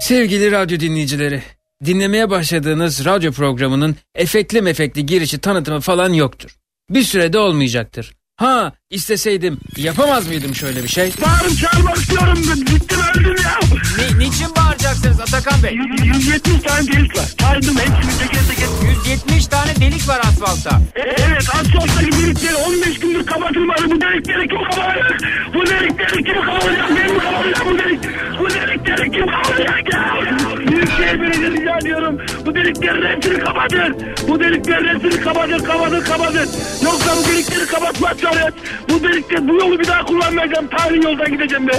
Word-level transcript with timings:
Sevgili 0.00 0.50
radyo 0.50 0.80
dinleyicileri, 0.80 1.42
dinlemeye 1.84 2.30
başladığınız 2.30 3.04
radyo 3.04 3.32
programının 3.32 3.96
efekli 4.14 4.62
mefekli 4.62 5.06
girişi 5.06 5.38
tanıtımı 5.38 5.80
falan 5.80 6.12
yoktur. 6.12 6.56
Bir 6.90 7.02
sürede 7.02 7.38
olmayacaktır. 7.38 8.12
Ha 8.36 8.72
isteseydim 8.90 9.58
yapamaz 9.76 10.26
mıydım 10.28 10.54
şöyle 10.54 10.82
bir 10.82 10.88
şey? 10.88 11.12
Bağırıp 11.22 11.58
çağırmak 11.58 11.96
istiyorum. 11.96 12.38
Bittim 12.60 12.98
öldüm 13.14 13.36
ya. 13.44 13.58
Ni, 13.98 14.18
niçin 14.18 14.56
bağıracaksınız 14.78 15.20
Atakan 15.20 15.62
Bey? 15.62 15.74
170 16.04 16.62
tane 16.62 16.86
delik 16.86 17.16
var. 17.16 17.24
Saydım 17.40 17.76
hepsini 17.76 18.18
teker 18.18 18.42
teker. 18.48 18.68
170 19.04 19.46
tane 19.46 19.76
delik 19.76 20.08
var 20.08 20.20
asfaltta. 20.20 20.80
E, 20.96 21.00
evet 21.00 21.48
asfalttaki 21.54 22.12
delikleri 22.12 22.56
15 22.56 23.00
gündür 23.00 23.26
kapatılmadı. 23.26 23.90
Bu 23.90 24.00
delikleri 24.00 24.48
kim 24.48 24.64
kapatacak? 24.64 25.20
Bu 25.54 25.66
delikleri 25.66 26.24
kim 26.24 26.42
kapatacak? 26.42 26.90
Ben 26.96 27.12
mi 27.12 27.18
kapatacağım 27.18 27.68
bu 27.70 27.78
delik? 27.78 28.00
Bu 28.40 28.50
delikleri 28.50 29.10
kim 29.10 29.26
kapatacak 29.26 29.94
ya? 29.94 30.14
Büyükşehir 30.58 31.20
Belediye 31.20 31.50
rica 31.50 31.78
ediyorum. 31.78 32.18
Bu 32.46 32.54
deliklerin 32.54 33.16
hepsini 33.16 33.38
kapatın. 33.38 33.96
Bu 34.28 34.40
deliklerin 34.40 34.88
hepsini 34.88 35.24
kapatın, 35.24 35.58
kapatın, 35.58 36.00
kapatın. 36.00 36.48
Yoksa 36.84 37.16
bu 37.16 37.28
delikleri 37.28 37.66
kapatmazsanız 37.66 38.54
bu 38.88 39.02
delikte 39.02 39.48
bu 39.48 39.54
yolu 39.54 39.78
bir 39.78 39.86
daha 39.86 40.04
kullanmayacağım. 40.04 40.68
Tarihi 40.68 41.04
yoldan 41.04 41.32
gideceğim 41.32 41.68
be. 41.68 41.72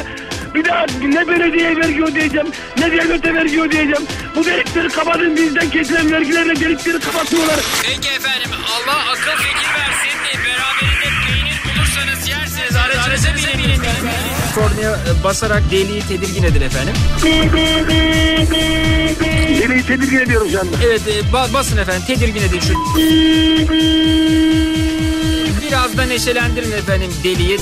Bir 0.55 0.65
daha 0.65 0.85
ne 1.03 1.27
belediye 1.27 1.75
vergi 1.77 2.03
ödeyeceğim, 2.03 2.47
ne 2.77 2.91
devlete 2.91 3.33
vergi 3.33 3.61
ödeyeceğim. 3.61 4.03
Bu 4.35 4.45
delikleri 4.45 4.89
kapatın 4.89 5.35
bizden 5.35 5.69
kesilen 5.69 6.11
vergilerle 6.11 6.59
delikleri 6.59 6.99
kapatıyorlar. 6.99 7.55
Peki 7.83 8.09
efendim 8.09 8.49
Allah 8.75 8.97
akıl 9.11 9.43
fikir 9.43 9.69
versin. 9.79 10.19
Beraberinde 10.45 11.09
peynir 11.27 11.59
bulursanız 11.65 12.27
yersiniz. 12.29 12.75
Aracınıza 12.75 13.29
binin. 13.57 13.79
Kornaya 14.55 14.91
e, 14.91 15.23
basarak 15.23 15.71
deliği 15.71 16.01
tedirgin 16.01 16.43
edin 16.43 16.61
efendim. 16.61 16.93
Deliği 19.59 19.83
tedirgin 19.85 20.17
ediyoruz 20.19 20.55
anda. 20.55 20.77
Evet 20.85 21.01
e, 21.07 21.19
ba- 21.33 21.53
basın 21.53 21.77
efendim 21.77 22.03
tedirgin 22.07 22.41
edin 22.41 22.59
şu. 22.59 22.73
Biraz 25.69 25.97
da 25.97 26.03
neşelendirin 26.03 26.71
efendim 26.71 27.11
deliği. 27.23 27.57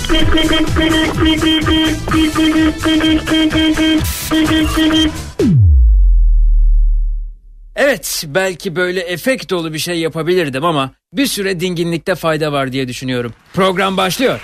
Evet 7.75 8.23
belki 8.28 8.75
böyle 8.75 9.00
efekt 9.00 9.50
dolu 9.50 9.73
bir 9.73 9.80
şey 9.80 10.00
yapabilirdim 10.00 10.66
ama 10.66 10.91
bir 11.13 11.28
süre 11.28 11.59
dinginlikte 11.59 12.16
fayda 12.16 12.52
var 12.52 12.72
diye 12.72 12.88
düşünüyorum. 12.88 13.33
Program 13.53 13.97
başlıyor. 13.97 14.41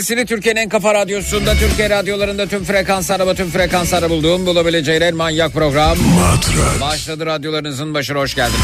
Sesini 0.00 0.26
Türkiye'nin 0.26 0.60
en 0.60 0.68
kafa 0.68 0.94
radyosunda, 0.94 1.54
Türkiye 1.54 1.90
radyolarında 1.90 2.46
tüm 2.46 2.64
frekanslarda 2.64 3.34
tüm 3.34 3.50
frekanslarda 3.50 4.10
bulduğum 4.10 4.46
bulabileceğin 4.46 5.00
en 5.00 5.16
manyak 5.16 5.52
program. 5.52 5.98
Matrax. 5.98 6.80
Başladı 6.80 7.26
radyolarınızın 7.26 7.94
başına 7.94 8.18
hoş 8.18 8.34
geldiniz. 8.34 8.60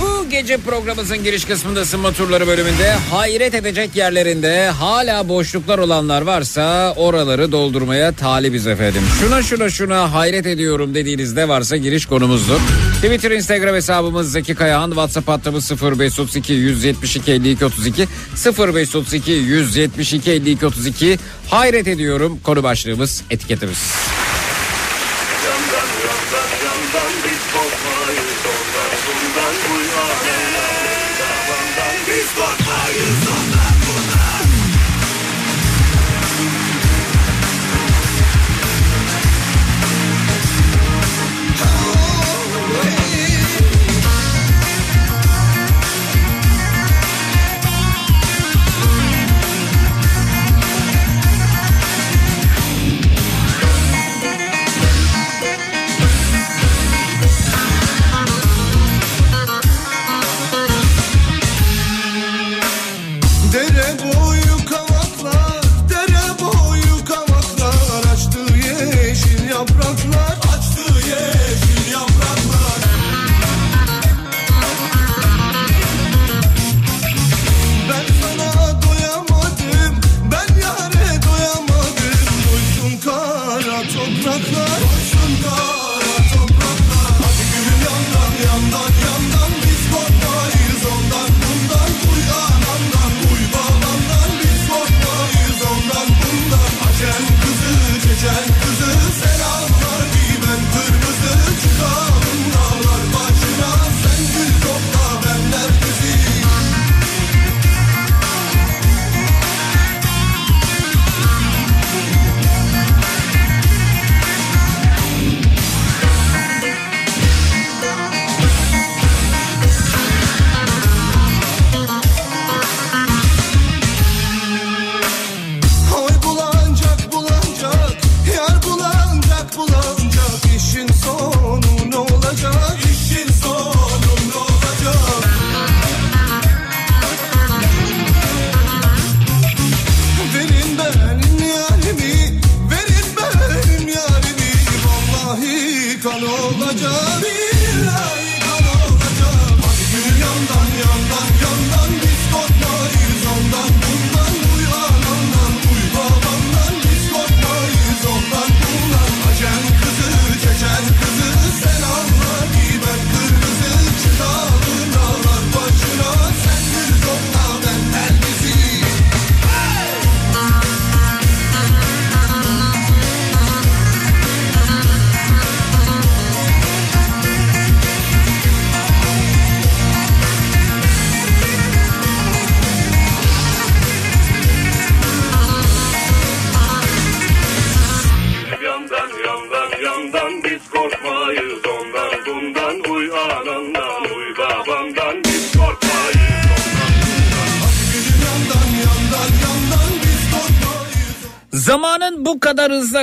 Bu 0.00 0.30
gece 0.30 0.56
programımızın 0.56 1.24
giriş 1.24 1.44
kısmında 1.44 1.80
ısınma 1.80 2.12
turları 2.12 2.46
bölümünde 2.46 2.92
hayret 3.10 3.54
edecek 3.54 3.96
yerlerinde 3.96 4.68
hala 4.68 5.28
boşluklar 5.28 5.78
olanlar 5.78 6.22
varsa 6.22 6.92
oraları 6.96 7.52
doldurmaya 7.52 8.12
talibiz 8.12 8.66
efendim. 8.66 9.02
Şuna 9.20 9.42
şuna 9.42 9.70
şuna 9.70 10.12
hayret 10.12 10.46
ediyorum 10.46 10.94
dediğiniz 10.94 11.32
ne 11.32 11.48
varsa 11.48 11.76
giriş 11.76 12.06
konumuzdur. 12.06 12.60
Twitter, 13.04 13.30
Instagram 13.30 13.74
hesabımız 13.74 14.32
Zeki 14.32 14.54
Kayahan, 14.54 14.88
WhatsApp 14.90 15.28
hattımız 15.28 15.70
0532 15.70 16.52
172 16.52 17.32
52 17.32 17.64
32 17.64 18.08
0532 18.58 19.30
172 19.30 20.30
52 20.30 20.66
32 20.66 21.18
hayret 21.50 21.88
ediyorum 21.88 22.38
konu 22.44 22.62
başlığımız 22.62 23.24
etiketimiz. 23.30 24.13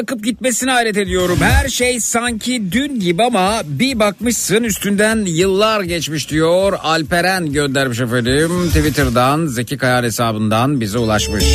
Akıp 0.01 0.24
gitmesine 0.24 0.72
hayret 0.72 0.98
ediyorum. 0.98 1.38
Her 1.41 1.70
şey 1.70 2.00
sanki 2.00 2.72
dün 2.72 3.00
gibi 3.00 3.24
ama 3.24 3.62
bir 3.65 4.00
bakmışsın 4.00 4.63
üstünden 4.63 5.25
yıllar 5.25 5.81
geçmiş 5.81 6.29
diyor. 6.29 6.74
Alperen 6.84 7.53
göndermiş 7.53 8.00
efendim. 8.00 8.51
Twitter'dan 8.67 9.48
Zeki 9.48 9.77
Kayar 9.77 10.05
hesabından 10.05 10.81
bize 10.81 10.98
ulaşmış. 10.98 11.46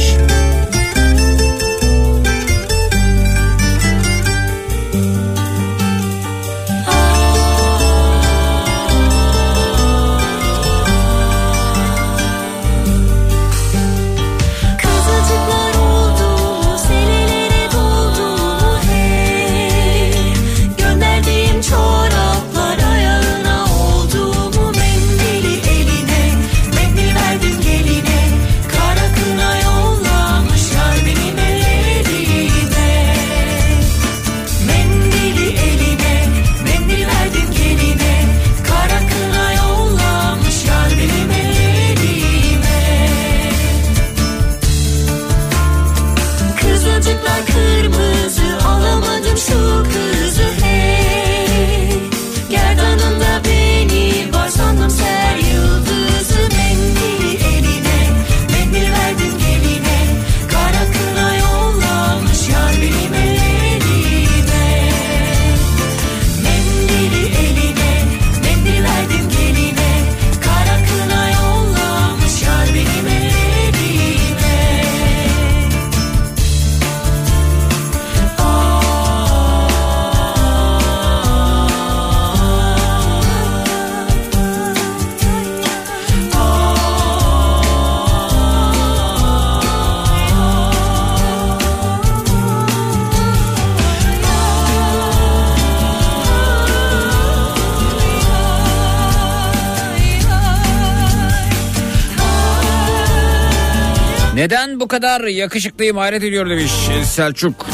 Kadar 104.96 105.24
yakışıklıyım 105.24 105.96
hayret 105.96 106.22
ediyor 106.22 106.50
demiş 106.50 106.72
Selçuk. 107.04 107.66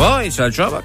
Vay 0.00 0.30
Selçuk'a 0.30 0.72
bak. 0.72 0.84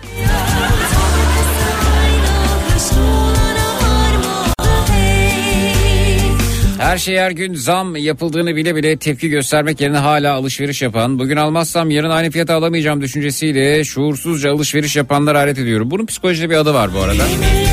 Her 6.79 6.97
şey 6.97 7.17
her 7.17 7.31
gün 7.31 7.53
zam 7.53 7.95
yapıldığını 7.95 8.55
bile 8.55 8.75
bile 8.75 8.97
tepki 8.97 9.29
göstermek 9.29 9.81
yerine 9.81 9.97
hala 9.97 10.33
alışveriş 10.33 10.81
yapan, 10.81 11.19
bugün 11.19 11.37
almazsam 11.37 11.91
yarın 11.91 12.09
aynı 12.09 12.31
fiyata 12.31 12.53
alamayacağım 12.53 13.01
düşüncesiyle 13.01 13.83
şuursuzca 13.83 14.53
alışveriş 14.53 14.95
yapanlar 14.95 15.35
hayret 15.35 15.57
ediyorum. 15.57 15.91
Bunun 15.91 16.05
psikolojide 16.05 16.49
bir 16.49 16.55
adı 16.55 16.73
var 16.73 16.93
bu 16.93 16.99
arada. 16.99 17.23
Mendili 17.23 17.64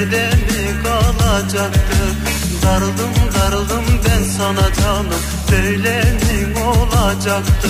Yerde 0.00 0.26
mi 0.26 0.82
kalacaktı? 0.82 2.02
Darıldım 2.62 3.14
darıldım 3.34 3.84
ben 4.04 4.22
sana 4.22 4.74
canım. 4.74 5.20
Böyle 5.52 6.02
mi 6.02 6.58
olacaktı? 6.58 7.68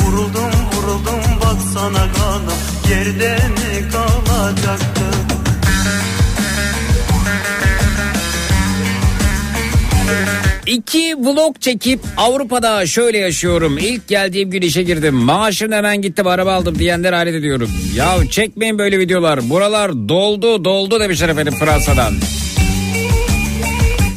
Vuruldum 0.00 0.50
vuruldum 0.72 1.40
baksana 1.40 2.12
kanım. 2.12 2.58
Yerde 2.90 3.36
mi 3.36 3.90
kalacaktı 3.92 5.04
İki 10.66 11.14
vlog 11.18 11.60
çekip 11.60 12.00
Avrupa'da 12.16 12.86
şöyle 12.86 13.18
yaşıyorum. 13.18 13.78
İlk 13.78 14.08
geldiğim 14.08 14.50
gün 14.50 14.62
işe 14.62 14.82
girdim. 14.82 15.14
Maaşım 15.14 15.72
hemen 15.72 16.02
gittim 16.02 16.26
araba 16.26 16.52
aldım 16.52 16.78
diyenler 16.78 17.12
hayret 17.12 17.34
ediyorum. 17.34 17.70
Ya 17.96 18.14
çekmeyin 18.30 18.78
böyle 18.78 18.98
videolar. 18.98 19.50
Buralar 19.50 19.92
doldu 19.92 20.64
doldu 20.64 21.00
demişler 21.00 21.28
efendim 21.28 21.54
Fransa'dan. 21.58 22.14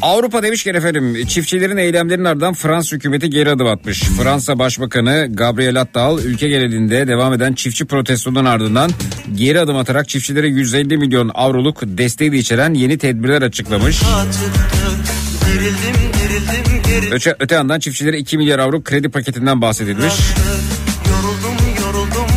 Avrupa 0.02 0.42
demişken 0.42 0.74
efendim 0.74 1.26
çiftçilerin 1.26 1.76
eylemlerinin 1.76 2.24
ardından 2.24 2.54
Fransız 2.54 2.92
hükümeti 2.92 3.30
geri 3.30 3.50
adım 3.50 3.66
atmış. 3.66 4.02
Fransa 4.02 4.58
Başbakanı 4.58 5.28
Gabriel 5.30 5.80
Attal 5.80 6.18
ülke 6.18 6.48
genelinde 6.48 7.08
devam 7.08 7.32
eden 7.32 7.52
çiftçi 7.52 7.84
protestonun 7.84 8.44
ardından 8.44 8.90
geri 9.34 9.60
adım 9.60 9.76
atarak 9.76 10.08
çiftçilere 10.08 10.48
150 10.48 10.98
milyon 10.98 11.30
avroluk 11.34 11.80
desteği 11.84 12.32
de 12.32 12.36
içeren 12.36 12.74
yeni 12.74 12.98
tedbirler 12.98 13.42
açıklamış. 13.42 14.02
Acıktı 14.02 14.78
dirildim 16.28 16.64
dirildim 16.64 16.82
geri 16.82 17.14
Öte, 17.14 17.36
öte 17.40 17.54
yandan 17.54 17.80
çiftçilere 17.80 18.18
2 18.18 18.38
milyar 18.38 18.58
avro 18.58 18.82
kredi 18.82 19.08
paketinden 19.08 19.62
bahsedilmiş. 19.62 20.14
Yoruldum 21.08 21.56
yoruldum 21.80 22.28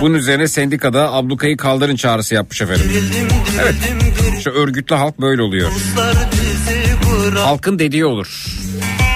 Bunun 0.00 0.14
üzerine 0.14 0.48
sendikada 0.48 1.12
ablukayı 1.12 1.56
kaldırın 1.56 1.96
çağrısı 1.96 2.34
yapmış 2.34 2.62
efendim. 2.62 2.84
Dirildim 2.88 3.28
dirildim 3.46 4.14
geri 4.24 4.38
İşte 4.38 4.50
örgütlü 4.50 4.94
halk 4.94 5.20
böyle 5.20 5.42
oluyor. 5.42 5.70
Halkın 7.36 7.78
dediği 7.78 8.04
olur. 8.04 8.46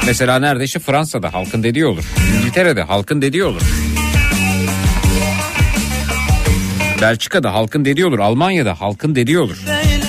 Mesela 0.06 0.38
nerede 0.38 0.64
işte 0.64 0.78
Fransa'da 0.78 1.34
halkın 1.34 1.62
dediği 1.62 1.86
olur. 1.86 2.04
İngiltere'de 2.38 2.82
halkın 2.82 3.22
dediği 3.22 3.44
olur. 3.44 3.62
Belçika'da 7.00 7.54
halkın 7.54 7.84
dediği 7.84 8.06
olur. 8.06 8.18
Almanya'da 8.18 8.80
halkın 8.80 9.14
dediği 9.14 9.38
olur. 9.38 9.56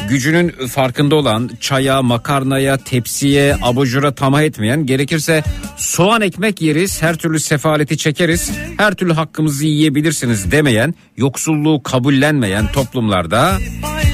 Gücünün 0.09 0.49
farkında 0.67 1.15
olan 1.15 1.49
çaya, 1.59 2.01
makarnaya, 2.01 2.77
tepsiye, 2.77 3.57
abajura 3.61 4.15
tamah 4.15 4.41
etmeyen 4.41 4.85
gerekirse 4.85 5.43
soğan 5.77 6.21
ekmek 6.21 6.61
yeriz, 6.61 7.01
her 7.01 7.15
türlü 7.15 7.39
sefaleti 7.39 7.97
çekeriz, 7.97 8.51
her 8.77 8.93
türlü 8.93 9.13
hakkımızı 9.13 9.65
yiyebilirsiniz 9.65 10.51
demeyen, 10.51 10.95
yoksulluğu 11.17 11.83
kabullenmeyen 11.83 12.71
toplumlarda 12.71 13.57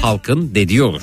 halkın 0.02 0.54
dediği 0.54 0.82
olur. 0.82 1.02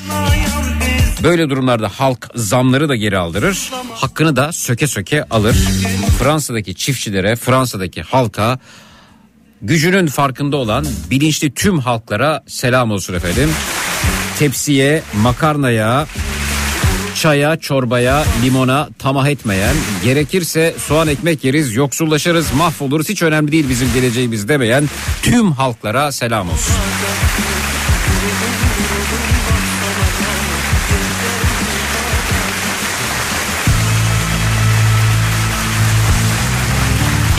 Böyle 1.23 1.49
durumlarda 1.49 1.89
halk 1.89 2.29
zamları 2.35 2.89
da 2.89 2.95
geri 2.95 3.17
aldırır, 3.17 3.71
hakkını 3.93 4.35
da 4.35 4.51
söke 4.51 4.87
söke 4.87 5.23
alır. 5.23 5.55
Fransa'daki 6.19 6.75
çiftçilere, 6.75 7.35
Fransa'daki 7.35 8.01
halka 8.01 8.59
gücünün 9.61 10.07
farkında 10.07 10.57
olan 10.57 10.85
bilinçli 11.11 11.53
tüm 11.53 11.79
halklara 11.79 12.43
selam 12.47 12.91
olsun 12.91 13.13
efendim. 13.13 13.49
Tepsiye, 14.39 15.01
makarnaya, 15.21 16.07
çaya, 17.15 17.55
çorbaya, 17.59 18.23
limona 18.43 18.89
tamah 18.99 19.27
etmeyen, 19.27 19.75
gerekirse 20.03 20.75
soğan 20.87 21.07
ekmek 21.07 21.43
yeriz, 21.43 21.75
yoksullaşırız, 21.75 22.53
mahvoluruz, 22.53 23.09
hiç 23.09 23.21
önemli 23.21 23.51
değil 23.51 23.69
bizim 23.69 23.93
geleceğimiz 23.93 24.47
demeyen 24.47 24.89
tüm 25.21 25.51
halklara 25.51 26.11
selam 26.11 26.49
olsun. 26.49 26.73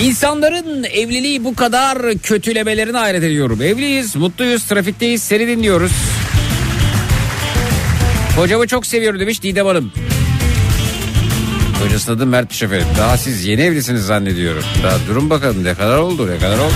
İnsanların 0.03 0.85
evliliği 0.85 1.45
bu 1.45 1.55
kadar 1.55 1.99
kötülemelerine 2.23 2.99
hayret 2.99 3.23
ediyorum. 3.23 3.63
Evliyiz, 3.63 4.17
mutluyuz, 4.17 4.65
trafikteyiz, 4.65 5.23
seni 5.23 5.47
dinliyoruz. 5.49 5.93
Kocamı 8.37 8.67
çok 8.67 8.87
seviyorum 8.87 9.21
demiş 9.21 9.43
Didem 9.43 9.67
Hanım. 9.67 9.93
Kocasının 11.83 12.17
adı 12.17 12.27
Mertmiş 12.27 12.63
efendim. 12.63 12.87
Daha 12.99 13.17
siz 13.19 13.45
yeni 13.45 13.61
evlisiniz 13.61 14.07
zannediyorum. 14.07 14.63
Daha 14.83 14.97
durun 15.09 15.31
bakalım 15.31 15.65
ne 15.65 15.75
kadar 15.75 15.99
oldu 15.99 16.31
ne 16.31 16.39
kadar 16.39 16.59
oldu. 16.59 16.75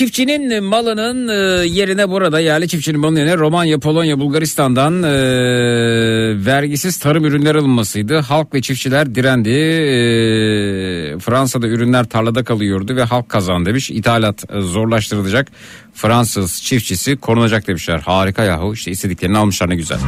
Çiftçinin 0.00 0.64
malının 0.64 1.28
e, 1.28 1.66
yerine 1.66 2.10
burada 2.10 2.40
yerli 2.40 2.68
çiftçinin 2.68 3.00
malının 3.00 3.18
yerine 3.18 3.36
Romanya, 3.36 3.78
Polonya, 3.78 4.20
Bulgaristan'dan 4.20 5.02
e, 5.02 5.12
vergisiz 6.46 6.98
tarım 6.98 7.24
ürünleri 7.24 7.58
alınmasıydı. 7.58 8.18
Halk 8.18 8.54
ve 8.54 8.62
çiftçiler 8.62 9.14
direndi. 9.14 9.50
E, 9.50 11.18
Fransa'da 11.18 11.66
ürünler 11.66 12.04
tarlada 12.04 12.44
kalıyordu 12.44 12.96
ve 12.96 13.02
halk 13.02 13.28
kazandı 13.28 13.68
demiş. 13.68 13.90
İthalat 13.90 14.44
e, 14.52 14.60
zorlaştırılacak. 14.60 15.48
Fransız 15.94 16.62
çiftçisi 16.62 17.16
korunacak 17.16 17.66
demişler. 17.66 17.98
Harika 17.98 18.44
yahu 18.44 18.74
işte 18.74 18.90
istediklerini 18.90 19.38
almışlar 19.38 19.68
ne 19.68 19.76
güzel. 19.76 19.98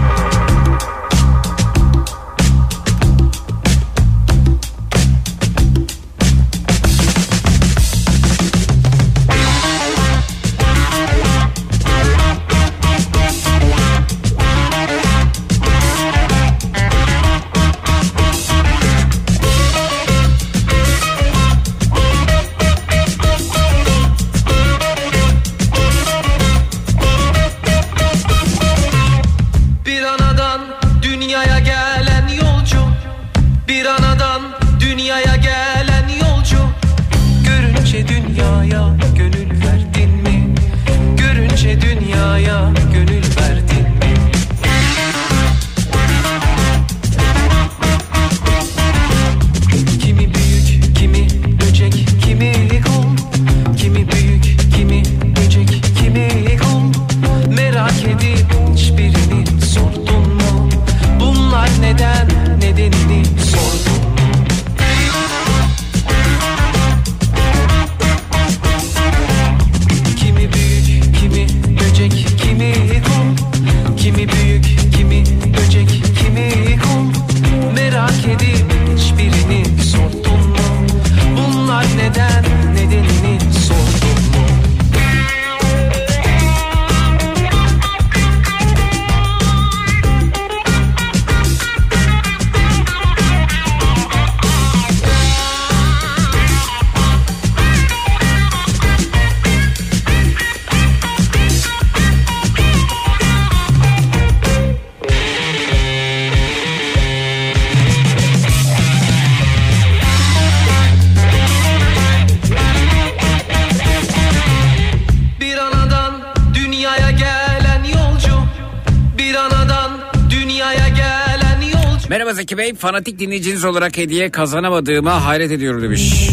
Bey 122.73 122.79
fanatik 122.79 123.19
dinleyiciniz 123.19 123.65
olarak 123.65 123.97
hediye 123.97 124.31
kazanamadığıma 124.31 125.25
hayret 125.25 125.53
ediyorum 125.53 125.83
demiş. 125.83 126.29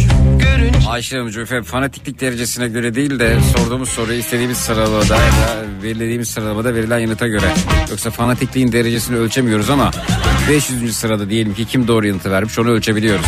Ayşe 0.89 1.17
Hanımcığım 1.17 1.43
efendim 1.43 1.63
fanatiklik 1.63 2.21
derecesine 2.21 2.67
göre 2.67 2.95
değil 2.95 3.19
de 3.19 3.37
sorduğumuz 3.57 3.89
soruyu 3.89 4.19
istediğimiz 4.19 4.57
sıralamada 4.57 5.15
ya 5.15 5.31
da 5.31 5.65
belirlediğimiz 5.83 6.29
sıralamada 6.29 6.75
verilen 6.75 6.99
yanıta 6.99 7.27
göre. 7.27 7.45
Yoksa 7.89 8.11
fanatikliğin 8.11 8.71
derecesini 8.71 9.17
ölçemiyoruz 9.17 9.69
ama 9.69 9.91
500. 10.49 10.95
sırada 10.95 11.29
diyelim 11.29 11.53
ki 11.53 11.65
kim 11.65 11.87
doğru 11.87 12.07
yanıtı 12.07 12.31
vermiş 12.31 12.59
onu 12.59 12.69
ölçebiliyoruz. 12.69 13.25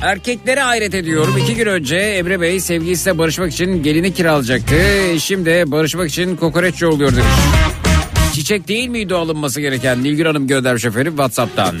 Erkeklere 0.00 0.60
hayret 0.60 0.94
ediyorum. 0.94 1.38
İki 1.38 1.54
gün 1.54 1.66
önce 1.66 1.96
Emre 1.96 2.40
Bey 2.40 2.60
sevgilisiyle 2.60 3.18
barışmak 3.18 3.52
için 3.52 3.82
gelini 3.82 4.14
kiralayacaktı. 4.14 4.76
Şimdi 5.20 5.64
barışmak 5.66 6.08
için 6.08 6.36
kokoreç 6.36 6.82
yolluyor 6.82 7.12
demiş. 7.12 7.63
Çiçek 8.34 8.68
değil 8.68 8.88
miydi 8.88 9.14
alınması 9.14 9.60
gereken? 9.60 10.02
Nilgün 10.02 10.24
Hanım 10.24 10.46
göndermiş 10.46 10.84
efendim 10.84 11.12
Whatsapp'tan. 11.12 11.76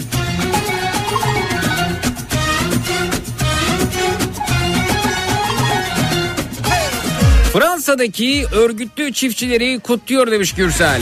Fransa'daki 7.52 8.44
örgütlü 8.52 9.12
çiftçileri 9.12 9.78
kutluyor 9.78 10.30
demiş 10.30 10.52
Gürsel. 10.54 11.00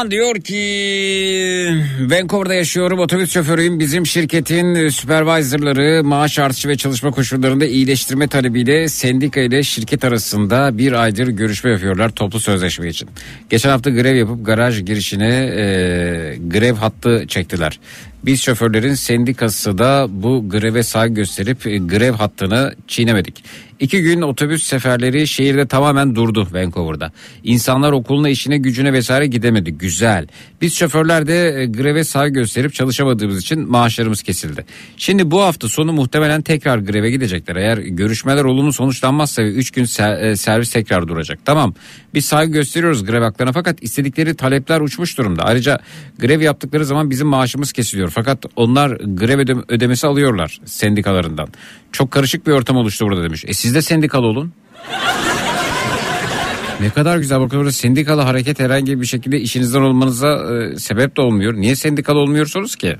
Rıdvan 0.00 0.10
diyor 0.10 0.34
ki 0.34 1.84
Vancouver'da 2.00 2.54
yaşıyorum 2.54 2.98
otobüs 2.98 3.32
şoförüyüm 3.32 3.80
bizim 3.80 4.06
şirketin 4.06 4.88
supervisorları 4.88 6.04
maaş 6.04 6.38
artışı 6.38 6.68
ve 6.68 6.76
çalışma 6.76 7.10
koşullarında 7.10 7.66
iyileştirme 7.66 8.28
talebiyle 8.28 8.88
sendika 8.88 9.40
ile 9.40 9.62
şirket 9.62 10.04
arasında 10.04 10.78
bir 10.78 10.92
aydır 10.92 11.28
görüşme 11.28 11.70
yapıyorlar 11.70 12.10
toplu 12.10 12.40
sözleşme 12.40 12.88
için. 12.88 13.08
Geçen 13.50 13.70
hafta 13.70 13.90
grev 13.90 14.16
yapıp 14.16 14.46
garaj 14.46 14.84
girişine 14.84 15.34
e, 15.34 15.64
grev 16.48 16.74
hattı 16.74 17.24
çektiler. 17.28 17.80
Biz 18.24 18.42
şoförlerin 18.42 18.94
sendikası 18.94 19.78
da 19.78 20.06
bu 20.10 20.48
greve 20.48 20.82
saygı 20.82 21.14
gösterip 21.14 21.66
e, 21.66 21.78
grev 21.78 22.12
hattını 22.12 22.74
çiğnemedik. 22.88 23.44
İki 23.80 24.02
gün 24.02 24.22
otobüs 24.22 24.64
seferleri 24.64 25.28
şehirde 25.28 25.66
tamamen 25.66 26.14
durdu 26.14 26.48
Vancouver'da. 26.52 27.12
İnsanlar 27.42 27.92
okuluna, 27.92 28.28
işine, 28.28 28.58
gücüne 28.58 28.92
vesaire 28.92 29.26
gidemedi. 29.26 29.72
Güzel. 29.72 30.26
Biz 30.60 30.74
şoförler 30.76 31.26
de 31.26 31.62
e, 31.62 31.66
greve 31.66 32.04
saygı 32.04 32.34
gösterip 32.34 32.74
çalışamadığımız 32.74 33.38
için 33.42 33.70
maaşlarımız 33.70 34.22
kesildi. 34.22 34.64
Şimdi 34.96 35.30
bu 35.30 35.40
hafta 35.42 35.68
sonu 35.68 35.92
muhtemelen 35.92 36.42
tekrar 36.42 36.78
greve 36.78 37.10
gidecekler. 37.10 37.56
Eğer 37.56 37.78
görüşmeler 37.78 38.44
olumlu 38.44 38.72
sonuçlanmazsa 38.72 39.42
3 39.42 39.70
gün 39.70 39.82
e, 39.82 40.36
servis 40.36 40.70
tekrar 40.70 41.08
duracak. 41.08 41.38
Tamam 41.44 41.74
biz 42.14 42.24
saygı 42.24 42.52
gösteriyoruz 42.52 43.04
grev 43.04 43.22
haklarına 43.22 43.52
fakat 43.52 43.82
istedikleri 43.82 44.34
talepler 44.34 44.80
uçmuş 44.80 45.18
durumda. 45.18 45.42
Ayrıca 45.42 45.78
grev 46.18 46.40
yaptıkları 46.40 46.84
zaman 46.84 47.10
bizim 47.10 47.26
maaşımız 47.26 47.72
kesiliyor. 47.72 48.10
Fakat 48.10 48.44
onlar 48.56 48.90
grev 48.90 49.38
ödem- 49.38 49.64
ödemesi 49.68 50.06
alıyorlar 50.06 50.60
sendikalarından. 50.64 51.48
Çok 51.92 52.10
karışık 52.10 52.46
bir 52.46 52.52
ortam 52.52 52.76
oluştu 52.76 53.06
burada 53.06 53.22
demiş. 53.22 53.44
E 53.48 53.52
siz 53.54 53.74
de 53.74 53.82
sendikalı 53.82 54.26
olun. 54.26 54.52
Ne 56.80 56.90
kadar 56.90 57.18
güzel 57.18 57.40
bakın 57.40 57.58
burada 57.58 57.72
sendikalı 57.72 58.20
hareket 58.20 58.60
herhangi 58.60 59.00
bir 59.00 59.06
şekilde 59.06 59.40
işinizden 59.40 59.80
olmanıza 59.80 60.54
e, 60.54 60.76
sebep 60.78 61.16
de 61.16 61.20
olmuyor. 61.20 61.54
Niye 61.54 61.76
sendikalı 61.76 62.18
olmuyorsunuz 62.18 62.76
ki? 62.76 62.96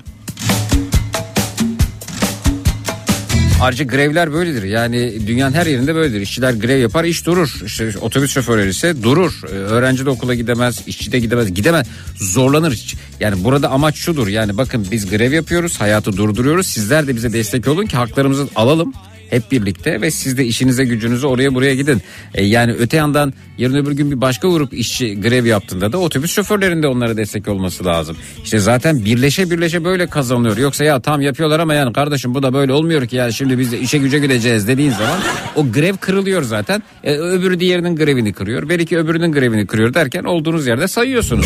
Ayrıca 3.61 3.85
grevler 3.85 4.33
böyledir. 4.33 4.63
Yani 4.63 5.27
dünyanın 5.27 5.53
her 5.53 5.65
yerinde 5.65 5.95
böyledir. 5.95 6.21
İşçiler 6.21 6.53
grev 6.53 6.79
yapar, 6.79 7.03
iş 7.03 7.25
durur. 7.25 7.61
İşte 7.65 7.93
otobüs 8.01 8.31
şoförleri 8.31 8.69
ise 8.69 9.03
durur. 9.03 9.41
Ee, 9.43 9.55
Öğrenci 9.55 10.05
de 10.05 10.09
okula 10.09 10.35
gidemez, 10.35 10.81
işçi 10.87 11.11
de 11.11 11.19
gidemez. 11.19 11.53
Gidemez. 11.53 11.87
Zorlanır. 12.15 12.95
Yani 13.19 13.43
burada 13.43 13.69
amaç 13.69 13.95
şudur. 13.95 14.27
Yani 14.27 14.57
bakın 14.57 14.87
biz 14.91 15.09
grev 15.09 15.31
yapıyoruz, 15.31 15.81
hayatı 15.81 16.17
durduruyoruz. 16.17 16.67
Sizler 16.67 17.07
de 17.07 17.15
bize 17.15 17.33
destek 17.33 17.67
olun 17.67 17.85
ki 17.85 17.97
haklarımızı 17.97 18.47
alalım 18.55 18.93
hep 19.31 19.51
birlikte 19.51 20.01
ve 20.01 20.11
siz 20.11 20.37
de 20.37 20.45
işinize 20.45 20.85
gücünüze 20.85 21.27
oraya 21.27 21.53
buraya 21.53 21.75
gidin. 21.75 22.01
E, 22.33 22.45
yani 22.45 22.71
öte 22.71 22.97
yandan 22.97 23.33
yarın 23.57 23.75
öbür 23.75 23.91
gün 23.91 24.11
bir 24.11 24.21
başka 24.21 24.47
grup 24.47 24.73
işçi 24.73 25.21
grev 25.21 25.45
yaptığında 25.45 25.91
da 25.91 25.97
otobüs 25.97 26.31
şoförlerinde 26.31 26.87
onlara 26.87 27.17
destek 27.17 27.47
olması 27.47 27.85
lazım. 27.85 28.17
İşte 28.43 28.59
zaten 28.59 29.05
birleşe 29.05 29.51
birleşe 29.51 29.83
böyle 29.83 30.07
kazanılıyor. 30.07 30.57
Yoksa 30.57 30.83
ya 30.83 30.99
tam 30.99 31.21
yapıyorlar 31.21 31.59
ama 31.59 31.73
yani 31.73 31.93
kardeşim 31.93 32.35
bu 32.35 32.43
da 32.43 32.53
böyle 32.53 32.73
olmuyor 32.73 33.07
ki 33.07 33.15
yani 33.15 33.33
şimdi 33.33 33.59
biz 33.59 33.71
de 33.71 33.79
işe 33.79 33.97
güce 33.97 34.19
gideceğiz 34.19 34.67
dediğin 34.67 34.91
zaman 34.91 35.19
o 35.55 35.71
grev 35.71 35.97
kırılıyor 35.97 36.43
zaten. 36.43 36.83
E, 37.03 37.15
öbürü 37.15 37.59
diğerinin 37.59 37.95
grevini 37.95 38.33
kırıyor. 38.33 38.69
Belki 38.69 38.97
öbürünün 38.97 39.31
grevini 39.31 39.67
kırıyor 39.67 39.93
derken 39.93 40.23
olduğunuz 40.23 40.67
yerde 40.67 40.87
sayıyorsunuz. 40.87 41.45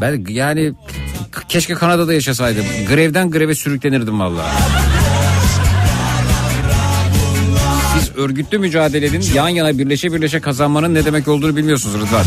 Ben 0.00 0.24
yani 0.28 0.72
keşke 1.48 1.74
Kanada'da 1.74 2.14
yaşasaydım. 2.14 2.64
Grevden 2.88 3.30
greve 3.30 3.54
sürüklenirdim 3.54 4.20
vallahi. 4.20 5.09
Örgütlü 8.20 8.58
mücadelenin 8.58 9.24
yan 9.34 9.48
yana 9.48 9.78
birleşe 9.78 10.12
birleşe 10.12 10.40
kazanmanın 10.40 10.94
ne 10.94 11.04
demek 11.04 11.28
olduğunu 11.28 11.56
bilmiyorsunuz 11.56 11.94
Rıdvan. 11.94 12.24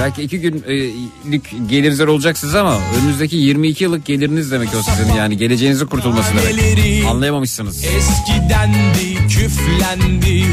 Belki 0.00 0.22
iki 0.22 0.40
günlük 0.40 1.50
gelirler 1.68 2.06
olacaksınız 2.06 2.54
ama 2.54 2.78
önünüzdeki 3.00 3.36
22 3.36 3.84
yıllık 3.84 4.04
geliriniz 4.04 4.50
demek 4.52 4.68
o 4.78 4.82
sizin 4.82 5.14
yani 5.14 5.36
geleceğinizin 5.36 5.86
kurtulması 5.86 6.30
demek. 6.30 7.04
Anlayamamışsınız. 7.04 7.84
Eskidendi, 7.84 9.28
küflendi 9.28 10.44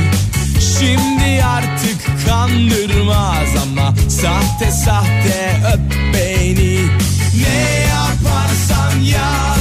Şimdi 0.79 1.43
artık 1.43 2.27
kandırmaz 2.27 3.49
ama 3.63 3.95
Sahte 4.09 4.71
sahte 4.71 5.61
öp 5.73 5.93
beni 6.13 6.79
Ne 7.41 7.87
yaparsan 7.89 8.99
yap 8.99 9.52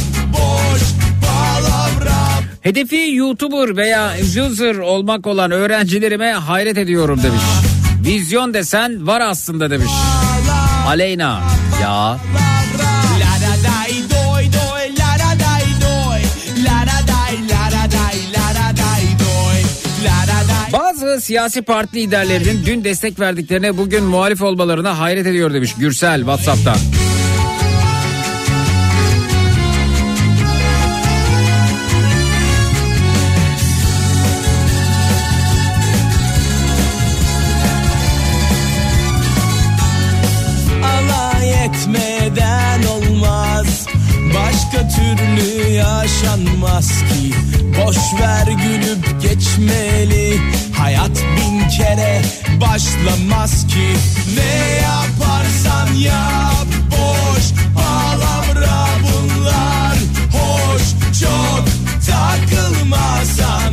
Hedefi 2.62 3.10
YouTuber 3.12 3.76
veya 3.76 4.16
influencer 4.16 4.74
olmak 4.74 5.26
olan 5.26 5.50
öğrencilerime 5.50 6.32
hayret 6.32 6.78
ediyorum 6.78 7.20
demiş. 7.22 7.42
Vizyon 8.06 8.54
desen 8.54 9.06
var 9.06 9.20
aslında 9.20 9.70
demiş. 9.70 9.90
Aleyna. 10.86 11.40
Ya 11.82 12.18
Bazı 20.72 21.20
siyasi 21.20 21.62
parti 21.62 21.96
liderlerinin 21.96 22.66
dün 22.66 22.84
destek 22.84 23.20
verdiklerine 23.20 23.78
bugün 23.78 24.04
muhalif 24.04 24.42
olmalarına 24.42 24.98
hayret 24.98 25.26
ediyor 25.26 25.54
demiş 25.54 25.74
Gürsel 25.78 26.18
Whatsapp'tan. 26.18 27.01
Türlü 44.94 45.70
yaşanmaz 45.72 46.88
ki. 46.88 47.34
Boş 47.78 47.96
ver 48.20 48.46
gülüp 48.46 49.22
geçmeli. 49.22 50.40
Hayat 50.78 51.10
bin 51.10 51.68
kere 51.68 52.22
başlamaz 52.60 53.66
ki. 53.66 53.96
Ne 54.36 54.80
yaparsan 54.82 55.94
yap 55.94 56.66
boş 56.90 57.44
palavra 57.74 58.86
bunlar. 59.02 59.96
Hoş 60.32 60.82
çok 61.20 61.64
takılma 62.06 63.24
sana 63.36 63.71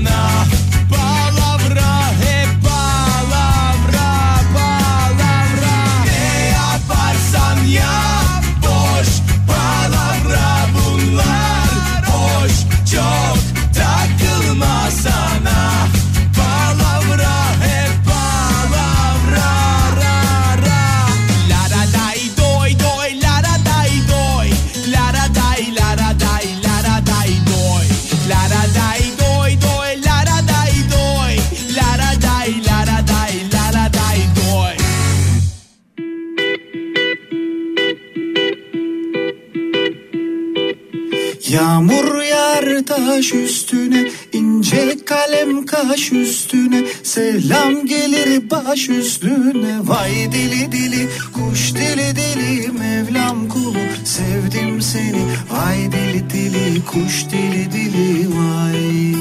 taş 43.10 43.34
üstüne 43.34 44.10
ince 44.34 44.98
kalem 45.06 45.66
kaş 45.66 46.12
üstüne. 46.12 46.84
Selam 47.04 47.86
gelir 47.86 48.50
baş 48.50 48.90
üstüne. 48.90 49.80
Vay 49.84 50.32
dili 50.32 50.72
dili 50.72 51.08
kuş 51.34 51.74
dili 51.76 52.16
dili 52.16 52.72
Mevlam 52.72 53.48
kulu 53.48 53.78
sevdim 54.06 54.82
seni. 54.82 55.24
Vay 55.52 55.92
dili 55.92 56.30
dili 56.30 56.86
kuş 56.86 57.26
dili 57.32 57.72
dili 57.72 58.28
vay. 58.28 59.14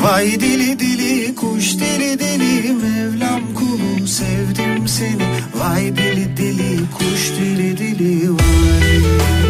Vay 0.00 0.40
dili 0.40 0.78
dili 0.78 1.34
kuş 1.34 1.74
dili 1.74 2.18
dili 2.18 2.72
Mevlam 2.72 3.54
kulu 3.54 4.06
sevdim 4.06 4.88
seni. 4.88 5.26
Vay 5.54 5.96
dili 5.96 6.36
dili 6.36 6.78
kuş 6.98 7.30
dili 7.38 7.78
dili 7.78 8.30
vay 8.30 9.43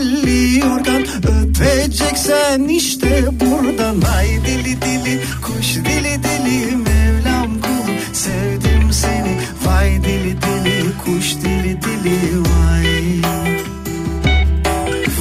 Üstümüzde 0.00 0.20
telli 0.20 0.58
yorgan 0.58 1.02
Öpeceksen 1.02 2.68
işte 2.68 3.24
buradan. 3.40 4.02
Ay 4.16 4.26
dili 4.26 4.82
dili 4.82 5.20
kuş 5.42 5.76
dili 5.76 6.22
dili. 6.22 6.76
Mevlam 6.76 7.60
kulum 7.60 7.96
sevdim 8.12 8.92
seni. 8.92 9.36
Vay 9.64 10.02
dili 10.04 10.36
dili 10.42 10.84
kuş 11.04 11.36
dili 11.36 11.78
dili. 11.82 12.40
Vay. 12.40 13.22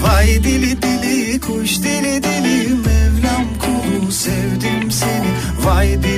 Vay 0.01 0.43
dili 0.43 0.81
dili 0.81 1.39
kuş 1.39 1.77
dili 1.83 2.23
dili. 2.23 2.69
Mevlam 2.69 3.45
kulu 3.61 4.11
sevdim 4.11 4.91
seni. 4.91 5.27
Vay 5.65 6.03
dili 6.03 6.08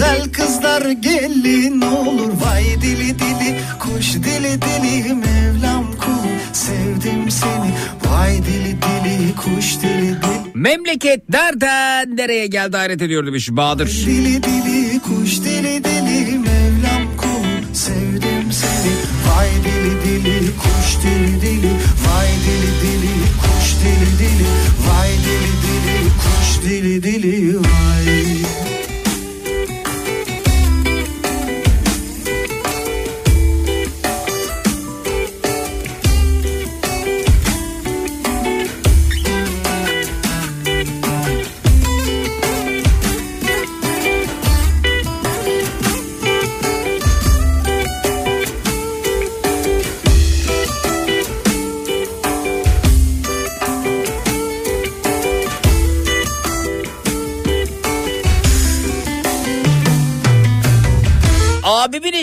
Güzel 0.00 0.32
kızlar 0.32 0.90
gelin 0.90 1.80
olur. 1.80 2.30
Vay 2.40 2.64
dili 2.64 3.18
dili 3.18 3.56
kuş 3.80 4.14
dili 4.14 4.58
dili. 4.62 5.14
Mevlam 5.14 5.84
kul 5.92 6.28
sevdim 6.52 7.30
seni. 7.30 7.70
Vay 8.04 8.36
dili 8.36 8.76
dili 8.82 9.34
kuş 9.36 9.82
dili 9.82 10.08
dili. 10.08 10.50
Memleket 10.54 11.28
nereden 11.28 12.16
nereye 12.16 12.46
geldi 12.46 12.76
hayret 12.76 13.02
ediyor 13.02 13.26
demiş 13.26 13.48
Bahadır. 13.50 13.86
Dili 14.06 14.42
dili 14.42 15.00
kuş 15.00 15.40
dili 15.40 15.84
dili. 15.84 16.38
Mevlam 16.38 17.16
kul 17.16 17.74
sevdim 17.74 18.52
seni. 18.52 18.92
Vay 19.26 19.48
dili 19.50 20.24
dili 20.24 20.50
kuş 20.56 21.02
dili 21.04 21.40
dili 21.40 21.59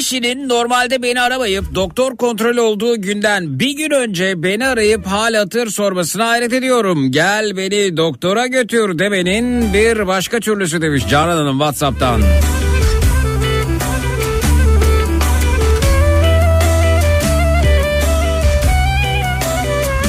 Abimin 0.08 0.24
eşinin 0.24 0.50
normalde 0.50 1.04
beni 1.04 1.22
aramayıp 1.22 1.76
doktor 1.76 2.18
kontrol 2.18 2.58
olduğu 2.58 3.02
günden 3.02 3.60
bir 3.60 3.78
gün 3.78 3.92
önce 3.92 4.44
beni 4.44 4.68
arayıp 4.68 5.06
hal 5.06 5.34
hatır 5.34 5.68
sormasına 5.68 6.28
hayret 6.28 6.54
ediyorum. 6.54 7.12
Gel 7.12 7.58
beni 7.58 7.98
doktora 7.98 8.48
götür 8.48 9.00
demenin 9.00 9.74
bir 9.74 10.08
başka 10.08 10.40
türlüsü 10.40 10.82
demiş 10.82 11.04
Canan 11.10 11.38
Hanım 11.38 11.58
Whatsapp'tan. 11.58 12.22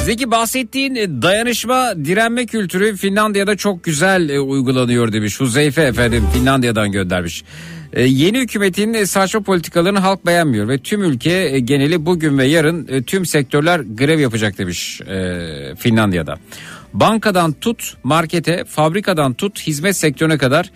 Zeki 0.05 0.31
bahsettiğin 0.31 0.95
e, 0.95 1.21
dayanışma 1.21 1.93
direnme 2.05 2.45
kültürü 2.45 2.95
Finlandiya'da 2.97 3.57
çok 3.57 3.83
güzel 3.83 4.29
e, 4.29 4.39
uygulanıyor 4.39 5.13
demiş. 5.13 5.39
Huzeyfe 5.39 5.81
efendim 5.81 6.23
Finlandiya'dan 6.33 6.91
göndermiş. 6.91 7.43
E, 7.93 8.03
yeni 8.03 8.39
hükümetin 8.39 8.93
e, 8.93 9.05
saçma 9.05 9.41
politikalarını 9.41 9.99
halk 9.99 10.25
beğenmiyor 10.25 10.67
ve 10.67 10.77
tüm 10.77 11.03
ülke 11.03 11.31
e, 11.31 11.59
geneli 11.59 12.05
bugün 12.05 12.37
ve 12.37 12.45
yarın 12.45 13.03
tüm 13.03 13.25
sektörler 13.25 13.79
grev 13.79 14.19
yapacak 14.19 14.57
demiş 14.57 15.01
Finlandiya'da. 15.77 16.37
Bankadan 16.93 17.51
tut 17.51 17.97
markete, 18.03 18.63
fabrikadan 18.67 19.33
tut 19.33 19.67
hizmet 19.67 19.95
sektörüne 19.95 20.37
kadar 20.37 20.71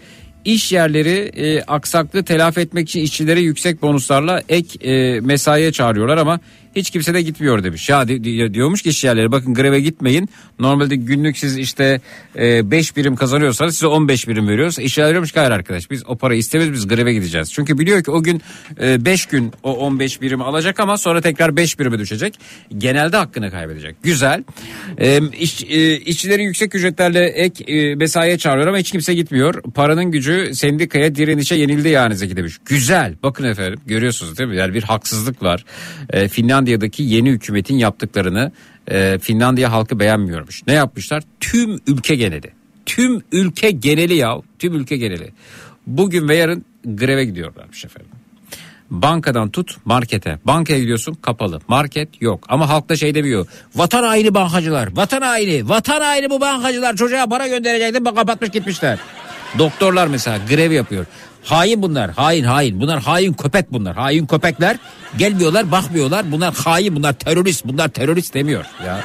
iş 0.46 0.72
yerleri 0.72 1.32
e, 1.36 1.62
aksaklığı 1.62 2.24
telafi 2.24 2.60
etmek 2.60 2.90
için 2.90 3.02
işçilere 3.02 3.40
yüksek 3.40 3.82
bonuslarla 3.82 4.42
ek 4.50 4.90
e, 4.90 5.20
mesaiye 5.20 5.72
çağırıyorlar 5.72 6.18
ama 6.18 6.40
hiç 6.76 6.90
kimse 6.90 7.14
de 7.14 7.22
gitmiyor 7.22 7.64
demiş. 7.64 7.90
Ya 7.90 8.08
di- 8.08 8.24
di- 8.24 8.54
diyormuş 8.54 8.82
ki 8.82 8.90
iş 8.90 9.04
yerleri 9.04 9.32
bakın 9.32 9.54
greve 9.54 9.80
gitmeyin. 9.80 10.30
Normalde 10.60 10.96
günlük 10.96 11.38
siz 11.38 11.58
işte 11.58 12.02
5 12.36 12.98
birim 12.98 13.16
kazanıyorsanız 13.16 13.74
size 13.74 13.88
15 13.88 14.28
birim 14.28 14.48
veriyoruz. 14.48 14.80
İş 14.80 14.98
yerleri 14.98 15.12
diyormuş 15.14 15.32
ki 15.32 15.40
hayır 15.40 15.52
arkadaş 15.52 15.92
biz 15.92 16.04
o 16.08 16.16
parayı 16.16 16.40
istemiyoruz 16.40 16.78
biz 16.78 16.88
greve 16.88 17.14
gideceğiz. 17.14 17.54
Çünkü 17.54 17.78
biliyor 17.80 18.04
ki 18.04 18.12
o 18.12 18.24
gün 18.24 18.42
5 18.80 19.26
gün 19.26 19.52
o 19.64 19.74
15 19.74 20.22
birimi 20.22 20.44
alacak 20.44 20.80
ama 20.80 20.98
sonra 20.98 21.22
tekrar 21.22 21.56
5 21.56 21.80
birime 21.80 22.00
düşecek. 22.00 22.40
Genelde 22.78 23.18
hakkını 23.18 23.52
kaybedecek. 23.52 23.96
Güzel. 24.04 24.44
E, 24.98 25.20
iş, 25.40 25.64
e, 25.64 25.98
işçileri 26.00 26.44
yüksek 26.44 26.76
ücretlerle 26.76 27.26
ek 27.26 27.64
e, 27.64 27.96
mesaiye 27.96 28.38
çağırıyor 28.38 28.68
ama 28.68 28.78
hiç 28.78 28.92
kimse 28.92 29.14
gitmiyor. 29.14 29.62
Paranın 29.76 30.12
gücü 30.12 30.52
sendikaya 30.54 31.16
direnişe 31.16 31.56
yenildi 31.56 31.90
yani 31.90 32.16
Zeki 32.16 32.38
demiş. 32.38 32.58
Güzel. 32.66 33.14
Bakın 33.24 33.44
efendim 33.44 33.80
görüyorsunuz 33.86 34.38
değil 34.38 34.50
mi? 34.50 34.56
Yani 34.56 34.74
bir 34.74 34.84
haksızlık 34.84 35.44
var. 35.44 35.66
E, 36.10 36.28
Finlandiya'daki 36.64 37.04
yeni 37.04 37.30
hükümetin 37.30 37.78
yaptıklarını 37.78 38.52
e, 38.88 39.20
Finlandiya 39.20 39.72
halkı 39.72 40.00
beğenmiyormuş. 40.00 40.68
Ne 40.68 40.74
yapmışlar? 40.74 41.24
Tüm 41.40 41.80
ülke 41.88 42.16
geneli. 42.16 42.52
Tüm 42.86 43.22
ülke 43.32 43.72
geneli 43.72 44.16
ya. 44.16 44.42
Tüm 44.60 44.74
ülke 44.74 44.98
geneli. 44.98 45.32
Bugün 45.88 46.30
ve 46.30 46.36
yarın 46.36 46.66
greve 46.86 47.26
gidiyorlarmış 47.26 47.86
efendim. 47.86 48.12
Bankadan 48.90 49.50
tut 49.50 49.78
markete. 49.86 50.40
Bankaya 50.46 50.80
gidiyorsun 50.80 51.14
kapalı. 51.14 51.62
Market 51.68 52.22
yok. 52.22 52.46
Ama 52.50 52.70
halk 52.70 52.90
da 52.90 52.96
şey 52.96 53.16
demiyor. 53.16 53.48
Vatan 53.76 54.04
haini 54.04 54.34
bankacılar. 54.34 54.96
Vatan 54.96 55.22
haini. 55.22 55.70
Vatan 55.70 56.02
haini 56.02 56.30
bu 56.30 56.42
bankacılar. 56.42 56.96
Çocuğa 56.96 57.28
para 57.28 57.48
gönderecektim 57.48 58.06
bak 58.06 58.16
kapatmış 58.16 58.50
gitmişler. 58.50 59.00
Doktorlar 59.60 60.08
mesela 60.08 60.40
grev 60.50 60.72
yapıyor. 60.72 61.06
Hain 61.44 61.82
bunlar. 61.82 62.12
Hain 62.12 62.44
hain. 62.44 62.82
Bunlar 62.82 63.02
hain 63.02 63.34
köpek 63.34 63.74
bunlar. 63.74 63.96
Hain 63.96 64.26
köpekler 64.26 64.78
gelmiyorlar 65.18 65.72
bakmıyorlar. 65.72 66.32
Bunlar 66.32 66.54
hain 66.56 66.96
bunlar 66.96 67.14
terörist. 67.14 67.66
Bunlar 67.66 67.88
terörist 67.88 68.34
demiyor 68.34 68.66
ya. 68.86 69.02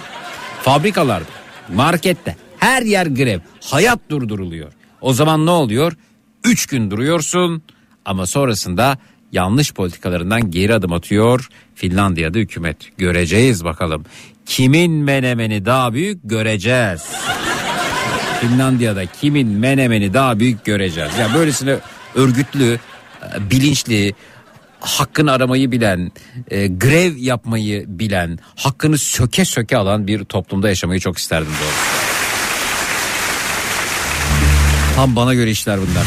Fabrikalarda, 0.63 1.27
markette 1.75 2.37
her 2.59 2.83
yer 2.83 3.07
grev. 3.07 3.41
Hayat 3.65 3.99
durduruluyor. 4.11 4.73
O 5.01 5.13
zaman 5.13 5.47
ne 5.47 5.51
oluyor? 5.51 5.93
Üç 6.45 6.67
gün 6.67 6.91
duruyorsun 6.91 7.63
ama 8.05 8.27
sonrasında 8.27 8.99
yanlış 9.33 9.73
politikalarından 9.73 10.51
geri 10.51 10.75
adım 10.75 10.93
atıyor 10.93 11.49
Finlandiya'da 11.75 12.39
hükümet. 12.39 12.77
Göreceğiz 12.99 13.65
bakalım. 13.65 14.05
Kimin 14.47 14.93
menemeni 14.93 15.65
daha 15.67 15.93
büyük 15.93 16.21
göreceğiz. 16.25 17.03
Finlandiya'da 18.41 19.07
kimin 19.07 19.49
menemeni 19.49 20.15
daha 20.15 20.39
büyük 20.39 20.65
göreceğiz. 20.65 21.11
Ya 21.19 21.35
böylesine 21.35 21.77
örgütlü, 22.19 22.79
bilinçli, 23.51 24.15
hakkını 24.81 25.33
aramayı 25.33 25.73
bilen, 25.73 26.13
e, 26.51 26.67
grev 26.67 27.17
yapmayı 27.17 27.85
bilen, 27.89 28.39
hakkını 28.57 28.99
söke 28.99 29.45
söke 29.45 29.77
alan 29.77 30.07
bir 30.07 30.25
toplumda 30.25 30.69
yaşamayı 30.69 31.01
çok 31.01 31.19
isterdim 31.19 31.53
doğrusu. 31.53 32.09
Tam 34.97 35.17
bana 35.17 35.35
göre 35.35 35.51
işler 35.51 35.79
bunlar. 35.79 36.07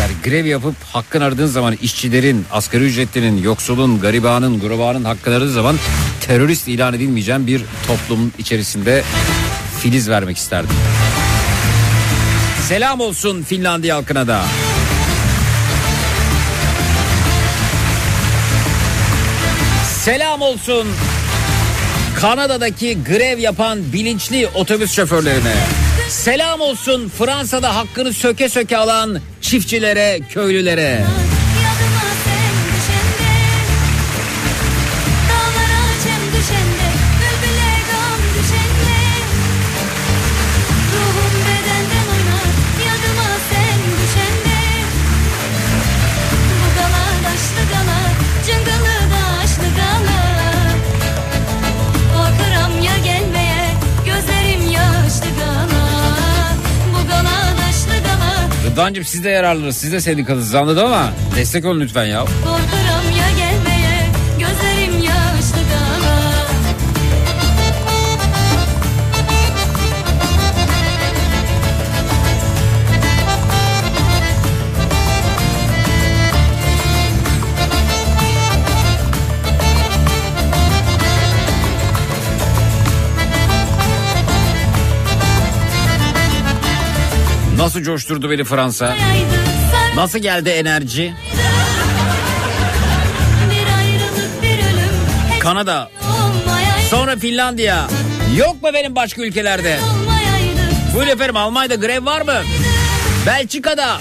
Yani 0.00 0.12
grev 0.24 0.46
yapıp 0.46 0.74
hakkını 0.92 1.24
aradığın 1.24 1.46
zaman 1.46 1.74
işçilerin, 1.82 2.44
asgari 2.52 2.84
ücretlinin, 2.84 3.42
yoksulun, 3.42 4.00
garibanın, 4.00 4.60
gurubanın 4.60 5.04
hakkını 5.04 5.34
aradığı 5.34 5.52
zaman 5.52 5.76
terörist 6.20 6.68
ilan 6.68 6.94
edilmeyeceğim 6.94 7.46
bir 7.46 7.62
toplum 7.86 8.32
içerisinde 8.38 9.02
filiz 9.80 10.08
vermek 10.08 10.36
isterdim. 10.36 10.76
Selam 12.72 13.00
olsun 13.00 13.42
Finlandiya 13.42 13.96
halkına 13.96 14.26
da. 14.26 14.44
Selam 20.04 20.42
olsun 20.42 20.88
Kanada'daki 22.20 22.98
grev 23.04 23.38
yapan 23.38 23.92
bilinçli 23.92 24.48
otobüs 24.54 24.92
şoförlerine. 24.92 25.54
Selam 26.08 26.60
olsun 26.60 27.12
Fransa'da 27.18 27.76
hakkını 27.76 28.12
söke 28.12 28.48
söke 28.48 28.76
alan 28.76 29.20
çiftçilere, 29.40 30.20
köylülere. 30.30 31.04
Rıdvancığım 58.72 59.04
siz 59.04 59.24
de 59.24 59.30
yararlısınız. 59.30 59.76
Siz 59.76 59.92
de 59.92 60.00
sendikalısınız 60.00 60.54
anladım 60.54 60.86
ama 60.86 61.10
destek 61.36 61.64
olun 61.64 61.80
lütfen 61.80 62.04
ya. 62.04 62.20
Korkuram 62.20 62.91
Nasıl 87.62 87.82
coşturdu 87.82 88.30
beni 88.30 88.44
Fransa? 88.44 88.96
Nasıl 89.96 90.18
geldi 90.18 90.48
enerji? 90.50 91.14
Kanada. 95.40 95.90
olmayaydı 96.02 96.86
Sonra 96.90 97.16
Finlandiya. 97.16 97.88
Yok 98.36 98.62
mu 98.62 98.68
benim 98.74 98.94
başka 98.94 99.22
ülkelerde? 99.22 99.78
Olmayaydı 99.94 100.60
Buyurun 100.94 101.10
efendim 101.10 101.36
Almanya'da 101.36 101.74
grev 101.74 102.04
var 102.04 102.20
mı? 102.20 102.42
Belçika'da, 103.26 103.98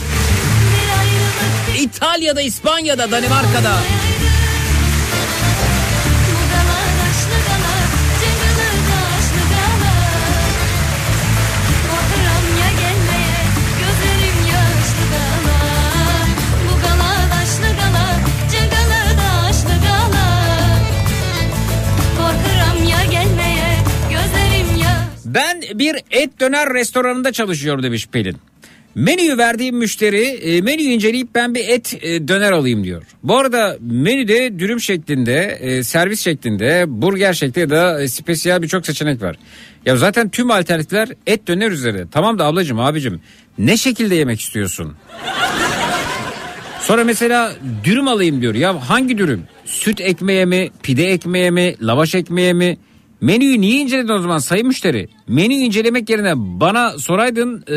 İtalya'da, 1.80 2.42
İspanya'da, 2.42 3.12
Danimarka'da. 3.12 3.74
Bu 3.74 4.11
bir 25.80 25.96
et 26.12 26.40
döner 26.40 26.74
restoranında 26.74 27.32
çalışıyorum 27.32 27.84
demiş 27.84 28.08
Pelin. 28.08 28.38
Menüyü 28.96 29.38
verdiğim 29.38 29.78
müşteri 29.78 30.24
e, 30.24 30.62
menüyü 30.62 30.90
inceleyip 30.90 31.36
ben 31.36 31.56
bir 31.56 31.70
et 31.70 31.98
e, 32.02 32.28
döner 32.28 32.52
alayım 32.52 32.84
diyor. 32.84 33.04
Bu 33.24 33.38
arada 33.38 33.78
menüde 33.82 34.60
dürüm 34.60 34.80
şeklinde, 34.80 35.58
e, 35.62 35.84
servis 35.84 36.22
şeklinde, 36.22 36.86
burger 36.88 37.34
şeklinde 37.34 37.60
ya 37.60 37.70
da 37.70 38.08
spesiyel 38.08 38.62
birçok 38.62 38.86
seçenek 38.86 39.22
var. 39.22 39.36
Ya 39.86 39.98
zaten 39.98 40.30
tüm 40.30 40.52
alternatifler 40.52 41.10
et 41.28 41.48
döner 41.48 41.72
üzerine. 41.72 42.04
Tamam 42.12 42.40
da 42.40 42.46
ablacığım 42.46 42.80
abicim 42.80 43.22
ne 43.58 43.78
şekilde 43.78 44.16
yemek 44.16 44.40
istiyorsun? 44.40 44.96
Sonra 46.82 47.04
mesela 47.04 47.54
dürüm 47.84 48.08
alayım 48.08 48.42
diyor. 48.42 48.56
Ya 48.56 48.90
hangi 48.90 49.18
dürüm? 49.18 49.44
Süt 49.66 50.02
ekmeğe 50.02 50.46
mi, 50.46 50.70
pide 50.84 51.12
ekmeğe 51.12 51.52
mi, 51.52 51.76
lavaş 51.82 52.16
ekmeğe 52.16 52.54
mi? 52.54 52.78
Menüyü 53.22 53.62
niye 53.62 53.82
inceledin 53.82 54.14
o 54.14 54.20
zaman 54.20 54.38
sayın 54.38 54.68
müşteri? 54.68 55.10
Menüyü 55.28 55.60
incelemek 55.60 56.10
yerine 56.10 56.34
bana 56.36 57.00
soraydın 57.00 57.64
e, 57.68 57.76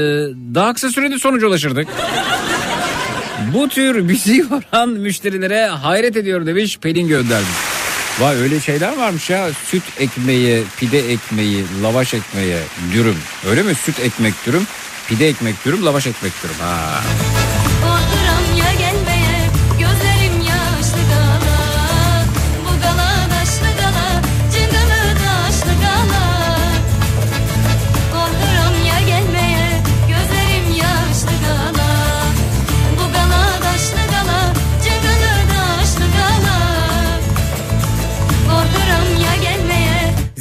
daha 0.55 0.75
kısa 0.75 0.89
sürede 0.89 1.19
sonuca 1.19 1.47
ulaşırdık. 1.47 1.89
Bu 3.55 3.69
tür 3.69 4.09
bizi 4.09 4.37
yoran 4.51 4.89
müşterilere 4.89 5.67
hayret 5.67 6.17
ediyor 6.17 6.47
demiş 6.47 6.79
Pelin 6.79 7.09
göndermiş. 7.09 7.49
Vay 8.21 8.37
öyle 8.37 8.61
şeyler 8.61 8.97
varmış 8.97 9.31
ya. 9.31 9.49
Süt 9.67 9.83
ekmeği, 9.99 10.63
pide 10.81 11.13
ekmeği, 11.13 11.65
lavaş 11.83 12.15
ekmeği, 12.15 12.57
dürüm. 12.95 13.17
Öyle 13.51 13.63
mi? 13.63 13.75
Süt 13.75 14.01
ekmek 14.01 14.35
dürüm, 14.47 14.67
pide 15.09 15.29
ekmek 15.29 15.65
dürüm, 15.65 15.85
lavaş 15.87 16.07
ekmek 16.07 16.33
dürüm. 16.43 16.57
Ha. 16.61 17.03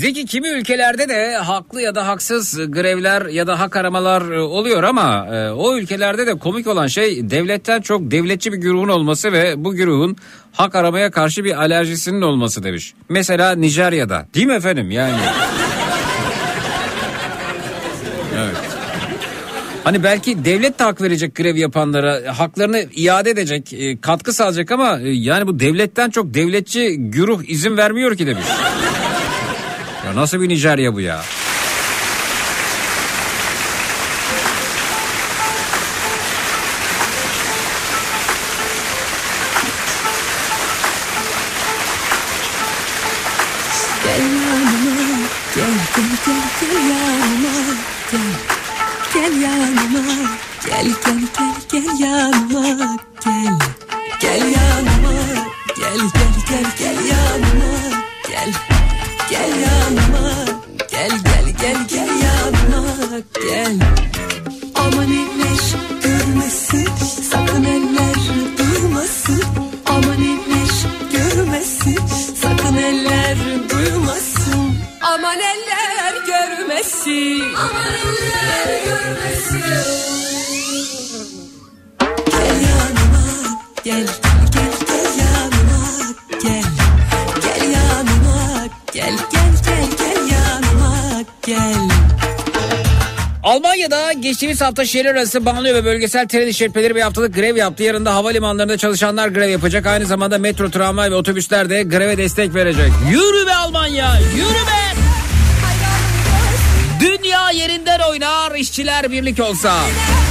Zeki 0.03 0.25
kimi 0.25 0.47
ülkelerde 0.47 1.09
de 1.09 1.35
haklı 1.35 1.81
ya 1.81 1.95
da 1.95 2.07
haksız 2.07 2.71
grevler 2.71 3.25
ya 3.25 3.47
da 3.47 3.59
hak 3.59 3.75
aramalar 3.75 4.31
e, 4.31 4.39
oluyor 4.39 4.83
ama 4.83 5.27
e, 5.33 5.49
o 5.51 5.77
ülkelerde 5.77 6.27
de 6.27 6.37
komik 6.37 6.67
olan 6.67 6.87
şey 6.87 7.29
devletten 7.29 7.81
çok 7.81 8.11
devletçi 8.11 8.53
bir 8.53 8.57
güruhun 8.57 8.87
olması 8.87 9.31
ve 9.31 9.63
bu 9.63 9.73
güruhun 9.73 10.15
hak 10.51 10.75
aramaya 10.75 11.11
karşı 11.11 11.43
bir 11.43 11.57
alerjisinin 11.57 12.21
olması 12.21 12.63
demiş. 12.63 12.93
Mesela 13.09 13.55
Nijerya'da 13.55 14.27
değil 14.33 14.45
mi 14.47 14.53
efendim 14.53 14.91
yani? 14.91 15.15
Hani 19.83 20.03
belki 20.03 20.45
devlet 20.45 20.79
de 20.79 20.83
hak 20.83 21.01
verecek 21.01 21.35
grev 21.35 21.55
yapanlara 21.55 22.39
haklarını 22.39 22.85
iade 22.95 23.29
edecek 23.29 23.73
e, 23.73 24.01
katkı 24.01 24.33
sağlayacak 24.33 24.71
ama 24.71 24.99
yani 25.03 25.47
bu 25.47 25.59
devletten 25.59 26.09
çok 26.09 26.33
devletçi 26.33 26.95
güruh 26.97 27.43
izin 27.47 27.77
vermiyor 27.77 28.17
ki 28.17 28.27
demiş. 28.27 28.45
Gel 55.75 55.97
gel 55.97 56.33
gel 56.49 56.65
gel 56.79 57.05
yanıma, 57.05 57.97
gel. 58.29 58.82
Gel 59.33 59.49
yanıma, 59.59 60.29
gel 60.91 61.09
gel 61.09 61.45
gel 61.61 61.87
gel 61.89 62.09
yanıma, 62.23 62.83
gel. 63.49 63.79
Aman 64.75 65.11
eller 65.11 65.61
görmesin, 66.03 66.87
sakın 67.31 67.63
eller 67.63 68.15
duymasın. 68.57 69.43
Aman 69.85 70.21
eller 70.21 70.71
görmesin, 71.11 71.99
sakın 72.41 72.77
eller 72.77 73.37
duymasın. 73.69 74.75
Aman 75.01 75.39
eller 75.39 76.25
görmesin. 76.27 77.43
Aman 77.57 77.93
eller 77.93 78.85
görmesin. 78.85 79.61
Gel 82.31 82.61
yanıma, 82.61 83.23
gel 83.83 84.05
gel 84.05 84.07
gel 84.53 84.82
gel. 91.45 91.73
Almanya'da 93.43 94.13
geçtiğimiz 94.13 94.61
hafta 94.61 94.85
şehir 94.85 95.05
arası 95.05 95.45
banliyö 95.45 95.75
ve 95.75 95.85
bölgesel 95.85 96.27
tren 96.27 96.47
işletmeleri 96.47 96.95
bir 96.95 97.01
haftalık 97.01 97.35
grev 97.35 97.55
yaptı. 97.55 97.83
Yarın 97.83 98.05
da 98.05 98.15
havalimanlarında 98.15 98.77
çalışanlar 98.77 99.27
grev 99.27 99.49
yapacak. 99.49 99.85
Aynı 99.85 100.05
zamanda 100.05 100.37
metro, 100.37 100.69
tramvay 100.69 101.11
ve 101.11 101.15
otobüsler 101.15 101.69
de 101.69 101.83
greve 101.83 102.17
destek 102.17 102.55
verecek. 102.55 102.91
Yürü 103.11 103.47
be 103.47 103.55
Almanya, 103.55 104.19
yürü 104.35 104.53
be! 104.53 104.83
Dünya 106.99 107.51
yerinden 107.51 107.99
oynar, 107.99 108.55
işçiler 108.55 109.11
birlik 109.11 109.39
olsa. 109.39 109.73
Hayranım 109.73 110.22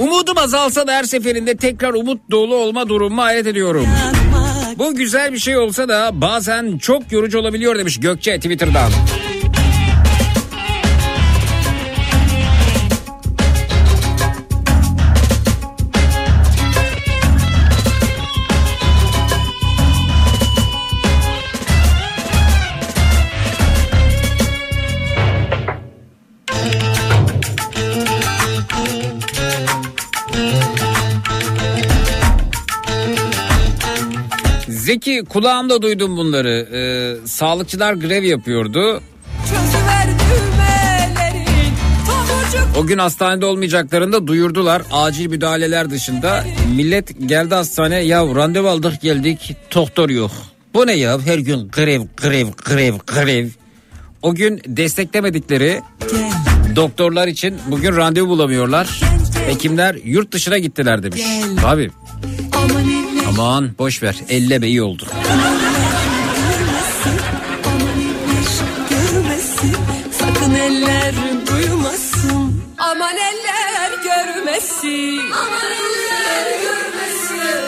Umudum 0.00 0.38
azalsa 0.38 0.86
da 0.86 0.92
her 0.92 1.04
seferinde 1.04 1.56
tekrar 1.56 1.94
umut 1.94 2.20
dolu 2.30 2.54
olma 2.54 2.88
durumu 2.88 3.22
hayret 3.22 3.46
ediyorum. 3.46 3.86
Bu 4.78 4.94
güzel 4.94 5.32
bir 5.32 5.38
şey 5.38 5.58
olsa 5.58 5.88
da 5.88 6.10
bazen 6.12 6.78
çok 6.78 7.12
yorucu 7.12 7.38
olabiliyor 7.38 7.78
demiş 7.78 8.00
Gökçe 8.00 8.36
Twitter'dan. 8.36 8.90
Zeki 34.90 35.24
kulağımda 35.28 35.82
duydum 35.82 36.16
bunları. 36.16 36.68
Ee, 36.72 37.26
sağlıkçılar 37.26 37.94
grev 37.94 38.22
yapıyordu. 38.22 39.02
O 42.78 42.86
gün 42.86 42.98
hastanede 42.98 43.46
olmayacaklarını 43.46 44.12
da 44.12 44.26
duyurdular. 44.26 44.82
Acil 44.92 45.26
müdahaleler 45.26 45.90
dışında 45.90 46.44
millet 46.76 47.28
geldi 47.28 47.54
hastaneye 47.54 48.04
ya 48.04 48.26
randevu 48.34 48.68
aldık 48.68 49.00
geldik 49.00 49.56
doktor 49.74 50.08
yok. 50.08 50.30
Bu 50.74 50.86
ne 50.86 50.92
ya 50.92 51.20
her 51.20 51.38
gün 51.38 51.68
grev 51.68 52.02
grev 52.16 52.46
grev 52.64 52.94
grev. 53.06 53.48
O 54.22 54.34
gün 54.34 54.60
desteklemedikleri 54.66 55.80
doktorlar 56.76 57.28
için 57.28 57.58
bugün 57.66 57.96
randevu 57.96 58.28
bulamıyorlar. 58.28 59.00
Hekimler 59.46 59.96
yurt 60.04 60.32
dışına 60.32 60.58
gittiler 60.58 61.02
demiş. 61.02 61.22
Tabii. 61.62 61.90
Aman 63.30 63.70
boş 63.78 64.02
ver 64.02 64.16
elleme 64.28 64.68
iyi 64.68 64.82
oldu. 64.82 65.06
görmesin, 68.90 69.76
sakın 70.12 70.54
eller 70.54 71.14
duymasın. 71.46 72.62
Aman 72.78 73.16
eller 73.16 74.02
görmesin. 74.04 75.20
Aman 75.32 75.70
eller 75.72 76.60
görmesin. 76.62 77.60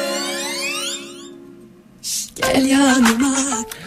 Gel 2.34 2.66
yanıma 2.66 3.36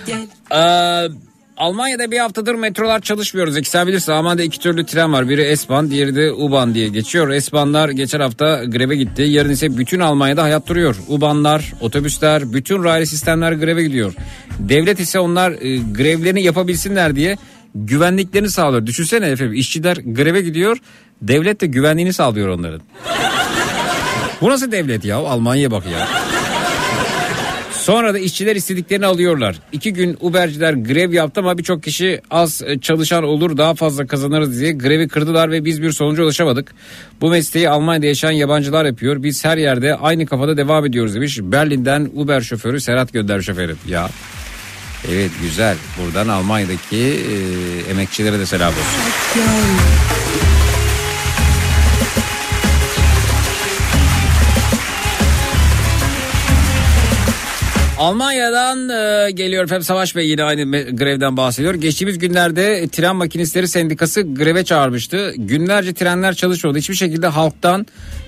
gel. 0.06 0.28
Ee, 0.52 1.10
Almanya'da 1.58 2.12
bir 2.12 2.20
haftadır 2.20 2.56
metrolar 2.56 3.02
çalışmıyor. 3.02 3.48
Zeki 3.48 3.70
sen 3.70 3.88
bilirsin 3.88 4.12
Almanya'da 4.12 4.44
iki 4.44 4.60
türlü 4.60 4.86
tren 4.86 5.14
var. 5.14 5.30
Biri 5.30 5.58
S-Bahn 5.58 5.90
diğeri 5.90 6.16
de 6.16 6.32
U-Bahn 6.32 6.74
diye 6.74 6.88
geçiyor. 6.88 7.40
S-Bahnlar 7.40 7.90
geçen 7.90 8.20
hafta 8.20 8.64
greve 8.66 8.96
gitti. 8.96 9.22
Yarın 9.22 9.50
ise 9.50 9.78
bütün 9.78 10.00
Almanya'da 10.00 10.44
hayat 10.44 10.68
duruyor. 10.68 10.96
U-Bahnlar, 11.08 11.74
otobüsler, 11.82 12.54
bütün 12.54 12.84
raylı 12.84 13.06
sistemler 13.06 13.52
greve 13.52 13.84
gidiyor. 13.84 14.14
Devlet 14.60 15.00
ise 15.00 15.20
onlar 15.20 15.52
e, 15.52 15.78
grevlerini 15.78 16.44
yapabilsinler 16.44 17.16
diye 17.16 17.38
güvenliklerini 17.76 18.50
sağlıyor. 18.50 18.86
Düşünsene 18.86 19.28
efendim 19.28 19.54
işçiler 19.54 19.98
greve 19.98 20.42
gidiyor. 20.42 20.78
Devlet 21.22 21.62
de 21.62 21.66
güvenliğini 21.66 22.14
sağlıyor 22.14 22.48
onların. 22.48 22.82
Bu 24.42 24.50
nasıl 24.50 24.72
devlet 24.72 25.06
ya? 25.06 25.18
Almanya'ya 25.18 25.72
bak 25.72 25.84
ya. 25.86 26.08
Sonra 27.86 28.14
da 28.14 28.20
işçiler 28.20 28.56
istediklerini 28.56 29.06
alıyorlar. 29.06 29.56
İki 29.72 29.94
gün 29.94 30.18
Uberciler 30.22 30.74
grev 30.74 31.14
yaptı 31.14 31.40
ama 31.40 31.58
birçok 31.58 31.84
kişi 31.84 32.22
az 32.32 32.62
e, 32.66 32.80
çalışan 32.80 33.24
olur 33.24 33.58
daha 33.58 33.76
fazla 33.76 34.08
kazanırız 34.08 34.60
diye 34.60 34.72
grevi 34.72 35.08
kırdılar 35.08 35.52
ve 35.52 35.66
biz 35.66 35.82
bir 35.82 35.92
sonuca 35.92 36.24
ulaşamadık. 36.24 36.76
Bu 37.22 37.30
mesleği 37.30 37.70
Almanya'da 37.70 38.06
yaşayan 38.06 38.32
yabancılar 38.32 38.86
yapıyor. 38.86 39.24
Biz 39.24 39.46
her 39.46 39.58
yerde 39.58 39.96
aynı 39.96 40.26
kafada 40.26 40.58
devam 40.58 40.86
ediyoruz 40.86 41.16
demiş. 41.16 41.40
Berlin'den 41.42 42.10
Uber 42.16 42.42
şoförü 42.42 42.82
Serhat 42.82 43.14
Gönder 43.14 43.42
şoförü. 43.42 43.76
Ya 43.88 44.10
Evet 45.12 45.32
güzel. 45.42 45.78
Buradan 46.00 46.28
Almanya'daki 46.28 46.98
e, 46.98 47.92
emekçilere 47.92 48.40
de 48.40 48.46
selam 48.46 48.74
olsun. 48.74 49.02
Almanya'dan 58.00 58.90
e, 58.90 59.32
geliyor 59.32 59.64
efendim 59.64 59.84
Savaş 59.84 60.16
Bey 60.16 60.30
yine 60.30 60.44
aynı 60.44 60.96
grevden 60.96 61.38
bahsediyor. 61.38 61.74
Geçtiğimiz 61.74 62.20
günlerde 62.20 62.88
tren 62.88 63.16
makinistleri 63.16 63.68
sendikası 63.68 64.22
greve 64.22 64.66
çağırmıştı. 64.66 65.34
Günlerce 65.38 65.94
trenler 65.94 66.34
çalışmadı. 66.34 66.78
Hiçbir 66.78 66.96
şekilde 66.96 67.28
halktan 67.28 67.86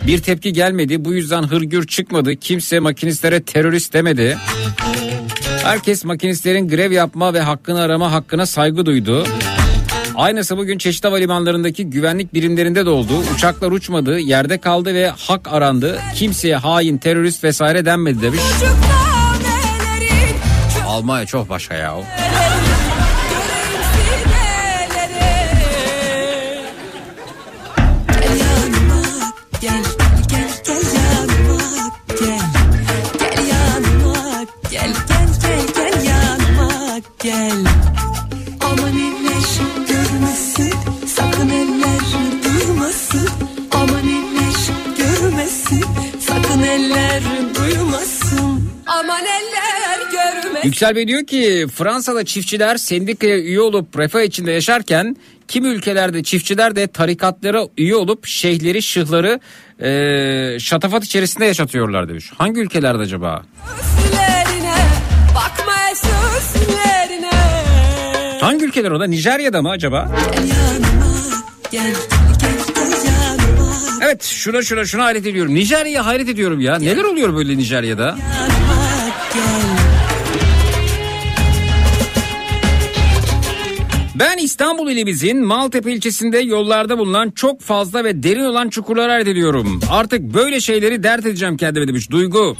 bir 0.07 0.22
tepki 0.22 0.53
gelmedi. 0.53 1.05
Bu 1.05 1.13
yüzden 1.13 1.43
hırgür 1.43 1.88
çıkmadı. 1.88 2.36
Kimse 2.36 2.80
makinistlere 2.80 3.43
terörist 3.43 3.93
demedi. 3.93 4.38
Herkes 5.63 6.05
makinistlerin 6.05 6.68
grev 6.68 6.91
yapma 6.91 7.34
ve 7.34 7.41
hakkını 7.41 7.82
arama 7.82 8.11
hakkına 8.11 8.45
saygı 8.45 8.86
duydu. 8.86 9.26
Aynısı 10.15 10.57
bugün 10.57 10.78
çeşitli 10.78 11.07
havalimanlarındaki 11.07 11.89
güvenlik 11.89 12.34
birimlerinde 12.34 12.86
de 12.86 12.89
oldu. 12.89 13.13
Uçaklar 13.36 13.72
uçmadı, 13.72 14.20
yerde 14.20 14.57
kaldı 14.57 14.93
ve 14.93 15.09
hak 15.09 15.47
arandı. 15.53 15.99
Kimseye 16.15 16.55
hain, 16.55 16.97
terörist 16.97 17.43
vesaire 17.43 17.86
denmedi 17.86 18.22
demiş. 18.22 18.41
Almanya 20.88 21.25
çok 21.25 21.49
başka 21.49 21.75
ya. 21.75 21.95
Aman 48.88 49.36
Yüksel 50.68 50.95
Bey 50.95 51.07
diyor 51.07 51.26
ki 51.26 51.65
Fransa'da 51.76 52.26
çiftçiler 52.26 52.78
sendikaya 52.78 53.38
üye 53.39 53.61
olup 53.61 53.99
refah 53.99 54.22
içinde 54.22 54.51
yaşarken 54.51 55.18
kimi 55.47 55.68
ülkelerde 55.68 56.24
çiftçiler 56.24 56.76
de 56.76 56.88
tarikatlara 56.88 57.63
üye 57.78 57.95
olup 57.95 58.26
şeyhleri 58.26 58.82
şıhları 58.82 59.39
e, 59.82 60.59
şatafat 60.59 61.03
içerisinde 61.03 61.45
yaşatıyorlar 61.45 62.09
demiş. 62.09 62.32
Hangi 62.38 62.59
ülkelerde 62.61 62.97
acaba? 63.03 63.43
Hangi 68.41 68.65
ülkeler 68.65 68.91
o 68.91 68.99
da? 68.99 69.05
Nijerya'da 69.05 69.61
mı 69.61 69.70
acaba? 69.70 69.97
Yanıma 69.97 71.15
gel 71.72 71.93
gel 72.41 72.57
Evet 74.01 74.24
şuna 74.24 74.61
şuna 74.61 74.86
şuna 74.86 75.03
hayret 75.05 75.26
ediyorum. 75.26 75.55
Nijerya'ya 75.55 76.05
hayret 76.05 76.30
ediyorum 76.30 76.59
ya. 76.59 76.78
Neler 76.80 77.03
oluyor 77.03 77.36
böyle 77.36 77.57
Nijerya'da? 77.57 78.03
yanıma 78.03 78.66
Ben 84.20 84.38
İstanbul 84.38 84.91
ilimizin 84.91 85.45
Maltepe 85.45 85.93
ilçesinde 85.93 86.39
yollarda 86.39 86.97
bulunan 86.97 87.32
çok 87.32 87.61
fazla 87.61 88.03
ve 88.03 88.24
derin 88.24 88.43
olan 88.43 88.70
çukurlara 88.70 89.13
hayret 89.13 89.28
ediyorum. 89.28 89.80
Artık 89.89 90.22
böyle 90.22 90.59
şeyleri 90.59 91.03
dert 91.03 91.26
edeceğim 91.26 91.57
kendime 91.57 91.88
demiş 91.88 92.11
Duygu. 92.11 92.57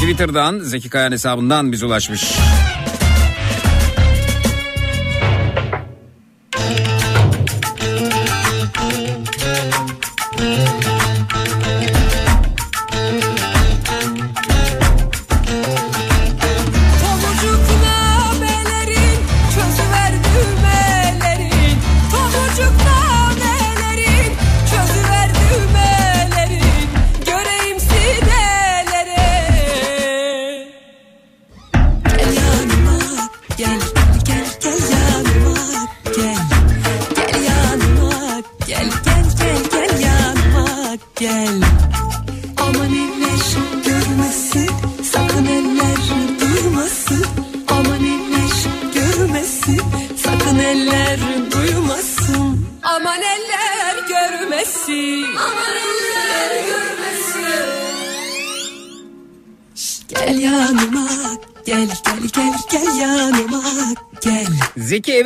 Twitter'dan 0.00 0.58
Zeki 0.58 0.90
Kayan 0.90 1.12
hesabından 1.12 1.72
bize 1.72 1.86
ulaşmış. 1.86 2.24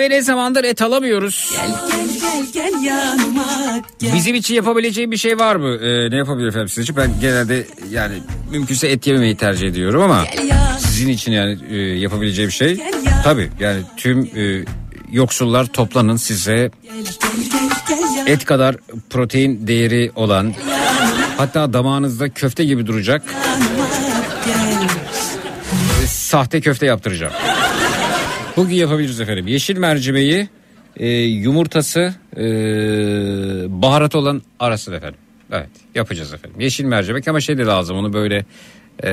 Eve 0.00 0.10
ne 0.10 0.22
zamandır 0.22 0.64
et 0.64 0.82
alamıyoruz. 0.82 1.52
Gel 1.56 1.70
gel 1.90 2.08
gel 2.52 2.52
gel 2.52 2.82
yanıma 2.84 3.82
gel. 3.98 4.14
Bizim 4.14 4.34
için 4.34 4.54
yapabileceğim 4.54 5.10
bir 5.10 5.16
şey 5.16 5.38
var 5.38 5.56
mı? 5.56 5.76
Ee, 5.76 6.10
ne 6.10 6.16
yapabilir 6.16 6.48
efendim 6.48 6.68
sizin 6.68 6.82
için? 6.82 6.96
Ben 6.96 7.10
genelde 7.20 7.66
yani 7.90 8.14
mümkünse 8.50 8.88
et 8.88 9.06
yememeyi 9.06 9.36
tercih 9.36 9.68
ediyorum 9.68 10.02
ama 10.02 10.24
sizin 10.78 11.08
için 11.08 11.32
yani 11.32 11.58
e, 11.70 11.76
yapabileceğim 11.76 12.50
şey. 12.50 12.80
Tabii 13.24 13.50
yani 13.60 13.80
tüm 13.96 14.30
e, 14.36 14.64
yoksullar 15.12 15.66
toplanın 15.66 16.16
size. 16.16 16.70
Et 18.26 18.44
kadar 18.44 18.76
protein 19.10 19.66
değeri 19.66 20.10
olan 20.16 20.54
hatta 21.36 21.72
damağınızda 21.72 22.28
köfte 22.28 22.64
gibi 22.64 22.86
duracak. 22.86 23.22
Sahte 26.06 26.60
köfte 26.60 26.86
yaptıracağım. 26.86 27.32
Bugün 28.60 28.74
yapabiliriz 28.76 29.20
efendim. 29.20 29.46
Yeşil 29.46 29.76
mercimeği, 29.76 30.48
e, 30.96 31.08
yumurtası, 31.18 32.14
e, 32.36 32.42
baharat 33.82 34.14
olan 34.14 34.42
arasın 34.58 34.92
efendim. 34.92 35.20
Evet 35.52 35.68
yapacağız 35.94 36.34
efendim. 36.34 36.60
Yeşil 36.60 36.84
mercimek 36.84 37.28
ama 37.28 37.40
şey 37.40 37.58
de 37.58 37.64
lazım 37.64 37.96
onu 37.96 38.12
böyle 38.12 38.44
e, 39.02 39.10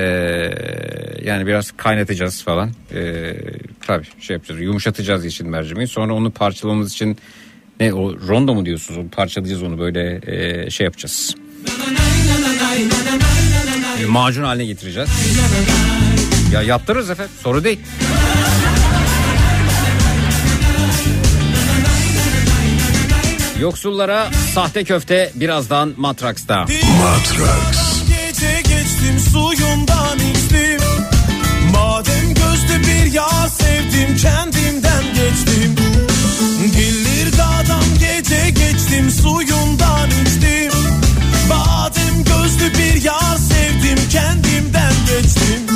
yani 1.25 1.47
biraz 1.47 1.71
kaynatacağız 1.71 2.43
falan. 2.43 2.71
E, 2.93 3.33
tabii 3.87 4.05
şey 4.19 4.33
yapacağız 4.33 4.61
yumuşatacağız 4.61 5.25
yeşil 5.25 5.45
mercimeği. 5.45 5.87
Sonra 5.87 6.13
onu 6.13 6.31
parçalamamız 6.31 6.93
için 6.93 7.17
ne 7.79 7.93
o 7.93 8.27
rondo 8.27 8.55
mu 8.55 8.65
diyorsunuz? 8.65 9.11
Parçalayacağız 9.11 9.63
onu 9.63 9.79
böyle 9.79 10.21
e, 10.25 10.69
şey 10.69 10.85
yapacağız. 10.85 11.35
E, 14.03 14.05
macun 14.05 14.43
haline 14.43 14.65
getireceğiz. 14.65 15.09
Ya 16.53 16.61
yaptırırız 16.61 17.09
efendim 17.09 17.33
soru 17.43 17.63
değil. 17.63 17.79
Yoksullara 23.61 24.29
sahte 24.53 24.83
köfte 24.83 25.31
birazdan 25.35 25.93
Matraks'ta. 25.97 26.65
Gece 28.07 28.61
geçtim 28.61 29.19
suyundan 29.31 30.17
içtim 30.19 30.81
Madem 31.71 32.33
gözlü 32.33 32.87
bir 32.87 33.11
yar 33.13 33.47
sevdim 33.47 34.17
kendimden 34.21 35.03
geçtim. 35.03 35.75
Gillir 36.75 37.37
dağdan 37.37 37.83
gece 37.99 38.49
geçtim 38.49 39.11
suyundan 39.11 40.09
içtim 40.09 40.71
Badem 41.49 42.23
gözlü 42.23 42.73
bir 42.79 43.03
yar 43.03 43.37
sevdim 43.37 44.09
kendimden 44.11 44.93
geçtim 45.07 45.66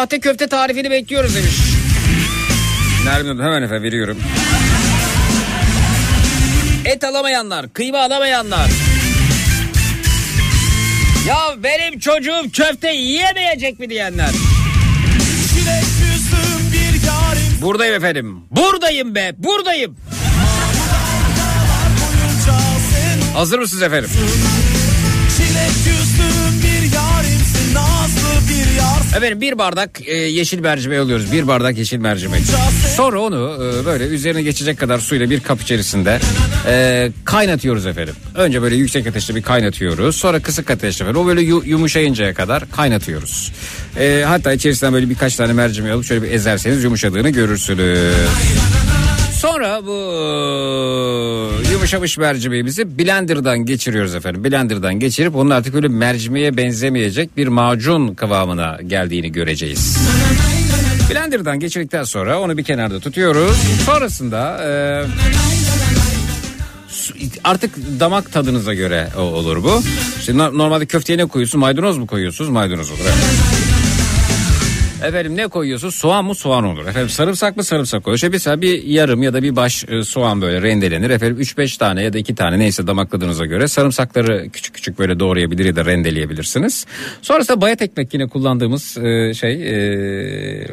sahte 0.00 0.20
köfte 0.20 0.46
tarifini 0.46 0.90
bekliyoruz 0.90 1.34
demiş. 1.34 1.54
Nermin 3.04 3.28
Hanım 3.28 3.44
hemen 3.44 3.62
efendim 3.62 3.82
veriyorum. 3.82 4.18
Et 6.84 7.04
alamayanlar, 7.04 7.72
kıyma 7.72 7.98
alamayanlar. 7.98 8.70
Ya 11.28 11.36
benim 11.56 11.98
çocuğum 11.98 12.50
köfte 12.52 12.92
yiyemeyecek 12.92 13.78
mi 13.78 13.90
diyenler. 13.90 14.30
Buradayım 17.62 17.94
efendim. 17.94 18.40
Buradayım 18.50 19.14
be, 19.14 19.32
buradayım. 19.38 19.96
Hazır 23.34 23.58
mısınız 23.58 23.82
efendim? 23.82 24.10
Efendim 29.16 29.40
bir 29.40 29.58
bardak 29.58 29.90
e, 30.08 30.14
yeşil 30.16 30.58
mercimek 30.60 30.98
alıyoruz. 30.98 31.32
Bir 31.32 31.46
bardak 31.46 31.78
yeşil 31.78 31.98
mercimek. 31.98 32.42
Sonra 32.96 33.20
onu 33.20 33.58
e, 33.82 33.86
böyle 33.86 34.04
üzerine 34.04 34.42
geçecek 34.42 34.78
kadar 34.78 34.98
suyla 34.98 35.30
bir 35.30 35.40
kap 35.40 35.62
içerisinde 35.62 36.18
e, 36.66 37.10
kaynatıyoruz 37.24 37.86
efendim. 37.86 38.14
Önce 38.34 38.62
böyle 38.62 38.76
yüksek 38.76 39.06
ateşte 39.06 39.34
bir 39.34 39.42
kaynatıyoruz. 39.42 40.16
Sonra 40.16 40.40
kısık 40.40 40.70
ateşte 40.70 41.04
efendim. 41.04 41.22
O 41.22 41.26
böyle 41.26 41.40
yu- 41.42 41.62
yumuşayıncaya 41.66 42.34
kadar 42.34 42.70
kaynatıyoruz. 42.70 43.52
E, 44.00 44.24
hatta 44.26 44.52
içerisinden 44.52 44.94
böyle 44.94 45.10
birkaç 45.10 45.36
tane 45.36 45.52
mercimek 45.52 45.92
alıp 45.92 46.04
şöyle 46.04 46.22
bir 46.22 46.30
ezerseniz 46.30 46.84
yumuşadığını 46.84 47.30
görürsünüz. 47.30 48.14
Sonra 49.40 49.86
bu 49.86 49.92
yumuşamış 51.72 52.18
mercimeğimizi 52.18 52.98
blenderdan 52.98 53.58
geçiriyoruz 53.58 54.14
efendim. 54.14 54.44
Blenderdan 54.44 54.94
geçirip 55.00 55.36
onun 55.36 55.50
artık 55.50 55.74
öyle 55.74 55.88
mercimeğe 55.88 56.56
benzemeyecek 56.56 57.36
bir 57.36 57.48
macun 57.48 58.14
kıvamına 58.14 58.78
geldiğini 58.86 59.32
göreceğiz. 59.32 59.98
Blenderdan 61.10 61.60
geçirdikten 61.60 62.04
sonra 62.04 62.40
onu 62.40 62.56
bir 62.56 62.64
kenarda 62.64 63.00
tutuyoruz. 63.00 63.56
Sonrasında 63.86 64.64
e, 64.64 64.70
artık 67.44 67.76
damak 68.00 68.32
tadınıza 68.32 68.74
göre 68.74 69.08
olur 69.18 69.64
bu. 69.64 69.82
No- 70.32 70.58
normalde 70.58 70.86
köfteye 70.86 71.18
ne 71.18 71.24
koyuyorsun? 71.26 71.60
Maydanoz 71.60 71.98
mu 71.98 72.06
koyuyorsunuz? 72.06 72.50
Maydanoz 72.50 72.90
olur. 72.90 73.00
Evet. 73.04 73.49
Efendim 75.04 75.36
ne 75.36 75.48
koyuyorsun? 75.48 75.90
Soğan 75.90 76.24
mı? 76.24 76.34
Soğan 76.34 76.64
olur. 76.64 76.86
Efendim 76.86 77.08
sarımsak 77.08 77.56
mı? 77.56 77.64
Sarımsak 77.64 78.04
koyuyor. 78.04 78.16
İşte 78.16 78.28
mesela 78.28 78.60
bir 78.60 78.82
yarım 78.82 79.22
ya 79.22 79.34
da 79.34 79.42
bir 79.42 79.56
baş 79.56 79.84
e, 79.88 80.02
soğan 80.02 80.42
böyle 80.42 80.62
rendelenir. 80.62 81.10
Efendim 81.10 81.36
3-5 81.40 81.78
tane 81.78 82.02
ya 82.02 82.12
da 82.12 82.18
2 82.18 82.34
tane 82.34 82.58
neyse 82.58 82.86
damak 82.86 83.10
tadınıza 83.10 83.46
göre 83.46 83.68
sarımsakları 83.68 84.48
küçük 84.52 84.74
küçük 84.74 84.98
böyle 84.98 85.20
doğrayabilir 85.20 85.64
ya 85.64 85.76
da 85.76 85.84
rendeleyebilirsiniz. 85.84 86.86
Sonrasında 87.22 87.60
bayat 87.60 87.82
ekmek 87.82 88.14
yine 88.14 88.28
kullandığımız 88.28 88.98
e, 88.98 89.34
şey 89.34 89.52
e, 89.52 90.68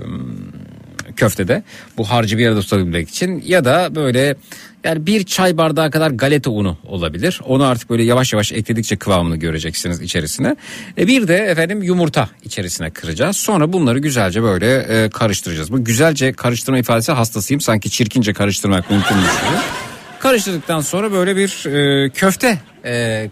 köftede 1.17 1.63
bu 1.97 2.09
harcı 2.09 2.37
bir 2.37 2.47
arada 2.47 2.61
tutabilmek 2.61 3.09
için 3.09 3.43
ya 3.45 3.65
da 3.65 3.95
böyle 3.95 4.35
yani 4.83 5.05
bir 5.05 5.23
çay 5.23 5.57
bardağı 5.57 5.91
kadar 5.91 6.11
galeta 6.11 6.49
unu 6.51 6.77
olabilir. 6.85 7.41
Onu 7.45 7.65
artık 7.65 7.89
böyle 7.89 8.03
yavaş 8.03 8.33
yavaş 8.33 8.51
ekledikçe 8.51 8.97
kıvamını 8.97 9.35
göreceksiniz 9.37 10.01
içerisine. 10.01 10.55
E 10.97 11.07
bir 11.07 11.27
de 11.27 11.37
efendim 11.37 11.83
yumurta 11.83 12.29
içerisine 12.43 12.89
kıracağız. 12.89 13.37
Sonra 13.37 13.73
bunları 13.73 13.99
güzelce 13.99 14.43
böyle 14.43 14.77
e, 14.77 15.09
karıştıracağız. 15.09 15.71
Bu 15.71 15.83
güzelce 15.83 16.33
karıştırma 16.33 16.79
ifadesi 16.79 17.11
hastasıyım. 17.11 17.61
Sanki 17.61 17.89
çirkince 17.89 18.33
karıştırmak 18.33 18.91
mümkünmüş 18.91 19.25
gibi. 19.25 19.57
Karıştırdıktan 20.19 20.81
sonra 20.81 21.11
böyle 21.11 21.35
bir 21.35 21.65
e, 21.65 22.09
köfte 22.09 22.57
e, 22.87 23.29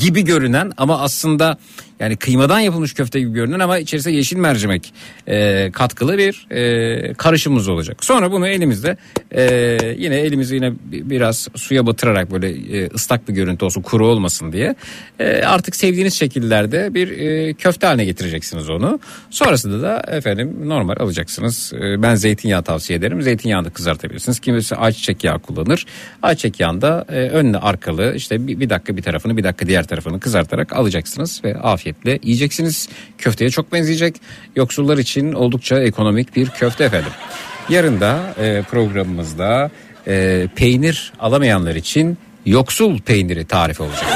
gibi 0.00 0.24
görünen 0.24 0.72
ama 0.76 1.00
aslında 1.00 1.58
yani 2.00 2.16
kıymadan 2.16 2.60
yapılmış 2.60 2.94
köfte 2.94 3.20
gibi 3.20 3.32
görünen 3.32 3.60
ama 3.60 3.78
içerisinde 3.78 4.14
yeşil 4.14 4.36
mercimek 4.36 4.94
e, 5.28 5.70
katkılı 5.72 6.18
bir 6.18 6.46
e, 6.50 7.14
karışımımız 7.14 7.68
olacak. 7.68 8.04
Sonra 8.04 8.32
bunu 8.32 8.48
elimizde 8.48 8.96
e, 9.30 9.44
yine 9.98 10.16
elimizi 10.16 10.54
yine 10.54 10.72
bi- 10.72 11.10
biraz 11.10 11.48
suya 11.56 11.86
batırarak 11.86 12.32
böyle 12.32 12.50
e, 12.50 12.90
ıslak 12.94 13.28
bir 13.28 13.34
görüntü 13.34 13.64
olsun 13.64 13.82
kuru 13.82 14.06
olmasın 14.06 14.52
diye 14.52 14.74
e, 15.20 15.42
artık 15.42 15.76
sevdiğiniz 15.76 16.14
şekillerde 16.14 16.94
bir 16.94 17.18
e, 17.18 17.54
köfte 17.54 17.86
haline 17.86 18.04
getireceksiniz 18.04 18.70
onu. 18.70 19.00
Sonrasında 19.30 19.82
da 19.82 20.04
efendim 20.16 20.56
normal 20.64 20.96
alacaksınız. 21.00 21.72
E, 21.72 22.02
ben 22.02 22.14
zeytinyağı 22.14 22.62
tavsiye 22.62 22.98
ederim. 22.98 23.22
Zeytinyağını 23.22 23.70
kızartabilirsiniz. 23.70 24.40
Kimisi 24.40 24.76
ayçiçek 24.76 25.24
yağı 25.24 25.38
kullanır. 25.38 25.86
Ayçiçek 26.22 26.60
yağında 26.60 27.04
e, 27.08 27.14
önlü 27.14 27.58
arkalı 27.58 28.14
işte 28.16 28.46
bir, 28.46 28.60
bir 28.60 28.70
dakika 28.72 28.96
bir 28.96 29.02
tarafını 29.02 29.36
bir 29.36 29.44
dakika 29.44 29.66
diğer 29.66 29.86
tarafını 29.86 30.20
kızartarak 30.20 30.72
alacaksınız 30.72 31.40
ve 31.44 31.56
afiyetle 31.56 32.18
yiyeceksiniz. 32.22 32.88
Köfteye 33.18 33.50
çok 33.50 33.72
benzeyecek. 33.72 34.16
Yoksullar 34.56 34.98
için 34.98 35.32
oldukça 35.32 35.80
ekonomik 35.80 36.36
bir 36.36 36.48
köfte 36.48 36.84
efendim. 36.84 37.12
Yarın 37.68 38.00
da 38.00 38.34
e, 38.40 38.62
programımızda 38.62 39.70
e, 40.06 40.48
peynir 40.56 41.12
alamayanlar 41.20 41.74
için 41.74 42.18
yoksul 42.46 42.98
peyniri 42.98 43.44
tarifi 43.44 43.82
olacak. 43.82 44.06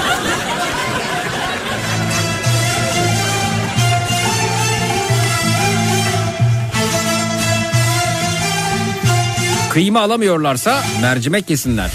Kıyma 9.71 10.01
alamıyorlarsa 10.01 10.83
mercimek 11.03 11.51
yesinler. 11.51 11.91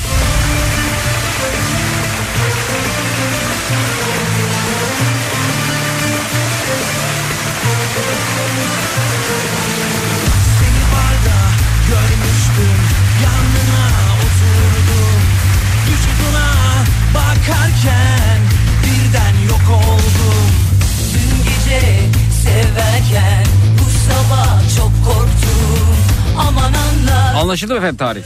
Anlaşıldı 27.42 27.74
mı 27.74 27.78
efendim 27.78 27.98
tarif? 27.98 28.26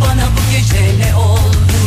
bana 0.00 0.22
bu 0.36 0.40
gece 0.52 0.98
ne 0.98 1.16
oldu? 1.16 1.80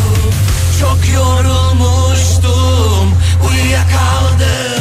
Çok 0.80 0.98
yorulmuştum. 1.16 3.14
Uyuyakaldım 3.50 4.73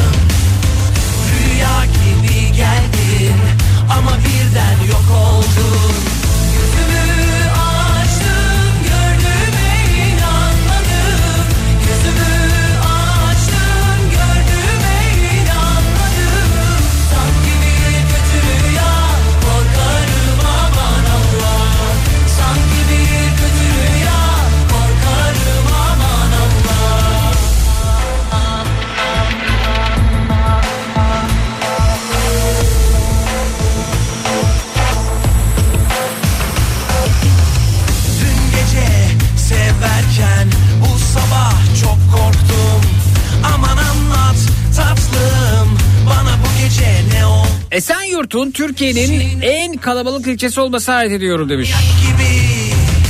Esenyurt'un 47.73 48.51
Türkiye'nin 48.51 49.41
en 49.41 49.73
kalabalık 49.77 50.27
ilçesi 50.27 50.61
olması 50.61 50.91
hayret 50.91 51.11
ediyorum 51.11 51.49
demiş. 51.49 51.73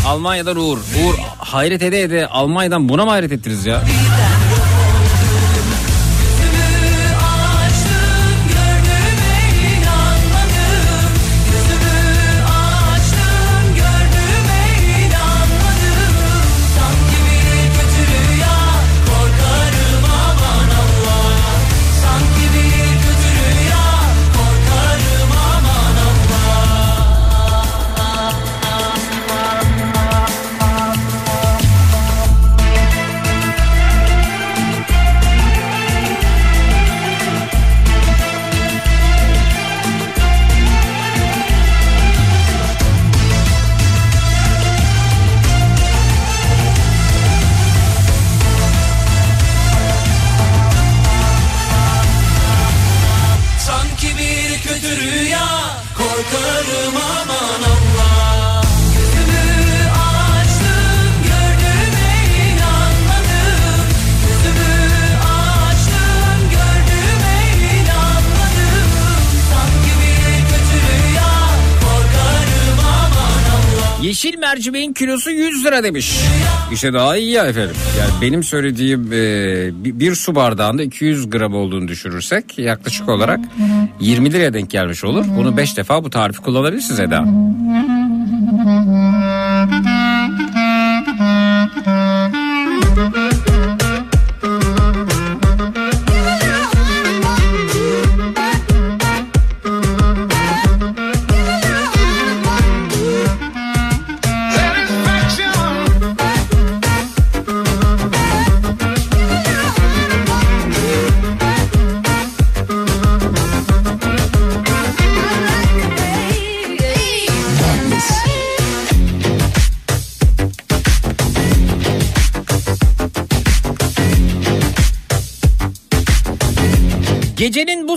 Almanya'dan 0.07 0.57
Uğur. 0.57 0.78
Uğur 0.78 1.16
hayret 1.38 1.84
ede 1.84 2.01
ede 2.01 2.28
Almanya'dan 2.28 2.89
buna 2.89 3.05
mı 3.05 3.11
hayret 3.11 3.32
ettiniz 3.32 3.66
ya? 3.66 3.84
Yeşil 74.24 74.39
mercimeğin 74.39 74.93
kilosu 74.93 75.32
100 75.32 75.65
lira 75.65 75.84
demiş. 75.84 76.19
İşte 76.71 76.93
daha 76.93 77.17
iyi 77.17 77.32
ya 77.32 77.45
efendim. 77.45 77.76
Yani 77.99 78.11
benim 78.21 78.43
söylediğim 78.43 79.13
e, 79.13 79.99
bir, 79.99 80.15
su 80.15 80.36
bardağında 80.36 80.84
200 80.84 81.30
gram 81.30 81.55
olduğunu 81.55 81.88
düşürürsek 81.88 82.57
yaklaşık 82.57 83.09
olarak 83.09 83.39
20 83.99 84.34
liraya 84.34 84.53
denk 84.53 84.69
gelmiş 84.69 85.03
olur. 85.03 85.26
Bunu 85.38 85.57
5 85.57 85.78
defa 85.78 86.03
bu 86.03 86.09
tarifi 86.09 86.41
kullanabilirsiniz 86.41 86.99
Eda. 86.99 87.24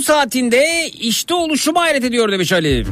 Saatinde 0.06 0.88
işte 0.88 1.34
oluşumu 1.34 1.80
hayret 1.80 2.04
ediyor 2.04 2.32
demiş 2.32 2.52
Ali. 2.52 2.86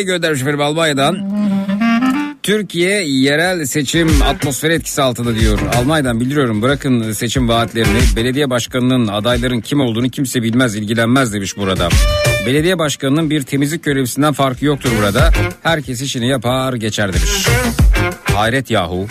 Bey 0.00 0.06
göndermiş 0.06 0.40
efendim 0.40 0.60
Almanya'dan. 0.60 1.30
Türkiye 2.42 3.02
yerel 3.08 3.64
seçim 3.64 4.22
atmosferi 4.22 4.72
etkisi 4.72 5.02
altında 5.02 5.34
diyor. 5.34 5.58
Almanya'dan 5.76 6.20
bildiriyorum 6.20 6.62
bırakın 6.62 7.12
seçim 7.12 7.48
vaatlerini. 7.48 7.98
Belediye 8.16 8.50
başkanının 8.50 9.08
adayların 9.08 9.60
kim 9.60 9.80
olduğunu 9.80 10.08
kimse 10.08 10.42
bilmez 10.42 10.76
ilgilenmez 10.76 11.32
demiş 11.32 11.56
burada. 11.56 11.88
Belediye 12.46 12.78
başkanının 12.78 13.30
bir 13.30 13.42
temizlik 13.42 13.84
görevlisinden 13.84 14.32
farkı 14.32 14.64
yoktur 14.64 14.90
burada. 14.98 15.30
Herkes 15.62 16.02
işini 16.02 16.28
yapar 16.28 16.74
geçer 16.74 17.12
demiş. 17.12 17.46
Hayret 18.24 18.70
yahu. 18.70 19.06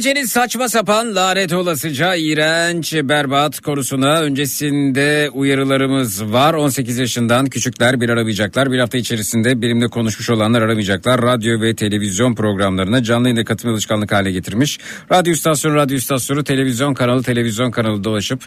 Gecenin 0.00 0.24
saçma 0.24 0.68
sapan 0.68 1.14
lanet 1.14 1.52
olasıca 1.52 2.14
iğrenç 2.14 2.94
berbat 2.94 3.60
konusuna. 3.60 4.20
Öncesinde 4.20 5.30
uyarılarımız 5.32 6.32
var. 6.32 6.54
18 6.54 6.98
yaşından 6.98 7.46
küçükler 7.46 8.00
bir 8.00 8.08
aramayacaklar. 8.08 8.72
Bir 8.72 8.78
hafta 8.78 8.98
içerisinde 8.98 9.62
benimle 9.62 9.88
konuşmuş 9.88 10.30
olanlar 10.30 10.62
aramayacaklar. 10.62 11.22
Radyo 11.22 11.60
ve 11.60 11.74
televizyon 11.74 12.34
programlarına 12.34 13.02
canlı 13.02 13.28
yayına 13.28 13.44
katılma 13.44 13.74
alışkanlık 13.74 14.12
hale 14.12 14.32
getirmiş. 14.32 14.78
Radyo 15.12 15.32
istasyonu, 15.32 15.74
radyo 15.74 15.96
istasyonu, 15.96 16.44
televizyon 16.44 16.94
kanalı, 16.94 17.22
televizyon 17.22 17.70
kanalı 17.70 18.04
dolaşıp 18.04 18.44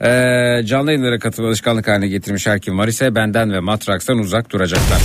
eee 0.00 0.62
canlı 0.64 0.90
yayınlara 0.90 1.18
katılma 1.18 1.48
alışkanlık 1.48 1.88
haline 1.88 2.08
getirmiş 2.08 2.46
her 2.46 2.60
kim 2.60 2.78
var 2.78 2.88
ise 2.88 3.14
benden 3.14 3.52
ve 3.52 3.60
Matraks'tan 3.60 4.18
uzak 4.18 4.52
duracaklar. 4.52 5.00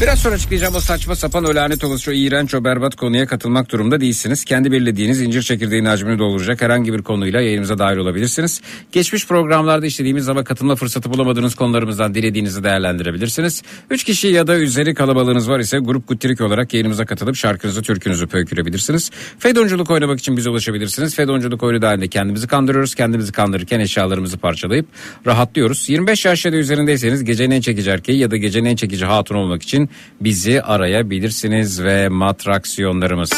Biraz 0.00 0.18
sonra 0.18 0.34
açıklayacağım 0.34 0.74
o 0.74 0.80
saçma 0.80 1.16
sapan 1.16 1.44
o 1.44 1.54
lanet 1.54 1.84
olası 1.84 2.10
o 2.10 2.14
iğrenç 2.14 2.54
o 2.54 2.64
berbat 2.64 2.96
konuya 2.96 3.26
katılmak 3.26 3.70
durumda 3.72 4.00
değilsiniz. 4.00 4.44
Kendi 4.44 4.72
belirlediğiniz 4.72 5.20
incir 5.20 5.42
çekirdeğinin 5.42 5.88
hacmini 5.88 6.18
dolduracak 6.18 6.62
herhangi 6.62 6.92
bir 6.92 7.02
konuyla 7.02 7.40
yayınımıza 7.40 7.78
dahil 7.78 7.96
olabilirsiniz. 7.96 8.60
Geçmiş 8.92 9.26
programlarda 9.26 9.86
işlediğimiz 9.86 10.28
ama 10.28 10.44
katılma 10.44 10.76
fırsatı 10.76 11.10
bulamadığınız 11.10 11.54
konularımızdan 11.54 12.14
dilediğinizi 12.14 12.64
değerlendirebilirsiniz. 12.64 13.62
Üç 13.90 14.04
kişi 14.04 14.28
ya 14.28 14.46
da 14.46 14.56
üzeri 14.56 14.94
kalabalığınız 14.94 15.50
var 15.50 15.60
ise 15.60 15.78
grup 15.78 16.08
guttirik 16.08 16.40
olarak 16.40 16.74
yayınımıza 16.74 17.06
katılıp 17.06 17.36
şarkınızı 17.36 17.82
türkünüzü 17.82 18.26
pöykürebilirsiniz. 18.26 19.10
Fedonculuk 19.38 19.90
oynamak 19.90 20.18
için 20.18 20.36
bize 20.36 20.50
ulaşabilirsiniz. 20.50 21.14
Fedonculuk 21.14 21.62
oyunu 21.62 21.82
dahilinde 21.82 22.08
kendimizi 22.08 22.46
kandırıyoruz. 22.46 22.94
Kendimizi 22.94 23.32
kandırırken 23.32 23.80
eşyalarımızı 23.80 24.38
parçalayıp 24.38 24.86
rahatlıyoruz. 25.26 25.88
25 25.88 26.24
yaş 26.24 26.44
ya 26.44 26.52
da 26.52 26.56
üzerindeyseniz 26.56 27.24
gecenin 27.24 27.54
en 27.54 27.60
çekici 27.60 27.90
erkeği 27.90 28.18
ya 28.18 28.30
da 28.30 28.36
gecenin 28.36 28.68
en 28.68 28.76
çekici 28.76 29.04
hatun 29.04 29.34
olmak 29.34 29.62
için 29.62 29.87
bizi 30.20 30.62
arayabilirsiniz 30.62 31.82
ve 31.82 32.08
matraksiyonlarımız. 32.08 33.32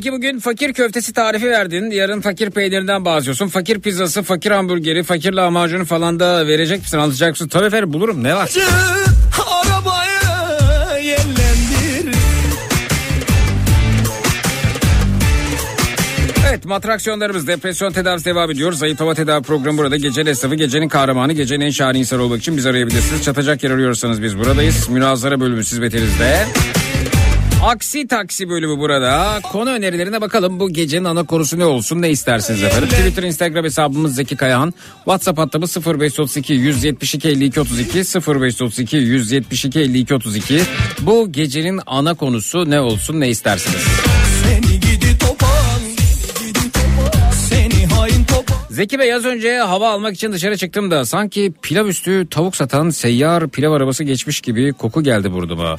Zeki 0.00 0.12
bugün 0.12 0.38
fakir 0.38 0.72
köftesi 0.72 1.12
tarifi 1.12 1.50
verdin. 1.50 1.90
Yarın 1.90 2.20
fakir 2.20 2.50
peynirinden 2.50 3.04
bahsediyorsun. 3.04 3.48
Fakir 3.48 3.80
pizzası, 3.80 4.22
fakir 4.22 4.50
hamburgeri, 4.50 5.02
fakir 5.02 5.32
lahmacunu 5.32 5.84
falan 5.84 6.20
da 6.20 6.46
verecek 6.46 6.80
misin? 6.80 6.98
Alacak 6.98 7.30
mısın? 7.30 7.48
Tabii 7.48 7.66
efendim 7.66 7.92
bulurum. 7.92 8.24
Ne 8.24 8.34
var? 8.34 8.42
Acı 8.42 8.62
arabayı 9.62 11.06
yerlendir 11.06 12.14
Evet 16.48 16.64
matraksiyonlarımız 16.64 17.46
depresyon 17.46 17.92
tedavisi 17.92 18.24
devam 18.24 18.50
ediyor. 18.50 18.72
Zayıflama 18.72 19.14
tedavi 19.14 19.42
programı 19.42 19.78
burada. 19.78 19.96
Gecenin 19.96 20.30
esnafı, 20.30 20.54
gecenin 20.54 20.88
kahramanı, 20.88 21.32
gecenin 21.32 21.64
en 21.64 21.70
şahane 21.70 21.98
insan 21.98 22.20
olmak 22.20 22.38
için 22.38 22.56
bizi 22.56 22.68
arayabilirsiniz. 22.70 23.24
Çatacak 23.24 23.64
yer 23.64 23.70
arıyorsanız 23.70 24.22
biz 24.22 24.38
buradayız. 24.38 24.88
Münazara 24.88 25.40
bölümü 25.40 25.60
hizmetinizde. 25.60 26.46
Aksi 27.62 28.08
taksi 28.08 28.48
bölümü 28.48 28.78
burada. 28.78 29.40
Konu 29.42 29.70
önerilerine 29.70 30.20
bakalım. 30.20 30.60
Bu 30.60 30.72
gecenin 30.72 31.04
ana 31.04 31.22
konusu 31.22 31.58
ne 31.58 31.64
olsun 31.64 32.02
ne 32.02 32.10
istersiniz 32.10 32.62
efendim. 32.62 32.88
Twitter, 32.88 33.22
Instagram 33.22 33.64
hesabımız 33.64 34.14
Zeki 34.14 34.36
Kayahan. 34.36 34.74
WhatsApp 35.04 35.38
hattımız 35.38 35.76
0532 35.76 36.52
172 36.52 37.28
52 37.28 37.60
32 37.60 37.98
0532 37.98 38.96
172 38.96 39.80
52 39.80 40.14
32. 40.14 40.60
Bu 41.00 41.32
gecenin 41.32 41.80
ana 41.86 42.14
konusu 42.14 42.70
ne 42.70 42.80
olsun 42.80 43.20
ne 43.20 43.28
istersiniz? 43.28 43.99
Zeki 48.70 48.98
Bey 48.98 49.14
az 49.14 49.24
önce 49.24 49.58
hava 49.58 49.90
almak 49.90 50.14
için 50.14 50.32
dışarı 50.32 50.56
çıktım 50.56 50.90
da 50.90 51.04
sanki 51.04 51.52
pilav 51.62 51.86
üstü 51.86 52.26
tavuk 52.30 52.56
satan 52.56 52.90
seyyar 52.90 53.48
pilav 53.48 53.72
arabası 53.72 54.04
geçmiş 54.04 54.40
gibi 54.40 54.72
koku 54.72 55.02
geldi 55.02 55.32
burnuma. 55.32 55.76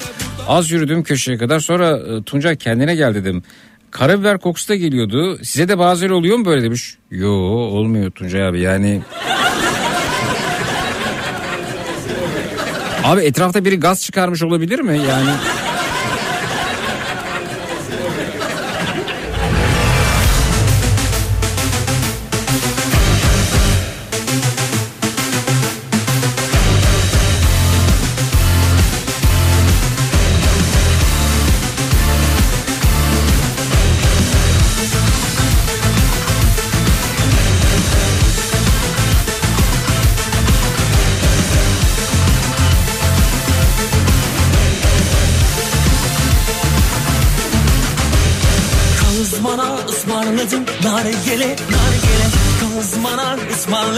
Az 0.48 0.70
yürüdüm 0.70 1.02
köşeye 1.02 1.38
kadar 1.38 1.60
sonra 1.60 1.98
e, 1.98 2.22
Tunca 2.22 2.54
kendine 2.54 2.94
gel 2.94 3.14
dedim. 3.14 3.42
Karabiber 3.90 4.38
kokusu 4.38 4.68
da 4.68 4.74
geliyordu. 4.74 5.38
Size 5.44 5.68
de 5.68 5.78
bazen 5.78 6.08
oluyor 6.08 6.36
mu 6.36 6.44
böyle 6.44 6.62
demiş. 6.62 6.98
Yo 7.10 7.30
olmuyor 7.48 8.10
Tuncay 8.10 8.46
abi 8.46 8.60
yani. 8.60 9.02
Abi 13.04 13.20
etrafta 13.20 13.64
biri 13.64 13.80
gaz 13.80 14.02
çıkarmış 14.02 14.42
olabilir 14.42 14.80
mi? 14.80 15.00
Yani 15.08 15.30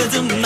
rhythm. 0.04 0.43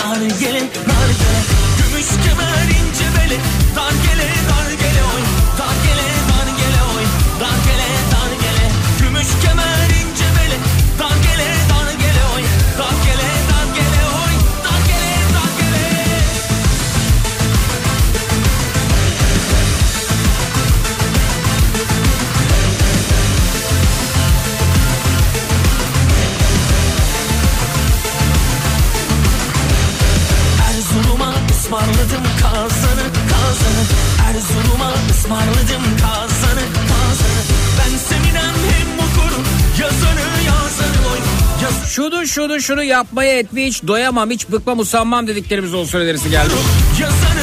Şunu 42.61 42.83
yapmaya 42.83 43.39
etmeye 43.39 43.67
hiç 43.67 43.87
doyamam 43.87 44.29
hiç 44.29 44.49
bıkmam 44.49 44.79
usanmam 44.79 45.27
dediklerimiz 45.27 45.73
olsun 45.73 45.99
önerisi 45.99 46.29
geldi. 46.29 46.53
Yazanı 46.99 47.41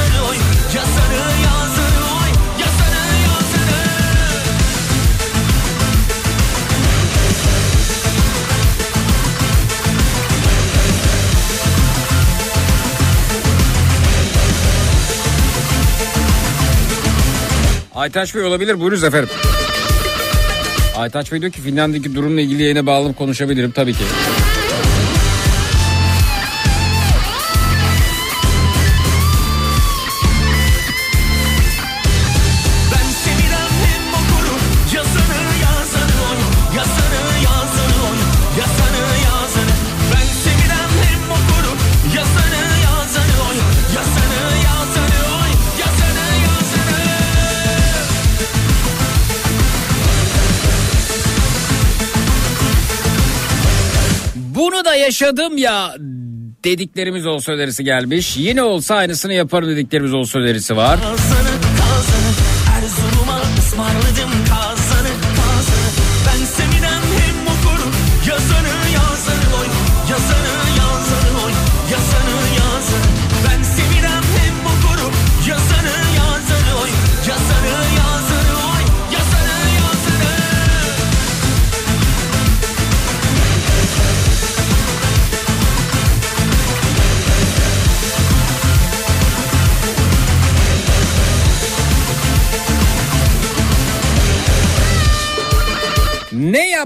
oy 0.00 0.28
oy 0.30 0.36
yazanı 0.76 1.24
Aytaç 17.94 18.34
Bey 18.34 18.42
olabilir 18.42 18.80
buyurunuz 18.80 19.04
efendim. 19.04 19.28
Aytaç 20.96 21.32
Bey 21.32 21.40
diyor 21.40 21.52
ki 21.52 21.60
Finlandiya'daki 21.60 22.14
durumla 22.14 22.40
ilgili 22.40 22.62
yayına 22.62 22.86
bağlanıp 22.86 23.18
konuşabilirim 23.18 23.70
tabii 23.70 23.92
ki. 23.92 24.04
Yaşadım 55.04 55.58
ya 55.58 55.94
dediklerimiz 56.64 57.26
olsa 57.26 57.52
önerisi 57.52 57.84
gelmiş. 57.84 58.36
Yine 58.36 58.62
olsa 58.62 58.94
aynısını 58.94 59.32
yaparım 59.32 59.68
dediklerimiz 59.68 60.14
olsa 60.14 60.38
önerisi 60.38 60.76
var. 60.76 61.00
Kazanı 61.00 61.63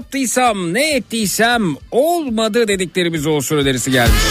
yaptıysam 0.09 0.73
ne 0.73 0.95
ettiysem 0.95 1.75
olmadı 1.91 2.67
dediklerimiz 2.67 3.25
olsun 3.25 3.57
önerisi 3.57 3.91
gelmiş. 3.91 4.21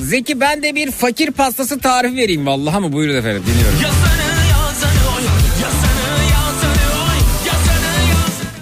Zeki 0.00 0.40
ben 0.40 0.62
de 0.62 0.74
bir 0.74 0.90
fakir 0.90 1.30
pastası 1.30 1.78
tarifi 1.78 2.16
vereyim. 2.16 2.46
Vallahi 2.46 2.80
mı? 2.80 2.92
Buyurun 2.92 3.16
efendim 3.16 3.42
dinliyorum. 3.46 3.78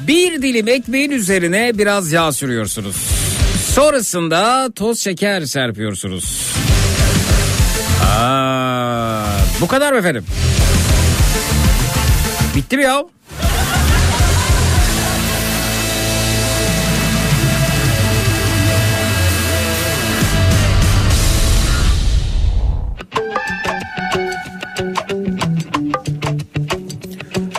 Bir 0.09 0.43
dilim 0.43 0.69
ekmeğin 0.69 1.11
üzerine 1.11 1.79
biraz 1.79 2.13
yağ 2.13 2.33
sürüyorsunuz. 2.33 3.16
Sonrasında 3.77 4.71
toz 4.75 5.01
şeker 5.01 5.45
serpiyorsunuz. 5.45 6.53
Aa, 8.05 9.27
bu 9.61 9.69
kadar 9.69 9.93
mı 9.93 9.99
efendim? 9.99 10.25
Bitti 12.57 12.77
mi 12.77 12.83
ya? 12.83 13.05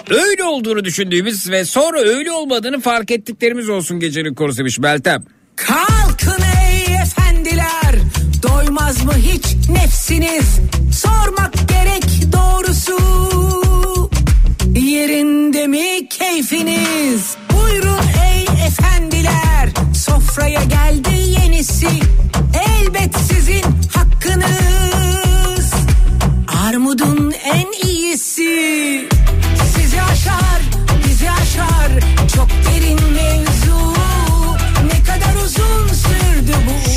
Öyle 0.09 0.43
olduğunu 0.43 0.85
düşündüğümüz 0.85 1.51
ve 1.51 1.65
sonra 1.65 1.99
öyle 1.99 2.31
olmadığını 2.31 2.79
fark 2.79 3.11
ettiklerimiz 3.11 3.69
olsun 3.69 3.99
gecenin 3.99 4.33
konusu 4.33 4.57
demiş 4.57 4.79
Meltem. 4.79 5.23
Kalkın 6.17 6.43
ey 6.43 6.95
efendiler 6.95 7.95
Doymaz 8.43 9.03
mı 9.03 9.13
hiç 9.17 9.69
nefsiniz? 9.69 10.59
Sormak 10.93 11.53
gerek 11.69 12.33
doğrusu 12.33 12.97
Yerinde 14.75 15.67
mi 15.67 16.09
keyfiniz? 16.09 17.35
Buyurun 17.53 17.99
ey 18.31 18.43
efendiler 18.67 19.69
Sofraya 19.93 20.63
geldi 20.63 21.15
yenisi. 21.15 21.87
Elbet 22.53 23.15
sizin 23.17 23.63
hakkınız. 23.95 25.71
Armudun 26.67 27.33
en 27.43 27.87
iyisi. 27.89 29.07
Sizi 29.75 30.01
aşar 30.01 30.61
bizi 31.07 31.31
aşar. 31.31 31.91
Çok 32.35 32.47
derin 32.49 32.99
mevzu. 33.13 33.93
Ne 34.85 35.03
kadar 35.03 35.35
uzun 35.45 35.76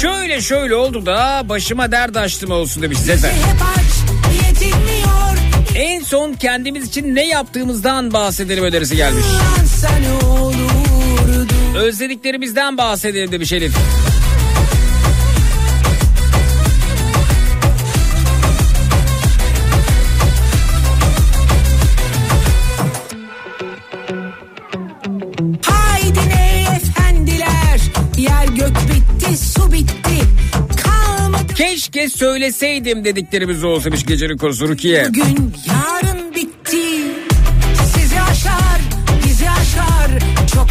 Şöyle 0.01 0.41
şöyle 0.41 0.75
oldu 0.75 1.07
da 1.07 1.43
başıma 1.49 1.93
dert 1.93 2.17
açtım 2.17 2.51
olsun 2.51 2.83
demiş 2.83 2.99
yetinmiyor 4.47 5.37
En 5.75 6.03
son 6.03 6.33
kendimiz 6.33 6.89
için 6.89 7.15
ne 7.15 7.27
yaptığımızdan 7.27 8.13
bahsedelim 8.13 8.65
önerisi 8.65 8.97
gelmiş. 8.97 9.25
Özlediklerimizden 11.77 12.79
bahsedelim 12.79 13.33
demiş 13.33 13.53
Elif. 13.53 13.73
Keşke 31.81 32.09
söyleseydim 32.09 33.05
dediklerimiz 33.05 33.63
demiş 33.85 34.07
gecenin 34.07 34.37
konusu 34.37 34.69
Rukiye. 34.69 35.07
bugün 35.09 35.53
yarın 35.67 36.35
bitti 36.35 36.79
Sizi 37.95 38.21
aşar 38.21 38.81
bizi 39.27 39.51
aşar 39.51 40.11
Çok 40.55 40.69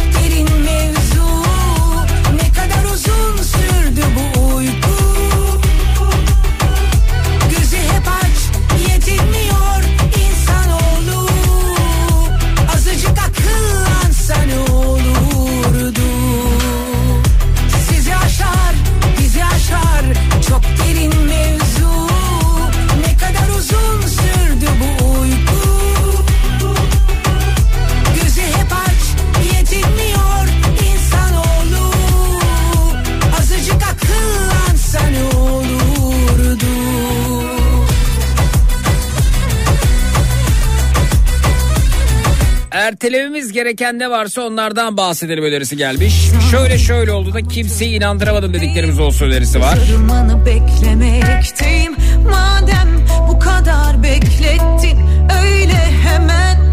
Ertelememiz 43.04 43.52
gereken 43.52 43.98
ne 43.98 44.10
varsa 44.10 44.42
onlardan 44.42 44.96
bahsedelim 44.96 45.44
önerisi 45.44 45.76
gelmiş. 45.76 46.14
Şöyle 46.50 46.78
şöyle 46.78 47.12
oldu 47.12 47.34
da 47.34 47.42
kimseyi 47.42 47.96
inandıramadım 47.96 48.54
dediklerimiz 48.54 48.98
olsa 49.00 49.24
önerisi 49.24 49.60
var. 49.60 49.78
Tırmanı 49.86 50.46
beklemekteyim 50.46 51.92
Madem 52.30 52.88
bu 53.28 53.38
kadar 53.38 54.02
beklettin 54.02 54.98
Öyle 55.42 55.78
hemen 56.08 56.72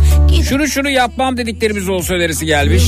Şunu 0.49 0.67
şunu 0.67 0.89
yapmam 0.89 1.37
dediklerimiz 1.37 1.89
olsa 1.89 2.13
önerisi 2.13 2.45
gelmiş. 2.45 2.83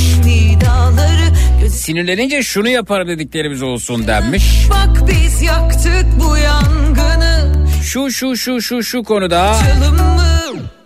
Sinirlenince 1.69 2.43
şunu 2.43 2.69
yaparım 2.69 3.07
dediklerimiz 3.07 3.61
olsun 3.61 4.07
denmiş. 4.07 4.67
bak 4.69 5.09
biz 5.09 5.41
yaktık 5.41 6.05
bu 6.19 6.37
yangını 6.37 7.53
Şu 7.83 8.11
şu 8.11 8.37
şu 8.37 8.61
şu 8.61 8.83
şu 8.83 9.03
konuda 9.03 9.55
Çalım 9.65 9.95
mı 9.95 10.18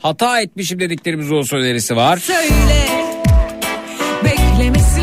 hata 0.04 0.42
etmişim 0.42 0.80
dediklerimiz 0.80 1.32
olsa 1.32 1.58
önerisi 1.58 1.96
var. 1.96 2.18
söyle 2.18 2.88
Beklemesinler 4.24 5.03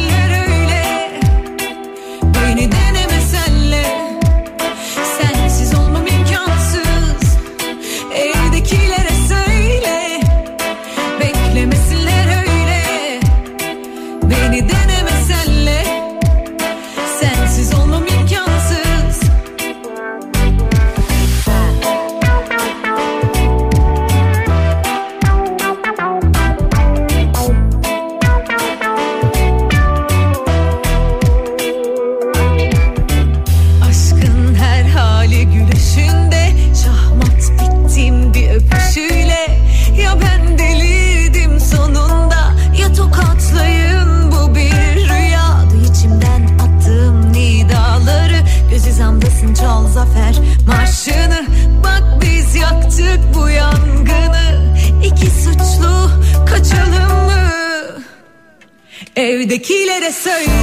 Evdekilere 59.60 60.12
söyle 60.12 60.59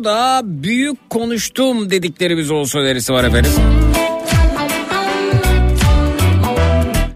Oldu 0.00 0.08
da 0.08 0.40
büyük 0.44 1.10
konuştum 1.10 1.90
dediklerimiz 1.90 2.50
olsa 2.50 2.78
önerisi 2.78 3.12
var 3.12 3.24
efendim. 3.24 3.50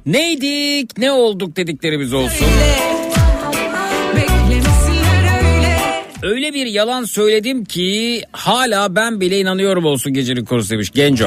Neydik 0.06 0.98
ne 0.98 1.12
olduk 1.12 1.56
dediklerimiz 1.56 2.12
olsun. 2.12 2.46
Öyle 6.22 6.54
bir 6.54 6.66
yalan 6.66 7.04
söyledim 7.04 7.64
ki 7.64 8.22
hala 8.32 8.96
ben 8.96 9.20
bile 9.20 9.40
inanıyorum 9.40 9.84
olsun 9.84 10.12
gecenin 10.12 10.44
konusu 10.44 10.70
demiş 10.70 10.90
Genco. 10.90 11.26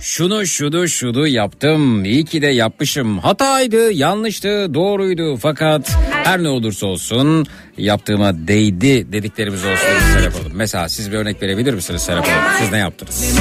Şunu 0.00 0.46
şunu 0.46 0.88
şunu 0.88 1.26
yaptım. 1.26 2.04
İyi 2.04 2.24
ki 2.24 2.42
de 2.42 2.46
yapmışım. 2.46 3.18
Hataydı, 3.18 3.92
yanlıştı, 3.92 4.74
doğruydu. 4.74 5.36
Fakat 5.36 5.96
her 6.26 6.42
ne 6.42 6.48
olursa 6.48 6.86
olsun 6.86 7.46
yaptığıma 7.78 8.48
değdi 8.48 9.12
dediklerimiz 9.12 9.64
olsun 9.64 9.88
Serap 10.12 10.34
Hanım. 10.34 10.52
Mesela 10.54 10.88
siz 10.88 11.12
bir 11.12 11.16
örnek 11.16 11.42
verebilir 11.42 11.74
misiniz 11.74 12.02
Serap 12.02 12.28
Hanım? 12.28 12.42
Siz 12.58 12.72
ne 12.72 12.78
yaptınız? 12.78 13.38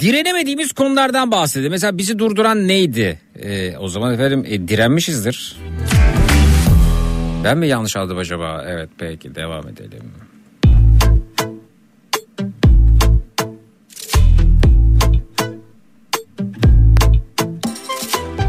Direnemediğimiz 0.00 0.72
konulardan 0.72 1.30
bahsedelim. 1.30 1.70
Mesela 1.70 1.98
bizi 1.98 2.18
durduran 2.18 2.68
neydi? 2.68 3.18
Ee, 3.42 3.76
o 3.76 3.88
zaman 3.88 4.14
efendim 4.14 4.44
e, 4.48 4.68
direnmişizdir. 4.68 5.56
Ben 7.44 7.58
mi 7.58 7.68
yanlış 7.68 7.96
aldım 7.96 8.18
acaba? 8.18 8.64
Evet 8.66 8.88
peki 8.98 9.34
devam 9.34 9.68
edelim. 9.68 10.12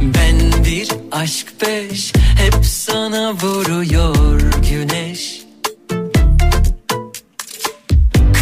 Ben 0.02 0.64
bir 0.66 0.90
aşk 1.12 1.48
peş 1.60 2.14
hep 2.16 2.66
sana 2.66 3.34
vuruyor 3.34 4.42
güneş 4.70 5.42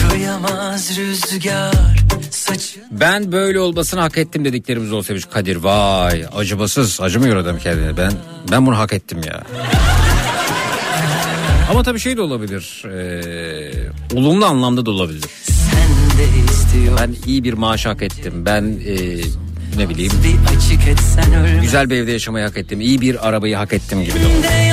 Kıyamaz 0.10 0.98
rüzgar 0.98 1.96
saçın 2.32 2.84
Ben 2.92 3.32
böyle 3.32 3.60
olmasını 3.60 4.00
hak 4.02 4.18
ettim 4.18 4.46
dediklerimiz 4.46 4.92
olsa 4.94 5.10
demiş 5.10 5.26
Kadir. 5.26 5.56
Vay 5.56 6.26
acımasız 6.36 7.02
acımıyor 7.02 7.36
adam 7.36 7.58
kendine. 7.58 7.98
Ben 7.98 8.12
ben 8.52 8.66
bunu 8.66 8.78
hak 8.78 8.94
ettim 8.94 9.22
ya. 9.28 9.44
Ama 11.70 11.84
tabii 11.84 12.00
şey 12.00 12.18
de 12.18 12.22
olabilir. 12.22 12.84
eee, 12.86 13.72
olumlu 14.16 14.46
anlamda 14.46 14.86
da 14.86 14.92
olabilir. 14.92 15.24
Ben 17.02 17.16
iyi 17.26 17.44
bir 17.44 17.54
maaş 17.54 17.86
hak 17.86 18.02
ettim. 18.02 18.34
Ben 18.46 18.64
eee, 18.64 19.18
ne 19.78 19.90
bileyim 19.90 20.12
güzel 21.62 21.90
bir 21.90 21.96
evde 21.96 22.12
yaşamayı 22.12 22.46
hak 22.46 22.58
ettim. 22.58 22.82
İyi 22.82 23.02
bir 23.02 23.28
arabayı 23.28 23.56
hak 23.56 23.74
ettim 23.74 24.04
gibi 24.04 24.14
de 24.14 24.26
olabilir. 24.26 24.69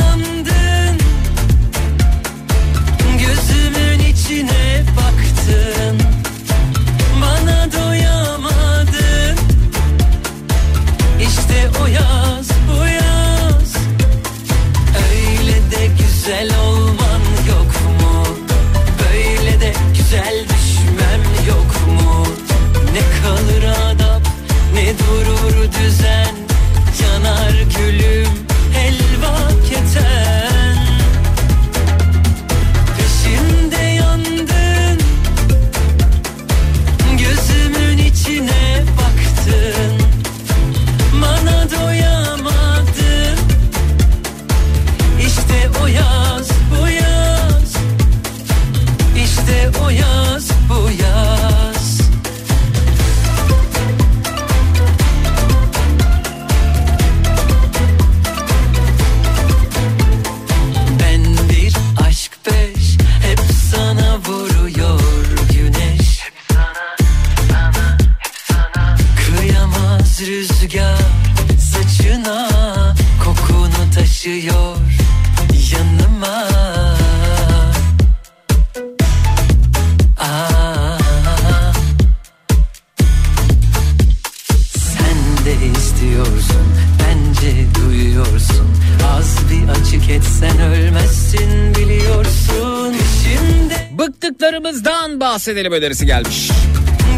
Bıktıklarımızdan 94.66 95.20
bahsedelim 95.20 95.72
önerisi 95.72 96.06
gelmiş. 96.06 96.50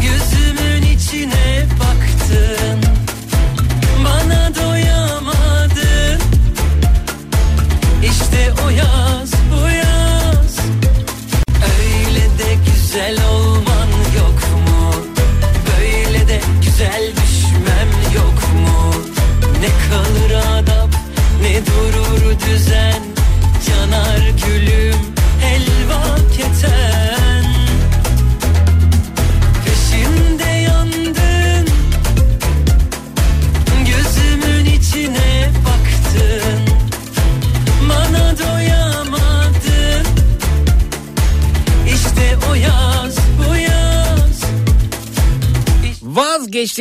gözümün 0.01 0.95
içine 0.95 1.65
baktın 1.79 2.98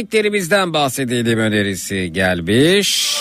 Vazgeçtiklerimizden 0.08 0.72
bahsedelim 0.72 1.38
önerisi 1.38 2.12
gelmiş. 2.12 3.16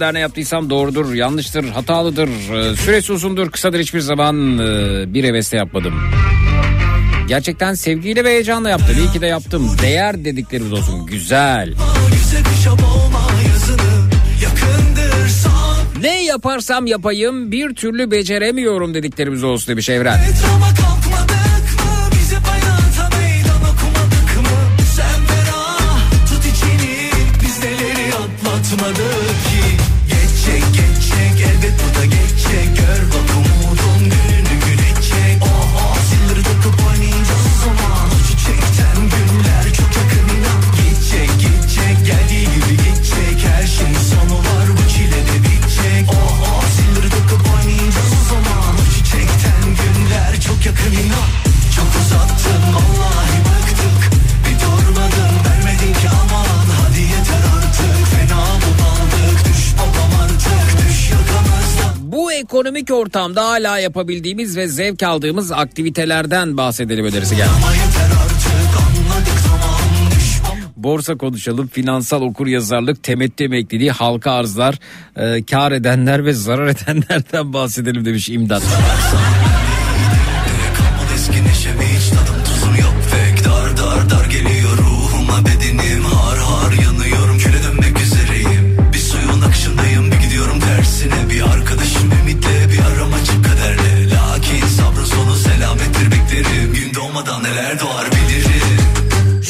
Hayatımda 0.00 0.18
ne 0.18 0.22
yaptıysam 0.22 0.70
doğrudur, 0.70 1.14
yanlıştır, 1.14 1.64
hatalıdır, 1.64 2.28
e, 2.28 2.76
süresi 2.76 3.12
uzundur, 3.12 3.50
kısadır 3.50 3.80
hiçbir 3.80 4.00
zaman 4.00 4.58
e, 4.58 5.14
bir 5.14 5.24
hevesle 5.24 5.56
yapmadım. 5.58 5.94
Gerçekten 7.28 7.74
sevgiyle 7.74 8.24
ve 8.24 8.30
heyecanla 8.30 8.70
yaptım. 8.70 8.96
İyi 8.98 9.12
ki 9.12 9.20
de 9.20 9.26
yaptım. 9.26 9.76
Değer 9.82 10.24
dediklerimiz 10.24 10.72
olsun. 10.72 11.06
Güzel. 11.06 11.74
Ne 16.00 16.24
yaparsam 16.24 16.86
yapayım 16.86 17.52
bir 17.52 17.74
türlü 17.74 18.10
beceremiyorum 18.10 18.94
dediklerimiz 18.94 19.44
olsun 19.44 19.68
demiş 19.68 19.88
Evren. 19.88 20.18
Etrama 20.18 20.66
ekonomik 62.60 62.90
ortamda 62.90 63.44
hala 63.48 63.78
yapabildiğimiz 63.78 64.56
ve 64.56 64.68
zevk 64.68 65.02
aldığımız 65.02 65.52
aktivitelerden 65.52 66.56
bahsedelim 66.56 67.04
önerisi 67.04 67.36
geldi. 67.36 67.48
Borsa 70.76 71.16
konuşalım, 71.16 71.68
finansal 71.68 72.22
okur 72.22 72.46
yazarlık, 72.46 73.02
temettü 73.02 73.44
emekliliği, 73.44 73.90
halka 73.90 74.32
arzlar, 74.32 74.78
e, 75.16 75.44
kar 75.44 75.72
edenler 75.72 76.24
ve 76.24 76.32
zarar 76.32 76.66
edenlerden 76.66 77.52
bahsedelim 77.52 78.04
demiş 78.04 78.28
imdat. 78.28 78.62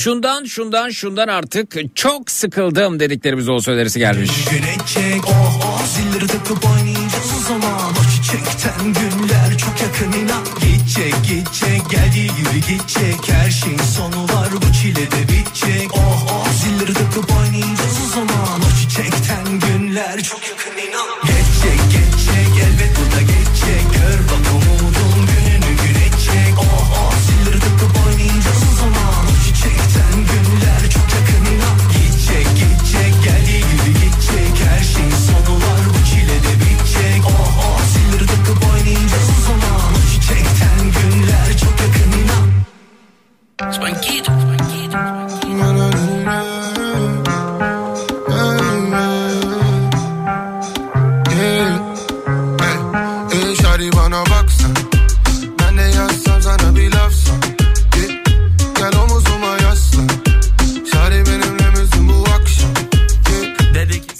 Şundan 0.00 0.44
şundan 0.44 0.90
şundan 0.90 1.28
artık 1.28 1.76
çok 1.94 2.30
sıkıldım 2.30 3.00
dediklerimiz 3.00 3.48
olsa 3.48 3.72
önerisi 3.72 3.98
gelmiş. 3.98 4.30
Güneşecek 4.50 5.24
oh 5.28 5.60
oh. 5.64 5.86
Zilleri 5.86 6.26
takıp 6.26 6.64
oynayacağız 6.64 7.32
o 7.38 7.48
zaman. 7.48 7.90
O 7.90 8.02
çiçekten 8.14 8.84
günler 8.84 9.58
çok 9.58 9.80
yakın 9.80 10.18
inan. 10.18 10.44
Gidecek 10.60 11.14
gidecek. 11.28 11.90
Geldiği 11.90 12.26
gibi 12.26 12.60
gidecek. 12.68 13.28
Her 13.28 13.50
şeyin 13.50 13.78
sonu 13.78 14.22
var 14.24 14.48
bu 14.52 14.72
çile 14.72 15.10
de 15.10 15.22
bitecek. 15.28 15.88
Oh 15.94 16.09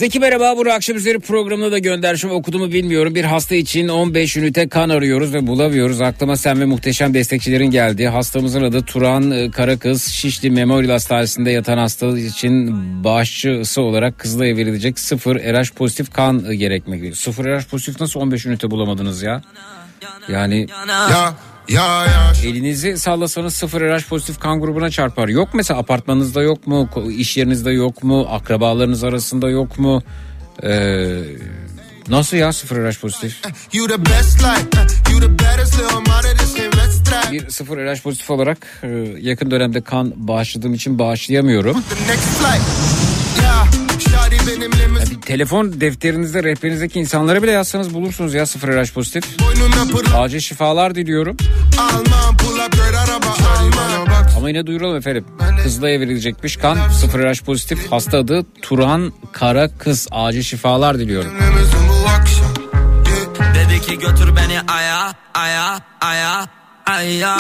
Zeki 0.01 0.21
merhaba 0.21 0.57
bu 0.57 0.73
akşam 0.73 0.97
üzeri 0.97 1.19
programını 1.19 1.73
da 1.73 1.79
göndermişim 1.79 2.31
okuduğumu 2.31 2.73
bilmiyorum. 2.73 3.15
Bir 3.15 3.25
hasta 3.25 3.55
için 3.55 3.89
15 3.89 4.37
ünite 4.37 4.69
kan 4.69 4.89
arıyoruz 4.89 5.35
ve 5.35 5.47
bulamıyoruz. 5.47 6.01
Aklıma 6.01 6.37
sen 6.37 6.61
ve 6.61 6.65
muhteşem 6.65 7.15
destekçilerin 7.15 7.71
geldi. 7.71 8.09
Hastamızın 8.09 8.63
adı 8.63 8.83
Turan 8.83 9.31
e, 9.31 9.51
Karakız. 9.51 10.07
Şişli 10.07 10.51
Memorial 10.51 10.91
Hastanesi'nde 10.91 11.51
yatan 11.51 11.79
hasta 11.79 12.19
için 12.19 12.75
bağışçısı 13.05 13.83
olarak 13.83 14.19
Kızılay'a 14.19 14.57
verilecek 14.57 14.99
sıfır 14.99 15.37
RH 15.37 15.71
pozitif 15.77 16.13
kan 16.13 16.53
gerekmektedir. 16.53 17.15
Sıfır 17.15 17.45
RH 17.45 17.65
pozitif 17.65 18.01
nasıl 18.01 18.21
15 18.21 18.47
ünite 18.47 18.71
bulamadınız 18.71 19.23
ya? 19.23 19.43
Yani 20.29 20.67
Ya 21.11 21.35
ya 21.71 22.07
ya 22.07 22.33
elinizi 22.45 22.99
sallasanız 22.99 23.55
sıfır 23.55 23.81
RH 23.81 24.09
pozitif 24.09 24.39
kan 24.39 24.61
grubuna 24.61 24.91
çarpar. 24.91 25.29
Yok 25.29 25.49
mesela 25.55 25.81
apartmanınızda 25.81 26.43
yok 26.43 26.67
mu? 26.67 26.89
İş 27.11 27.37
yerinizde 27.37 27.71
yok 27.71 28.05
mu? 28.05 28.27
Akrabalarınız 28.31 29.05
arasında 29.05 29.51
yok 29.51 29.79
mu? 29.79 30.03
Ee, 30.63 31.23
nasıl 32.09 32.37
ya 32.37 32.53
sıfır 32.53 32.77
RH 32.77 33.01
pozitif? 33.01 33.41
Bir 37.33 37.49
sıfır 37.51 37.79
RH 37.79 38.03
pozitif 38.03 38.31
olarak 38.31 38.81
e, 38.83 38.89
yakın 39.21 39.51
dönemde 39.51 39.81
kan 39.81 40.13
bağışladığım 40.17 40.75
için 40.75 40.99
bağışlayamıyorum. 40.99 41.83
Bir 45.11 45.21
telefon 45.21 45.81
defterinizde 45.81 46.43
rehberinizdeki 46.43 47.01
insanlara 47.01 47.43
bile 47.43 47.51
yazsanız 47.51 47.95
bulursunuz 47.95 48.35
ya 48.35 48.47
sıfır 48.47 48.69
RH 48.69 48.93
pozitif. 48.93 49.25
Acil 50.15 50.41
şifalar 50.41 50.95
diliyorum. 50.95 51.37
Alman 51.79 52.35
up 52.35 52.75
araba 53.05 53.27
Alman 53.59 54.29
Ama 54.37 54.49
yine 54.49 54.67
duyuralım 54.67 54.97
efendim. 54.97 55.25
Kızılay'a 55.63 56.01
verilecekmiş 56.01 56.57
kan 56.57 56.89
sıfır 56.89 57.21
RH 57.21 57.45
pozitif. 57.45 57.93
Hasta 57.93 58.19
adı 58.19 58.47
Turan 58.63 59.13
Kara 59.33 59.69
Kız. 59.79 60.09
Acil 60.11 60.43
şifalar 60.43 60.99
diliyorum. 60.99 61.31
Dedi 63.55 63.81
ki 63.81 63.99
götür 63.99 64.37
beni 64.37 64.61
aya 64.61 65.13
aya 65.35 65.81
aya 66.01 66.47
aya 66.87 67.39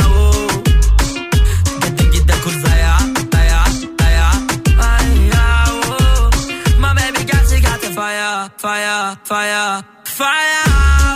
fire 8.60 9.16
fire 9.24 9.82
fire 10.04 10.20
fire 10.20 10.64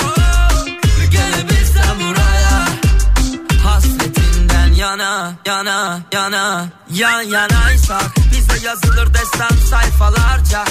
oo. 0.04 0.64
Gelebilsem 1.10 1.96
buraya 2.00 2.66
Hasretinden 3.64 4.72
yana 4.74 5.34
yana 5.46 6.00
yana 6.12 6.68
yan 6.94 7.22
yanaysak 7.22 8.14
Bizde 8.30 8.66
yazılır 8.66 9.14
destan 9.14 9.56
sayfalarca 9.70 10.64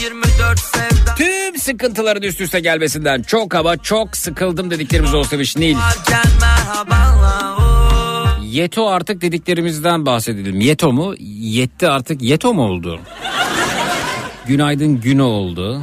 7-24 0.00 0.58
sevda 0.58 1.14
Tüm 1.14 1.58
sıkıntıların 1.58 2.22
üst 2.22 2.40
üste 2.40 2.60
gelmesinden 2.60 3.22
çok 3.22 3.54
ama 3.54 3.76
çok 3.76 4.16
sıkıldım 4.16 4.70
dediklerimiz 4.70 5.14
olsa 5.14 5.38
merhabalar 6.40 7.52
oo. 7.58 8.44
Yeto 8.44 8.88
artık 8.88 9.20
dediklerimizden 9.22 10.06
bahsedelim. 10.06 10.60
Yeto 10.60 10.92
mu? 10.92 11.14
Yetti 11.40 11.88
artık 11.88 12.22
Yeto 12.22 12.54
mu 12.54 12.62
oldu? 12.62 13.00
Günaydın 14.48 15.00
Güno 15.00 15.24
oldu. 15.24 15.82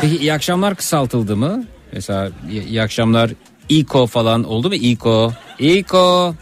Peki 0.00 0.16
iyi 0.16 0.32
akşamlar 0.32 0.74
kısaltıldı 0.74 1.36
mı? 1.36 1.64
Mesela 1.92 2.30
iyi, 2.50 2.82
akşamlar 2.82 3.30
İko 3.68 4.06
falan 4.06 4.44
oldu 4.44 4.68
mu? 4.68 4.74
İko. 4.74 5.32
İko. 5.58 6.34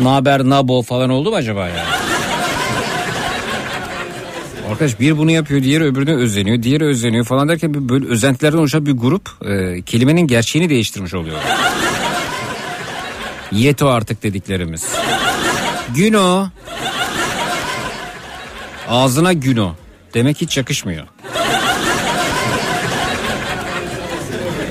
Naber 0.00 0.44
Nabo 0.44 0.82
falan 0.82 1.10
oldu 1.10 1.30
mu 1.30 1.36
acaba 1.36 1.68
ya? 1.68 1.86
Arkadaş 4.70 5.00
bir 5.00 5.18
bunu 5.18 5.30
yapıyor, 5.30 5.62
diğeri 5.62 5.84
öbürüne 5.84 6.14
özeniyor, 6.14 6.62
diğeri 6.62 6.84
özeniyor 6.84 7.24
falan 7.24 7.48
derken 7.48 7.88
böyle 7.88 8.06
özentilerden 8.06 8.58
oluşan 8.58 8.86
bir 8.86 8.92
grup 8.92 9.30
e, 9.44 9.82
kelimenin 9.82 10.26
gerçeğini 10.26 10.70
değiştirmiş 10.70 11.14
oluyor. 11.14 11.38
Yeto 13.52 13.88
artık 13.88 14.22
dediklerimiz. 14.22 14.84
Güno. 15.94 16.48
Ağzına 18.88 19.32
güno. 19.32 19.74
Demek 20.14 20.40
hiç 20.40 20.56
yakışmıyor. 20.56 21.06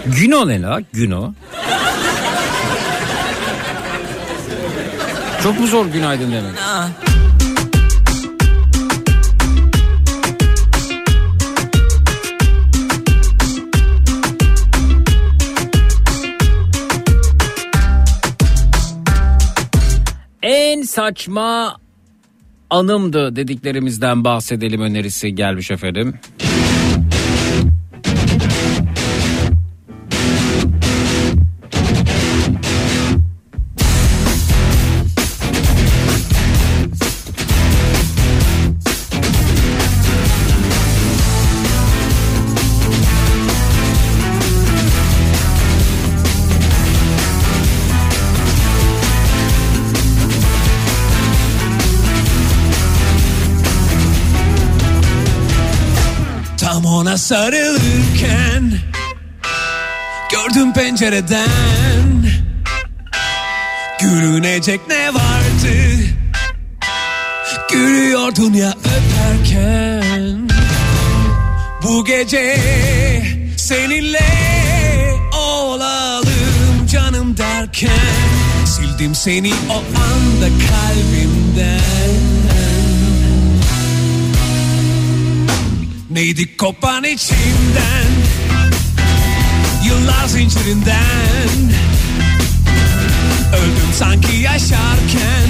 Güno 0.05 0.47
ne 0.47 0.61
la? 0.61 0.81
Güno. 0.93 1.33
Çok 5.43 5.59
mu 5.59 5.67
zor 5.67 5.85
günaydın 5.85 6.31
demek? 6.31 6.53
Saçma 20.83 21.77
anımdı 22.69 23.35
dediklerimizden 23.35 24.23
bahsedelim 24.23 24.81
önerisi 24.81 25.35
gelmiş 25.35 25.71
efendim. 25.71 26.13
Sarılırken 57.31 58.71
Gördüm 60.31 60.73
pencereden 60.73 61.49
Gülünecek 64.01 64.81
ne 64.87 65.13
vardı? 65.13 65.73
Gülüyordun 67.71 68.53
ya 68.53 68.73
öperken. 68.79 70.49
Bu 71.83 72.05
gece 72.05 72.59
seninle 73.57 74.29
olalım 75.37 76.87
canım 76.91 77.37
derken 77.37 78.65
Sildim 78.65 79.15
seni 79.15 79.53
o 79.69 79.75
anda 79.77 80.47
kalbimden 80.47 82.41
Neydi 86.13 86.57
kopan 86.57 87.03
içimden? 87.03 88.07
Yıllar 89.85 90.27
zincirinden. 90.27 91.73
Öldüm 93.53 93.93
sanki 93.93 94.35
yaşarken. 94.35 95.47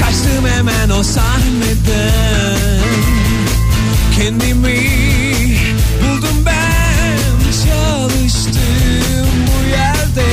Kaçtım 0.00 0.46
hemen 0.56 0.90
o 0.90 1.02
sahneden. 1.02 2.58
Kendimi 4.16 4.90
buldum 6.02 6.44
ben. 6.46 7.18
Çalıştım 7.64 9.30
bu 9.46 9.68
yerde. 9.68 10.26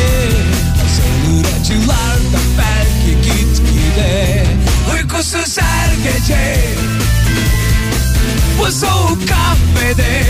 Azalır 0.86 1.46
acılar 1.62 2.18
da 2.18 2.40
belki 2.58 3.22
gitgide? 3.22 4.46
Uykusuz 4.94 5.58
her 5.58 5.94
gece 5.96 6.66
bu 8.60 8.72
soğuk 8.72 9.28
kahvede 9.28 10.24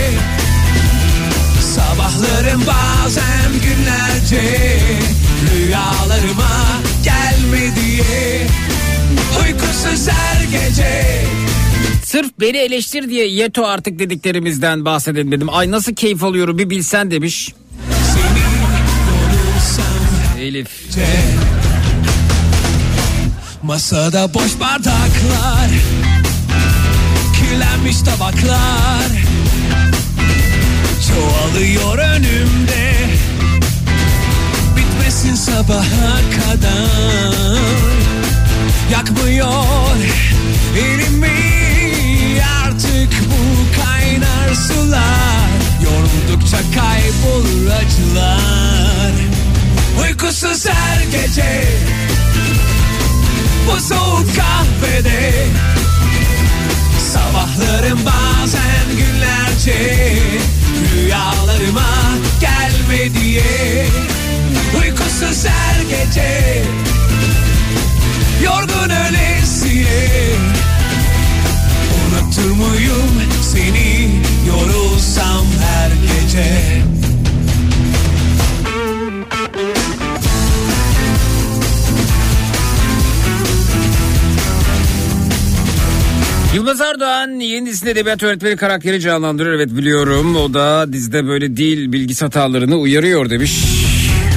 Sabahlarım 1.60 2.62
bazen 2.66 3.52
günlerce 3.52 4.78
Rüyalarıma 5.54 6.80
gelme 7.04 7.76
diye 7.76 8.46
Uykusuz 9.42 10.08
her 10.08 10.44
gece 10.44 11.24
Sırf 12.04 12.30
beni 12.40 12.56
eleştir 12.56 13.08
diye 13.08 13.28
yeto 13.28 13.66
artık 13.66 13.98
dediklerimizden 13.98 14.84
bahsedelim 14.84 15.32
dedim. 15.32 15.48
Ay 15.50 15.70
nasıl 15.70 15.94
keyif 15.94 16.24
alıyorum 16.24 16.58
bir 16.58 16.70
bilsen 16.70 17.10
demiş. 17.10 17.54
Elif. 20.40 20.68
Masada 23.62 24.34
boş 24.34 24.60
bardaklar 24.60 25.70
Kirlenmiş 27.56 28.00
tabaklar. 28.00 29.10
Çoğalıyor 31.08 31.98
önümde. 31.98 32.92
Bitmesin 34.76 35.34
sabaha 35.34 36.20
kadar. 36.36 37.60
Yakmıyor 38.92 39.96
elimi. 40.78 41.32
Artık 42.64 43.12
bu 43.26 43.80
kaynar 43.82 44.54
sular. 44.54 45.48
Yoruldukça 45.84 46.56
kaybolur 46.56 47.66
acılar. 47.66 49.12
Uykusuz 50.02 50.66
her 50.66 51.02
gece. 51.04 51.64
Bu 53.66 53.80
soğuk 53.80 54.26
kahvede 54.36 55.46
Sabahlarım 57.16 57.98
bazen 58.06 58.96
günlerce 58.96 60.16
Rüyalarıma 60.94 61.90
gelme 62.40 63.20
diye. 63.20 63.86
Uykusuz 64.80 65.46
her 65.46 65.80
gece 65.82 66.62
Yorgun 68.42 68.90
ölesiye 68.90 70.36
Unutur 71.96 72.50
muyum 72.50 73.22
seni? 73.42 74.10
Yorulsam 74.48 75.46
her 75.60 75.90
gece 75.90 76.82
Yılmaz 86.56 86.80
Erdoğan 86.80 87.30
yeni 87.40 87.66
dizisinde 87.66 87.90
edebiyat 87.90 88.22
öğretmeni 88.22 88.56
karakteri 88.56 89.00
canlandırıyor. 89.00 89.54
Evet 89.54 89.70
biliyorum 89.70 90.36
o 90.36 90.54
da 90.54 90.92
dizide 90.92 91.26
böyle 91.26 91.56
dil 91.56 91.92
bilgisi 91.92 92.24
hatalarını 92.24 92.76
uyarıyor 92.76 93.30
demiş. 93.30 93.64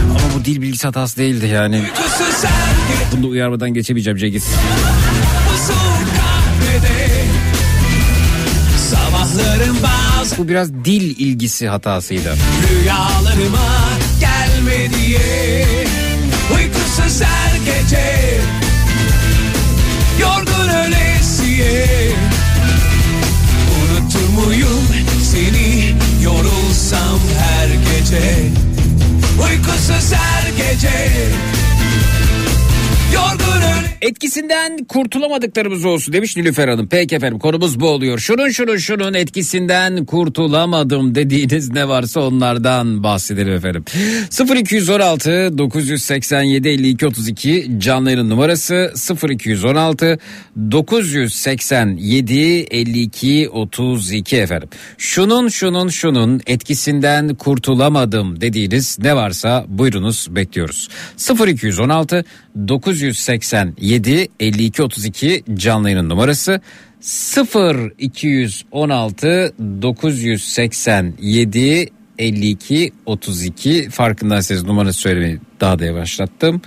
Ama 0.10 0.40
bu 0.40 0.46
dil 0.46 0.62
bilgisi 0.62 0.88
hatası 0.88 1.18
değildi 1.18 1.48
yani. 1.48 1.84
Bunu 3.12 3.24
da 3.24 3.28
uyarmadan 3.28 3.74
geçemeyeceğim 3.74 4.18
Cengiz. 4.18 4.46
Bu 10.38 10.48
biraz 10.48 10.74
dil 10.74 11.16
ilgisi 11.20 11.68
hatasıydı. 11.68 12.36
Rüyalarıma 12.72 13.70
gelme 14.20 14.90
diye 14.90 15.66
Uykusuz 16.56 17.22
her 17.22 17.56
gece 17.58 18.29
Uykusuz 30.80 31.19
Etkisinden 34.02 34.78
kurtulamadıklarımız 34.78 35.86
olsun 35.86 36.14
demiş 36.14 36.38
Nilüfer 36.38 36.68
Hanım. 36.68 36.88
Peki 36.92 37.16
efendim 37.16 37.40
konumuz 37.40 37.80
bu 37.80 37.88
oluyor. 37.88 38.20
Şunun 38.20 38.50
şunun 38.50 38.78
şunun 38.78 39.14
etkisinden 39.14 40.06
kurtulamadım 40.06 41.16
dediğiniz 41.16 41.70
ne 41.72 41.88
varsa 41.88 42.22
onlardan 42.22 43.04
bahsedelim 43.04 43.54
efendim. 43.54 43.86
0216 44.56 45.58
987 45.58 46.70
52 46.70 47.08
32 47.08 47.72
canlı 47.78 48.30
numarası 48.30 48.94
0216 49.30 50.20
987 50.72 52.40
52 52.72 53.50
32 53.50 54.38
efendim. 54.38 54.70
Şunun 54.98 55.48
şunun 55.48 55.90
şunun 55.90 56.42
etkisinden 56.48 57.36
kurtulamadım 57.36 58.42
dediğiniz 58.42 59.00
ne 59.00 59.16
varsa 59.16 59.66
buyurunuz 59.68 60.28
bekliyoruz. 60.30 60.90
0216 61.48 62.24
987 62.68 63.89
52 63.90 64.84
32 64.84 65.44
canlı 65.54 65.90
yayının 65.90 66.10
numarası 66.10 66.62
0 67.02 67.92
216 67.98 69.54
987 69.82 71.90
52 72.18 72.94
32 73.06 73.90
farkındaysanız 73.90 74.64
numarası 74.64 75.00
söylemeyi 75.00 75.40
daha 75.60 75.80
da 75.80 75.86
yavaşlattım. 75.86 76.62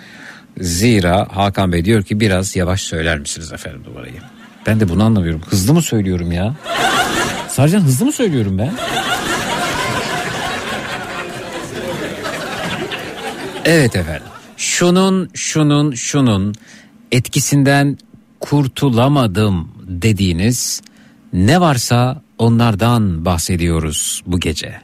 Zira 0.60 1.28
Hakan 1.30 1.72
Bey 1.72 1.84
diyor 1.84 2.02
ki 2.02 2.20
biraz 2.20 2.56
yavaş 2.56 2.80
söyler 2.80 3.18
misiniz 3.18 3.52
efendim 3.52 3.82
numarayı? 3.86 4.14
Ben 4.66 4.80
de 4.80 4.88
bunu 4.88 5.04
anlamıyorum. 5.04 5.42
Hızlı 5.46 5.74
mı 5.74 5.82
söylüyorum 5.82 6.32
ya? 6.32 6.54
Sarcan 7.48 7.80
hızlı 7.80 8.06
mı 8.06 8.12
söylüyorum 8.12 8.58
ben? 8.58 8.72
Evet 13.64 13.96
efendim. 13.96 14.22
Şunun 14.56 15.30
şunun 15.34 15.92
şunun 15.92 16.54
etkisinden 17.12 17.98
kurtulamadım 18.40 19.68
dediğiniz 19.86 20.82
ne 21.32 21.60
varsa 21.60 22.22
onlardan 22.38 23.24
bahsediyoruz 23.24 24.22
bu 24.26 24.40
gece. 24.40 24.80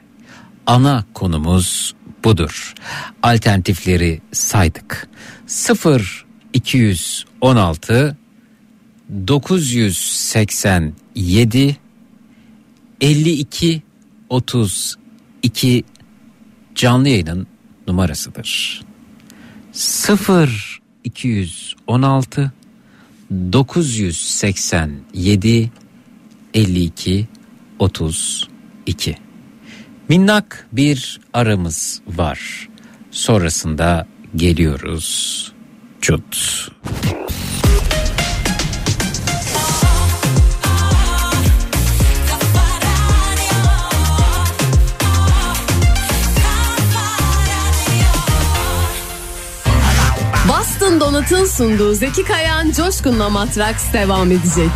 Ana 0.66 1.04
konumuz 1.14 1.94
budur. 2.24 2.74
Alternatifleri 3.22 4.20
saydık. 4.32 5.08
0 5.46 6.26
216 6.52 8.16
987 9.26 11.76
52 13.00 13.82
32 14.28 15.84
canlı 16.74 17.08
yayının 17.08 17.46
numarasıdır. 17.86 18.82
0 19.72 20.80
216 21.08 22.52
987 23.30 25.70
52 26.54 27.26
32 27.78 29.16
Minnak 30.08 30.66
bir 30.72 31.20
aramız 31.32 32.00
var. 32.06 32.68
Sonrasında 33.10 34.06
geliyoruz. 34.36 35.52
Çut. 36.00 36.68
Donut'un 51.08 51.44
sunduğu 51.44 51.94
Zeki 51.94 52.24
Kayan 52.24 52.72
Coşkun'la 52.72 53.30
Matraks 53.30 53.92
devam 53.92 54.32
edecek. 54.32 54.70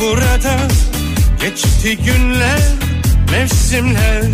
Burada? 0.00 0.58
Geçti 1.40 1.96
günler, 1.96 2.60
mevsimler 3.30 4.27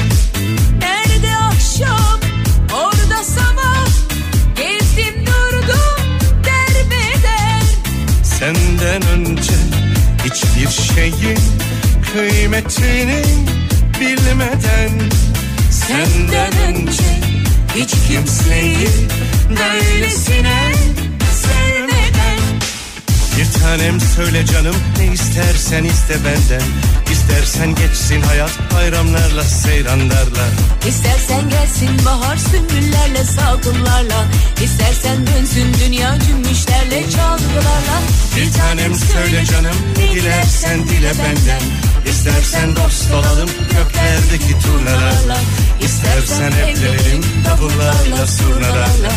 söyle 24.17 24.47
canım 24.47 24.77
ne 24.99 25.07
istersen 25.07 25.85
iste 25.85 26.15
benden. 26.15 26.67
İstersen 27.13 27.75
geçsin 27.75 28.23
hayat 28.23 28.59
bayramlarla 28.75 29.45
seyranlarla. 29.45 30.47
İstersen 30.89 31.51
gelsin 31.51 32.05
bahar 32.05 32.37
sümbüllerle 32.37 33.25
salkımlarla 33.25 34.25
İstersen 34.65 35.27
dönsün 35.27 35.75
dünya 35.87 36.19
cümbüşlerle 36.27 37.11
çalgılarla. 37.11 37.97
Bir 38.37 38.53
tanem 38.53 38.95
söyle 38.95 39.45
canım 39.45 39.77
ne 39.99 40.11
dilersen 40.15 40.89
dile 40.89 41.11
benden. 41.11 41.63
İstersen 42.11 42.77
dost 42.77 43.13
olalım 43.13 43.51
göklerdeki 43.71 44.59
turnalarla 44.63 45.39
İstersen 45.81 46.53
evlenelim 46.53 47.23
davullarla 47.45 48.27
surnalarla 48.27 49.13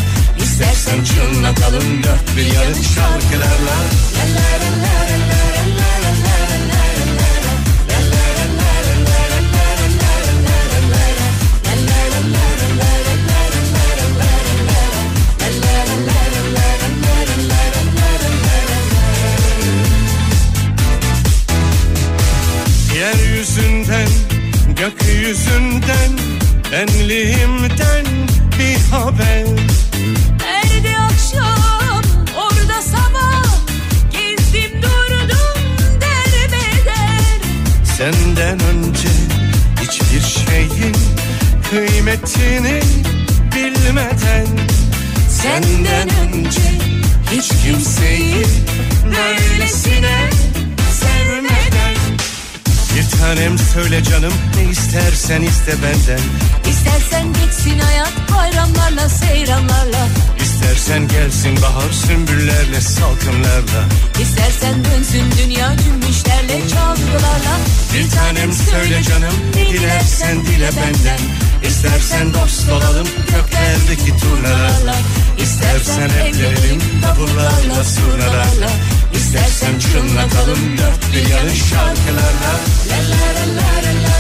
İstersen 0.58 1.04
çınlatalım 1.04 2.04
dört 2.04 2.38
bir 2.38 2.46
yanık 2.46 2.84
şarkılarla. 2.96 3.78
Yeryüzünden, 22.96 24.08
gökyüzünden, 24.76 26.12
benliğimden 26.72 28.06
bir 28.60 28.92
haber 28.92 29.58
Senden 38.38 38.60
önce 38.60 39.10
hiçbir 39.82 40.22
şeyin 40.22 40.96
kıymetini 41.70 42.82
bilmeden 43.56 44.48
Senden 45.30 46.10
önce 46.10 46.62
hiç 47.32 47.48
kimseyi 47.48 48.46
böylesine 49.06 50.30
sevmeden. 51.00 51.96
Bir 52.96 53.20
tanem 53.20 53.58
söyle 53.58 54.04
canım 54.04 54.34
ne 54.56 54.72
istersen 54.72 55.42
iste 55.42 55.74
benden. 55.84 56.24
İstersen 56.70 57.34
geçsin 57.34 57.80
hayat 57.80 58.14
bayramlarla 58.36 59.10
seyranlarla 59.10 60.08
Dilersen 60.68 61.08
gelsin 61.08 61.62
bahar 61.62 61.92
sümbüllerle 61.92 62.82
salkımlarla 62.82 63.82
İstersen 64.22 64.86
dönsün 64.86 65.24
dünya 65.38 65.76
cümbüşlerle 65.78 66.70
çalgılarla. 66.70 67.56
Bir 67.94 68.10
tanem 68.10 68.54
söyle 68.54 69.04
canım 69.04 69.34
dilersen 69.54 70.46
dile 70.46 70.70
benden. 70.78 71.20
İstersen 71.68 72.34
dost 72.34 72.70
olalım 72.70 73.08
köklerdeki 73.08 74.18
turnalarla 74.18 74.96
İstersen 75.38 76.10
evlenelim 76.10 76.82
davullarla 77.04 77.84
surnalarla 77.84 78.70
İstersen 79.14 79.80
çınlatalım 79.80 80.78
dört 80.78 81.14
bir 81.14 81.30
yanı 81.30 81.56
şarkılarla 81.56 82.54
La 82.90 82.98
la 82.98 83.28
la 83.36 83.62
la 83.62 84.04
la 84.04 84.17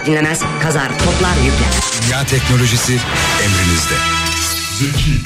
Toprak 0.00 0.06
dinlemez, 0.06 0.40
kazar, 0.62 0.88
toplar, 0.88 1.36
yükler. 1.44 1.68
Dünya 2.06 2.24
teknolojisi 2.24 2.98
emrinizde. 3.44 3.94
Zeki. 4.78 5.22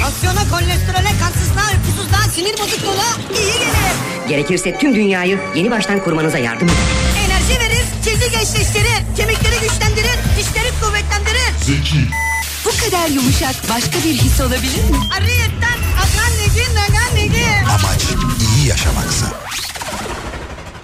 Tansiyona, 0.00 0.48
kolesterole, 0.50 1.12
kansızlığa, 1.20 1.66
uykusuzluğa, 1.72 2.22
sinir 2.34 2.58
bozukluğuna 2.58 3.08
iyi 3.40 3.52
gelir. 3.52 4.28
Gerekirse 4.28 4.78
tüm 4.78 4.94
dünyayı 4.94 5.40
yeni 5.54 5.70
baştan 5.70 6.04
kurmanıza 6.04 6.38
yardım 6.38 6.68
eder. 6.68 6.76
Enerji 7.26 7.60
verir, 7.60 7.84
cildi 8.04 8.30
gençleştirir, 8.30 9.16
kemikleri 9.16 9.60
güçlendirir, 9.60 10.18
dişleri 10.38 10.68
kuvvetlendirir. 10.80 11.52
Zeki. 11.60 12.06
Bu 12.64 12.70
kadar 12.84 13.08
yumuşak 13.08 13.54
başka 13.70 13.98
bir 14.04 14.14
his 14.14 14.40
olabilir 14.40 14.84
mi? 14.90 14.96
Ariyetten 15.18 15.78
akan 15.98 16.32
negi, 16.38 16.74
nagan 16.74 17.14
negi. 17.14 17.46
Amaç 17.68 18.02
iyi 18.58 18.68
yaşamaksa. 18.68 19.26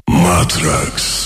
Matrax. 0.08 1.25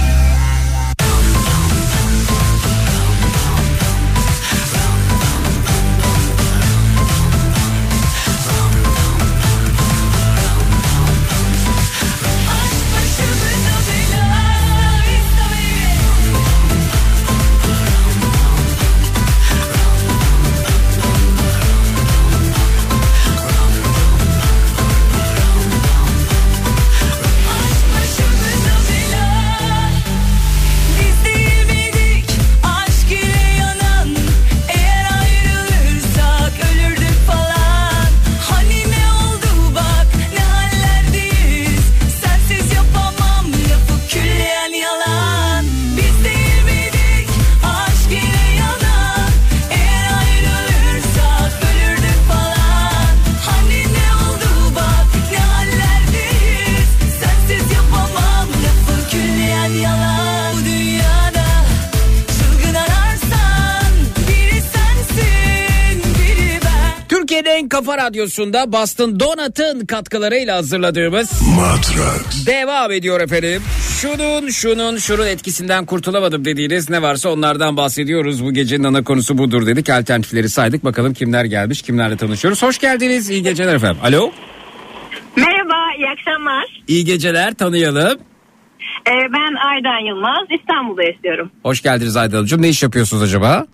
Radyosunda 68.05 68.71
Boston 68.71 69.19
Donat'ın 69.19 69.85
katkılarıyla 69.85 70.55
hazırladığımız 70.57 71.41
Matrax. 71.55 72.47
devam 72.47 72.91
ediyor 72.91 73.21
efendim. 73.21 73.61
Şunun 74.01 74.49
şunun 74.49 74.97
şunun 74.97 75.27
etkisinden 75.27 75.85
kurtulamadım 75.85 76.45
dediğiniz 76.45 76.89
ne 76.89 77.01
varsa 77.01 77.29
onlardan 77.29 77.77
bahsediyoruz. 77.77 78.43
Bu 78.45 78.53
gecenin 78.53 78.83
ana 78.83 79.03
konusu 79.03 79.37
budur 79.37 79.65
dedik. 79.65 79.89
Alternatifleri 79.89 80.49
saydık. 80.49 80.83
Bakalım 80.83 81.13
kimler 81.13 81.45
gelmiş 81.45 81.81
kimlerle 81.81 82.17
tanışıyoruz. 82.17 82.63
Hoş 82.63 82.79
geldiniz. 82.79 83.29
İyi 83.29 83.43
geceler 83.43 83.75
efendim. 83.75 84.01
Alo. 84.03 84.31
Merhaba, 85.35 85.95
iyi 85.97 86.09
akşamlar. 86.09 86.81
İyi 86.87 87.05
geceler 87.05 87.53
tanıyalım. 87.53 88.19
Ee, 89.07 89.11
ben 89.11 89.55
Aydan 89.69 90.07
Yılmaz, 90.07 90.47
İstanbul'da 90.59 91.03
yaşıyorum. 91.03 91.51
Hoş 91.63 91.81
geldiniz 91.81 92.17
Aydan 92.17 92.35
Hanımcığım. 92.35 92.61
Ne 92.61 92.69
iş 92.69 92.83
yapıyorsunuz 92.83 93.23
acaba? 93.23 93.65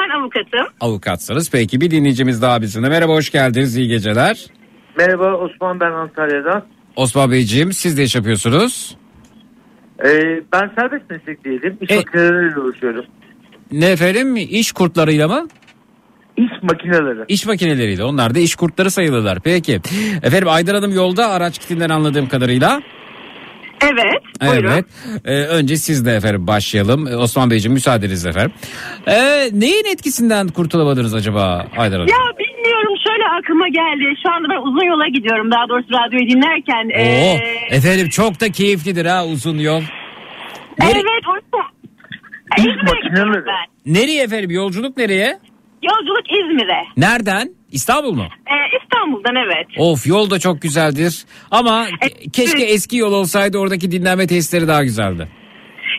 Ben 0.00 0.20
avukatım. 0.20 0.66
Avukatsınız. 0.80 1.50
Peki 1.50 1.80
bir 1.80 1.90
dinleyicimiz 1.90 2.42
daha 2.42 2.62
bizimle. 2.62 2.88
Merhaba 2.88 3.12
hoş 3.12 3.30
geldiniz. 3.30 3.76
İyi 3.76 3.88
geceler. 3.88 4.46
Merhaba 4.98 5.34
Osman 5.34 5.80
ben 5.80 5.90
Antalya'dan. 5.92 6.64
Osman 6.96 7.30
Beyciğim 7.30 7.72
siz 7.72 7.98
de 7.98 8.02
iş 8.02 8.14
yapıyorsunuz. 8.16 8.96
Ee, 10.04 10.40
ben 10.52 10.70
serbest 10.78 11.10
meslek 11.10 11.44
diyelim. 11.44 11.78
İş 11.80 11.90
E- 11.90 11.96
makineleriyle 11.96 12.60
uğraşıyorum. 12.60 13.04
Ne 13.72 13.86
efendim 13.90 14.36
iş 14.36 14.72
kurtlarıyla 14.72 15.28
mı? 15.28 15.48
İş 16.36 16.50
makineleri. 16.62 17.24
İş 17.28 17.46
makineleriyle 17.46 18.04
onlar 18.04 18.34
da 18.34 18.38
iş 18.38 18.54
kurtları 18.54 18.90
sayılırlar. 18.90 19.38
Peki 19.44 19.80
efendim 20.22 20.48
Aydan 20.48 20.74
Hanım 20.74 20.92
yolda 20.94 21.28
araç 21.30 21.58
kitinden 21.58 21.88
anladığım 21.90 22.28
kadarıyla. 22.28 22.82
Evet, 23.82 24.22
buyurun. 24.50 24.70
Evet. 24.72 24.84
Ee, 25.24 25.32
önce 25.46 25.76
siz 25.76 26.06
de 26.06 26.12
efendim 26.12 26.46
başlayalım. 26.46 27.06
Ee, 27.06 27.16
Osman 27.16 27.50
Beyciğim 27.50 27.72
müsaadenizle 27.72 28.30
efendim. 28.30 28.52
Ee, 29.06 29.48
neyin 29.52 29.84
etkisinden 29.92 30.48
kurtulamadınız 30.48 31.14
acaba 31.14 31.66
Aydan 31.76 31.96
Hanım? 31.96 32.08
Ya 32.08 32.38
bilmiyorum 32.38 32.94
şöyle 33.08 33.24
aklıma 33.38 33.68
geldi. 33.68 34.14
Şu 34.22 34.32
anda 34.32 34.48
ben 34.48 34.62
uzun 34.68 34.86
yola 34.86 35.08
gidiyorum. 35.08 35.50
Daha 35.50 35.68
doğrusu 35.68 35.88
radyoyu 35.92 36.30
dinlerken. 36.30 36.84
Oo, 37.00 37.38
ee, 37.42 37.74
efendim 37.76 38.08
çok 38.08 38.40
da 38.40 38.52
keyiflidir 38.52 39.06
ha 39.06 39.26
uzun 39.26 39.58
yol. 39.58 39.82
Nere- 40.78 40.90
evet, 40.98 41.24
o 41.28 41.36
İzmir'e 42.58 43.08
gidiyorum 43.08 43.44
ben. 43.46 43.92
Nereye 43.94 44.22
efendim 44.22 44.50
yolculuk 44.50 44.96
nereye? 44.96 45.38
Yolculuk 45.82 46.30
İzmir'e. 46.30 46.82
Nereden? 46.96 47.50
İstanbul 47.76 48.12
mu? 48.12 48.26
Ee, 48.46 48.76
İstanbul'dan 48.82 49.34
evet. 49.36 49.66
Of 49.78 50.06
yol 50.06 50.30
da 50.30 50.38
çok 50.38 50.62
güzeldir. 50.62 51.24
Ama 51.50 51.88
ke- 51.90 52.30
keşke 52.30 52.62
eski 52.64 52.96
yol 52.96 53.12
olsaydı 53.12 53.58
oradaki 53.58 53.90
dinlenme 53.90 54.26
tesisleri 54.26 54.68
daha 54.68 54.84
güzeldi. 54.84 55.28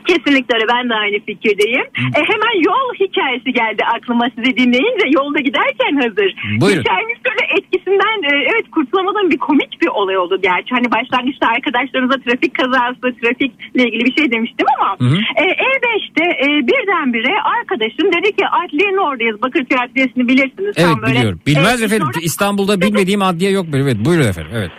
Kesinlikle 0.08 0.52
öyle 0.56 0.66
ben 0.74 0.90
de 0.90 0.94
aynı 1.04 1.18
fikirdeyim. 1.30 1.86
E, 2.18 2.20
hemen 2.32 2.56
yol 2.70 2.88
hikayesi 3.04 3.50
geldi 3.62 3.82
aklıma 3.96 4.26
sizi 4.36 4.52
dinleyince 4.58 5.06
yolda 5.20 5.40
giderken 5.40 5.94
hazır. 6.04 6.30
Buyurun. 6.62 6.82
Hikayenin 6.84 7.18
şöyle 7.26 7.44
etkisinden 7.58 8.18
e, 8.30 8.32
evet 8.52 8.66
kurtulamadığım 8.76 9.30
bir 9.32 9.38
komik 9.38 9.82
bir 9.82 9.88
olay 9.88 10.18
oldu 10.18 10.36
gerçi. 10.42 10.70
Hani 10.78 10.88
başlangıçta 10.92 11.48
arkadaşlarınıza 11.56 12.18
trafik 12.26 12.54
kazası, 12.60 13.06
trafikle 13.22 13.82
ilgili 13.88 14.06
bir 14.06 14.16
şey 14.20 14.32
demiştim 14.32 14.66
ama 14.78 14.90
Hı 15.00 15.06
hı. 15.14 15.18
e, 15.44 15.46
E5'te 15.70 16.26
e, 16.46 16.48
birdenbire 16.70 17.34
arkadaşım 17.60 18.08
dedi 18.16 18.30
ki 18.36 18.46
adliyenin 18.62 18.98
oradayız. 18.98 19.42
Bakırköy 19.42 19.78
Adliyesi'ni 19.86 20.28
bilirsiniz. 20.28 20.74
Evet 20.78 20.90
Tam 20.94 21.02
böyle, 21.02 21.14
biliyorum. 21.16 21.40
Bilmez 21.48 21.82
e, 21.82 21.86
efendim. 21.86 22.08
sonra- 22.14 22.24
İstanbul'da 22.26 22.82
bilmediğim 22.82 23.22
adliye 23.22 23.52
yok. 23.52 23.66
böyle. 23.72 23.84
Evet 23.84 23.98
buyurun 24.06 24.28
efendim. 24.28 24.52
Evet. 24.56 24.72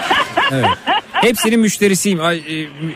evet. 0.52 0.66
Hepsinin 1.22 1.60
müşterisiyim. 1.60 2.20
Ay, 2.20 2.42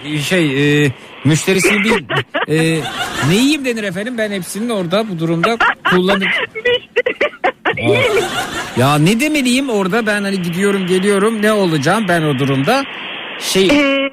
e, 0.04 0.18
şey 0.18 0.84
e, 0.84 0.92
müşterisiyim 1.24 1.84
değil. 1.84 2.04
E, 2.48 2.80
neyiyim 3.28 3.64
denir 3.64 3.82
efendim? 3.82 4.18
Ben 4.18 4.30
hepsinin 4.30 4.68
orada 4.68 5.08
bu 5.08 5.18
durumda 5.18 5.56
kullanıp 5.90 6.28
ya 8.76 8.98
ne 8.98 9.20
demeliyim 9.20 9.68
orada? 9.70 10.06
Ben 10.06 10.22
hani 10.22 10.42
gidiyorum 10.42 10.86
geliyorum. 10.86 11.42
Ne 11.42 11.52
olacağım 11.52 12.04
ben 12.08 12.22
o 12.22 12.38
durumda? 12.38 12.84
Şey 13.40 13.66
Ee, 13.68 14.10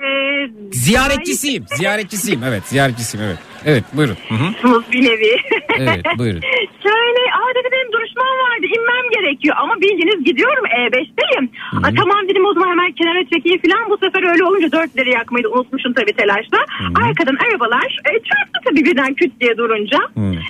ziyaretçisiyim 0.72 1.66
ziyaretçisiyim. 1.78 2.44
Evet 2.44 2.64
ziyaretçisiyim 2.68 3.26
evet 3.26 3.38
evet 3.66 3.84
buyurun 3.94 4.18
Hı 4.30 4.36
hı. 4.36 4.82
bir 4.92 5.02
nevi. 5.04 5.38
evet 5.80 6.06
buyurun 6.18 6.42
Şöyle 6.84 7.22
aa 7.40 7.52
dedi 7.58 7.68
benim 7.72 7.92
duruşmam 7.92 8.34
vardı 8.46 8.66
inmem 8.78 9.06
gerekiyor 9.16 9.56
ama 9.60 9.76
bildiğiniz 9.82 10.24
gidiyorum 10.26 10.66
E5'teyim. 10.66 11.46
Aa, 11.84 11.90
tamam 12.02 12.22
dedim 12.30 12.46
o 12.46 12.54
zaman 12.54 12.70
hemen 12.70 12.92
kenara 12.92 13.24
çekeyim 13.34 13.62
falan 13.66 13.90
bu 13.90 13.98
sefer 13.98 14.32
öyle 14.32 14.44
olunca 14.46 14.72
dörtleri 14.72 15.10
yakmayı 15.12 15.50
unutmuşum 15.50 15.94
tabii 15.94 16.14
telaşla. 16.14 16.60
Arkadan 17.04 17.38
arabalar 17.46 17.90
e, 18.10 18.12
çarptı 18.28 18.58
tabii 18.66 18.86
birden 18.86 19.14
küt 19.14 19.32
diye 19.42 19.58
durunca. 19.58 20.00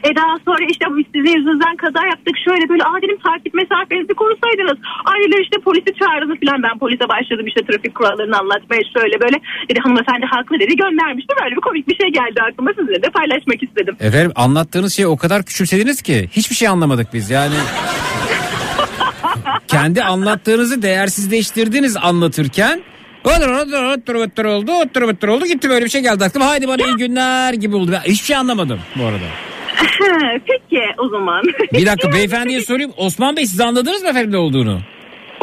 E 0.07 0.15
daha 0.15 0.35
sonra 0.45 0.63
işte 0.73 0.85
bu 0.89 0.97
sizin 1.15 1.37
yüzünüzden 1.37 1.75
kaza 1.75 2.05
yaptık 2.05 2.35
şöyle 2.45 2.69
böyle 2.69 2.83
aa 2.83 3.01
dedim 3.01 3.17
takip 3.27 3.53
mesafenizi 3.53 4.13
korusaydınız. 4.13 4.77
Aileler 5.05 5.41
işte 5.43 5.57
polisi 5.67 5.89
çağırdı 5.99 6.33
falan 6.45 6.63
ben 6.63 6.79
polise 6.79 7.05
başladım 7.09 7.47
işte 7.47 7.61
trafik 7.67 7.95
kurallarını 7.95 8.37
anlatmaya 8.39 8.81
şöyle 8.97 9.15
böyle. 9.21 9.37
Dedi 9.69 9.79
hanımefendi 9.79 10.25
haklı 10.25 10.59
dedi 10.59 10.75
göndermişti 10.75 11.33
böyle 11.43 11.55
bir 11.55 11.61
komik 11.61 11.87
bir 11.87 11.95
şey 11.95 12.09
geldi 12.09 12.41
aklıma 12.41 12.71
sizinle 12.77 13.02
de 13.03 13.09
paylaşmak 13.09 13.63
istedim. 13.63 13.95
Efendim 13.99 14.31
anlattığınız 14.35 14.93
şeyi 14.95 15.07
o 15.07 15.17
kadar 15.17 15.43
küçümsediniz 15.43 16.01
ki 16.01 16.29
hiçbir 16.31 16.55
şey 16.55 16.67
anlamadık 16.67 17.13
biz 17.13 17.29
yani. 17.29 17.55
Kendi 19.67 20.03
anlattığınızı 20.03 20.81
değersizleştirdiniz 20.81 21.97
anlatırken. 21.97 22.83
Otur 23.23 23.49
oldu 23.49 24.71
otur 24.71 25.01
otur 25.01 25.27
oldu 25.27 25.45
gitti 25.45 25.69
böyle 25.69 25.85
bir 25.85 25.89
şey 25.89 26.01
geldi 26.01 26.23
aklıma 26.23 26.47
haydi 26.47 26.67
bana 26.67 26.85
iyi 26.87 26.95
günler 26.95 27.53
gibi 27.53 27.75
oldu. 27.75 27.91
Ben 27.91 28.01
hiçbir 28.01 28.25
şey 28.25 28.35
anlamadım 28.35 28.79
bu 28.95 29.03
arada. 29.05 29.25
Peki 30.47 30.81
o 30.97 31.09
zaman. 31.09 31.43
Bir 31.73 31.85
dakika 31.85 32.11
beyefendiye 32.13 32.61
sorayım 32.61 32.91
Osman 32.97 33.37
Bey 33.37 33.45
siz 33.45 33.61
anladınız 33.61 34.01
mı 34.03 34.09
efendim 34.09 34.31
ne 34.31 34.37
olduğunu? 34.37 34.81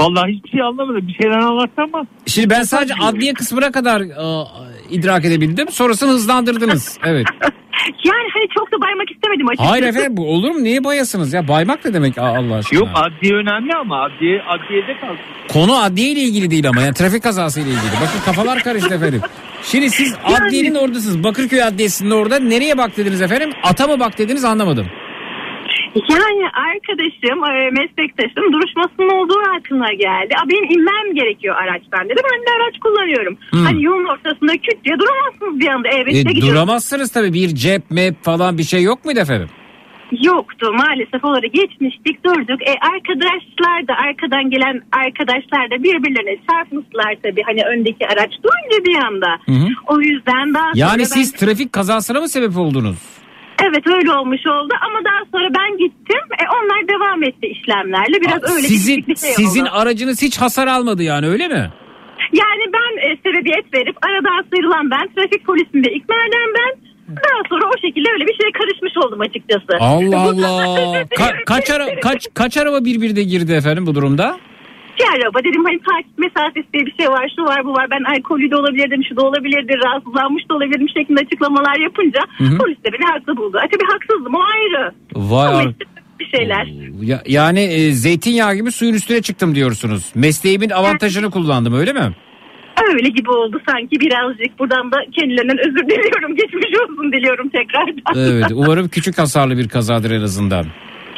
Vallahi 0.01 0.33
hiçbir 0.33 0.51
şey 0.51 0.63
anlamadım. 0.63 1.09
Bir 1.09 1.15
şeyler 1.23 1.39
anlattı 1.39 1.83
ama. 1.83 2.07
Şimdi 2.27 2.51
ben 2.51 2.63
sadece 2.63 2.95
adliye 3.03 3.35
kısmına 3.35 3.73
kadar 3.73 4.01
e, 4.01 4.47
idrak 4.91 5.25
edebildim 5.25 5.69
sonrasını 5.71 6.11
hızlandırdınız. 6.11 6.99
Evet. 7.05 7.27
Yani 8.05 8.29
hani 8.35 8.49
çok 8.59 8.73
da 8.73 8.81
baymak 8.87 9.11
istemedim 9.11 9.49
açıkçası. 9.49 9.71
Hayır 9.71 9.85
efendim 9.85 10.17
bu 10.17 10.31
olur 10.35 10.51
mu? 10.51 10.65
Niye 10.65 10.85
bayasınız 10.85 11.33
ya? 11.33 11.49
Baymak 11.49 11.85
ne 11.85 11.95
demek 11.95 12.19
Aa, 12.19 12.23
Allah 12.37 12.55
aşkına? 12.55 12.79
Yok 12.79 12.89
adliye 12.95 13.35
önemli 13.35 13.75
ama 13.75 14.03
adliye, 14.05 14.43
adliyede 14.43 15.01
kalsın. 15.01 15.19
Konu 15.49 15.77
adliye 15.83 16.11
ile 16.11 16.21
ilgili 16.21 16.51
değil 16.51 16.69
ama 16.69 16.81
yani 16.81 16.95
trafik 16.95 17.23
kazası 17.23 17.61
ile 17.61 17.69
ilgili. 17.69 17.93
Bakın 18.03 18.21
kafalar 18.25 18.63
karıştı 18.63 18.95
efendim. 18.95 19.21
Şimdi 19.63 19.91
siz 19.91 20.15
adliyenin 20.25 20.75
oradasınız. 20.75 21.25
Bakırköy 21.25 21.63
Adliyesi'nin 21.63 22.11
orada. 22.11 22.39
Nereye 22.39 22.79
bak 22.79 22.97
dediniz 22.97 23.23
efendim? 23.23 23.51
Ata 23.63 23.87
mı 23.87 24.01
bak 24.01 24.19
dediniz 24.19 24.45
anlamadım. 24.45 24.87
Yani 25.95 26.45
arkadaşım, 26.71 27.45
e, 27.45 27.71
meslektaşım 27.71 28.53
duruşmasının 28.53 29.09
olduğu 29.19 29.41
aklına 29.57 29.93
geldi. 29.93 30.35
Aa, 30.37 30.49
benim 30.49 30.65
inmem 30.65 31.15
gerekiyor 31.15 31.57
araçtan 31.63 32.09
dedi. 32.09 32.21
Ben 32.33 32.41
de 32.47 32.51
araç 32.63 32.79
kullanıyorum. 32.81 33.37
Hmm. 33.51 33.65
Hani 33.65 33.85
yolun 33.85 34.05
ortasında 34.05 34.53
küt 34.53 34.85
diye 34.85 34.95
duramazsınız 34.99 35.61
bir 35.61 35.69
anda. 35.69 35.89
Evet 35.89 36.15
E, 36.17 36.41
duramazsınız 36.41 37.13
tabii. 37.13 37.33
Bir 37.33 37.49
cep, 37.49 37.91
map 37.91 38.15
falan 38.25 38.59
bir 38.59 38.63
şey 38.63 38.83
yok 38.83 39.05
muydu 39.05 39.21
efendim? 39.21 39.49
Yoktu 40.23 40.73
maalesef 40.73 41.25
olarak 41.25 41.53
geçmiştik 41.53 42.25
durduk. 42.25 42.63
E, 42.69 42.73
arkadaşlar 42.95 43.89
da 43.89 43.95
arkadan 44.09 44.51
gelen 44.51 44.81
arkadaşlar 44.93 45.71
da 45.71 45.83
birbirlerine 45.83 46.37
çarpmışlar 46.51 47.15
tabii. 47.23 47.43
Hani 47.47 47.61
öndeki 47.63 48.07
araç 48.07 48.31
durunca 48.43 48.85
bir 48.85 49.05
anda. 49.07 49.31
Hı 49.47 49.53
hı. 49.53 49.69
O 49.87 50.01
yüzden 50.01 50.55
daha 50.55 50.71
Yani 50.75 50.99
ben- 50.99 51.05
siz 51.05 51.33
trafik 51.33 51.73
kazasına 51.73 52.21
mı 52.21 52.29
sebep 52.29 52.57
oldunuz? 52.57 53.20
Evet 53.65 53.87
öyle 53.87 54.13
olmuş 54.13 54.41
oldu 54.47 54.75
ama 54.87 54.99
daha 55.05 55.21
sonra 55.33 55.49
ben 55.59 55.79
gittim. 55.79 56.21
E, 56.41 56.45
onlar 56.59 56.89
devam 56.89 57.23
etti 57.23 57.47
işlemlerle. 57.47 58.21
Biraz 58.21 58.57
öyle 58.57 58.67
sizin 58.69 58.97
bir 59.07 59.17
şey 59.17 59.31
sizin 59.31 59.63
oldu. 59.63 59.71
aracınız 59.73 60.23
hiç 60.23 60.39
hasar 60.41 60.67
almadı 60.67 61.03
yani 61.03 61.27
öyle 61.27 61.49
mi? 61.49 61.71
Yani 62.33 62.65
ben 62.75 63.11
e, 63.11 63.17
sebebiyet 63.17 63.75
verip 63.75 63.97
aradan 64.07 64.45
sıyrılan 64.55 64.91
ben, 64.91 65.09
trafik 65.15 65.47
polisinde 65.47 65.93
ikna 65.93 66.15
eden 66.15 66.49
ben. 66.59 66.91
Daha 67.17 67.43
sonra 67.49 67.65
o 67.75 67.79
şekilde 67.87 68.09
öyle 68.13 68.27
bir 68.27 68.35
şeye 68.35 68.53
karışmış 68.53 68.93
oldum 69.05 69.21
açıkçası. 69.21 69.67
Allah 69.81 70.21
Allah. 70.31 71.01
Ka- 71.03 71.45
kaç 71.47 71.71
ara 71.71 72.01
kaç 72.01 72.27
kaç 72.35 72.57
araba 72.57 72.85
birbirine 72.85 73.23
girdi 73.23 73.53
efendim 73.53 73.87
bu 73.87 73.95
durumda? 73.95 74.37
Bir 75.01 75.09
araba 75.17 75.39
dedim 75.45 75.65
hani 75.65 75.79
takip 75.91 76.19
mesafesi 76.19 76.69
diye 76.73 76.87
bir 76.87 76.95
şey 77.01 77.09
var 77.09 77.33
şu 77.37 77.43
var 77.45 77.65
bu 77.65 77.73
var 77.73 77.87
ben 77.91 78.05
alkollü 78.15 78.51
de 78.51 78.57
olabilirdim 78.57 79.03
şu 79.09 79.17
da 79.17 79.23
olabilirdi 79.27 79.73
rahatsızlanmış 79.85 80.43
da 80.51 80.55
olabilirdim 80.55 80.89
şeklinde 80.97 81.21
açıklamalar 81.21 81.77
yapınca 81.81 82.21
Hı 82.39 82.45
hı. 82.45 82.59
polis 82.59 82.79
de 82.85 82.89
beni 82.93 83.07
haklı 83.13 83.37
buldu. 83.37 83.59
E 83.65 83.69
tabii 83.73 83.89
haksızdım 83.93 84.35
o 84.35 84.43
ayrı. 84.55 84.93
Vay 85.15 85.49
Ama 85.49 85.63
işte 85.71 85.85
bir 86.21 86.27
şeyler. 86.39 86.65
Ya- 87.03 87.23
yani 87.27 87.61
e, 87.61 87.93
zeytinyağı 87.93 88.55
gibi 88.55 88.73
suyun 88.73 88.95
üstüne 88.95 89.23
çıktım 89.23 89.55
diyorsunuz. 89.55 90.13
Mesleğimin 90.15 90.71
avantajını 90.71 91.31
kullandım 91.31 91.75
öyle 91.75 91.93
mi? 91.93 92.17
Öyle 92.95 93.09
gibi 93.09 93.31
oldu 93.31 93.61
sanki 93.69 94.01
birazcık. 94.01 94.59
Buradan 94.59 94.93
da 94.93 94.97
kendilerinden 95.13 95.59
özür 95.59 95.89
diliyorum. 95.89 96.37
Geçmiş 96.41 96.81
olsun 96.83 97.13
diliyorum 97.13 97.49
tekrardan. 97.49 98.31
Evet 98.33 98.45
umarım 98.55 98.89
küçük 98.89 99.19
hasarlı 99.19 99.59
bir 99.59 99.69
kazadır 99.69 100.11
en 100.11 100.21
azından. 100.21 100.67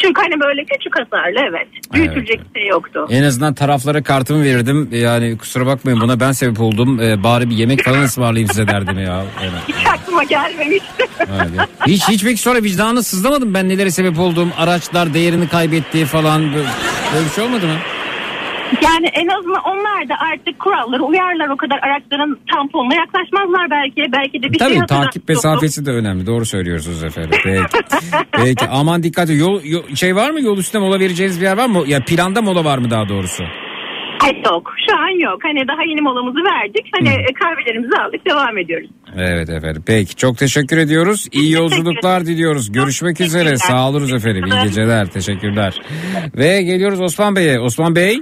Çünkü 0.02 0.20
hani 0.22 0.40
böyle 0.40 0.64
küçük 0.64 0.98
hasarlı 1.00 1.38
evet. 1.50 1.68
Büyütülecek 1.92 2.54
bir 2.54 2.60
şey 2.60 2.68
yoktu. 2.68 3.06
En 3.10 3.22
azından 3.22 3.54
taraflara 3.54 4.02
kartımı 4.02 4.44
verirdim. 4.44 4.88
Yani 4.92 5.38
kusura 5.38 5.66
bakmayın 5.66 6.00
buna 6.00 6.20
ben 6.20 6.32
sebep 6.32 6.60
oldum. 6.60 7.00
Ee, 7.00 7.22
bari 7.22 7.50
bir 7.50 7.54
yemek 7.54 7.84
falan 7.84 8.02
ısmarlayayım 8.02 8.48
size 8.48 8.68
derdim 8.68 8.98
ya. 8.98 9.24
Evet. 9.42 9.52
Hiç 9.68 9.86
aklıma 9.86 10.24
gelmemişti. 10.24 11.06
Evet. 11.18 11.68
Hiç 11.86 12.08
hiç 12.08 12.24
peki 12.24 12.40
sonra 12.40 12.62
vicdanı 12.62 13.02
sızlamadım 13.02 13.54
ben 13.54 13.68
nelere 13.68 13.90
sebep 13.90 14.18
olduğum 14.18 14.48
araçlar 14.58 15.14
değerini 15.14 15.48
kaybetti 15.48 16.04
falan 16.04 16.52
böyle 16.54 17.24
bir 17.24 17.30
şey 17.30 17.44
olmadı 17.44 17.66
mı? 17.66 17.74
Yani 18.82 19.06
en 19.06 19.28
azından 19.28 19.62
onlar 19.64 20.08
da 20.08 20.14
artık 20.32 20.58
kuralları 20.60 21.02
uyarlar 21.02 21.48
o 21.48 21.56
kadar 21.56 21.78
araçların 21.78 22.38
tamponuna 22.54 22.94
yaklaşmazlar 22.94 23.70
belki. 23.70 24.12
Belki 24.12 24.42
de 24.42 24.52
bir 24.52 24.58
şey 24.58 24.68
Tabii 24.68 24.78
hatırlatmış 24.78 25.06
takip 25.06 25.28
mesafesi 25.28 25.86
de 25.86 25.90
önemli. 25.90 26.26
Doğru 26.26 26.44
söylüyorsunuz 26.46 27.04
efendim. 27.04 27.38
Peki. 27.44 27.84
Peki 28.32 28.68
aman 28.70 29.02
dikkat. 29.02 29.30
Yol, 29.30 29.60
yol- 29.64 29.94
şey 29.94 30.16
var 30.16 30.30
mı 30.30 30.40
yol 30.40 30.58
üstünde 30.58 30.84
mola 30.84 31.00
vereceğiniz 31.00 31.40
bir 31.40 31.46
yer 31.46 31.56
var 31.56 31.66
mı? 31.68 31.82
Ya 31.86 32.00
planda 32.04 32.42
mola 32.42 32.64
var 32.64 32.78
mı 32.78 32.90
daha 32.90 33.08
doğrusu? 33.08 33.44
Yok 34.46 34.74
şu 34.88 34.96
an 34.96 35.30
yok. 35.30 35.38
Hani 35.42 35.68
daha 35.68 35.82
yeni 35.88 36.00
molamızı 36.00 36.38
verdik. 36.38 36.86
Hani 36.98 37.08
e, 37.08 37.26
kahvelerimizi 37.34 37.96
aldık 37.96 38.26
devam 38.26 38.58
ediyoruz. 38.58 38.90
Evet 39.16 39.50
efendim. 39.50 39.82
Peki 39.86 40.16
çok 40.16 40.38
teşekkür 40.38 40.78
ediyoruz. 40.78 41.28
İyi 41.32 41.52
yolculuklar 41.52 42.26
diliyoruz. 42.26 42.72
Görüşmek 42.72 43.20
üzere. 43.20 43.56
Sağ 43.56 43.88
olunuz 43.88 44.12
efendim. 44.12 44.44
İyi 44.46 44.62
geceler. 44.62 45.06
Teşekkürler. 45.06 45.80
Ve 46.36 46.62
geliyoruz 46.62 47.00
Osman 47.00 47.36
Bey'e. 47.36 47.60
Osman 47.60 47.96
Bey. 47.96 48.18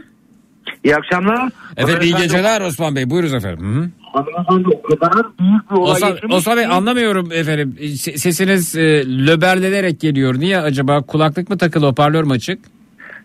İyi 0.85 0.97
akşamlar. 0.97 1.51
Efendim 1.77 2.03
iyi 2.03 2.15
geceler 2.17 2.61
Osman 2.61 2.97
Bey. 2.97 3.11
Buyurunuz 3.11 3.35
efendim. 3.35 3.61
Hı 3.75 3.81
-hı. 3.81 3.89
Hanımefendi 4.13 4.77
o 4.77 4.83
kadar 4.83 5.27
büyük 5.41 5.71
bir 5.71 5.77
olay 5.77 5.93
Osman, 5.93 6.09
yaşamış 6.09 6.37
Osman 6.37 6.57
Bey 6.57 6.67
anlamıyorum 6.67 7.33
efendim. 7.33 7.77
Se- 7.81 8.19
Sesiniz 8.19 8.77
e, 8.77 9.05
löberlenerek 9.27 10.01
geliyor. 10.01 10.41
Niye 10.41 10.59
acaba? 10.59 11.03
Kulaklık 11.03 11.51
mı 11.51 11.59
takılı 11.59 11.87
hoparlör 11.87 12.25
mü 12.25 12.33
açık? 12.33 12.59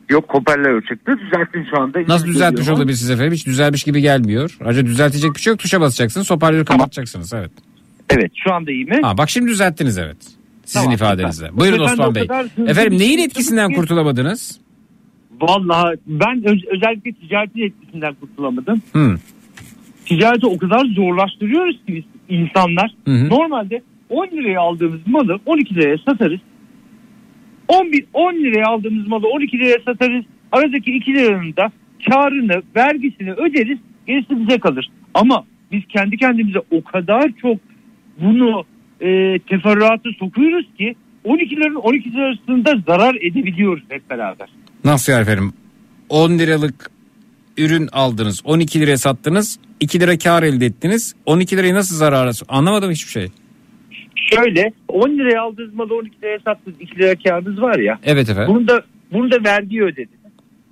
Yok 0.10 0.26
hoparlör 0.28 0.82
çıktı 0.82 1.12
düzelttim 1.26 1.68
şu 1.70 1.82
anda. 1.82 2.00
Nasıl 2.08 2.28
düzeltmiş 2.28 2.62
geliyor. 2.62 2.78
olabilirsiniz 2.78 3.12
efendim? 3.12 3.34
Hiç 3.34 3.46
düzelmiş 3.46 3.84
gibi 3.84 4.02
gelmiyor. 4.02 4.58
Ayrıca 4.66 4.86
düzeltecek 4.86 5.36
bir 5.36 5.40
şey 5.42 5.52
yok. 5.52 5.60
Tuşa 5.60 5.82
basacaksınız. 5.82 6.32
Hoparlörü 6.32 6.66
kapatacaksınız. 6.66 7.34
Evet. 7.34 7.52
Evet 8.10 8.32
şu 8.44 8.54
anda 8.54 8.72
iyi 8.72 8.86
mi? 8.86 9.00
Ha, 9.04 9.18
bak 9.18 9.30
şimdi 9.30 9.50
düzelttiniz 9.50 9.98
evet. 9.98 10.18
Sizin 10.66 10.80
Tamam, 10.80 10.94
ifadenizle. 10.96 11.50
Buyurun 11.54 11.76
Efendim, 11.76 11.94
Osman 11.94 12.10
o 12.12 12.16
Bey. 12.16 12.28
kadar 12.28 12.46
hızlı 12.56 12.70
Efendim 12.72 12.92
bir 12.92 13.00
neyin 13.00 13.16
şey 13.18 13.26
etkisinden 13.26 13.70
ki- 13.70 13.76
kurtulamadınız? 13.76 14.60
Vallahi 15.42 15.98
ben 16.08 16.44
öz- 16.48 16.66
özellikle 16.66 17.12
ticaretin 17.12 17.62
etkisinden 17.62 18.14
kurtulamadım. 18.14 18.82
Hı. 18.94 19.16
Ticareti 20.06 20.46
o 20.46 20.58
kadar 20.58 20.86
zorlaştırıyoruz 20.86 21.76
ki 21.76 21.96
biz 21.96 22.04
insanlar. 22.30 22.92
Hı 23.06 23.12
hı. 23.12 23.30
Normalde 23.30 23.82
10 24.10 24.28
liraya 24.28 24.62
aldığımız 24.62 25.00
malı 25.08 25.40
12 25.46 25.76
liraya 25.76 25.98
satarız. 25.98 26.40
11 27.68 28.06
10 28.14 28.34
liraya 28.34 28.66
aldığımız 28.68 29.08
malı 29.08 29.28
12 29.28 29.60
liraya 29.60 29.80
satarız. 29.86 30.26
Aradaki 30.52 30.92
2 30.92 31.14
liranın 31.14 31.56
da 31.56 31.72
karını, 32.10 32.62
vergisini 32.76 33.32
öderiz. 33.34 33.78
Gerisi 34.08 34.40
bize 34.48 34.60
kalır. 34.60 34.90
Ama 35.14 35.46
biz 35.72 35.82
kendi 35.90 36.18
kendimize 36.18 36.60
o 36.72 36.84
kadar 36.84 37.32
çok 37.42 37.58
bunu 38.22 38.64
e, 39.02 39.40
teferruatı 39.40 40.10
sokuyoruz 40.20 40.66
ki 40.78 40.96
12 41.24 41.56
liranın 41.56 41.76
12 41.76 42.12
lirasında 42.14 42.74
zarar 42.88 43.16
edebiliyoruz 43.16 43.84
hep 43.90 44.10
beraber. 44.10 44.50
Nasıl 44.86 45.12
yani 45.12 45.22
efendim? 45.22 45.54
10 46.10 46.40
liralık 46.40 46.92
ürün 47.58 47.90
aldınız. 47.92 48.42
12 48.46 48.82
liraya 48.82 48.98
sattınız. 48.98 49.60
2 49.80 50.00
lira 50.00 50.18
kar 50.18 50.44
elde 50.44 50.66
ettiniz. 50.66 51.16
12 51.26 51.58
lirayı 51.58 51.74
nasıl 51.74 51.96
zarara 51.96 52.32
Anlamadım 52.48 52.92
hiçbir 52.92 53.12
şey. 53.12 53.28
Şöyle 54.16 54.72
10 54.88 55.10
liraya 55.10 55.42
aldığınız 55.42 55.74
malı 55.74 55.96
12 55.96 56.22
liraya 56.22 56.40
sattınız 56.40 56.78
2 56.80 57.00
lira 57.00 57.16
karınız 57.16 57.62
var 57.62 57.80
ya. 57.80 58.00
Evet 58.04 58.30
efendim. 58.30 58.56
Bunu 58.56 58.68
da, 58.68 58.84
bunu 59.12 59.32
da 59.32 59.44
vergi 59.44 59.84
ödediniz. 59.84 60.10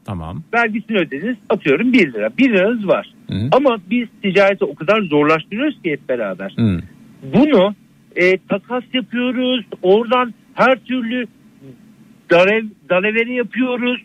Tamam. 0.06 0.44
Vergisini 0.54 0.98
ödediniz 0.98 1.38
atıyorum 1.50 1.94
1 1.94 2.14
lira. 2.14 2.30
1 2.38 2.50
liranız 2.50 2.88
var. 2.88 3.14
Hı. 3.30 3.50
Ama 3.52 3.78
biz 3.90 4.08
ticareti 4.22 4.66
o 4.66 4.76
kadar 4.76 5.02
zorlaştırıyoruz 5.02 5.82
ki 5.82 5.92
hep 5.92 6.10
beraber. 6.10 6.54
Hı. 6.58 6.80
Bunu 7.34 7.76
e, 8.16 8.38
takas 8.38 8.84
yapıyoruz. 8.94 9.66
Oradan 9.82 10.34
her 10.54 10.76
türlü 10.76 11.28
dalev, 12.34 12.64
dalavere 12.90 13.34
yapıyoruz. 13.34 14.02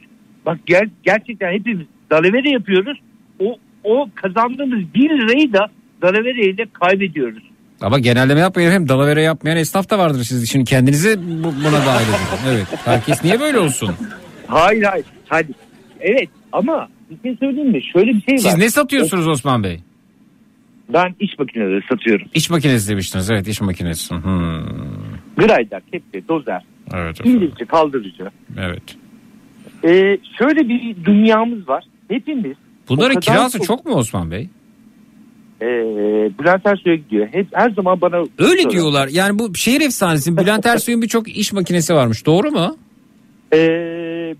Bak 0.46 0.58
ger- 0.66 0.90
gerçekten 1.02 1.52
hepimiz 1.52 1.86
dalavere 2.10 2.50
yapıyoruz. 2.50 2.98
O, 3.40 3.56
o 3.84 4.08
kazandığımız 4.14 4.94
1 4.94 5.00
lirayı 5.10 5.52
da 5.52 5.66
dalavereyle 6.02 6.66
kaybediyoruz. 6.72 7.42
Ama 7.80 7.98
genelleme 7.98 8.40
yapmayın 8.40 8.68
efendim. 8.68 8.88
Dalavere 8.88 9.22
yapmayan 9.22 9.56
esnaf 9.56 9.90
da 9.90 9.98
vardır 9.98 10.24
siz. 10.24 10.50
Şimdi 10.50 10.64
kendinizi 10.64 11.18
bu- 11.18 11.54
buna 11.64 11.86
dahil 11.86 12.08
edin. 12.08 12.48
Evet. 12.48 12.66
Herkes 12.84 13.24
niye 13.24 13.40
böyle 13.40 13.58
olsun? 13.58 13.90
Hayır 14.46 14.82
hayır. 14.82 15.06
Hadi. 15.28 15.52
Evet 16.00 16.28
ama 16.52 16.88
bir 17.10 17.16
şey 17.28 17.36
söyleyeyim 17.36 17.70
mi? 17.70 17.80
Şöyle 17.92 18.06
bir 18.12 18.20
şey 18.22 18.34
var. 18.34 18.38
Siz 18.50 18.58
ne 18.58 18.70
satıyorsunuz 18.70 19.26
Osman 19.28 19.64
Bey? 19.64 19.80
Ben 20.92 21.14
iş 21.20 21.38
makineleri 21.38 21.80
satıyorum. 21.90 22.26
İş 22.34 22.50
makinesi 22.50 22.90
demiştiniz. 22.90 23.30
Evet 23.30 23.48
iş 23.48 23.60
makinesi. 23.60 24.14
Hmm. 24.14 24.64
Grinder, 25.36 25.80
kepçe, 25.92 26.28
dozer, 26.28 26.62
Evet 26.94 27.20
efendim. 27.20 27.36
indirici, 27.42 27.66
kaldırıcı. 27.66 28.30
Evet. 28.58 28.82
Ee, 29.84 30.18
şöyle 30.38 30.68
bir 30.68 31.04
dünyamız 31.04 31.68
var. 31.68 31.84
Hepimiz 32.08 32.56
Bunların 32.88 33.20
kirası 33.20 33.60
çok 33.60 33.86
mu 33.86 33.94
Osman 33.94 34.30
Bey? 34.30 34.48
Ee, 35.62 35.66
Bülent 36.40 36.66
Ersoy'a 36.66 36.96
gidiyor. 36.96 37.28
Hep, 37.32 37.46
her 37.52 37.70
zaman 37.70 38.00
bana 38.00 38.16
Öyle 38.16 38.28
soruyorlar. 38.38 38.70
diyorlar. 38.72 39.08
Yani 39.12 39.38
bu 39.38 39.54
şehir 39.54 39.80
efsanesi. 39.80 40.36
Bülent 40.36 40.66
Ersoy'un 40.66 41.02
birçok 41.02 41.28
iş 41.36 41.52
makinesi 41.52 41.94
varmış. 41.94 42.26
Doğru 42.26 42.50
mu? 42.50 42.76
Ee, 43.52 43.56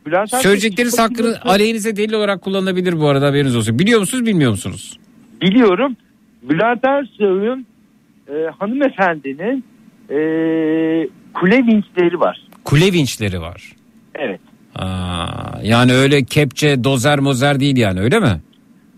Bülent 0.06 0.20
Ersoy 0.34 0.40
Söyleyecekleriniz 0.40 0.98
hakkını 0.98 1.26
makinesi- 1.28 1.48
aleyhinize 1.48 1.96
delil 1.96 2.12
olarak 2.12 2.42
kullanılabilir 2.42 3.00
bu 3.00 3.08
arada 3.08 3.26
haberiniz 3.26 3.56
olsun. 3.56 3.78
Biliyor 3.78 4.00
musunuz 4.00 4.26
bilmiyor 4.26 4.50
musunuz? 4.50 4.98
Biliyorum. 5.42 5.96
Bülent 6.42 6.84
Ersoy'un 6.84 7.66
e, 8.28 8.32
hanımefendinin 8.58 9.64
e, 10.10 10.16
kule 11.34 11.56
vinçleri 11.56 12.20
var. 12.20 12.40
Kule 12.64 12.92
vinçleri 12.92 13.40
var. 13.40 13.72
Evet. 14.14 14.40
Aa, 14.76 15.58
yani 15.62 15.92
öyle 15.92 16.24
kepçe, 16.24 16.84
dozer, 16.84 17.18
mozer 17.18 17.60
değil 17.60 17.76
yani 17.76 18.00
öyle 18.00 18.20
mi? 18.20 18.40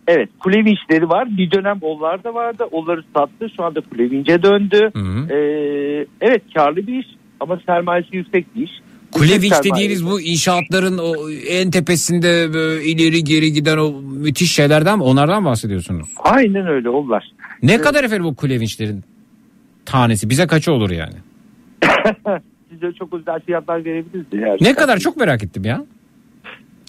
Evet 0.07 0.28
kule 0.40 0.65
vinçleri 0.65 1.09
var. 1.09 1.28
Bir 1.39 1.51
dönem 1.51 1.78
onlar 1.81 2.24
da 2.24 2.35
vardı. 2.35 2.65
Onları 2.73 3.02
sattı. 3.16 3.48
Şu 3.57 3.65
anda 3.65 3.81
kule 3.81 4.11
vinçe 4.11 4.43
döndü. 4.43 4.90
Ee, 5.31 6.07
evet 6.20 6.43
karlı 6.55 6.77
bir 6.86 6.98
iş 7.01 7.07
ama 7.40 7.61
sermayesi 7.66 8.16
yüksek 8.16 8.57
bir 8.57 8.62
iş. 8.62 8.70
Kule 9.12 9.24
Yüksek 9.24 9.43
vinç 9.43 9.52
sermaye. 9.55 9.74
dediğiniz 9.74 10.07
bu 10.07 10.20
inşaatların 10.20 10.98
o 10.98 11.31
en 11.48 11.70
tepesinde 11.70 12.55
böyle 12.55 12.85
ileri 12.85 13.24
geri 13.24 13.52
giden 13.52 13.77
o 13.78 13.93
müthiş 14.02 14.52
şeylerden 14.52 14.98
mi? 14.98 15.05
Onlardan 15.05 15.44
bahsediyorsunuz? 15.44 16.09
Aynen 16.24 16.66
öyle 16.66 16.89
onlar. 16.89 17.24
Ne 17.62 17.81
kadar 17.81 18.05
efendim 18.05 18.24
bu 18.24 18.36
kule 18.36 18.61
vinçlerin 18.61 19.05
tanesi? 19.86 20.31
Bize 20.31 20.47
kaçı 20.47 20.73
olur 20.73 20.90
yani? 20.90 21.15
Size 22.70 22.93
çok 22.98 23.15
özel 23.15 23.40
fiyatlar 23.40 23.85
verebiliriz. 23.85 24.27
Eğer 24.32 24.57
Ne 24.61 24.74
kadar 24.74 24.98
çok 24.98 25.16
merak 25.16 25.44
ettim 25.44 25.65
ya. 25.65 25.85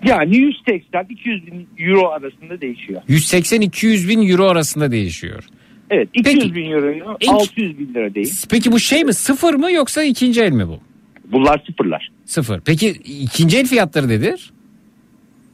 Yani 0.04 0.36
180-200 0.36 1.46
bin 1.46 1.68
euro 1.78 2.08
arasında 2.10 2.62
değişiyor. 2.62 3.02
180-200 3.10 4.10
bin 4.10 4.30
euro 4.30 4.46
arasında 4.46 4.92
değişiyor. 4.92 5.44
Evet 5.90 6.10
200 6.14 6.56
bin 6.56 6.72
euro 6.72 7.18
600 7.28 7.80
bin 7.80 7.94
lira 7.94 8.16
değil. 8.16 8.46
Peki 8.50 8.72
bu 8.72 8.80
şey 8.80 9.04
mi 9.04 9.14
sıfır 9.14 9.54
mı 9.54 9.72
yoksa 9.72 10.04
ikinci 10.04 10.42
el 10.42 10.52
mi 10.52 10.68
bu? 10.68 10.80
Bunlar 11.32 11.64
sıfırlar. 11.68 12.10
Sıfır. 12.26 12.62
Peki 12.66 12.90
ikinci 13.06 13.58
el 13.58 13.66
fiyatları 13.66 14.08
nedir? 14.08 14.52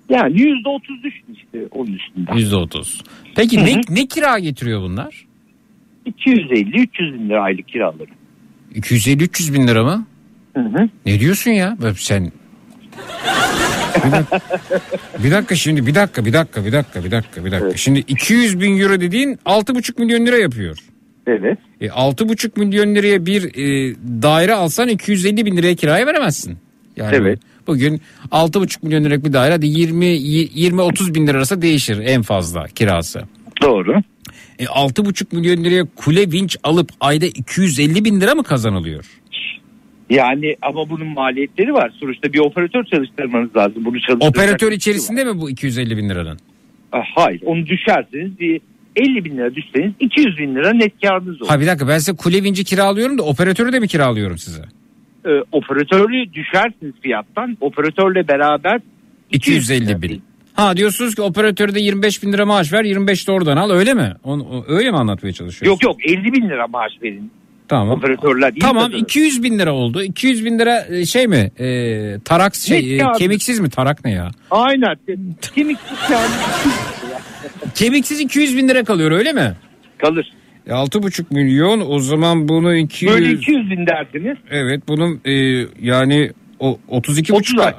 Yani 0.09 0.33
%30 0.35 1.03
düştü 1.03 1.23
işte 1.33 1.67
onun 1.71 1.93
üstünde. 1.93 2.31
%30. 2.31 3.01
Peki 3.35 3.65
ne, 3.65 3.81
ne 3.89 4.07
kira 4.07 4.39
getiriyor 4.39 4.81
bunlar? 4.81 5.25
250-300 6.05 7.13
bin 7.13 7.29
lira 7.29 7.41
aylık 7.41 7.67
kiraları. 7.67 8.09
250-300 8.77 9.53
bin 9.53 9.67
lira 9.67 9.83
mı? 9.83 10.05
Hı 10.53 10.61
hı. 10.61 10.89
Ne 11.05 11.19
diyorsun 11.19 11.51
ya? 11.51 11.77
Sen 11.97 12.31
bir 14.05 14.11
dakika, 14.11 14.39
bir 15.23 15.31
dakika 15.31 15.55
şimdi 15.55 15.87
bir 15.87 15.95
dakika 15.95 16.25
bir 16.25 16.33
dakika 16.33 16.65
bir 16.65 16.71
dakika 16.71 17.03
bir 17.03 17.11
dakika 17.11 17.45
bir 17.45 17.51
dakika. 17.51 17.77
Şimdi 17.77 17.99
200 17.99 18.61
bin 18.61 18.79
euro 18.79 19.01
dediğin 19.01 19.35
6,5 19.45 20.01
milyon 20.01 20.25
lira 20.25 20.37
yapıyor. 20.37 20.77
Evet. 21.27 21.57
E, 21.81 21.87
6,5 21.87 22.59
milyon 22.59 22.95
liraya 22.95 23.25
bir 23.25 23.43
e, 23.43 23.95
daire 24.21 24.53
alsan 24.53 24.87
250 24.87 25.45
bin 25.45 25.57
liraya 25.57 25.75
kiraya 25.75 26.07
veremezsin. 26.07 26.57
Yani 26.97 27.15
Evet. 27.15 27.39
Bugün 27.67 28.01
6,5 28.31 28.85
milyon 28.85 29.03
liralık 29.03 29.25
bir 29.25 29.33
daire 29.33 29.67
20 29.67 30.05
20-30 30.05 31.15
bin 31.15 31.27
lira 31.27 31.37
arası 31.37 31.61
değişir 31.61 31.99
en 32.05 32.21
fazla 32.21 32.65
kirası. 32.65 33.21
Doğru. 33.61 34.01
E, 34.59 34.63
6,5 34.65 35.35
milyon 35.35 35.63
liraya 35.63 35.85
kule 35.95 36.31
vinç 36.31 36.57
alıp 36.63 36.89
ayda 36.99 37.25
250 37.25 38.05
bin 38.05 38.21
lira 38.21 38.35
mı 38.35 38.43
kazanılıyor? 38.43 39.05
Yani 40.09 40.55
ama 40.61 40.89
bunun 40.89 41.07
maliyetleri 41.07 41.73
var. 41.73 41.91
Sonuçta 41.99 42.33
bir 42.33 42.39
operatör 42.39 42.83
çalıştırmanız 42.83 43.55
lazım. 43.55 43.85
Bunu 43.85 43.99
çalıştıracak 44.01 44.29
Operatör 44.29 44.71
içerisinde 44.71 45.23
mi 45.23 45.41
bu 45.41 45.49
250 45.49 45.97
bin 45.97 46.09
liranın? 46.09 46.39
Ah, 46.91 47.03
Hayır 47.15 47.41
onu 47.45 47.65
düşerseniz 47.65 48.39
bir 48.39 48.61
50 48.95 49.25
bin 49.25 49.37
lira 49.37 49.55
düşseniz 49.55 49.91
200 49.99 50.37
bin 50.37 50.55
lira 50.55 50.73
net 50.73 51.01
karınız 51.01 51.41
olur. 51.41 51.49
Ha 51.49 51.59
bir 51.59 51.67
dakika 51.67 51.87
ben 51.87 51.97
size 51.97 52.15
kule 52.15 52.43
vinci 52.43 52.63
kiralıyorum 52.63 53.17
da 53.17 53.23
operatörü 53.23 53.73
de 53.73 53.79
mi 53.79 53.87
kiralıyorum 53.87 54.37
size? 54.37 54.61
Ee, 55.25 55.29
operatörü 55.51 56.33
düşersiniz 56.33 56.93
fiyattan. 57.01 57.57
Operatörle 57.61 58.27
beraber 58.27 58.81
250 59.31 60.01
bin. 60.01 60.21
Ha 60.57 60.77
diyorsunuz 60.77 61.15
ki 61.15 61.21
operatörü 61.21 61.75
de 61.75 61.79
25 61.79 62.23
bin 62.23 62.33
lira 62.33 62.45
maaş 62.45 62.73
ver 62.73 62.83
25 62.83 63.27
de 63.27 63.31
oradan 63.31 63.57
al 63.57 63.71
öyle 63.71 63.93
mi? 63.93 64.13
Onu, 64.23 64.65
öyle 64.67 64.91
mi 64.91 64.97
anlatmaya 64.97 65.33
çalışıyorsun? 65.33 65.87
Yok 65.87 65.97
yok 66.03 66.05
50 66.05 66.33
bin 66.33 66.49
lira 66.49 66.67
maaş 66.67 66.91
verin. 67.03 67.31
Tamam. 67.67 67.97
Operatörler 67.97 68.53
iyi 68.53 68.59
Tamam 68.59 68.83
kazanır. 68.83 69.01
200 69.01 69.43
bin 69.43 69.59
lira 69.59 69.73
oldu. 69.73 70.03
200 70.03 70.45
bin 70.45 70.59
lira 70.59 70.85
e, 70.89 71.05
şey 71.05 71.27
mi? 71.27 71.51
E, 71.59 72.19
tarak 72.25 72.55
şey 72.55 72.99
e, 72.99 73.01
kemiksiz 73.17 73.59
mi? 73.59 73.69
Tarak 73.69 74.05
ne 74.05 74.11
ya? 74.11 74.31
Aynen. 74.51 74.97
Kemiksiz 75.55 75.99
kağıdı 76.07 76.31
Kemiksiz 77.75 78.19
200 78.19 78.57
bin 78.57 78.67
lira 78.67 78.83
kalıyor 78.83 79.11
öyle 79.11 79.33
mi? 79.33 79.53
kalır. 79.97 80.31
E, 80.67 80.69
6,5 80.69 81.23
milyon 81.33 81.83
o 81.87 81.99
zaman 81.99 82.47
bunu 82.49 82.75
200... 82.75 83.13
Böyle 83.13 83.31
200 83.31 83.69
bin 83.71 83.87
dersiniz. 83.87 84.37
Evet 84.49 84.81
bunun 84.87 85.21
e, 85.25 85.31
yani 85.81 86.31
o 86.59 86.79
32 86.87 87.33
30 87.33 87.41
buçuk 87.41 87.65
ay. 87.65 87.73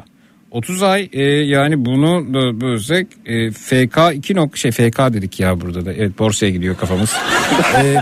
30 0.51 0.83
ay 0.83 1.09
e, 1.13 1.23
yani 1.23 1.85
bunu 1.85 2.35
bölsek 2.61 3.07
e, 3.27 3.51
FK 3.51 3.99
2 4.15 4.35
nok 4.35 4.57
şey 4.57 4.71
FK 4.71 4.99
dedik 4.99 5.41
ya 5.41 5.61
burada 5.61 5.87
da 5.87 5.93
evet 5.93 6.19
borsaya 6.19 6.51
gidiyor 6.53 6.77
kafamız. 6.77 7.17
e, 7.85 7.97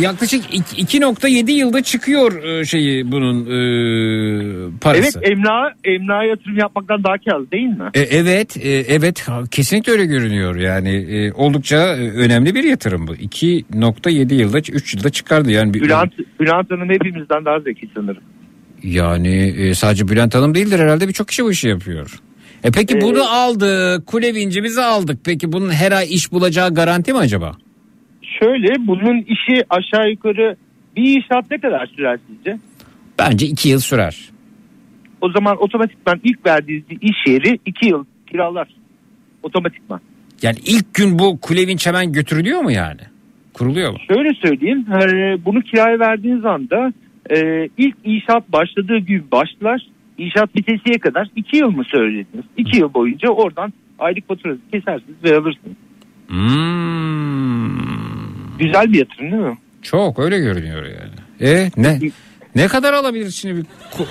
yaklaşık 0.00 0.44
ik- 0.54 1.00
2.7 1.00 1.50
yılda 1.50 1.82
çıkıyor 1.82 2.42
e, 2.44 2.64
şeyi 2.64 3.12
bunun 3.12 3.40
e, 3.46 4.78
parası. 4.80 5.20
Evet 5.20 5.30
emlak, 5.30 5.76
emlağa 5.84 6.24
yatırım 6.24 6.58
yapmaktan 6.58 7.04
daha 7.04 7.14
karlı 7.30 7.50
değil 7.50 7.68
mi? 7.68 7.90
E, 7.94 8.00
evet, 8.00 8.56
e, 8.56 8.68
evet 8.70 9.26
kesinlikle 9.50 9.92
öyle 9.92 10.06
görünüyor. 10.06 10.56
Yani 10.56 10.90
e, 10.96 11.32
oldukça 11.32 11.76
e, 11.76 12.10
önemli 12.10 12.54
bir 12.54 12.64
yatırım 12.64 13.06
bu. 13.06 13.14
2.7 13.14 14.34
yılda 14.34 14.58
3 14.58 14.94
yılda 14.94 15.10
çıkardı 15.10 15.50
yani 15.50 15.74
bir 15.74 15.80
Bülent, 15.80 16.12
Bülent 16.40 16.70
Hanım 16.70 16.90
hepimizden 16.90 17.44
daha 17.44 17.60
zeki 17.60 17.90
sanırım. 17.94 18.22
Yani 18.82 19.36
e, 19.58 19.74
sadece 19.74 20.08
Bülent 20.08 20.34
Hanım 20.34 20.54
değildir 20.54 20.78
herhalde 20.78 21.08
birçok 21.08 21.28
kişi 21.28 21.44
bu 21.44 21.50
işi 21.50 21.68
yapıyor. 21.68 22.20
E 22.64 22.70
peki 22.70 22.96
Ee, 22.96 23.00
bunu 23.00 23.22
aldık, 23.30 24.06
kule 24.06 24.34
vincimizi 24.34 24.82
aldık. 24.82 25.18
Peki 25.24 25.52
bunun 25.52 25.70
her 25.70 25.92
ay 25.92 26.06
iş 26.14 26.32
bulacağı 26.32 26.74
garanti 26.74 27.12
mi 27.12 27.18
acaba? 27.18 27.52
Şöyle 28.40 28.86
bunun 28.86 29.20
işi 29.22 29.64
aşağı 29.70 30.10
yukarı 30.10 30.56
bir 30.96 31.16
inşaat 31.16 31.50
ne 31.50 31.58
kadar 31.58 31.86
sürer 31.86 32.18
sizce? 32.28 32.58
Bence 33.18 33.46
2 33.46 33.68
yıl 33.68 33.78
sürer. 33.80 34.28
O 35.20 35.30
zaman 35.30 35.56
otomatikman 35.62 36.20
ilk 36.24 36.46
verdiğiniz 36.46 36.84
iş 37.00 37.16
yeri 37.26 37.58
2 37.66 37.86
yıl 37.86 38.04
kiralar. 38.30 38.68
Otomatikman. 39.42 40.00
Yani 40.42 40.56
ilk 40.66 40.94
gün 40.94 41.18
bu 41.18 41.40
kule 41.40 41.66
vinç 41.66 41.86
hemen 41.86 42.12
götürülüyor 42.12 42.60
mu 42.60 42.72
yani? 42.72 43.00
Kuruluyor 43.54 43.90
mu? 43.92 43.98
Şöyle 44.08 44.34
söyleyeyim 44.34 44.86
e, 44.92 45.44
bunu 45.44 45.60
kiraya 45.62 45.98
verdiğiniz 45.98 46.44
anda 46.44 46.92
e, 47.30 47.68
ilk 47.78 47.96
inşaat 48.04 48.52
başladığı 48.52 48.98
gün 48.98 49.30
başlar. 49.32 49.86
İnşaat 50.18 50.54
bitesiye 50.54 50.98
kadar 50.98 51.28
2 51.36 51.56
yıl 51.56 51.70
mı 51.70 51.84
söylediniz? 51.84 52.44
2 52.56 52.76
yıl 52.76 52.94
boyunca 52.94 53.28
oradan 53.28 53.72
aylık 53.98 54.28
faturası 54.28 54.60
kesersiniz 54.72 55.16
ve 55.24 55.36
alırsınız. 55.36 55.76
Hmm. 56.28 57.76
Güzel 58.58 58.92
bir 58.92 58.98
yatırım 58.98 59.32
değil 59.32 59.42
mi? 59.42 59.58
Çok 59.82 60.18
öyle 60.18 60.38
görünüyor 60.38 60.84
yani. 60.84 61.50
E 61.50 61.70
ne? 61.76 61.98
Ne 62.54 62.68
kadar 62.68 62.92
alabilir 62.92 63.30
şimdi 63.30 63.56
bir 63.56 63.64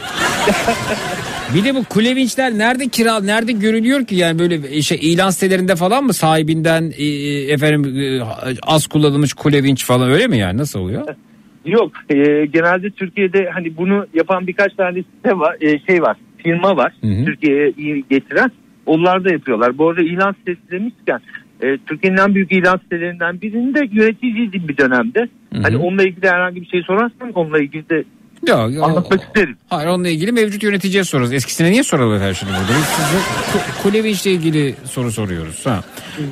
Bir 1.55 1.63
de 1.63 1.75
bu 1.75 1.83
kule 1.83 2.15
vinçler 2.15 2.57
nerede 2.57 2.87
kira 2.87 3.19
nerede 3.19 3.51
görülüyor 3.51 4.05
ki 4.05 4.15
yani 4.15 4.39
böyle 4.39 4.81
şey 4.81 4.99
ilan 5.01 5.29
sitelerinde 5.29 5.75
falan 5.75 6.03
mı 6.03 6.13
sahibinden 6.13 6.93
e, 6.97 7.03
e, 7.03 7.51
efendim 7.51 7.99
e, 7.99 8.21
az 8.63 8.87
kullanılmış 8.87 9.33
kule 9.33 9.63
vinç 9.63 9.85
falan 9.85 10.11
öyle 10.11 10.27
mi 10.27 10.37
yani 10.37 10.57
nasıl 10.57 10.79
oluyor? 10.79 11.07
Yok 11.65 11.91
e, 12.09 12.45
genelde 12.45 12.89
Türkiye'de 12.89 13.49
hani 13.53 13.77
bunu 13.77 14.05
yapan 14.13 14.47
birkaç 14.47 14.73
tane 14.73 15.03
site 15.03 15.39
var, 15.39 15.55
e, 15.61 15.79
şey 15.79 16.01
var 16.01 16.17
firma 16.45 16.77
var 16.77 16.93
Türkiye'ye 17.25 17.73
iyi 17.77 18.05
getiren 18.09 18.51
onlar 18.85 19.25
da 19.25 19.33
yapıyorlar. 19.33 19.77
Bu 19.77 19.89
arada 19.89 20.01
ilan 20.01 20.33
sitesi 20.33 20.71
demişken 20.71 21.19
e, 21.61 21.77
Türkiye'nin 21.77 22.17
en 22.17 22.35
büyük 22.35 22.51
ilan 22.51 22.77
sitelerinden 22.77 23.41
birinde 23.41 23.79
yöneticiydim 23.91 24.67
bir 24.67 24.77
dönemde. 24.77 25.27
Hani 25.63 25.77
onunla 25.77 26.03
ilgili 26.03 26.29
herhangi 26.29 26.61
bir 26.61 26.67
şey 26.67 26.81
sorarsan 26.81 27.31
onunla 27.35 27.59
ilgili 27.59 27.89
de 27.89 28.03
Ya, 28.47 28.67
ya, 28.69 28.81
anlatmak 28.83 29.23
isterim. 29.23 29.57
Hayır 29.69 29.87
onunla 29.89 30.09
ilgili 30.09 30.31
mevcut 30.31 30.63
yöneticiye 30.63 31.03
sorarız. 31.03 31.33
Eskisine 31.33 31.71
niye 31.71 31.83
soralım 31.83 32.21
her 32.21 32.33
şeyi 32.33 32.49
burada? 32.49 32.61
Biz 32.69 32.85
size 32.85 33.17
ku- 33.53 33.83
kule 33.83 34.03
vinçle 34.03 34.31
ilgili 34.31 34.75
soru 34.91 35.11
soruyoruz. 35.11 35.65
Ha. 35.65 35.83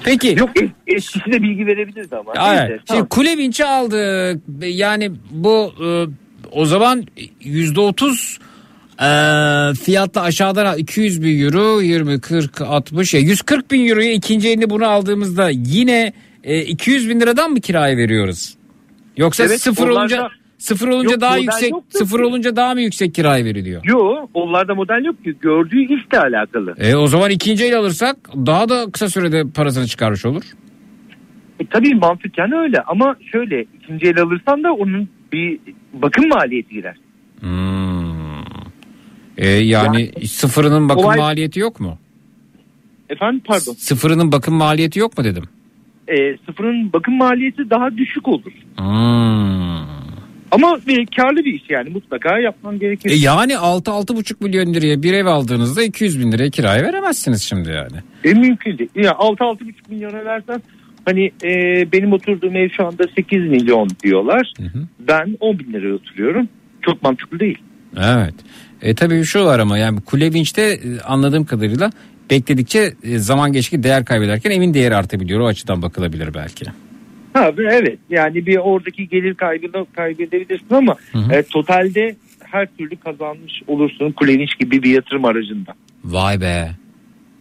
Peki. 0.03 0.35
Yok 0.39 0.49
eskisine 0.87 1.41
bilgi 1.41 1.65
verebiliriz 1.67 2.13
ama. 2.13 2.31
Hayır. 2.37 2.59
Neyse, 2.61 2.73
Şimdi 2.73 2.85
tamam. 2.87 3.05
kule 3.07 3.37
vinçi 3.37 3.65
aldık. 3.65 4.41
Yani 4.61 5.11
bu 5.31 5.73
e, 5.85 6.05
o 6.51 6.65
zaman 6.65 7.03
yüzde 7.41 7.79
otuz 7.79 8.39
e, 8.99 9.07
fiyatla 9.83 10.21
aşağıdan 10.21 10.77
200 10.77 11.21
bin 11.23 11.41
euro 11.45 11.81
20 11.81 12.19
40 12.21 12.61
60 12.61 13.13
ya 13.13 13.19
140 13.19 13.71
bin 13.71 13.87
euroya 13.89 14.11
ikinci 14.13 14.49
elini 14.49 14.69
bunu 14.69 14.87
aldığımızda 14.87 15.49
yine 15.49 16.13
e, 16.43 16.61
200 16.61 17.09
bin 17.09 17.19
liradan 17.19 17.51
mı 17.51 17.61
kiraya 17.61 17.97
veriyoruz? 17.97 18.53
Yoksa 19.17 19.43
Evet, 19.43 19.61
sıfır 19.61 19.87
onlarda- 19.87 19.99
olunca 19.99 20.29
sıfır 20.63 20.87
olunca 20.87 21.11
Yok, 21.11 21.21
daha 21.21 21.37
yüksek 21.37 21.71
yoktur 21.71 21.99
sıfır 21.99 22.19
olunca 22.19 22.55
daha 22.55 22.73
mı 22.73 22.81
yüksek 22.81 23.15
kiraya 23.15 23.45
veriliyor? 23.45 23.81
Yok 23.85 24.29
onlarda 24.33 24.75
model 24.75 25.05
yok 25.05 25.23
ki 25.23 25.35
gördüğü 25.41 25.81
işle 25.81 26.19
alakalı. 26.19 26.75
E 26.77 26.95
o 26.95 27.07
zaman 27.07 27.31
ikinci 27.31 27.65
el 27.65 27.77
alırsak 27.77 28.17
daha 28.35 28.69
da 28.69 28.91
kısa 28.91 29.09
sürede 29.09 29.43
parasını 29.55 29.87
çıkarmış 29.87 30.25
olur. 30.25 30.43
E, 31.59 31.65
tabii 31.65 31.95
mantıken 31.95 32.51
öyle 32.51 32.81
ama 32.81 33.15
şöyle 33.31 33.65
ikinci 33.81 34.07
el 34.07 34.21
alırsan 34.21 34.63
da 34.63 34.73
onun 34.73 35.09
bir 35.33 35.59
bakım 35.93 36.27
maliyeti 36.29 36.73
girer. 36.73 36.95
E 39.37 39.49
yani, 39.49 40.11
sıfırının 40.27 40.89
bakım 40.89 41.05
olay- 41.05 41.17
maliyeti 41.17 41.59
yok 41.59 41.79
mu? 41.79 41.97
Efendim 43.09 43.41
pardon. 43.45 43.73
Sıfırının 43.73 44.31
bakım 44.31 44.55
maliyeti 44.55 44.99
yok 44.99 45.17
mu 45.17 45.23
dedim. 45.23 45.43
E, 46.07 46.37
sıfırın 46.45 46.93
bakım 46.93 47.17
maliyeti 47.17 47.69
daha 47.69 47.97
düşük 47.97 48.27
olur. 48.27 48.51
Hmm. 48.77 50.02
Ama 50.53 50.79
bir 50.87 51.05
karlı 51.05 51.45
bir 51.45 51.53
iş 51.53 51.63
yani 51.69 51.89
mutlaka 51.89 52.39
yapman 52.39 52.79
gerekir. 52.79 53.09
E 53.09 53.13
yani 53.13 53.53
6-6,5 53.53 54.43
milyon 54.43 54.73
liraya 54.73 55.03
bir 55.03 55.13
ev 55.13 55.25
aldığınızda 55.25 55.83
200 55.83 56.19
bin 56.19 56.31
liraya 56.31 56.49
kiraya 56.49 56.83
veremezsiniz 56.83 57.43
şimdi 57.43 57.69
yani. 57.69 57.97
E, 58.23 58.33
mümkün 58.33 58.77
değil. 58.77 58.89
Ya 58.95 59.11
6-6,5 59.11 59.73
milyona 59.89 60.25
versen 60.25 60.61
hani 61.05 61.31
e, 61.43 61.51
benim 61.91 62.13
oturduğum 62.13 62.55
ev 62.55 62.69
şu 62.69 62.85
anda 62.85 63.03
8 63.15 63.39
milyon 63.39 63.89
diyorlar. 64.03 64.53
Ben 64.99 65.37
10 65.39 65.59
bin 65.59 65.73
liraya 65.73 65.93
oturuyorum. 65.93 66.49
Çok 66.81 67.03
mantıklı 67.03 67.39
değil. 67.39 67.57
Evet. 67.97 68.35
E 68.81 68.95
tabii 68.95 69.23
şu 69.23 69.45
var 69.45 69.59
ama 69.59 69.77
yani 69.77 70.01
kule 70.01 70.33
vinçte 70.33 70.61
e, 70.61 70.99
anladığım 70.99 71.45
kadarıyla 71.45 71.91
bekledikçe 72.31 72.93
e, 73.03 73.17
zaman 73.17 73.53
geçtikçe 73.53 73.83
değer 73.83 74.05
kaybederken 74.05 74.51
evin 74.51 74.73
değeri 74.73 74.95
artabiliyor. 74.95 75.39
O 75.39 75.47
açıdan 75.47 75.81
bakılabilir 75.81 76.33
belki. 76.33 76.65
Ha 77.33 77.51
evet 77.57 77.99
yani 78.09 78.45
bir 78.45 78.57
oradaki 78.57 79.07
gelir 79.07 79.33
kaybını 79.33 79.85
kaybedebilirsin 79.95 80.73
ama 80.73 80.95
e, 81.31 81.43
totalde 81.43 82.15
her 82.43 82.67
türlü 82.77 82.95
kazanmış 82.95 83.53
olursun 83.67 84.11
Kulevinç 84.11 84.59
gibi 84.59 84.83
bir 84.83 84.89
yatırım 84.89 85.25
aracında. 85.25 85.73
Vay 86.03 86.41
be. 86.41 86.71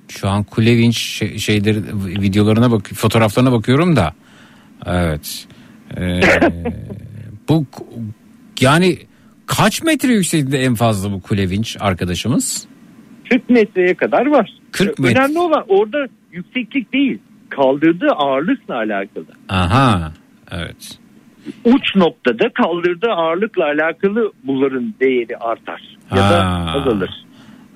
Şu 0.08 0.28
an 0.28 0.44
kule 0.44 0.76
vinç 0.76 0.98
şey- 0.98 1.38
şeyleri 1.38 1.78
videolarına 2.06 2.70
bak 2.70 2.90
fotoğraflarına 2.94 3.52
bakıyorum 3.52 3.96
da. 3.96 4.14
Evet. 4.86 5.46
Ee, 5.96 6.20
bu 7.48 7.66
yani 8.60 8.98
kaç 9.46 9.82
metre 9.82 10.12
yüksekliğinde 10.12 10.58
en 10.58 10.74
fazla 10.74 11.12
bu 11.12 11.20
kule 11.20 11.50
vinç 11.50 11.76
arkadaşımız? 11.80 12.66
40 13.30 13.50
metreye 13.50 13.94
kadar 13.94 14.26
var. 14.26 14.50
40 14.72 14.98
metre. 14.98 15.18
Önemli 15.18 15.38
olan 15.38 15.64
orada 15.68 16.06
yükseklik 16.32 16.92
değil 16.92 17.18
kaldırdığı 17.56 18.10
ağırlıkla 18.16 18.74
alakalı. 18.74 19.26
Aha. 19.48 20.12
Evet. 20.50 20.98
Uç 21.64 21.96
noktada 21.96 22.48
kaldırdığı 22.54 23.10
ağırlıkla 23.12 23.64
alakalı 23.64 24.32
bunların 24.44 24.94
değeri 25.00 25.36
artar 25.36 25.82
ya 26.10 26.16
da 26.16 26.44
Ha. 26.46 26.72
azalır. 26.80 27.10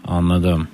Anladım. 0.05 0.69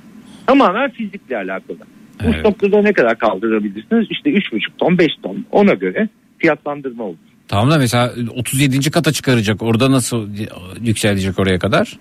Tamamen 0.47 0.91
fizikle 0.91 1.37
alakalı. 1.37 1.77
Uç 2.21 2.35
Evet. 2.35 2.45
noktada 2.45 2.83
ne 2.83 2.93
kadar 2.93 3.19
kaldırabilirsiniz? 3.19 4.07
İşte 4.11 4.31
3,5 4.31 4.61
ton 4.79 4.99
5 4.99 5.09
ton 5.23 5.45
ona 5.51 5.75
göre 5.75 6.09
fiyatlandırma 6.39 7.05
olur. 7.05 7.17
Tamam 7.49 7.71
da 7.71 7.79
mesela 7.79 8.13
37. 8.37 8.91
kata 8.91 9.13
çıkaracak. 9.13 9.63
Orada 9.63 9.91
nasıl 9.91 10.29
yükselecek 10.81 11.39
oraya 11.39 11.59
kadar? 11.59 11.99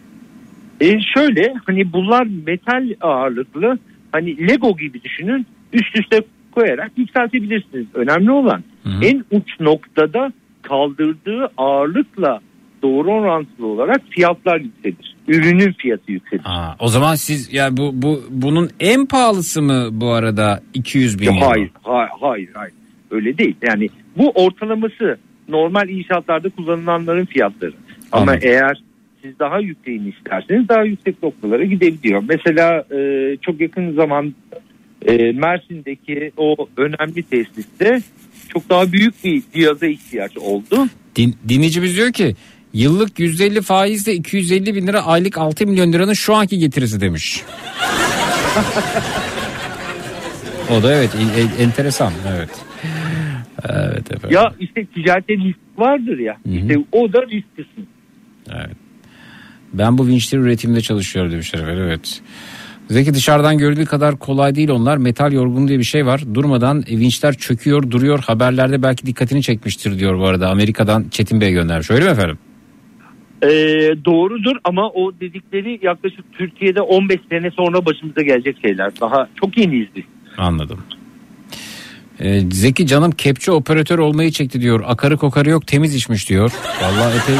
E 0.81 0.99
şöyle 1.15 1.53
hani 1.65 1.93
bunlar 1.93 2.27
metal 2.47 2.89
ağırlıklı 3.01 3.77
hani 4.11 4.47
Lego 4.47 4.77
gibi 4.77 5.03
düşünün 5.03 5.45
üst 5.73 5.99
üste 5.99 6.21
koyarak 6.51 6.91
yükseltebilirsiniz. 6.97 7.85
Önemli 7.93 8.31
olan 8.31 8.63
en 9.01 9.25
uç 9.31 9.59
noktada 9.59 10.33
kaldırdığı 10.61 11.51
ağırlıkla 11.57 12.39
doğru 12.83 13.11
orantılı 13.11 13.67
olarak 13.67 14.01
fiyatlar 14.09 14.59
yükselir. 14.59 15.15
Ürünün 15.27 15.73
fiyatı 15.73 16.11
yükselir. 16.11 16.43
Aa, 16.45 16.75
o 16.79 16.87
zaman 16.87 17.15
siz 17.15 17.53
yani 17.53 17.77
bu 17.77 17.91
bu 17.93 18.23
bunun 18.29 18.69
en 18.79 19.05
pahalısı 19.05 19.61
mı 19.61 19.87
bu 19.91 20.11
arada 20.11 20.61
200 20.73 21.19
bin 21.19 21.25
Ya 21.25 21.47
hayır, 21.47 21.71
hayır, 21.83 22.09
hayır, 22.21 22.49
hayır. 22.53 22.73
Öyle 23.11 23.37
değil. 23.37 23.55
Yani 23.61 23.89
bu 24.17 24.29
ortalaması 24.29 25.17
normal 25.49 25.89
inşaatlarda 25.89 26.49
kullanılanların 26.49 27.25
fiyatları. 27.25 27.73
Ama 28.11 28.31
Anladım. 28.31 28.39
eğer 28.43 28.81
siz 29.21 29.39
daha 29.39 29.59
yükseğini 29.59 30.09
isterseniz 30.09 30.69
daha 30.69 30.83
yüksek 30.83 31.23
noktalara 31.23 31.63
gidebiliyor. 31.63 32.23
Mesela 32.29 32.83
e, 32.95 33.37
çok 33.41 33.61
yakın 33.61 33.93
zaman 33.93 34.33
e, 35.05 35.31
Mersin'deki 35.31 36.31
o 36.37 36.55
önemli 36.77 37.23
tesiste 37.23 38.01
çok 38.49 38.69
daha 38.69 38.91
büyük 38.91 39.23
bir 39.23 39.43
cihaza 39.53 39.87
ihtiyaç 39.87 40.37
oldu. 40.37 40.87
Din, 41.15 41.35
dinleyicimiz 41.47 41.97
diyor 41.97 42.11
ki 42.11 42.35
yıllık 42.73 43.19
150 43.19 43.61
faizle 43.61 44.13
250 44.13 44.75
bin 44.75 44.87
lira 44.87 45.05
aylık 45.05 45.37
6 45.37 45.67
milyon 45.67 45.93
liranın 45.93 46.13
şu 46.13 46.35
anki 46.35 46.59
getirisi 46.59 47.01
demiş. 47.01 47.43
o 50.71 50.83
da 50.83 50.93
evet 50.93 51.09
enteresan 51.59 52.13
evet. 52.37 52.49
Evet 53.69 54.11
efendim. 54.11 54.37
Ya 54.37 54.53
işte 54.59 54.85
ticarette 54.85 55.33
risk 55.33 55.59
vardır 55.77 56.19
ya. 56.19 56.37
İşte 56.45 56.77
o 56.91 57.13
da 57.13 57.21
risk 57.21 57.55
kısmı. 57.55 57.83
Evet. 58.51 58.77
Ben 59.73 59.97
bu 59.97 60.07
vinçler 60.07 60.39
üretiminde 60.39 60.81
çalışıyorum 60.81 61.31
demişler 61.31 61.59
efendim 61.59 61.83
evet. 61.83 62.21
Zeki 62.91 63.13
dışarıdan 63.13 63.57
görüldüğü 63.57 63.85
kadar 63.85 64.19
kolay 64.19 64.55
değil 64.55 64.69
onlar. 64.69 64.97
Metal 64.97 65.31
yorgun 65.31 65.67
diye 65.67 65.79
bir 65.79 65.83
şey 65.83 66.05
var. 66.05 66.21
Durmadan 66.33 66.83
vinçler 66.87 67.33
çöküyor 67.33 67.91
duruyor. 67.91 68.19
Haberlerde 68.19 68.83
belki 68.83 69.05
dikkatini 69.05 69.43
çekmiştir 69.43 69.99
diyor 69.99 70.19
bu 70.19 70.25
arada. 70.25 70.49
Amerika'dan 70.49 71.05
Çetin 71.11 71.41
Bey 71.41 71.51
göndermiş. 71.51 71.91
Öyle 71.91 72.05
mi 72.05 72.11
efendim? 72.11 72.37
Ee, 73.43 73.47
doğrudur 74.05 74.55
ama 74.63 74.89
o 74.89 75.11
dedikleri 75.21 75.79
yaklaşık 75.81 76.25
Türkiye'de 76.31 76.81
15 76.81 77.19
sene 77.29 77.51
sonra 77.51 77.85
başımıza 77.85 78.21
gelecek 78.21 78.57
şeyler. 78.61 78.91
Daha 79.01 79.27
çok 79.35 79.57
yeniyiz 79.57 79.87
biz. 79.95 80.03
Anladım. 80.37 80.79
Ee, 82.19 82.39
Zeki 82.51 82.87
canım 82.87 83.11
kepçe 83.11 83.51
operatör 83.51 83.99
olmayı 83.99 84.31
çekti 84.31 84.61
diyor. 84.61 84.83
Akarı 84.87 85.17
kokarı 85.17 85.49
yok 85.49 85.67
temiz 85.67 85.95
içmiş 85.95 86.29
diyor. 86.29 86.51
Vallahi 86.81 87.17
epey 87.17 87.35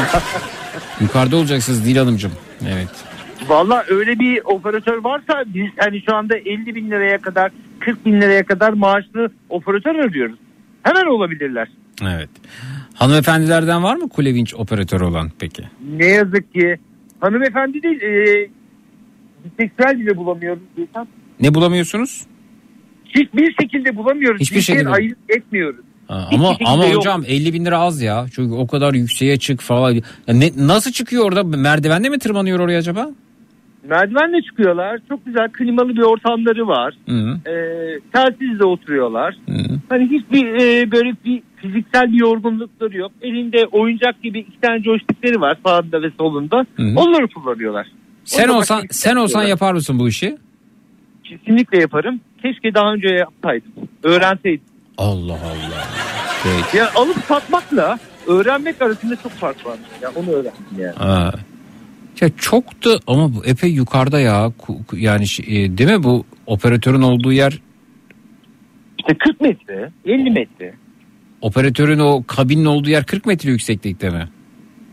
yukarıda 1.00 1.36
olacaksınız 1.36 1.84
Dil 1.84 1.96
Hanımcığım. 1.96 2.32
Evet. 2.68 3.11
Valla 3.48 3.84
öyle 3.88 4.18
bir 4.18 4.40
operatör 4.44 5.04
varsa 5.04 5.44
biz 5.46 5.66
hani 5.78 6.02
şu 6.02 6.14
anda 6.16 6.36
50 6.36 6.74
bin 6.74 6.90
liraya 6.90 7.18
kadar 7.18 7.52
40 7.80 8.06
bin 8.06 8.20
liraya 8.20 8.46
kadar 8.46 8.72
maaşlı 8.72 9.30
operatör 9.48 9.94
arıyoruz. 9.94 10.38
Hemen 10.82 11.06
olabilirler. 11.06 11.68
Evet. 12.02 12.30
Hanımefendilerden 12.94 13.82
var 13.82 13.96
mı 13.96 14.08
kule 14.08 14.34
vinç 14.34 14.54
operatörü 14.54 15.04
olan 15.04 15.30
peki? 15.38 15.62
Ne 15.96 16.06
yazık 16.06 16.52
ki 16.54 16.76
hanımefendi 17.20 17.82
değil 17.82 18.02
e, 18.02 18.48
biseksüel 19.44 20.00
bile 20.00 20.16
bulamıyoruz. 20.16 20.62
Ne 21.40 21.54
bulamıyorsunuz? 21.54 22.26
Hiçbir 23.04 23.54
şekilde 23.60 23.96
bulamıyoruz. 23.96 24.40
Hiçbir 24.40 24.56
Cinsiyet 24.56 24.78
şekilde. 24.78 24.94
ayırt 24.94 25.18
etmiyoruz. 25.28 25.84
Ha, 26.08 26.26
Hiçbir 26.30 26.36
ama 26.44 26.56
ama 26.64 26.86
yok. 26.86 26.96
hocam 26.96 27.22
50 27.26 27.52
bin 27.52 27.64
lira 27.64 27.78
az 27.78 28.02
ya. 28.02 28.26
Çünkü 28.34 28.54
o 28.54 28.66
kadar 28.66 28.94
yükseğe 28.94 29.38
çık 29.38 29.60
falan. 29.60 29.92
Ya 29.92 30.02
ne, 30.34 30.50
nasıl 30.56 30.92
çıkıyor 30.92 31.24
orada? 31.24 31.44
Merdivende 31.44 32.08
mi 32.08 32.18
tırmanıyor 32.18 32.58
oraya 32.60 32.78
acaba? 32.78 33.10
Merdivenle 33.88 34.42
çıkıyorlar. 34.42 35.00
Çok 35.08 35.26
güzel 35.26 35.48
klimalı 35.52 35.88
bir 35.88 36.02
ortamları 36.02 36.68
var. 36.68 36.94
Hı. 37.08 37.50
E, 37.50 37.54
telsizle 38.12 38.64
oturuyorlar. 38.64 39.36
Hı. 39.48 39.62
Hani 39.88 40.04
hiçbir 40.10 40.46
e, 40.46 40.92
böyle 40.92 41.14
bir 41.24 41.42
fiziksel 41.56 42.12
bir 42.12 42.18
yorgunlukları 42.20 42.98
yok. 42.98 43.12
Elinde 43.22 43.66
oyuncak 43.66 44.22
gibi 44.22 44.38
iki 44.38 44.60
tane 44.60 44.82
joystickleri 44.82 45.40
var 45.40 45.56
sağında 45.66 46.02
ve 46.02 46.10
solunda. 46.18 46.66
Hı. 46.76 46.92
Onları 46.96 47.28
kullanıyorlar. 47.28 47.86
Sen 48.24 48.44
Onunla 48.44 48.58
olsan 48.58 48.82
bir 48.82 48.88
şey 48.88 48.98
sen 49.00 49.16
olsan 49.16 49.42
yapar 49.42 49.72
mısın 49.72 49.98
bu 49.98 50.08
işi? 50.08 50.36
Kesinlikle 51.24 51.80
yaparım. 51.80 52.20
Keşke 52.42 52.74
daha 52.74 52.92
önce 52.92 53.08
yapsaydım. 53.08 53.72
Öğrenseydim. 54.02 54.64
Allah 54.98 55.32
Allah. 55.32 55.86
Peki. 56.42 56.76
Ya 56.76 56.90
alıp 56.94 57.18
satmakla 57.18 57.98
öğrenmek 58.26 58.82
arasında 58.82 59.16
çok 59.16 59.32
fark 59.32 59.66
var. 59.66 59.76
Ya 60.02 60.10
onu 60.14 60.30
öğrendim 60.30 60.78
yani. 60.78 60.94
Ha. 60.96 61.32
Ya 62.20 62.28
çok 62.36 62.84
da 62.84 62.98
ama 63.06 63.34
bu 63.34 63.44
epey 63.44 63.70
yukarıda 63.72 64.20
ya. 64.20 64.52
Yani 64.92 65.26
şey, 65.26 65.64
e, 65.64 65.78
değil 65.78 65.90
mi 65.90 66.02
bu 66.02 66.24
operatörün 66.46 67.02
olduğu 67.02 67.32
yer 67.32 67.58
İşte 68.98 69.14
40 69.18 69.40
metre, 69.40 69.90
50 70.04 70.30
metre. 70.30 70.74
operatörün 71.40 71.98
o 71.98 72.22
kabinin 72.26 72.64
olduğu 72.64 72.90
yer 72.90 73.04
40 73.04 73.26
metre 73.26 73.50
yükseklikte 73.50 74.10
mi? 74.10 74.28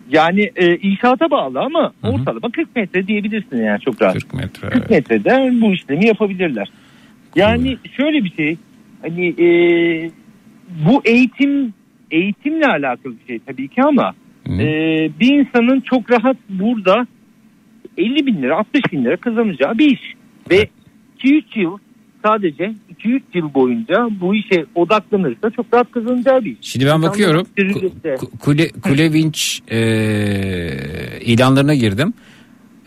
Yani 0.09 0.51
e, 0.55 0.77
inşaata 0.77 1.31
bağlı 1.31 1.59
ama 1.59 1.93
ortalama 2.03 2.51
40 2.51 2.75
metre 2.75 3.07
diyebilirsin 3.07 3.57
yani 3.57 3.79
çok 3.81 4.01
rahat. 4.01 4.13
40 4.13 4.33
metre. 4.33 4.69
40 4.69 4.89
metrede 4.89 5.61
bu 5.61 5.73
işlemi 5.73 6.07
yapabilirler. 6.07 6.71
Yani 7.35 7.77
şöyle 7.97 8.23
bir 8.23 8.33
şey 8.35 8.57
hani 9.01 9.27
e, 9.27 9.47
bu 10.87 11.01
eğitim 11.05 11.73
eğitimle 12.11 12.65
alakalı 12.65 13.13
bir 13.19 13.27
şey 13.27 13.39
tabii 13.39 13.67
ki 13.67 13.81
ama 13.83 14.13
e, 14.59 15.09
bir 15.19 15.33
insanın 15.39 15.79
çok 15.81 16.11
rahat 16.11 16.37
burada 16.49 17.07
50 17.97 18.25
bin 18.25 18.41
lira 18.41 18.57
60 18.59 18.81
bin 18.91 19.05
lira 19.05 19.17
kazanacağı 19.17 19.77
bir 19.77 19.91
iş. 19.91 20.01
Ve 20.51 20.69
2-3 21.23 21.59
yıl 21.59 21.77
sadece 22.25 22.73
2-3 23.03 23.21
yıl 23.33 23.53
boyunca 23.53 24.07
bu 24.21 24.35
işe 24.35 24.65
odaklanırsa 24.75 25.49
çok 25.49 25.73
rahat 25.73 25.91
kazanacağı 25.91 26.45
bir 26.45 26.51
iş. 26.51 26.57
Şimdi 26.61 26.85
ben 26.85 26.89
İnsanlar 26.89 27.09
bakıyorum. 27.09 27.47
Ku- 27.57 28.37
Kule, 28.39 28.69
kule 28.69 29.13
vinç 29.13 29.61
e, 29.71 29.79
ilanlarına 31.25 31.75
girdim. 31.75 32.13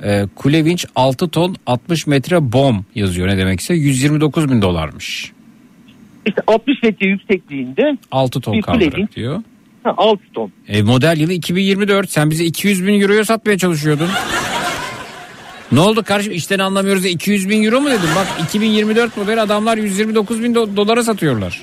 E, 0.04 0.22
kule 0.34 0.64
vinç 0.64 0.86
6 0.96 1.28
ton 1.28 1.56
60 1.66 2.06
metre 2.06 2.52
bom 2.52 2.84
yazıyor 2.94 3.28
ne 3.28 3.38
demekse 3.38 3.74
129 3.74 4.50
bin 4.50 4.62
dolarmış. 4.62 5.32
İşte 6.26 6.42
60 6.46 6.82
metre 6.82 7.06
yüksekliğinde 7.08 7.98
6 8.10 8.40
ton 8.40 8.54
Bir 8.54 8.62
kule 8.62 8.72
kaldırır 8.78 8.96
vinç. 9.02 9.16
diyor. 9.16 9.42
Ha, 9.84 9.94
6 9.96 10.22
ton. 10.34 10.52
E, 10.68 10.82
model 10.82 11.16
yılı 11.20 11.32
2024 11.32 12.10
sen 12.10 12.30
bize 12.30 12.44
200 12.44 12.86
bin 12.86 13.00
euroya 13.00 13.24
satmaya 13.24 13.58
çalışıyordun. 13.58 14.08
ne 15.72 15.80
oldu 15.80 16.02
kardeşim 16.02 16.32
işten 16.32 16.58
anlamıyoruz 16.58 17.04
da 17.04 17.08
200 17.08 17.48
bin 17.48 17.62
euro 17.64 17.80
mu 17.80 17.90
dedim. 17.90 18.08
Bak 18.16 18.26
2024 18.48 19.16
model 19.16 19.42
adamlar 19.42 19.76
129 19.76 20.42
bin 20.42 20.54
do- 20.54 20.76
dolara 20.76 21.02
satıyorlar. 21.02 21.60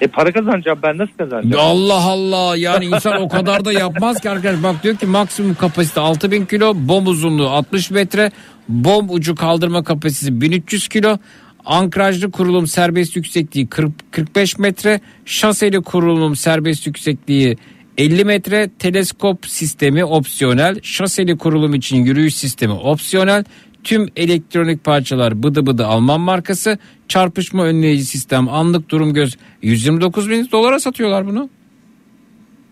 E 0.00 0.06
para 0.06 0.32
kazanacağım 0.32 0.78
ben 0.82 0.98
nasıl 0.98 1.12
kazanacağım? 1.18 1.54
Allah 1.66 2.02
Allah 2.02 2.56
yani 2.56 2.84
insan 2.84 3.22
o 3.22 3.28
kadar 3.28 3.64
da 3.64 3.72
yapmaz 3.72 4.20
ki 4.20 4.30
arkadaş. 4.30 4.62
Bak 4.62 4.82
diyor 4.82 4.96
ki 4.96 5.06
maksimum 5.06 5.54
kapasite 5.54 6.00
6000 6.00 6.46
kilo, 6.46 6.72
bom 6.76 7.06
uzunluğu 7.06 7.48
60 7.50 7.90
metre, 7.90 8.30
bom 8.68 9.06
ucu 9.10 9.34
kaldırma 9.34 9.84
kapasitesi 9.84 10.40
1300 10.40 10.88
kilo. 10.88 11.18
Ankrajlı 11.66 12.30
kurulum 12.30 12.66
serbest 12.66 13.16
yüksekliği 13.16 13.66
40, 13.66 14.12
45 14.12 14.58
metre, 14.58 15.00
şaseli 15.24 15.82
kurulum 15.82 16.36
serbest 16.36 16.86
yüksekliği 16.86 17.56
50 17.98 18.24
metre, 18.24 18.70
teleskop 18.78 19.46
sistemi 19.46 20.04
opsiyonel, 20.04 20.80
şaseli 20.82 21.38
kurulum 21.38 21.74
için 21.74 22.04
yürüyüş 22.04 22.34
sistemi 22.34 22.72
opsiyonel, 22.72 23.44
tüm 23.84 24.08
elektronik 24.16 24.84
parçalar 24.84 25.42
bıdı 25.42 25.66
bıdı 25.66 25.86
Alman 25.86 26.20
markası, 26.20 26.78
çarpışma 27.08 27.64
önleyici 27.64 28.04
sistem, 28.04 28.48
anlık 28.48 28.88
durum 28.88 29.14
göz 29.14 29.36
129 29.62 30.30
bin 30.30 30.48
dolara 30.52 30.80
satıyorlar 30.80 31.26
bunu. 31.26 31.50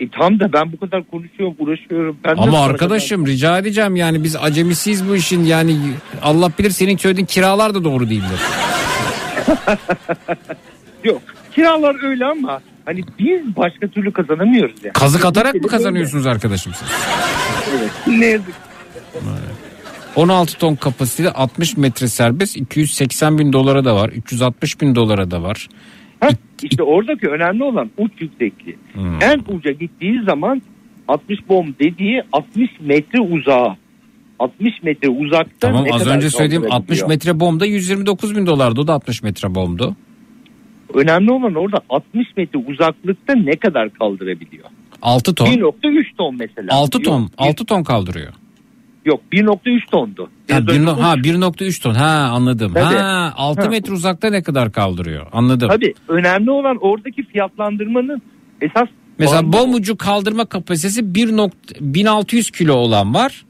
E 0.00 0.08
tam 0.08 0.40
da 0.40 0.52
ben 0.52 0.72
bu 0.72 0.80
kadar 0.80 1.04
konuşuyorum 1.04 1.56
uğraşıyorum. 1.58 2.16
Ben 2.24 2.36
Ama 2.36 2.60
arkadaşım 2.60 3.26
rica 3.26 3.58
edeceğim 3.58 3.96
yani 3.96 4.24
biz 4.24 4.36
acemisiyiz 4.36 5.08
bu 5.08 5.16
işin 5.16 5.44
yani 5.44 5.76
Allah 6.22 6.50
bilir 6.58 6.70
senin 6.70 6.96
söylediğin 6.96 7.26
kiralar 7.26 7.74
da 7.74 7.84
doğru 7.84 8.10
değildir. 8.10 8.40
Yok 11.04 11.22
kiralar 11.54 12.04
öyle 12.04 12.24
ama 12.24 12.60
hani 12.84 13.00
biz 13.18 13.56
başka 13.56 13.88
türlü 13.88 14.12
kazanamıyoruz 14.12 14.84
yani. 14.84 14.92
Kazık 14.92 15.24
atarak 15.24 15.54
mı 15.54 15.68
kazanıyorsunuz 15.68 16.26
arkadaşım 16.26 16.72
siz? 16.74 16.88
Evet. 17.78 17.90
Ne 18.06 18.26
yazık. 18.26 18.54
16 20.16 20.58
ton 20.58 20.74
kapasiteli 20.74 21.30
60 21.30 21.76
metre 21.76 22.08
serbest 22.08 22.56
280 22.56 23.38
bin 23.38 23.52
dolara 23.52 23.84
da 23.84 23.96
var 23.96 24.08
360 24.08 24.80
bin 24.80 24.94
dolara 24.94 25.30
da 25.30 25.42
var. 25.42 25.68
Heh, 26.20 26.34
işte 26.62 26.82
oradaki 26.82 27.28
önemli 27.28 27.64
olan 27.64 27.90
uç 27.98 28.12
yüksekliği. 28.18 28.76
Hmm. 28.92 29.22
En 29.22 29.42
uca 29.48 29.70
gittiği 29.70 30.22
zaman 30.26 30.62
60 31.08 31.48
bom 31.48 31.74
dediği 31.80 32.22
60 32.32 32.70
metre 32.80 33.20
uzağa. 33.20 33.76
60 34.44 34.82
metre 34.82 35.08
uzakta 35.08 35.50
Tamam 35.60 35.84
ne 35.84 35.92
az 35.92 36.02
kadar 36.02 36.16
önce 36.16 36.30
söylediğim 36.30 36.62
60 36.62 36.72
kaldırabiliyor? 37.00 37.08
metre 37.08 37.40
bomba 37.40 37.64
129 37.66 38.36
bin 38.36 38.46
dolardı 38.46 38.80
o 38.80 38.86
da 38.86 38.92
60 38.92 39.22
metre 39.22 39.54
bomdu. 39.54 39.96
Önemli 40.94 41.30
olan 41.32 41.54
orada 41.54 41.80
60 41.88 42.36
metre 42.36 42.58
uzaklıkta 42.58 43.34
ne 43.34 43.56
kadar 43.56 43.90
kaldırabiliyor? 43.90 44.64
6 45.02 45.34
ton. 45.34 45.46
1.3 45.46 46.04
ton 46.18 46.36
mesela. 46.36 46.68
6 46.74 46.98
ton 47.02 47.20
Yok, 47.20 47.30
6 47.38 47.64
ton 47.66 47.82
kaldırıyor. 47.82 48.32
Yok 49.04 49.20
1.3 49.32 49.90
tondu. 49.90 50.22
Ha, 50.24 50.28
Biraz 50.48 50.66
bir, 50.66 50.72
önce 50.72 50.84
no- 50.84 51.02
ha 51.02 51.14
1.3 51.14 51.82
ton 51.82 51.94
ha 51.94 52.30
anladım. 52.32 52.72
Tabii. 52.74 52.84
Ha 52.94 53.32
6 53.36 53.62
Ha. 53.62 53.68
metre 53.68 53.92
uzakta 53.92 54.30
ne 54.30 54.42
kadar 54.42 54.72
kaldırıyor 54.72 55.26
anladım. 55.32 55.68
Tabii 55.68 55.94
önemli 56.08 56.50
olan 56.50 56.76
oradaki 56.80 57.22
fiyatlandırmanın 57.26 58.22
esas 58.60 58.88
Mesela 59.18 59.42
bandı 59.42 59.52
bom 59.56 59.74
ucu 59.74 59.96
kaldırma 59.96 60.44
kapasitesi 60.44 61.14
1 61.14 61.28
nokta- 61.36 61.74
1600 61.80 62.50
kilo 62.50 62.74
olan 62.74 63.14
var. 63.14 63.44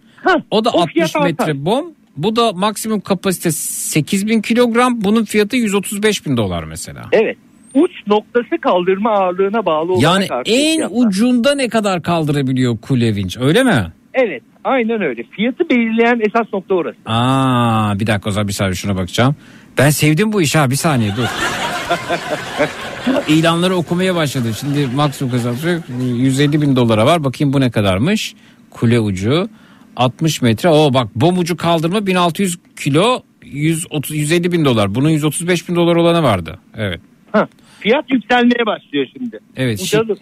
O 0.50 0.64
da 0.64 0.70
o 0.70 0.80
60 0.80 0.92
fiyat 0.94 1.16
artar. 1.16 1.30
metre 1.30 1.64
bom. 1.64 1.84
Bu 2.16 2.36
da 2.36 2.52
maksimum 2.52 3.00
kapasite 3.00 3.50
8000 3.50 4.40
kilogram. 4.40 5.04
Bunun 5.04 5.24
fiyatı 5.24 5.56
135 5.56 6.26
bin 6.26 6.36
dolar 6.36 6.64
mesela. 6.64 7.02
Evet. 7.12 7.36
Uç 7.74 7.90
noktası 8.06 8.58
kaldırma 8.62 9.10
ağırlığına 9.10 9.66
bağlı 9.66 9.92
olarak 9.92 10.02
Yani 10.02 10.24
en 10.46 10.76
fiyatlar. 10.76 11.06
ucunda 11.06 11.54
ne 11.54 11.68
kadar 11.68 12.02
kaldırabiliyor 12.02 12.78
kule 12.78 13.14
vinç 13.14 13.36
öyle 13.40 13.62
mi? 13.64 13.92
Evet 14.14 14.42
aynen 14.64 15.02
öyle. 15.02 15.22
Fiyatı 15.30 15.68
belirleyen 15.70 16.20
esas 16.20 16.52
nokta 16.52 16.74
orası. 16.74 16.96
Aa 17.06 17.98
bir 18.00 18.06
dakika 18.06 18.30
o 18.30 18.32
zaman 18.32 18.48
bir 18.48 18.52
saniye 18.52 18.74
şuna 18.74 18.96
bakacağım. 18.96 19.36
Ben 19.78 19.90
sevdim 19.90 20.32
bu 20.32 20.42
işi 20.42 20.58
ha 20.58 20.70
bir 20.70 20.76
saniye 20.76 21.10
dur. 21.16 21.28
İlanları 23.28 23.76
okumaya 23.76 24.14
başladım. 24.14 24.52
Şimdi 24.60 24.86
maksimum 24.94 25.32
kazançı 25.32 25.80
150 26.02 26.62
bin 26.62 26.76
dolara 26.76 27.06
var. 27.06 27.24
Bakayım 27.24 27.52
bu 27.52 27.60
ne 27.60 27.70
kadarmış. 27.70 28.34
Kule 28.70 29.00
ucu 29.00 29.48
60 29.96 30.42
metre. 30.42 30.68
O 30.68 30.94
bak 30.94 31.08
bom 31.14 31.38
ucu 31.38 31.56
kaldırma 31.56 32.06
1600 32.06 32.56
kilo 32.76 33.22
130, 33.42 34.16
150 34.16 34.52
bin 34.52 34.64
dolar. 34.64 34.94
Bunun 34.94 35.08
135 35.10 35.68
bin 35.68 35.74
dolar 35.76 35.96
olanı 35.96 36.22
vardı. 36.22 36.58
Evet. 36.76 37.00
Hah, 37.32 37.46
Fiyat 37.80 38.04
yükselmeye 38.10 38.66
başlıyor 38.66 39.06
şimdi. 39.18 39.38
Evet. 39.56 39.92
Da- 39.92 40.14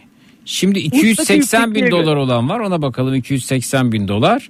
Şimdi 0.45 0.79
Uçtaki 0.79 0.99
280 1.11 1.75
bin 1.75 1.91
dolar 1.91 2.17
olan 2.17 2.49
var. 2.49 2.61
Ona 2.61 2.83
bakalım 2.83 3.15
280 3.15 3.93
bin 3.93 4.09
dolar. 4.09 4.49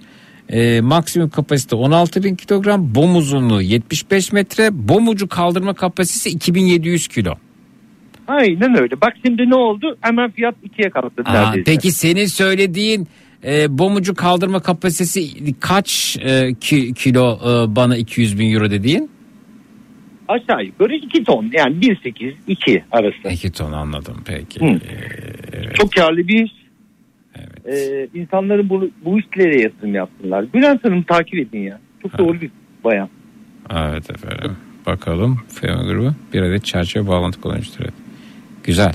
Ee, 0.49 0.81
maksimum 0.81 1.31
kapasite 1.31 1.77
16 1.77 2.25
bin 2.25 2.35
kilogram. 2.37 2.95
Bom 2.95 3.17
uzunluğu 3.17 3.63
75 3.63 4.33
metre. 4.33 4.69
Bom 4.73 5.09
ucu 5.09 5.29
kaldırma 5.29 5.75
kapasitesi 5.75 6.31
2700 6.31 7.09
kilo. 7.09 7.35
Aynen 8.29 8.81
öyle. 8.81 9.01
Bak 9.01 9.13
şimdi 9.27 9.51
ne 9.51 9.55
oldu? 9.55 9.97
Hemen 10.01 10.31
fiyat 10.31 10.55
ikiye 10.63 10.91
kalktı 10.91 11.23
Aa, 11.27 11.55
peki 11.65 11.93
senin 11.93 12.27
söylediğin 12.27 13.09
e, 13.45 13.79
bom 13.79 13.97
ucu 13.97 14.15
kaldırma 14.15 14.61
kapasitesi 14.63 15.55
kaç 15.61 16.19
e, 16.21 16.55
ki- 16.61 16.95
kilo 16.95 17.39
e, 17.43 17.77
bana 17.77 17.97
200 17.97 18.39
bin 18.39 18.55
euro 18.55 18.71
dediğin? 18.71 19.11
Aşağı 20.29 20.65
yukarı 20.65 20.95
2 20.95 21.25
ton. 21.25 21.51
Yani 21.53 21.77
1.8 21.77 22.35
2 22.47 22.85
arası. 22.93 23.29
2 23.31 23.51
ton 23.53 23.73
anladım 23.73 24.23
peki. 24.25 24.61
Hı. 24.61 24.79
Çok 25.75 25.93
karlı 25.93 26.29
bir 26.29 26.45
iş. 26.45 26.53
Ee, 27.67 28.09
insanların 28.15 28.69
bu, 28.69 28.91
bu 29.05 29.19
işlere 29.21 29.61
yatırım 29.61 29.95
yapsınlar. 29.95 30.53
Bülent 30.55 30.85
Hanım 30.85 31.03
takip 31.03 31.35
edin 31.35 31.59
ya. 31.63 31.81
Çok 32.03 32.19
doğru 32.19 32.41
bir 32.41 32.51
bayan. 32.85 33.09
Evet 33.71 34.11
efendim. 34.11 34.57
Bakalım. 34.87 35.41
Firma 35.49 35.83
grubu 35.83 36.15
bir 36.33 36.43
adet 36.43 36.65
çerçeve 36.65 37.07
bağlantı 37.07 37.41
kullanıcıdır. 37.41 37.81
Evet. 37.81 37.95
Güzel. 38.65 38.93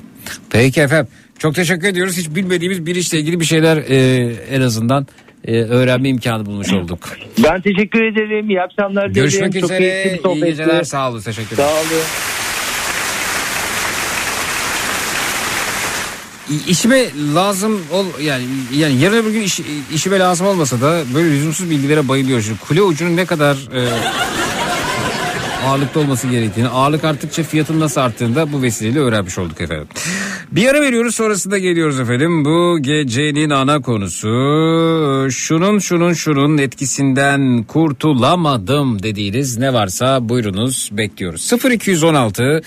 Peki 0.50 0.82
efendim. 0.82 1.08
Çok 1.40 1.56
teşekkür 1.56 1.88
ediyoruz. 1.88 2.18
Hiç 2.18 2.30
bilmediğimiz 2.30 2.86
bir 2.86 2.96
işle 2.96 3.20
ilgili 3.20 3.40
bir 3.40 3.46
şeyler 3.46 3.78
e, 3.78 4.26
en 4.52 4.62
azından 4.62 5.08
e, 5.46 5.62
öğrenme 5.62 6.10
imkanı 6.10 6.46
bulmuş 6.46 6.74
olduk. 6.74 7.10
Ben 7.44 7.62
teşekkür 7.62 8.04
ederim. 8.04 8.50
İyi 8.50 8.62
akşamlar. 8.62 9.08
Görüşmek 9.08 9.52
dilerim. 9.52 9.68
Çok 9.68 9.72
üzere. 9.72 10.20
bir 10.24 10.30
İyi 10.36 10.46
geceler. 10.46 10.84
Sağ 10.84 11.10
olun. 11.10 11.22
Teşekkürler. 11.22 11.64
Sağ 11.64 11.74
olun. 11.74 12.04
İşime 16.68 17.06
lazım 17.36 17.82
ol 17.92 18.06
yani 18.22 18.44
yani 18.76 19.02
yarın 19.02 19.18
öbür 19.18 19.32
gün 19.32 19.42
iş, 19.42 19.60
işime 19.94 20.20
lazım 20.20 20.48
olmasa 20.48 20.82
da 20.82 21.04
böyle 21.16 21.32
lüzumsuz 21.32 21.70
bilgilere 21.70 22.08
bayılıyor. 22.08 22.42
Şimdi 22.42 22.60
kule 22.60 22.82
ucunun 22.82 23.18
ne 23.18 23.26
kadar 23.26 23.56
e, 23.56 23.88
ağırlıkta 25.68 26.00
olması 26.00 26.28
gerektiğini, 26.28 26.68
ağırlık 26.68 27.04
arttıkça 27.04 27.44
fiyatın 27.44 27.80
nasıl 27.80 28.02
arttığını 28.02 28.36
da 28.36 28.54
bu 28.54 28.62
vesileyle 28.62 29.00
öğrenmiş 29.00 29.38
olduk 29.38 29.62
efendim. 29.62 29.88
Bir 30.52 30.68
ara 30.68 30.82
veriyoruz 30.82 31.16
sonrasında 31.16 31.58
geliyoruz 31.58 32.00
efendim. 32.00 32.46
Bu 32.46 32.78
gecenin 32.82 33.50
ana 33.50 33.82
konusu 33.82 34.28
şunun 35.32 35.80
şunun 35.80 36.14
şunun 36.14 36.58
etkisinden 36.58 37.64
kurtulamadım 37.64 39.04
dediğiniz 39.04 39.58
ne 39.58 39.74
varsa 39.74 40.30
buyurunuz 40.30 40.90
bekliyoruz. 40.92 41.52
0216 41.72 42.62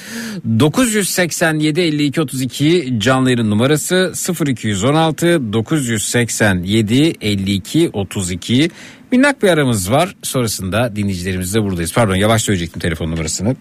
987 0.60 1.80
52 1.80 2.20
32 2.20 2.94
canlı 2.98 3.30
yayın 3.30 3.50
numarası 3.50 4.12
0216 4.46 5.52
987 5.52 7.14
52 7.20 7.90
32 7.92 8.70
minnak 9.12 9.42
bir 9.42 9.48
aramız 9.48 9.90
var. 9.90 10.16
Sonrasında 10.22 10.96
dinleyicilerimizle 10.96 11.62
buradayız. 11.62 11.92
Pardon 11.92 12.14
yavaş 12.14 12.42
söyleyecektim 12.42 12.80
telefon 12.80 13.10
numarasını. 13.10 13.56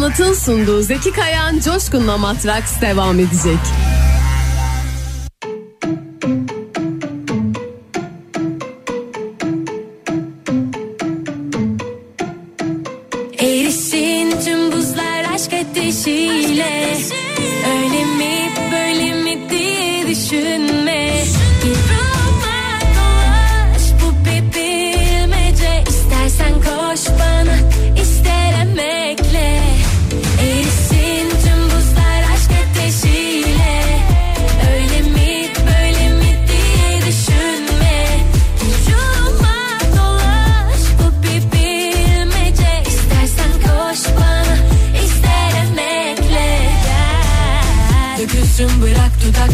Donut'un 0.09 0.33
sunduğu 0.33 0.83
Zeki 0.83 1.13
Kayan 1.13 1.61
Coşkun'la 1.61 2.19
Matraks 2.19 2.81
devam 2.81 3.21
edecek. 3.21 3.59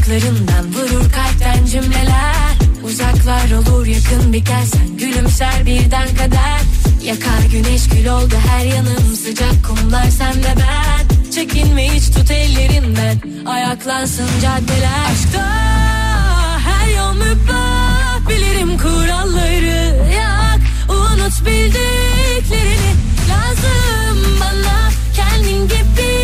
Yanaklarından 0.09 0.74
vurur 0.74 1.10
kalpten 1.10 1.66
cümleler. 1.66 2.35
Uzaklar 2.82 3.51
olur 3.51 3.86
yakın 3.86 4.32
bir 4.32 4.39
gelsen. 4.39 4.97
Gülümser 4.98 5.66
birden 5.66 6.09
kader. 6.09 6.60
Yakar 7.02 7.43
güneş 7.51 7.89
gül 7.89 8.06
oldu 8.06 8.35
her 8.48 8.64
yanım. 8.64 9.16
Sıcak 9.24 9.64
kumlar 9.68 10.10
senle 10.10 10.55
ben. 10.56 11.31
Çekinme 11.31 11.94
hiç 11.94 12.10
tut 12.10 12.31
ellerinden. 12.31 13.20
Ayaklansın 13.47 14.28
caddeler. 14.43 15.10
Aşkta 15.12 15.47
her 16.60 16.89
yol 16.97 17.14
mübah. 17.14 18.28
Bilirim 18.28 18.78
kuralları. 18.78 20.12
Yak 20.12 20.60
Unut 20.89 21.47
bildiklerini. 21.47 22.94
Lazım 23.31 24.40
bana 24.40 24.90
kendin 25.16 25.68
gibi 25.68 26.24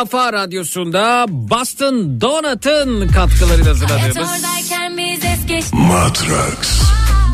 kafa 0.00 0.32
radyosunda 0.32 1.26
Boston 1.28 2.20
Donut'ın 2.20 3.08
katkılarıyla 3.08 3.70
hazırladığımız 3.70 4.44
Matrax. 5.72 6.82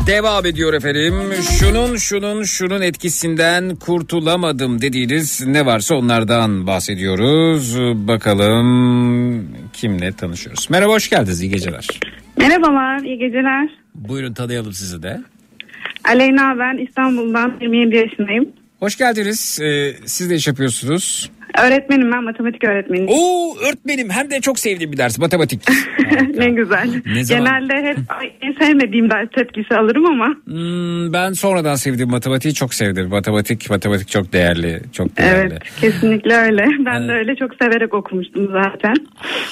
devam 0.07 0.45
ediyor 0.45 0.73
efendim. 0.73 1.13
Şunun 1.59 1.95
şunun 1.95 2.43
şunun 2.43 2.81
etkisinden 2.81 3.75
kurtulamadım 3.75 4.81
dediğiniz 4.81 5.45
ne 5.47 5.65
varsa 5.65 5.95
onlardan 5.95 6.67
bahsediyoruz. 6.67 7.75
Bakalım 8.07 9.47
kimle 9.73 10.11
tanışıyoruz. 10.11 10.69
Merhaba 10.69 10.93
hoş 10.93 11.09
geldiniz 11.09 11.41
iyi 11.41 11.51
geceler. 11.51 11.87
Merhabalar, 12.37 12.99
iyi 12.99 13.17
geceler. 13.17 13.69
Buyurun 13.95 14.33
tanıyalım 14.33 14.73
sizi 14.73 15.03
de. 15.03 15.21
Aleyna 16.03 16.59
ben 16.59 16.85
İstanbul'dan 16.87 17.53
27 17.61 17.95
yaşındayım. 17.95 18.49
Hoş 18.79 18.97
geldiniz. 18.97 19.59
Ee, 19.61 19.95
siz 20.05 20.29
de 20.29 20.35
iş 20.35 20.47
yapıyorsunuz. 20.47 21.29
Öğretmenim 21.63 22.11
ben, 22.11 22.23
matematik 22.23 22.63
öğretmeniyim. 22.63 23.07
Oo 23.11 23.55
öğretmenim 23.67 24.09
hem 24.09 24.31
de 24.31 24.41
çok 24.41 24.59
sevdiğim 24.59 24.91
bir 24.91 24.97
ders 24.97 25.19
matematik. 25.19 25.61
ne 26.37 26.49
güzel. 26.49 27.01
Ne 27.05 27.23
zaman- 27.23 27.45
Genelde 27.45 27.87
hep 27.89 27.97
en 28.41 28.53
sevmediğim 28.65 29.09
ders 29.09 29.29
tepkisi 29.35 29.75
alırım 29.75 30.05
ama. 30.05 30.27
Hmm, 30.45 31.13
ben 31.13 31.33
sonradan 31.33 31.75
sevdiğim 31.75 32.09
matematiği 32.09 32.53
çok 32.53 32.73
sevdim. 32.73 33.09
Matematik 33.09 33.69
matematik 33.69 34.07
çok 34.07 34.33
değerli, 34.33 34.79
çok 34.93 35.17
değerli. 35.17 35.49
Evet, 35.51 35.63
kesinlikle 35.81 36.33
öyle. 36.35 36.65
Ben 36.85 37.07
de 37.07 37.11
öyle 37.11 37.35
çok 37.35 37.51
severek 37.61 37.93
okumuştum 37.93 38.47
zaten. 38.51 38.95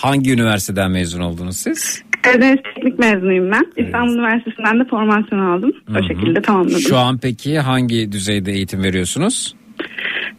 Hangi 0.02 0.34
üniversiteden 0.34 0.92
mezun 0.92 1.22
oldunuz 1.22 1.58
siz? 1.58 2.04
Karadeniz 2.22 2.60
Teknik 2.76 3.00
mezunuyum 3.00 3.52
ben. 3.52 3.86
İstanbul 3.86 4.14
Üniversitesi'nden 4.14 4.80
de 4.80 4.84
formasyon 4.90 5.40
aldım. 5.40 5.72
Hı 5.88 6.00
O 6.00 6.08
şekilde 6.08 6.42
tamamladım. 6.42 6.80
Şu 6.80 6.98
an 6.98 7.18
peki 7.18 7.60
hangi 7.60 8.12
düzeyde 8.12 8.52
eğitim 8.52 8.84
veriyorsunuz? 8.84 9.56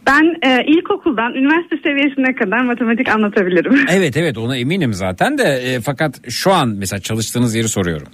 Ben 0.07 0.49
e, 0.49 0.63
ilkokuldan 0.65 1.33
üniversite 1.33 1.77
seviyesine 1.83 2.35
kadar 2.35 2.59
matematik 2.65 3.09
anlatabilirim. 3.09 3.85
Evet 3.89 4.17
evet 4.17 4.37
ona 4.37 4.57
eminim 4.57 4.93
zaten 4.93 5.37
de 5.37 5.43
e, 5.43 5.81
fakat 5.81 6.29
şu 6.29 6.53
an 6.53 6.69
mesela 6.69 6.99
çalıştığınız 6.99 7.55
yeri 7.55 7.69
soruyorum. 7.69 8.07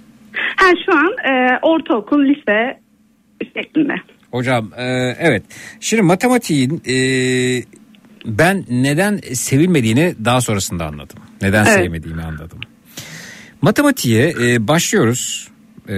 Ha 0.56 0.66
şu 0.86 0.96
an 0.98 1.12
e, 1.34 1.58
ortaokul, 1.62 2.24
lise 2.24 2.80
şeklinde. 3.56 3.92
Hocam 4.30 4.70
e, 4.76 4.84
evet 5.20 5.42
şimdi 5.80 6.02
matematiğin 6.02 6.82
e, 6.88 6.96
ben 8.26 8.64
neden 8.70 9.16
sevilmediğini 9.16 10.14
daha 10.24 10.40
sonrasında 10.40 10.84
anladım. 10.86 11.18
Neden 11.42 11.64
Evet. 11.64 11.74
sevmediğimi 11.74 12.22
anladım. 12.22 12.58
Matematiğe 13.62 14.34
e, 14.42 14.68
başlıyoruz. 14.68 15.48
E, 15.88 15.96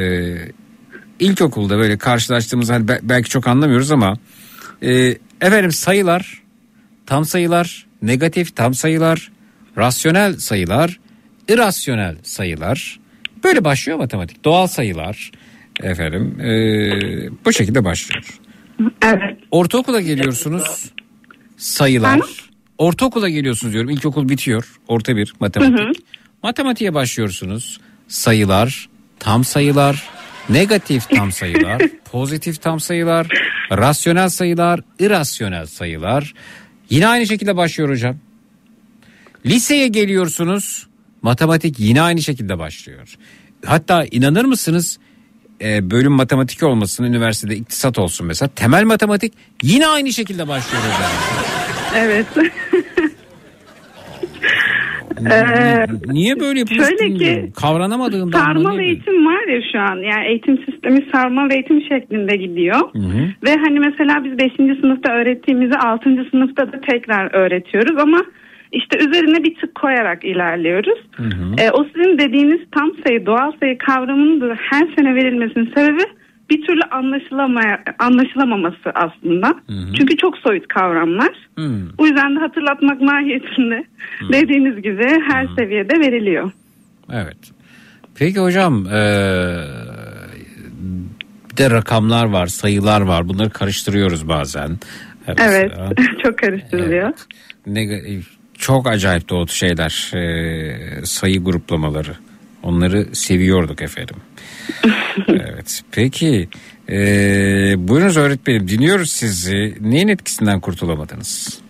ilkokulda 1.20 1.78
böyle 1.78 1.98
karşılaştığımız 1.98 2.70
hani 2.70 2.88
be- 2.88 3.00
belki 3.02 3.30
çok 3.30 3.46
anlamıyoruz 3.46 3.92
ama 3.92 4.16
e, 4.82 5.14
efendim 5.40 5.72
sayılar, 5.72 6.42
tam 7.06 7.24
sayılar, 7.24 7.86
negatif 8.02 8.56
tam 8.56 8.74
sayılar, 8.74 9.32
rasyonel 9.76 10.36
sayılar, 10.36 11.00
irrasyonel 11.48 12.16
sayılar 12.22 13.00
böyle 13.44 13.64
başlıyor 13.64 13.98
matematik. 13.98 14.44
Doğal 14.44 14.66
sayılar 14.66 15.30
efendim 15.82 16.40
e, 16.40 17.44
bu 17.44 17.52
şekilde 17.52 17.84
başlıyor. 17.84 18.38
Evet. 19.02 19.38
Ortaokula 19.50 20.00
geliyorsunuz 20.00 20.90
sayılar. 21.56 22.20
Ortaokula 22.78 23.28
geliyorsunuz 23.28 23.72
diyorum. 23.72 23.90
İlkokul 23.90 24.28
bitiyor. 24.28 24.78
Orta 24.88 25.16
bir 25.16 25.34
matematik. 25.40 25.78
Hı 25.78 25.82
hı. 25.82 25.92
Matematiğe 26.42 26.94
başlıyorsunuz. 26.94 27.80
Sayılar, 28.08 28.88
tam 29.18 29.44
sayılar, 29.44 30.08
negatif 30.48 31.10
tam 31.10 31.32
sayılar, 31.32 31.82
pozitif 32.12 32.62
tam 32.62 32.80
sayılar, 32.80 33.26
rasyonel 33.72 34.28
sayılar, 34.28 34.80
irrasyonel 34.98 35.66
sayılar. 35.66 36.34
Yine 36.90 37.08
aynı 37.08 37.26
şekilde 37.26 37.56
başlıyor 37.56 37.90
hocam. 37.90 38.16
Liseye 39.46 39.88
geliyorsunuz. 39.88 40.86
Matematik 41.22 41.80
yine 41.80 42.02
aynı 42.02 42.22
şekilde 42.22 42.58
başlıyor. 42.58 43.14
Hatta 43.64 44.04
inanır 44.04 44.44
mısınız 44.44 44.98
e, 45.60 45.90
bölüm 45.90 46.12
matematik 46.12 46.62
olmasın 46.62 47.04
üniversitede 47.04 47.56
iktisat 47.56 47.98
olsun 47.98 48.26
mesela 48.26 48.48
temel 48.56 48.84
matematik 48.84 49.34
yine 49.62 49.86
aynı 49.86 50.12
şekilde 50.12 50.48
başlıyor 50.48 50.82
hocam. 50.84 51.10
Evet. 51.94 52.26
Ee, 55.20 55.86
Niye 56.12 56.40
böyle 56.40 56.58
yapılmış 56.58 56.84
şöyle 56.88 56.96
ki, 56.96 57.20
bilmiyorum. 57.20 57.52
Kavranamadığımda 57.60 58.38
Sarmal 58.38 58.78
eğitim 58.78 59.26
var 59.26 59.48
ya 59.48 59.60
şu 59.72 59.78
an 59.80 59.96
yani 59.96 60.26
eğitim 60.28 60.58
sistemi 60.58 61.06
sarmal 61.12 61.52
eğitim 61.52 61.82
şeklinde 61.82 62.36
gidiyor. 62.36 62.78
Hı 62.92 62.98
hı. 62.98 63.28
Ve 63.44 63.56
hani 63.56 63.80
mesela 63.80 64.24
biz 64.24 64.38
5. 64.38 64.52
sınıfta 64.80 65.12
öğrettiğimizi 65.12 65.74
6. 65.78 66.26
sınıfta 66.30 66.72
da 66.72 66.80
tekrar 66.80 67.34
öğretiyoruz 67.34 67.96
ama 67.98 68.22
işte 68.72 68.98
üzerine 68.98 69.44
bir 69.44 69.54
tık 69.54 69.74
koyarak 69.74 70.24
ilerliyoruz. 70.24 70.98
Ee, 71.58 71.70
o 71.70 71.84
sizin 71.84 72.18
dediğiniz 72.18 72.60
tam 72.70 72.90
sayı 73.06 73.26
doğal 73.26 73.52
sayı 73.60 73.78
kavramının 73.78 74.40
da 74.40 74.54
her 74.70 74.88
sene 74.96 75.14
verilmesinin 75.14 75.72
sebebi 75.76 76.02
bir 76.50 76.66
türlü 76.66 76.80
anlaşılamaya, 76.90 77.82
anlaşılamaması 77.98 78.90
aslında. 78.94 79.54
Çünkü 79.68 80.16
çok 80.16 80.38
soyut 80.38 80.68
kavramlar. 80.68 81.48
Bu 81.98 82.06
yüzden 82.06 82.36
de 82.36 82.40
hatırlatmak 82.40 83.00
mahiyetinde 83.00 83.84
dediğiniz 84.32 84.82
gibi 84.82 85.06
her 85.28 85.46
seviyede 85.58 86.00
veriliyor. 86.00 86.50
Evet. 87.12 87.36
Peki 88.18 88.40
hocam 88.40 88.84
eee, 88.84 89.56
bir 91.52 91.56
de 91.56 91.70
rakamlar 91.70 92.26
var 92.26 92.46
sayılar 92.46 93.00
var 93.00 93.28
bunları 93.28 93.50
karıştırıyoruz 93.50 94.28
bazen. 94.28 94.70
Evet, 95.26 95.38
Mesela. 95.38 95.90
çok 96.22 96.38
karıştırılıyor. 96.38 97.12
Neg- 97.66 98.22
çok 98.58 98.86
acayip 98.86 99.32
o 99.32 99.46
şeyler 99.46 100.10
eee, 100.14 101.00
sayı 101.04 101.44
gruplamaları. 101.44 102.12
Onları 102.62 103.14
seviyorduk 103.14 103.82
efendim. 103.82 104.16
Evet. 105.28 105.82
Peki 105.92 106.48
eee 106.88 107.74
buyurunuz 107.78 108.16
öğretmenim 108.16 108.68
dinliyoruz 108.68 109.10
sizi. 109.10 109.74
Neyin 109.80 110.08
etkisinden 110.08 110.60
kurtulamadınız? 110.60 111.60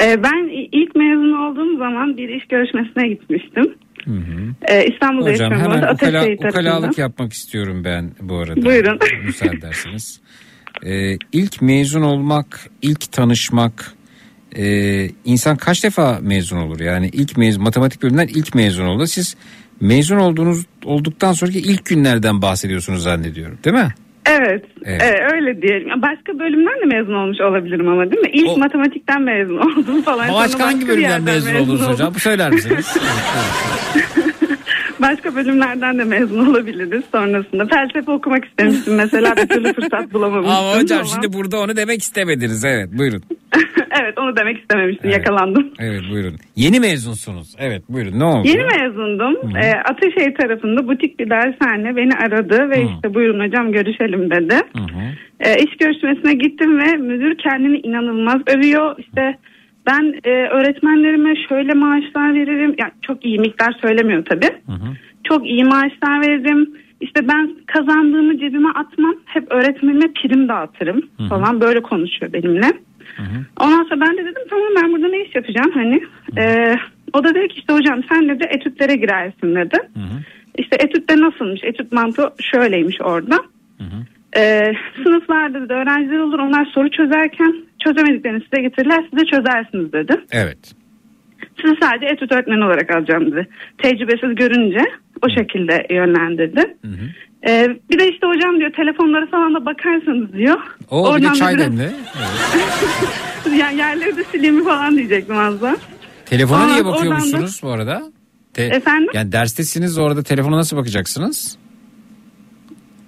Ee, 0.00 0.22
ben 0.22 0.68
ilk 0.72 0.96
mezun 0.96 1.32
olduğum 1.32 1.78
zaman 1.78 2.16
bir 2.16 2.28
iş 2.28 2.46
görüşmesine 2.46 3.08
gitmiştim. 3.08 3.74
Ee, 4.68 4.86
İstanbul'da 4.86 5.30
Hocam 5.30 5.52
yaşıyorum. 5.52 5.74
hemen 5.74 5.94
ukala, 5.94 6.48
ukalalık 6.48 6.98
yapmak 6.98 7.32
istiyorum 7.32 7.84
ben 7.84 8.10
bu 8.20 8.36
arada. 8.36 8.64
Buyurun. 8.64 8.98
Müsaade 9.26 9.56
ederseniz. 9.56 10.20
Ee, 10.86 11.16
ilk 11.32 11.62
mezun 11.62 12.02
olmak, 12.02 12.60
ilk 12.82 13.12
tanışmak, 13.12 13.92
e, 14.56 14.64
insan 15.24 15.56
kaç 15.56 15.84
defa 15.84 16.18
mezun 16.22 16.56
olur? 16.56 16.80
Yani 16.80 17.08
ilk 17.12 17.36
mezun, 17.36 17.62
matematik 17.62 18.02
bölümünden 18.02 18.26
ilk 18.28 18.54
mezun 18.54 18.84
oldu. 18.84 19.06
Siz 19.06 19.36
mezun 19.80 20.16
olduğunuz 20.16 20.66
olduktan 20.84 21.32
sonraki 21.32 21.58
ilk 21.58 21.86
günlerden 21.86 22.42
bahsediyorsunuz 22.42 23.02
zannediyorum 23.02 23.58
değil 23.64 23.76
mi? 23.76 23.88
Evet, 24.30 24.64
Evet. 24.84 25.02
e, 25.02 25.34
öyle 25.34 25.62
diyelim. 25.62 26.02
Başka 26.02 26.38
bölümden 26.38 26.80
de 26.90 26.96
mezun 26.96 27.14
olmuş 27.14 27.40
olabilirim 27.40 27.88
ama 27.88 28.10
değil 28.10 28.22
mi? 28.22 28.30
İlk 28.32 28.56
matematikten 28.56 29.22
mezun 29.22 29.56
oldum 29.56 30.02
falan. 30.02 30.34
Başka 30.34 30.66
hangi 30.66 30.88
bölümden 30.88 31.08
yerden 31.08 31.24
mezun 31.24 31.54
oldunuz 31.54 31.88
hocam? 31.88 32.14
Bu 32.14 32.18
söyler 32.18 32.50
misiniz? 32.50 32.96
Başka 35.00 35.34
bölümlerden 35.34 35.98
de 35.98 36.04
mezun 36.04 36.46
olabiliriz 36.46 37.02
sonrasında. 37.12 37.66
Felsefe 37.66 38.10
okumak 38.12 38.44
istemiştim 38.44 38.94
mesela 38.94 39.36
bir 39.36 39.48
türlü 39.48 39.72
fırsat 39.72 40.12
bulamamıştım. 40.12 40.56
Ama 40.56 40.80
hocam 40.80 40.98
Ama- 40.98 41.08
şimdi 41.08 41.32
burada 41.32 41.60
onu 41.60 41.76
demek 41.76 42.00
istemediniz. 42.02 42.64
Evet 42.64 42.88
buyurun. 42.92 43.22
evet 44.02 44.18
onu 44.18 44.36
demek 44.36 44.58
istememiştim 44.60 45.10
yakalandım. 45.10 45.72
Evet 45.78 46.02
buyurun. 46.10 46.34
Yeni 46.56 46.80
mezunsunuz. 46.80 47.54
Evet 47.58 47.82
buyurun 47.88 48.18
ne 48.18 48.24
oldu? 48.24 48.48
Yeni 48.48 48.64
mezundum. 48.64 49.56
Ee, 49.56 49.72
Ataşehir 49.90 50.34
tarafında 50.34 50.88
butik 50.88 51.18
bir 51.18 51.30
dershane 51.30 51.96
beni 51.96 52.12
aradı 52.14 52.70
ve 52.70 52.82
işte 52.82 53.14
buyurun 53.14 53.46
hocam 53.46 53.72
görüşelim 53.72 54.30
dedi. 54.30 54.54
Ee, 55.40 55.54
iş 55.62 55.76
görüşmesine 55.76 56.34
gittim 56.34 56.78
ve 56.78 56.92
müdür 56.96 57.38
kendini 57.38 57.78
inanılmaz 57.78 58.40
övüyor. 58.46 58.94
İşte 58.98 59.38
ben 59.86 60.14
e, 60.24 60.30
öğretmenlerime 60.30 61.34
şöyle 61.48 61.74
maaşlar 61.74 62.34
veririm. 62.34 62.74
Yani 62.78 62.92
çok 63.02 63.24
iyi 63.24 63.38
miktar 63.38 63.72
söylemiyor 63.72 64.24
tabii. 64.24 64.50
Çok 65.24 65.46
iyi 65.46 65.64
maaşlar 65.64 66.20
veririm. 66.20 66.70
İşte 67.00 67.28
ben 67.28 67.50
kazandığımı 67.66 68.38
cebime 68.38 68.68
atmam. 68.68 69.14
Hep 69.24 69.52
öğretmenime 69.52 70.12
prim 70.12 70.48
dağıtırım 70.48 71.02
falan 71.28 71.60
böyle 71.60 71.82
konuşuyor 71.82 72.32
benimle. 72.32 72.72
Ondan 73.60 73.84
sonra 73.84 74.00
ben 74.00 74.16
de 74.16 74.24
dedim 74.24 74.42
tamam 74.50 74.68
ben 74.82 74.92
burada 74.92 75.08
ne 75.08 75.22
iş 75.24 75.34
yapacağım 75.34 75.70
hani. 75.74 76.00
Ee, 76.38 76.74
o 77.12 77.24
da 77.24 77.34
dedi 77.34 77.48
ki 77.48 77.58
işte 77.58 77.72
hocam 77.72 78.00
sen 78.08 78.28
dedi 78.28 78.44
etütlere 78.50 78.96
girersin 78.96 79.54
dedi. 79.54 79.78
İşte 80.58 80.76
etütte 80.76 81.20
nasılmış? 81.20 81.60
Etüt 81.64 81.92
mantığı 81.92 82.30
şöyleymiş 82.40 83.00
orada. 83.00 83.36
Ee, 84.36 84.72
sınıflarda 85.02 85.60
dedi 85.60 85.72
öğrenciler 85.72 86.18
olur 86.18 86.38
onlar 86.38 86.64
soru 86.64 86.90
çözerken 86.90 87.54
çözemediklerini 87.86 88.42
size 88.44 88.62
getirirler 88.62 89.04
size 89.10 89.24
çözersiniz 89.26 89.92
dedi. 89.92 90.20
Evet. 90.32 90.58
Sizi 91.62 91.74
sadece 91.82 92.06
etüt 92.06 92.32
öğretmeni 92.32 92.64
olarak 92.64 92.90
alacağım 92.90 93.32
dedi. 93.32 93.48
Tecrübesiz 93.78 94.34
görünce 94.34 94.84
o 95.22 95.28
şekilde 95.38 95.86
yönlendirdi. 95.90 96.76
Ee, 97.48 97.68
bir 97.90 97.98
de 97.98 98.08
işte 98.12 98.26
hocam 98.26 98.58
diyor 98.60 98.72
telefonlara 98.72 99.26
falan 99.26 99.54
da 99.54 99.66
bakarsanız 99.66 100.32
diyor. 100.32 100.56
O 100.90 101.16
bir 101.16 101.22
de 101.22 101.32
çay 101.34 101.54
biraz- 101.54 101.66
demle. 101.66 101.92
yani 103.60 103.76
yerleri 103.78 104.16
de 104.16 104.24
sileyim 104.24 104.64
falan 104.64 104.96
diyecektim 104.96 105.38
az 105.38 105.62
daha. 105.62 105.76
Telefona 106.26 106.62
Aa, 106.62 106.66
niye 106.66 106.76
oradan 106.76 106.92
da- 106.92 106.96
bakıyormuşsunuz 106.96 107.60
bu 107.62 107.70
arada? 107.70 108.02
Te- 108.54 108.62
Efendim? 108.64 109.08
Yani 109.14 109.32
derstesiniz 109.32 109.98
orada 109.98 110.22
telefona 110.22 110.56
nasıl 110.56 110.76
bakacaksınız? 110.76 111.58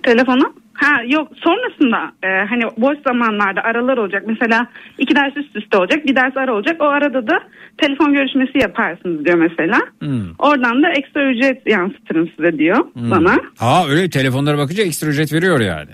Telefona? 0.03 0.53
Ha 0.79 1.03
yok 1.09 1.29
sonrasında 1.37 2.13
e, 2.23 2.29
hani 2.49 2.63
boş 2.79 2.99
zamanlarda 3.07 3.61
aralar 3.63 3.99
olacak. 3.99 4.23
Mesela 4.27 4.67
iki 4.99 5.17
ders 5.17 5.37
üst 5.37 5.57
üste 5.57 5.79
olacak 5.79 6.07
bir 6.07 6.17
ders 6.17 6.37
ara 6.37 6.55
olacak. 6.55 6.77
O 6.81 6.85
arada 6.85 7.27
da 7.27 7.41
telefon 7.79 8.13
görüşmesi 8.15 8.59
yaparsınız 8.59 9.25
diyor 9.25 9.39
mesela. 9.39 9.79
Hmm. 10.01 10.23
Oradan 10.39 10.83
da 10.83 10.91
ekstra 10.91 11.31
ücret 11.31 11.67
yansıtırım 11.67 12.31
size 12.37 12.59
diyor 12.59 12.77
Hmm. 12.93 13.11
bana. 13.11 13.37
Ha 13.59 13.85
öyle 13.91 14.11
telefonlara 14.11 14.59
bakınca 14.59 14.83
ekstra 14.85 15.09
ücret 15.09 15.33
veriyor 15.33 15.61
yani. 15.61 15.91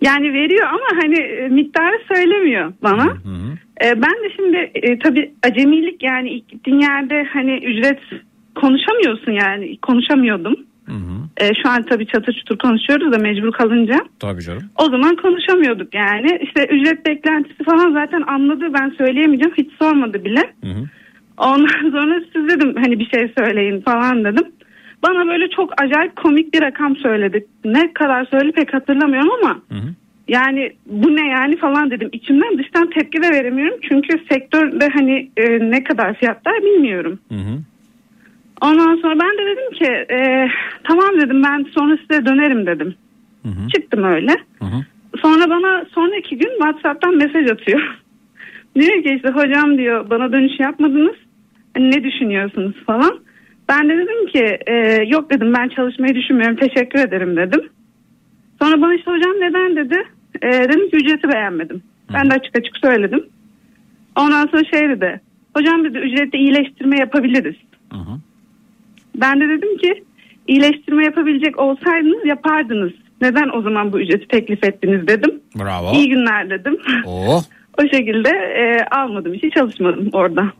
Yani 0.00 0.32
veriyor 0.32 0.66
ama 0.66 1.02
hani 1.02 1.18
e, 1.18 1.48
miktarı 1.48 1.98
söylemiyor 2.14 2.72
bana. 2.82 3.04
E, 3.84 3.86
ben 4.02 4.12
de 4.24 4.32
şimdi 4.36 4.56
e, 4.74 4.98
tabii 4.98 5.30
acemilik 5.46 6.02
yani 6.02 6.30
ilk 6.30 6.48
gittiğin 6.48 6.80
yerde 6.80 7.24
hani 7.32 7.52
ücret 7.64 7.98
konuşamıyorsun 8.54 9.32
yani 9.32 9.78
konuşamıyordum. 9.82 10.56
E, 11.36 11.54
şu 11.62 11.68
an 11.68 11.82
tabii 11.82 12.06
çatır 12.06 12.32
çutur 12.32 12.58
konuşuyoruz 12.58 13.12
da 13.12 13.18
mecbur 13.18 13.52
kalınca. 13.52 13.98
Tabii 14.20 14.42
canım. 14.42 14.62
O 14.78 14.84
zaman 14.84 15.16
konuşamıyorduk 15.16 15.94
yani. 15.94 16.38
İşte 16.42 16.66
ücret 16.66 17.06
beklentisi 17.06 17.64
falan 17.64 17.92
zaten 17.92 18.22
anladı. 18.22 18.64
Ben 18.80 18.90
söyleyemeyeceğim. 18.98 19.54
Hiç 19.58 19.72
sormadı 19.78 20.24
bile. 20.24 20.42
Ondan 21.38 21.90
sonra 21.90 22.20
siz 22.32 22.48
dedim 22.48 22.74
hani 22.76 22.98
bir 22.98 23.08
şey 23.08 23.32
söyleyin 23.38 23.80
falan 23.80 24.24
dedim. 24.24 24.46
Bana 25.02 25.26
böyle 25.26 25.50
çok 25.50 25.82
acayip 25.82 26.16
komik 26.16 26.54
bir 26.54 26.62
rakam 26.62 26.96
söyledi. 26.96 27.46
Ne 27.64 27.92
kadar 27.92 28.24
söyledi 28.24 28.52
pek 28.52 28.74
hatırlamıyorum 28.74 29.30
ama 29.42 29.60
yani 30.28 30.72
bu 30.86 31.16
ne 31.16 31.28
yani 31.28 31.56
falan 31.56 31.90
dedim. 31.90 32.08
İçimden 32.12 32.58
dıştan 32.58 32.90
tepki 32.90 33.22
de 33.22 33.30
veremiyorum. 33.30 33.78
Çünkü 33.88 34.20
sektörde 34.32 34.88
hani 34.88 35.30
e, 35.36 35.70
ne 35.70 35.84
kadar 35.84 36.14
fiyatlar 36.14 36.54
bilmiyorum. 36.62 37.18
Ondan 38.60 38.96
sonra 38.96 39.14
ben 39.20 39.38
de 39.38 39.46
dedim 39.46 39.72
ki 39.72 40.14
e, 40.14 40.48
tamam 40.84 41.20
dedim 41.20 41.42
ben 41.42 41.66
sonra 41.78 41.96
size 41.96 42.26
dönerim 42.26 42.66
dedim. 42.66 42.94
Çıktım 43.68 44.04
öyle. 44.04 44.34
Sonra 45.22 45.50
bana 45.50 45.84
sonraki 45.94 46.38
gün 46.38 46.50
WhatsApp'tan 46.50 47.16
mesaj 47.16 47.50
atıyor. 47.50 47.80
diyor 48.74 49.02
ki 49.02 49.14
işte 49.16 49.28
hocam 49.28 49.78
diyor 49.78 50.10
bana 50.10 50.32
dönüş 50.32 50.60
yapmadınız. 50.60 51.16
Hani 51.74 51.90
ne 51.90 52.04
düşünüyorsunuz 52.04 52.74
falan. 52.86 53.20
Ben 53.68 53.88
de 53.88 53.96
dedim 53.96 54.26
ki 54.26 54.58
e, 54.66 55.04
yok 55.08 55.30
dedim 55.30 55.54
ben 55.58 55.68
çalışmayı 55.68 56.14
düşünmüyorum 56.14 56.56
teşekkür 56.56 56.98
ederim 56.98 57.36
dedim. 57.36 57.68
Sonra 58.62 58.82
bana 58.82 58.94
işte 58.94 59.10
hocam 59.10 59.32
neden 59.40 59.76
dedi. 59.76 60.02
E, 60.42 60.48
dedim 60.48 60.90
ki 60.90 60.96
ücreti 60.96 61.28
beğenmedim. 61.28 61.82
Ben 62.14 62.30
de 62.30 62.34
açık 62.34 62.56
açık 62.56 62.76
söyledim. 62.76 63.26
Ondan 64.16 64.46
sonra 64.46 64.64
şey 64.64 64.88
dedi. 64.88 65.20
Hocam 65.56 65.84
dedi 65.84 65.98
ücrette 65.98 66.38
iyileştirme 66.38 66.98
yapabiliriz. 66.98 67.56
Ben 69.20 69.40
de 69.40 69.48
dedim 69.48 69.76
ki 69.78 70.04
iyileştirme 70.48 71.04
yapabilecek 71.04 71.58
olsaydınız 71.58 72.26
yapardınız. 72.26 72.92
Neden 73.20 73.48
o 73.58 73.62
zaman 73.62 73.92
bu 73.92 74.00
ücreti 74.00 74.28
teklif 74.28 74.64
ettiniz 74.64 75.08
dedim. 75.08 75.40
Bravo. 75.58 75.92
İyi 75.92 76.08
günler 76.08 76.50
dedim. 76.50 76.76
Oh. 77.06 77.42
o 77.78 77.82
şekilde 77.82 78.28
e, 78.28 78.84
almadım 78.90 79.34
işi 79.34 79.50
çalışmadım 79.50 80.08
orada. 80.12 80.52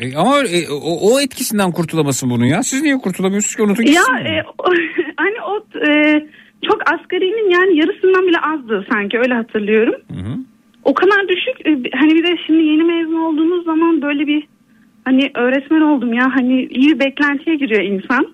E, 0.00 0.16
ama 0.16 0.38
e, 0.38 0.68
o, 0.70 1.12
o 1.14 1.20
etkisinden 1.20 1.72
kurtulamasın 1.72 2.30
bunun 2.30 2.44
ya. 2.44 2.62
Siz 2.62 2.82
niye 2.82 2.98
kurtulamıyorsunuz 2.98 3.56
ki 3.56 3.62
unutun 3.62 3.82
Ya 3.82 4.02
e, 4.32 4.42
o- 4.58 4.72
hani 5.16 5.36
o 5.48 5.56
e, 5.90 6.20
çok 6.70 6.92
asgarinin 6.92 7.50
yani 7.50 7.78
yarısından 7.78 8.26
bile 8.26 8.38
azdı 8.38 8.86
sanki 8.92 9.18
öyle 9.18 9.34
hatırlıyorum. 9.34 9.94
O 10.84 10.94
kadar 10.94 11.28
düşük 11.28 11.66
e, 11.66 11.70
hani 11.98 12.14
bir 12.14 12.22
de 12.26 12.36
şimdi 12.46 12.62
yeni 12.64 12.82
mezun 12.84 13.20
olduğumuz 13.22 13.64
zaman 13.64 14.02
böyle 14.02 14.26
bir 14.26 14.46
hani 15.08 15.30
öğretmen 15.34 15.80
oldum 15.80 16.12
ya 16.12 16.26
hani 16.34 16.64
iyi 16.70 16.94
bir 16.94 16.98
beklentiye 17.04 17.56
giriyor 17.56 17.82
insan. 17.82 18.26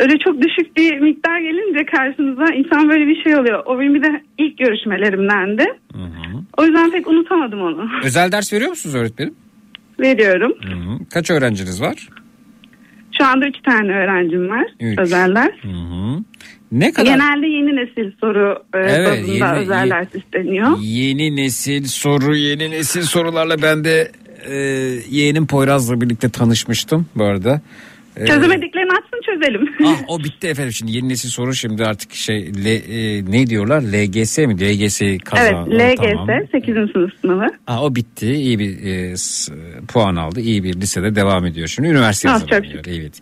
Öyle 0.00 0.18
çok 0.18 0.42
düşük 0.42 0.76
bir 0.76 1.00
miktar 1.00 1.40
gelince 1.40 1.84
karşınıza 1.86 2.54
insan 2.54 2.88
böyle 2.88 3.06
bir 3.06 3.22
şey 3.22 3.36
oluyor. 3.36 3.62
O 3.66 3.80
benim 3.80 3.94
bir 3.94 4.02
de 4.02 4.22
ilk 4.38 4.58
görüşmelerimdendi. 4.58 5.64
O 6.56 6.64
yüzden 6.64 6.90
pek 6.90 7.08
unutamadım 7.08 7.60
onu. 7.62 7.88
Özel 8.04 8.32
ders 8.32 8.52
veriyor 8.52 8.70
musunuz 8.70 8.94
öğretmenim? 8.94 9.34
Veriyorum. 10.00 10.52
Hı. 10.62 11.04
Kaç 11.14 11.30
öğrenciniz 11.30 11.82
var? 11.82 12.08
Şu 13.18 13.24
anda 13.24 13.46
üç 13.48 13.56
tane 13.62 13.92
öğrencim 13.92 14.48
var. 14.48 14.66
Üç. 14.80 14.98
Özel 14.98 15.34
ders. 15.34 15.54
Ne 16.72 16.92
kadar? 16.92 17.12
Genelde 17.12 17.46
yeni 17.46 17.76
nesil 17.76 18.12
soru 18.20 18.62
e, 18.74 18.78
Evet, 18.78 19.08
bazında 19.24 19.32
yeni- 19.46 19.58
özel 19.58 19.84
ye- 19.86 19.90
ders 19.90 20.14
isteniyor. 20.14 20.68
Yeni 20.80 21.36
nesil 21.36 21.84
soru, 21.84 22.36
yeni 22.36 22.70
nesil 22.70 23.02
sorularla 23.02 23.62
ben 23.62 23.84
de 23.84 24.10
e, 24.50 24.54
yeğenim 25.10 25.46
Poyraz'la 25.46 26.00
birlikte 26.00 26.28
tanışmıştım 26.28 27.06
bu 27.14 27.24
arada. 27.24 27.60
E, 28.16 28.26
Çözemediklerini 28.26 28.90
atsın 28.92 29.20
çözelim. 29.26 29.68
Ah 29.84 30.00
o 30.08 30.24
bitti 30.24 30.46
efendim 30.46 30.72
şimdi 30.72 30.92
yeni 30.96 31.08
nesil 31.08 31.28
soru 31.28 31.54
şimdi 31.54 31.84
artık 31.84 32.14
şey 32.14 32.52
L, 32.64 32.66
e, 32.66 33.24
ne 33.32 33.46
diyorlar 33.46 33.82
LGS 33.82 34.38
mi 34.38 34.54
LGS 34.60 35.02
evet 35.02 35.24
kazandı. 35.24 35.70
LGS 35.78 35.96
Tamam. 35.96 36.28
8. 36.52 36.74
sınıf 36.92 37.10
sınavı. 37.20 37.46
Ah, 37.66 37.82
o 37.82 37.94
bitti 37.94 38.26
iyi 38.34 38.58
bir 38.58 38.82
e, 38.86 39.16
s- 39.16 39.52
puan 39.88 40.16
aldı 40.16 40.40
iyi 40.40 40.64
bir 40.64 40.74
lisede 40.80 41.14
devam 41.14 41.46
ediyor 41.46 41.68
şimdi 41.68 41.88
üniversite 41.88 42.30
Ah, 42.30 42.40
çok 42.40 42.52
hazırlanıyor 42.52 42.84
evet. 42.88 43.20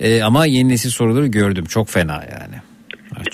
E, 0.00 0.22
ama 0.22 0.46
yeni 0.46 0.68
nesil 0.68 0.90
soruları 0.90 1.26
gördüm 1.26 1.64
çok 1.64 1.88
fena 1.88 2.12
yani. 2.14 2.54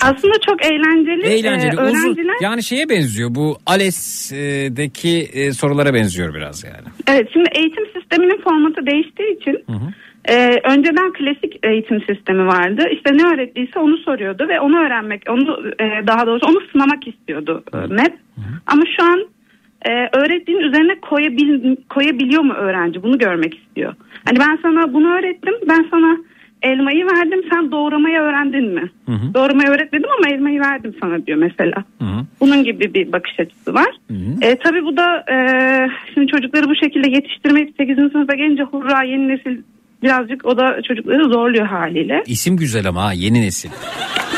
Aslında 0.01 0.33
çok 0.47 0.65
eğlenceli. 0.65 1.27
Eğlenceli 1.27 1.75
Ee, 1.75 1.83
uzun 1.83 1.85
öğrenciler 1.85 2.35
yani 2.41 2.63
şeye 2.63 2.89
benziyor 2.89 3.35
bu 3.35 3.57
ALES'deki 3.65 5.29
e, 5.33 5.51
sorulara 5.51 5.93
benziyor 5.93 6.33
biraz 6.33 6.63
yani. 6.63 6.87
Evet 7.07 7.29
şimdi 7.33 7.49
eğitim 7.55 7.85
sisteminin 7.85 8.41
formatı 8.41 8.85
değiştiği 8.85 9.37
için 9.37 9.65
e, 10.25 10.35
önceden 10.71 11.13
klasik 11.13 11.65
eğitim 11.65 12.01
sistemi 12.01 12.47
vardı. 12.47 12.83
İşte 12.93 13.17
ne 13.17 13.23
öğrettiyse 13.33 13.79
onu 13.79 13.97
soruyordu 13.97 14.47
ve 14.49 14.59
onu 14.59 14.77
öğrenmek, 14.85 15.21
onu 15.29 15.67
e, 15.79 16.07
daha 16.07 16.27
doğrusu 16.27 16.45
onu 16.47 16.59
sınamak 16.71 17.07
istiyordu 17.07 17.63
e, 17.73 17.77
net. 17.77 18.13
Ama 18.67 18.83
şu 18.97 19.03
an 19.05 19.25
e, 19.85 19.91
öğrettiğin 20.17 20.59
üzerine 20.59 20.99
koyabil, 20.99 21.75
koyabiliyor 21.89 22.41
mu 22.43 22.53
öğrenci? 22.53 23.03
Bunu 23.03 23.17
görmek 23.17 23.57
istiyor. 23.57 23.93
Hani 24.25 24.39
ben 24.39 24.59
sana 24.61 24.93
bunu 24.93 25.13
öğrettim, 25.17 25.53
ben 25.69 25.87
sana 25.91 26.17
elmayı 26.63 27.05
verdim, 27.05 27.41
sen 27.51 27.71
doğramayı 27.71 28.17
öğrendin 28.19 28.73
mi? 28.73 28.91
Doğramayı 29.33 29.69
öğretmedim 29.69 30.09
ama 30.19 30.35
elmayı 30.35 30.59
verdim 30.59 30.95
sana 31.01 31.25
diyor 31.25 31.37
mesela. 31.37 31.83
Bunun 32.39 32.63
gibi 32.63 32.93
bir 32.93 33.11
bakış 33.11 33.39
açısı 33.39 33.73
var. 33.73 33.89
E, 34.41 34.55
tabii 34.55 34.85
bu 34.85 34.97
da 34.97 35.25
e, 35.33 35.37
şimdi 36.13 36.27
çocukları 36.27 36.69
bu 36.69 36.75
şekilde 36.75 37.09
yetiştirmek 37.11 37.73
8. 37.77 37.95
sınıfa 37.95 38.33
gelince 38.35 38.63
hurra 38.63 39.03
yeni 39.03 39.27
nesil 39.27 39.61
birazcık 40.03 40.45
o 40.45 40.57
da 40.57 40.81
çocukları 40.87 41.23
zorluyor 41.23 41.65
haliyle. 41.65 42.23
İsim 42.27 42.57
güzel 42.57 42.87
ama 42.87 43.03
ha, 43.03 43.13
yeni 43.13 43.41
nesil. 43.41 43.69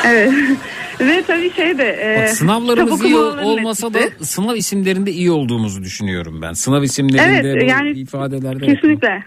Evet. 0.07 0.31
Ve 0.99 1.23
tabii 1.27 1.51
şey 1.51 1.77
de 1.77 1.83
e, 2.01 2.21
Bak, 2.21 2.29
sınavlarımız 2.29 3.05
iyi 3.05 3.15
olmasa 3.17 3.93
da 3.93 3.99
etkisi. 3.99 4.25
sınav 4.25 4.55
isimlerinde 4.55 5.11
iyi 5.11 5.31
olduğumuzu 5.31 5.83
düşünüyorum 5.83 6.39
ben. 6.41 6.53
Sınav 6.53 6.83
isimlerinde 6.83 7.49
Evet, 7.49 7.69
yani 7.71 7.91
ifadelerde. 7.91 8.65
kesinlikle. 8.65 9.23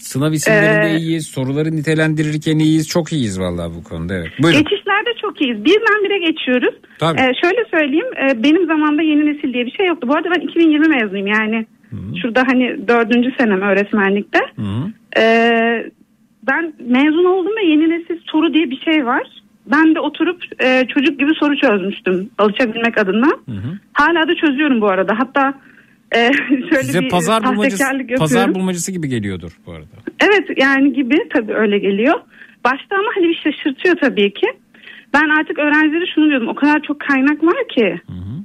Sınav 0.00 0.32
isimlerinde 0.32 0.94
Ee, 0.94 0.98
iyiyiz. 0.98 1.26
Soruları 1.26 1.70
nitelendirirken 1.76 2.58
iyiyiz. 2.58 2.88
Çok 2.88 3.12
iyiyiz 3.12 3.40
vallahi 3.40 3.70
bu 3.78 3.84
konuda. 3.84 4.14
Evet. 4.14 4.28
Buyurun. 4.42 4.58
Geçişlerde 4.62 5.10
çok 5.22 5.40
iyiyiz. 5.42 5.64
Birdenbire 5.64 6.18
geçiyoruz. 6.30 6.74
Tabii. 6.98 7.20
Ee, 7.20 7.32
şöyle 7.42 7.64
söyleyeyim. 7.70 8.06
e, 8.28 8.42
benim 8.42 8.66
zamanımda 8.66 9.02
yeni 9.02 9.26
nesil 9.26 9.52
diye 9.54 9.66
bir 9.66 9.70
şey 9.70 9.86
yoktu. 9.86 10.08
Bu 10.08 10.14
arada 10.14 10.28
ben 10.36 10.40
2020 10.40 10.88
mezunuyum 10.88 11.26
yani. 11.26 11.66
Şurada 12.22 12.42
hani 12.46 12.88
dördüncü 12.88 13.30
senem 13.38 13.60
öğretmenlikte. 13.62 14.38
Ee, 15.18 15.86
ben 16.46 16.72
mezun 16.80 17.24
oldum 17.24 17.52
ve 17.62 17.66
yeni 17.66 17.90
nesil 17.90 18.18
soru 18.32 18.54
diye 18.54 18.70
bir 18.70 18.80
şey 18.80 19.06
var. 19.06 19.22
Ben 19.66 19.94
de 19.94 20.00
oturup 20.00 20.42
e, 20.64 20.86
çocuk 20.94 21.18
gibi 21.18 21.30
soru 21.40 21.56
çözmüştüm 21.56 22.30
alışabilmek 22.38 22.98
adına. 22.98 23.30
Hala 23.92 24.28
da 24.28 24.34
çözüyorum 24.34 24.80
bu 24.80 24.88
arada. 24.88 25.14
Hatta 25.18 25.54
e, 26.14 26.30
şöyle 26.48 26.82
Size 26.82 27.00
bir 27.00 27.08
pazar 27.08 27.44
bulmacası, 27.44 27.84
pazar 28.18 28.54
bulmacası 28.54 28.92
gibi 28.92 29.08
geliyordur 29.08 29.58
bu 29.66 29.72
arada. 29.72 29.96
Evet 30.20 30.48
yani 30.56 30.92
gibi 30.92 31.16
tabii 31.32 31.54
öyle 31.54 31.78
geliyor. 31.78 32.20
Başta 32.64 32.96
ama 32.96 33.08
hani 33.14 33.28
bir 33.28 33.34
şaşırtıyor 33.34 33.96
tabii 33.96 34.34
ki. 34.34 34.46
Ben 35.14 35.28
artık 35.40 35.58
öğrencilere 35.58 36.06
şunu 36.14 36.28
diyordum. 36.28 36.48
O 36.48 36.54
kadar 36.54 36.82
çok 36.82 37.00
kaynak 37.00 37.44
var 37.44 37.68
ki. 37.68 38.00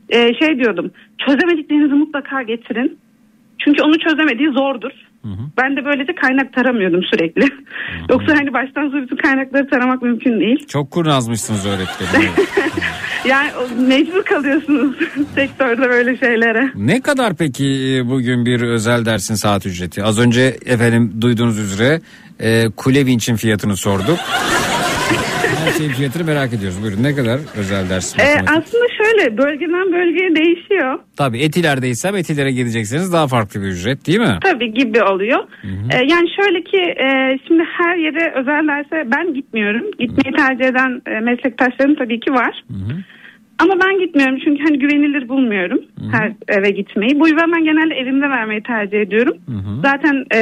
Ee, 0.10 0.34
şey 0.34 0.60
diyordum. 0.60 0.92
Çözemediklerinizi 1.26 1.94
mutlaka 1.94 2.42
getirin. 2.42 2.98
Çünkü 3.60 3.84
onu 3.84 4.00
çözemediği 4.00 4.50
zordur. 4.50 4.92
Ben 5.58 5.78
de 5.78 5.86
böylece 5.86 6.16
kaynak 6.16 6.54
taramıyordum 6.54 7.04
sürekli. 7.04 7.46
Yoksa 8.10 8.34
hani 8.38 8.54
baştan 8.54 8.90
sona 8.90 9.02
bütün 9.02 9.16
kaynakları 9.18 9.70
taramak 9.70 10.02
mümkün 10.02 10.40
değil. 10.40 10.68
Çok 10.68 10.92
kurnazmışsınız 10.92 11.66
öğretmenim. 11.66 12.32
Yani 13.28 13.50
mecbur 13.88 14.24
kalıyorsunuz 14.24 14.96
sektörde 15.36 15.82
böyle 15.82 16.18
şeylere. 16.18 16.72
ne 16.76 17.02
kadar 17.02 17.36
peki 17.36 17.66
e, 17.66 18.08
bugün 18.10 18.46
bir 18.46 18.62
özel 18.62 19.06
dersin 19.06 19.36
saat 19.36 19.66
ücreti? 19.66 20.04
Az 20.04 20.20
önce 20.20 20.58
efendim 20.66 21.14
duyduğunuz 21.22 21.60
üzere 21.60 22.02
e, 22.40 22.70
kule 22.78 23.06
vinçin 23.06 23.36
fiyatını 23.36 23.78
sorduk. 23.78 24.20
Her 25.66 25.72
şeyin 25.78 25.92
fiyatını 25.92 26.24
merak 26.24 26.54
ediyoruz. 26.54 26.82
Buyurun 26.84 27.04
ne 27.04 27.16
kadar 27.16 27.40
özel 27.56 27.90
ders? 27.90 28.18
Matematik? 28.18 28.50
aslında 28.50 28.85
şöyle 29.06 29.38
bölgeden 29.38 29.94
bölgeye 29.94 30.36
değişiyor. 30.36 31.00
Tabii 31.18 31.40
etilerdeysem 31.40 32.16
etilere 32.16 32.52
gidecekseniz 32.52 33.14
daha 33.14 33.28
farklı 33.28 33.62
bir 33.62 33.68
ücret 33.68 34.08
değil 34.08 34.20
mi? 34.20 34.38
Tabii 34.44 34.74
gibi 34.74 35.04
oluyor. 35.04 35.40
Ee, 35.64 35.96
yani 36.08 36.30
şöyle 36.40 36.64
ki 36.64 36.78
e, 36.78 37.38
şimdi 37.48 37.64
her 37.64 37.98
yere 37.98 38.34
özel 38.36 38.68
derse 38.68 39.12
ben 39.12 39.34
gitmiyorum. 39.34 39.84
Gitmeyi 40.00 40.36
tercih 40.36 40.66
eden 40.66 41.02
e, 41.08 41.20
meslektaşlarım 41.20 41.96
tabii 41.96 42.20
ki 42.20 42.32
var. 42.32 42.64
Ama 43.60 43.74
ben 43.86 44.00
gitmiyorum 44.00 44.38
çünkü 44.44 44.64
hani 44.64 44.80
güvenilir 44.80 45.30
bulmuyorum 45.30 45.80
her 46.12 46.32
eve 46.48 46.70
gitmeyi. 46.70 47.20
Bu 47.20 47.28
yüzden 47.28 47.52
ben 47.52 47.64
genelde 47.64 47.96
evimde 47.96 48.30
vermeyi 48.30 48.64
tercih 48.64 49.02
ediyorum. 49.02 49.38
Zaten 49.84 50.26
e, 50.36 50.40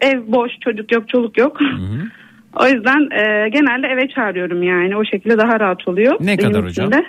ev 0.00 0.20
boş 0.26 0.52
çocuk 0.64 0.92
yok 0.92 1.08
çoluk 1.08 1.38
yok. 1.38 1.60
o 2.60 2.66
yüzden 2.66 3.00
e, 3.10 3.48
genelde 3.48 3.86
eve 3.86 4.08
çağırıyorum 4.08 4.62
yani 4.62 4.96
o 4.96 5.04
şekilde 5.04 5.38
daha 5.38 5.60
rahat 5.60 5.88
oluyor. 5.88 6.16
Ne 6.20 6.36
kadar 6.36 6.64
için 6.64 6.82
hocam? 6.82 7.02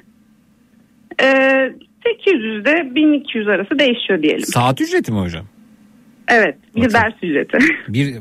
De. 1.20 1.26
E, 1.26 1.74
800 2.06 2.62
ile 2.62 2.96
1200 2.96 3.48
arası 3.48 3.80
değişiyor 3.80 4.22
diyelim. 4.22 4.46
Saat 4.46 4.82
ücreti 4.82 5.12
mi 5.12 5.20
hocam? 5.20 5.46
Evet 6.28 6.56
bir 6.76 6.94
ders 6.94 7.14
ücreti. 7.24 7.58
Bir, 7.88 8.16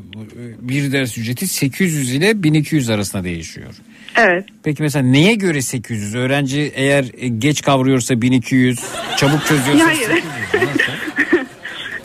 bir 0.61 0.91
ders 0.91 1.17
ücreti 1.17 1.47
800 1.47 2.15
ile 2.15 2.43
1200 2.43 2.89
arasında 2.89 3.23
değişiyor. 3.23 3.73
evet. 4.17 4.45
Peki 4.63 4.83
mesela 4.83 5.05
neye 5.05 5.35
göre 5.35 5.61
800? 5.61 6.15
Öğrenci 6.15 6.71
eğer 6.75 7.03
geç 7.37 7.61
kavruyorsa 7.61 8.21
1200, 8.21 8.79
çabuk 9.17 9.45
çözüyorsa 9.45 9.85
Hayır. 9.85 10.23
800. 10.51 10.75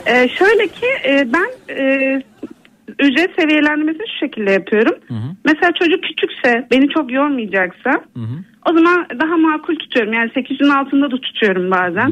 Ee, 0.05 0.29
şöyle 0.39 0.67
ki 0.67 0.85
e, 1.05 1.27
ben 1.33 1.75
e, 1.75 2.21
ücret 2.99 3.31
seviyelendirmesini 3.39 4.07
şu 4.07 4.17
şekilde 4.25 4.51
yapıyorum. 4.51 4.95
Mesela 5.45 5.71
çocuk 5.79 6.03
küçükse 6.03 6.67
beni 6.71 6.89
çok 6.89 7.11
yormayacaksa 7.11 7.91
o 8.69 8.73
zaman 8.73 9.05
daha 9.19 9.37
makul 9.37 9.75
tutuyorum. 9.75 10.13
Yani 10.13 10.31
800'ün 10.31 10.69
altında 10.69 11.11
da 11.11 11.21
tutuyorum 11.21 11.71
bazen. 11.71 12.11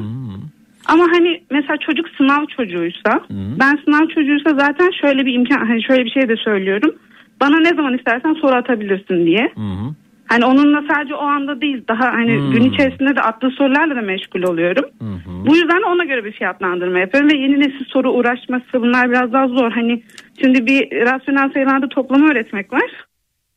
Ama 0.86 1.04
hani 1.12 1.42
mesela 1.52 1.78
çocuk 1.78 2.10
sınav 2.18 2.46
çocuğuysa 2.46 3.12
ben 3.60 3.80
sınav 3.86 4.08
çocuğuysa 4.08 4.50
zaten 4.50 4.90
şöyle 5.02 5.26
bir 5.26 5.34
imkan 5.34 5.66
hani 5.68 5.84
şöyle 5.84 6.06
bir 6.06 6.12
şey 6.12 6.30
de 6.30 6.36
söylüyorum. 6.36 6.96
Bana 7.42 7.60
ne 7.60 7.70
zaman 7.70 7.98
istersen 7.98 8.34
soru 8.34 8.56
atabilirsin 8.56 9.26
diye. 9.26 9.54
Hani 10.30 10.46
onunla 10.46 10.84
sadece 10.94 11.16
o 11.16 11.22
anda 11.24 11.62
değil 11.62 11.84
daha 11.88 12.06
hani 12.14 12.38
Hmm. 12.40 12.52
gün 12.52 12.74
içerisinde 12.74 13.16
de 13.16 13.22
attığı 13.22 13.50
sorularla 13.50 13.96
da 13.96 14.02
meşgul 14.02 14.44
oluyorum. 14.44 14.86
Bu 15.28 15.56
yüzden 15.56 15.82
ona 15.82 16.04
göre 16.04 16.26
bir 16.26 16.32
fiyatlandırma 16.32 17.00
yapıyorum 17.00 17.30
ve 17.30 17.38
yeni 17.38 17.60
nesil 17.60 17.86
soru 17.86 18.12
uğraşması 18.12 18.66
bunlar 18.74 19.10
biraz 19.12 19.34
daha 19.34 19.48
zor. 19.48 19.72
Hani 19.72 20.04
şimdi 20.42 20.66
bir 20.66 20.92
rasyonel 20.92 21.54
sayılarda 21.54 21.90
toplama 21.90 22.32
öğretmek 22.32 22.74
var. 22.74 22.92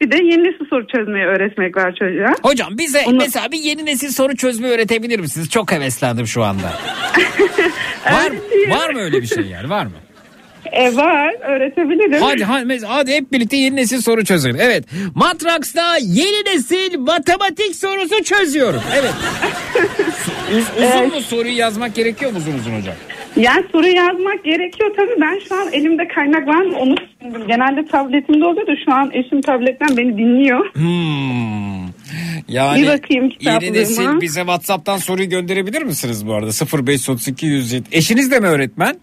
Bir 0.00 0.10
de 0.10 0.16
yeni 0.24 0.44
nesil 0.44 0.64
soru 0.70 0.86
çözmeyi 0.86 1.24
öğretmek 1.24 1.76
var 1.76 1.94
çocuğa. 1.98 2.34
Hocam 2.42 2.68
bize 2.78 2.98
mesela 3.12 3.52
bir 3.52 3.58
yeni 3.58 3.86
nesil 3.86 4.08
soru 4.08 4.36
çözme 4.36 4.68
öğretebilir 4.68 5.20
misiniz? 5.20 5.50
Çok 5.50 5.72
heveslendim 5.72 6.26
şu 6.26 6.42
anda. 6.42 6.62
var, 8.12 8.32
var 8.68 8.90
mı 8.94 9.00
öyle 9.00 9.22
bir 9.22 9.26
şey 9.26 9.44
yani 9.44 9.70
var 9.70 9.84
mı? 9.86 9.92
E 10.72 10.96
var 10.96 11.34
öğretebilirim. 11.40 12.22
Hadi 12.22 12.44
hadi, 12.44 12.86
hadi 12.86 13.12
hep 13.12 13.32
birlikte 13.32 13.56
yeni 13.56 13.76
nesil 13.76 14.00
soru 14.00 14.24
çözelim. 14.24 14.56
Evet. 14.60 14.84
Matraks'ta 15.14 15.96
yeni 15.96 16.54
nesil 16.54 16.98
matematik 16.98 17.76
sorusu 17.76 18.24
çözüyorum. 18.24 18.82
Evet. 18.94 19.12
Uz- 20.56 20.84
uzun 20.84 21.14
mu 21.14 21.20
soruyu 21.20 21.56
yazmak 21.56 21.94
gerekiyor 21.94 22.32
mu 22.32 22.38
uzun 22.38 22.52
uzun 22.58 22.78
hocam? 22.78 22.94
Yani 23.36 23.64
soru 23.72 23.86
yazmak 23.86 24.44
gerekiyor 24.44 24.90
tabii. 24.96 25.20
Ben 25.20 25.40
şu 25.48 25.54
an 25.54 25.72
elimde 25.72 26.08
kaynak 26.08 26.48
var 26.48 26.62
mı 26.62 26.78
onu 26.78 26.96
düşündüm. 26.96 27.46
Genelde 27.48 27.86
tabletimde 27.86 28.44
oluyor 28.44 28.66
da 28.66 28.72
şu 28.84 28.92
an 28.94 29.10
eşim 29.12 29.40
tabletten 29.40 29.96
beni 29.96 30.18
dinliyor. 30.18 30.74
Hmm. 30.74 31.82
Yani 32.48 32.82
Bir 32.82 32.88
bakayım 32.88 33.32
yeni 33.40 33.72
nesil 33.72 34.20
bize 34.20 34.40
WhatsApp'tan 34.40 34.96
soruyu 34.96 35.28
gönderebilir 35.28 35.82
misiniz 35.82 36.26
bu 36.26 36.34
arada? 36.34 36.50
0532 36.86 37.46
107. 37.46 37.84
Eşiniz 37.92 38.30
de 38.30 38.40
mi 38.40 38.46
öğretmen? 38.46 38.96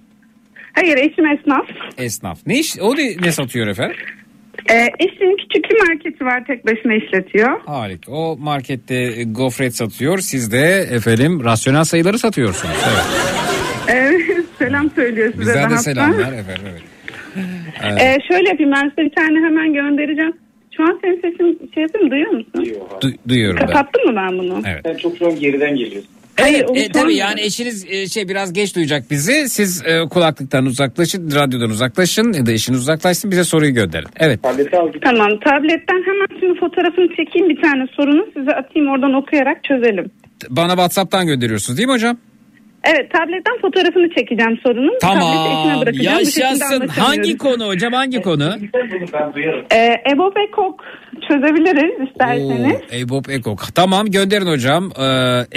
Hayır 0.73 0.97
eşim 0.97 1.25
esnaf. 1.25 1.65
Esnaf. 1.97 2.39
Ne 2.47 2.59
iş? 2.59 2.79
O 2.79 2.97
da 2.97 3.01
ne 3.21 3.31
satıyor 3.31 3.67
efendim? 3.67 3.97
Ee, 4.71 4.87
eşim 4.99 5.37
küçük 5.37 5.71
bir 5.71 5.87
marketi 5.87 6.25
var 6.25 6.45
tek 6.47 6.65
başına 6.65 6.93
işletiyor. 6.95 7.61
Harika. 7.65 8.11
O 8.11 8.37
markette 8.37 8.95
e, 8.95 9.23
gofret 9.23 9.75
satıyor. 9.75 10.17
Siz 10.17 10.51
de 10.51 10.87
efendim 10.91 11.43
rasyonel 11.43 11.83
sayıları 11.83 12.19
satıyorsunuz. 12.19 12.75
Evet. 12.87 13.05
Ee, 13.89 14.19
selam 14.65 14.89
söylüyor 14.95 15.27
size 15.31 15.41
Bizden 15.41 15.69
de 15.69 15.77
selamlar 15.77 16.33
efendim. 16.33 16.63
Evet. 16.71 16.81
Evet. 17.83 18.01
Ee, 18.01 18.17
şöyle 18.27 18.49
yapayım 18.49 18.71
ben 18.71 18.89
size 18.89 19.01
bir 19.09 19.15
tane 19.15 19.39
hemen 19.45 19.73
göndereceğim. 19.73 20.33
Şu 20.77 20.83
an 20.83 20.99
senin 21.03 21.15
sesin 21.21 21.71
şey 21.73 21.83
yapayım 21.83 22.11
duyuyor 22.11 22.31
musun? 22.31 22.51
Du- 23.01 23.17
duyuyorum 23.29 23.59
ben. 23.61 23.67
Kapattın 23.67 24.05
mı 24.05 24.15
ben 24.15 24.37
bunu? 24.37 24.61
Evet. 24.67 24.81
Sen 24.85 24.97
çok 24.97 25.17
şu 25.17 25.27
an 25.27 25.39
geriden 25.39 25.75
geliyorsun. 25.75 26.11
Hayır, 26.41 26.65
onu 26.69 26.77
E, 26.77 26.91
tabii 26.91 27.15
yani 27.15 27.41
eşiniz 27.41 27.85
e, 27.89 28.07
şey 28.07 28.29
biraz 28.29 28.53
geç 28.53 28.75
duyacak 28.75 29.11
bizi. 29.11 29.49
Siz 29.49 29.83
e, 29.85 30.01
kulaklıktan 30.09 30.65
uzaklaşın, 30.65 31.31
radyodan 31.35 31.69
uzaklaşın 31.69 32.33
ya 32.33 32.45
da 32.45 32.51
eşiniz 32.51 32.79
uzaklaşsın 32.79 33.31
bize 33.31 33.43
soruyu 33.43 33.73
gönderin. 33.73 34.07
Evet. 34.19 34.39
Tamam 35.03 35.39
tabletten 35.39 36.03
hemen 36.05 36.39
şimdi 36.39 36.59
fotoğrafını 36.59 37.07
çekeyim 37.15 37.49
bir 37.49 37.61
tane 37.61 37.85
sorunu 37.95 38.25
size 38.37 38.51
atayım 38.51 38.89
oradan 38.89 39.13
okuyarak 39.13 39.63
çözelim. 39.63 40.11
Bana 40.49 40.69
WhatsApp'tan 40.69 41.27
gönderiyorsunuz 41.27 41.77
değil 41.77 41.87
mi 41.87 41.93
hocam? 41.93 42.17
Evet 42.83 43.11
tabletten 43.13 43.61
fotoğrafını 43.61 44.09
çekeceğim 44.17 44.59
sorunun. 44.63 44.97
Tamam. 45.01 45.85
Yaşasın. 45.93 46.87
Hangi 46.87 47.37
konu 47.37 47.67
hocam? 47.67 47.93
Hangi 47.93 48.21
konu? 48.21 48.53
Ben 49.13 49.33
duyarım. 49.33 49.65
Ee, 49.73 49.95
EBOB 50.13 50.35
EKOK 50.47 50.83
çözebiliriz 51.27 52.09
isterseniz. 52.09 52.75
Oo, 52.75 52.95
Ebop 52.97 53.29
Ekok. 53.29 53.75
Tamam 53.75 54.11
gönderin 54.11 54.45
hocam. 54.45 54.91
Ee, 54.99 55.01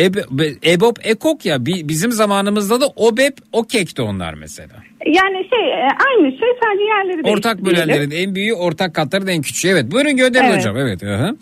Eb- 0.05 0.73
Ebop 0.75 0.97
Ekok 1.07 1.47
ya 1.47 1.67
bi- 1.67 1.89
bizim 1.89 2.13
zamanımızda 2.13 2.81
da 2.81 2.87
Obep 2.97 3.35
Okek'ti 3.53 4.03
onlar 4.03 4.35
mesela. 4.35 4.75
Yani 5.07 5.49
şey 5.51 5.73
e, 5.73 5.89
aynı 6.07 6.31
şey 6.31 6.49
sadece 6.63 6.85
yerleri 6.85 7.33
Ortak 7.33 7.65
bölenlerin 7.65 8.11
en 8.11 8.35
büyüğü, 8.35 8.55
ortak 8.55 8.95
katların 8.95 9.27
en 9.27 9.43
küçüğü. 9.43 9.69
Evet. 9.69 9.91
Buyurun 9.91 10.17
gönderin 10.17 10.45
Evet. 10.45 10.59
hocam. 10.59 10.77
Evet. 10.77 11.03
Hı-hı. 11.03 11.37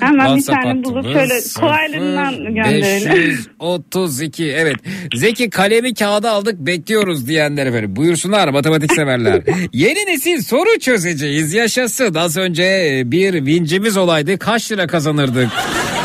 Hemen 0.00 0.36
bir 0.36 0.40
WhatsApp 0.42 0.62
tane 0.62 0.84
bulup 0.84 1.04
şöyle 1.04 1.34
kolaylığından 1.60 2.54
gönderelim. 2.54 3.38
532 3.60 4.44
evet. 4.44 4.76
Zeki 5.14 5.50
kalemi 5.50 5.94
kağıda 5.94 6.30
aldık 6.30 6.58
bekliyoruz 6.58 7.28
diyenler 7.28 7.66
efendim. 7.66 7.96
Buyursunlar 7.96 8.48
matematik 8.48 8.92
severler. 8.92 9.42
Yeni 9.72 10.06
nesil 10.06 10.42
soru 10.42 10.78
çözeceğiz 10.80 11.54
yaşasın. 11.54 12.14
Az 12.14 12.36
önce 12.36 13.02
bir 13.04 13.46
vincimiz 13.46 13.96
olaydı 13.96 14.38
kaç 14.38 14.72
lira 14.72 14.86
kazanırdık 14.86 15.48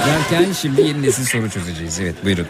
derken 0.07 0.51
şimdi 0.61 0.81
yeni 0.81 1.01
nesil 1.01 1.23
soru 1.23 1.49
çözeceğiz. 1.49 1.99
Evet 1.99 2.15
buyurun. 2.25 2.45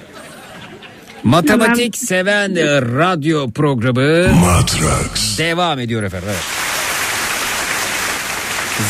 Matematik 1.24 1.98
seven 1.98 2.56
e, 2.56 2.82
radyo 2.82 3.52
programı 3.52 4.34
Matrax 4.34 5.38
devam 5.38 5.80
ediyor 5.80 6.04
efendim. 6.04 6.28
Evet. 6.32 6.44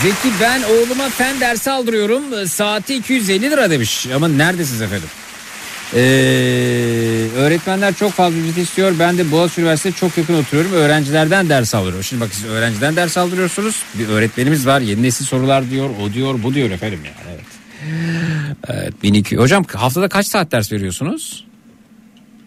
Zeki 0.02 0.34
ben 0.42 0.62
oğluma 0.64 1.10
fen 1.10 1.40
dersi 1.40 1.72
aldırıyorum. 1.72 2.48
Saati 2.48 2.96
250 2.96 3.42
lira 3.42 3.70
demiş. 3.70 4.08
Ama 4.16 4.28
neredesiniz 4.28 4.82
efendim? 4.82 5.10
Ee, 5.94 6.00
öğretmenler 7.38 7.94
çok 7.94 8.12
fazla 8.12 8.38
ücret 8.38 8.58
istiyor. 8.58 8.94
Ben 9.00 9.18
de 9.18 9.32
Boğaziçi 9.32 9.62
Üniversitesi 9.62 10.00
çok 10.00 10.18
yakın 10.18 10.34
oturuyorum. 10.42 10.72
Öğrencilerden 10.74 11.50
ders 11.50 11.76
alıyorum. 11.76 12.04
Şimdi 12.04 12.22
bak 12.22 12.30
siz 12.32 12.46
öğrenciden 12.46 12.96
ders 12.96 13.18
aldırıyorsunuz. 13.18 13.84
Bir 13.94 14.08
öğretmenimiz 14.08 14.68
var. 14.68 14.82
Yeni 14.82 15.04
nesil 15.04 15.26
sorular 15.26 15.70
diyor. 15.70 15.90
O 16.02 16.14
diyor 16.14 16.44
bu 16.44 16.54
diyor 16.54 16.70
efendim 16.70 17.00
yani. 17.06 17.16
Evet. 17.32 17.46
Evet 18.68 19.04
1200. 19.04 19.42
Hocam 19.42 19.64
haftada 19.74 20.10
kaç 20.10 20.28
saat 20.28 20.52
ders 20.52 20.72
veriyorsunuz? 20.72 21.47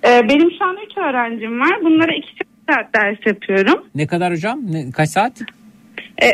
Ee, 0.05 0.29
benim 0.29 0.51
şu 0.59 0.65
an 0.65 0.77
3 0.91 0.97
öğrencim 0.99 1.61
var. 1.61 1.79
Bunlara 1.85 2.13
2 2.15 2.27
saat 2.71 2.95
ders 2.95 3.19
yapıyorum. 3.27 3.85
Ne 3.95 4.07
kadar 4.07 4.33
hocam? 4.33 4.61
Ne, 4.73 4.91
kaç 4.91 5.09
saat? 5.11 5.33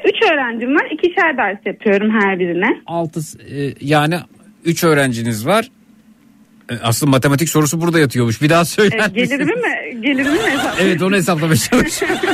3 0.05 0.23
öğrencim 0.33 0.75
var. 0.75 0.87
ikişer 0.93 1.37
ders 1.37 1.59
yapıyorum 1.67 2.11
her 2.21 2.39
birine. 2.39 2.81
6 2.87 3.21
yani 3.81 4.15
3 4.65 4.85
öğrenciniz 4.85 5.47
var. 5.47 5.69
E, 6.71 6.75
Aslında 6.83 7.11
matematik 7.11 7.49
sorusu 7.49 7.81
burada 7.81 7.99
yatıyormuş. 7.99 8.43
Bir 8.43 8.49
daha 8.51 8.63
Ee, 8.63 8.65
söyler 8.65 8.99
misiniz? 9.11 9.29
gelirimi 9.31 9.53
mi? 9.55 10.01
Gelirimi 10.03 10.31
mi 10.31 10.51
hesap? 10.51 10.77
Evet 10.81 11.03
onu 11.03 11.17
hesaplamaya 11.17 11.57
çalışıyorum. 11.57 12.19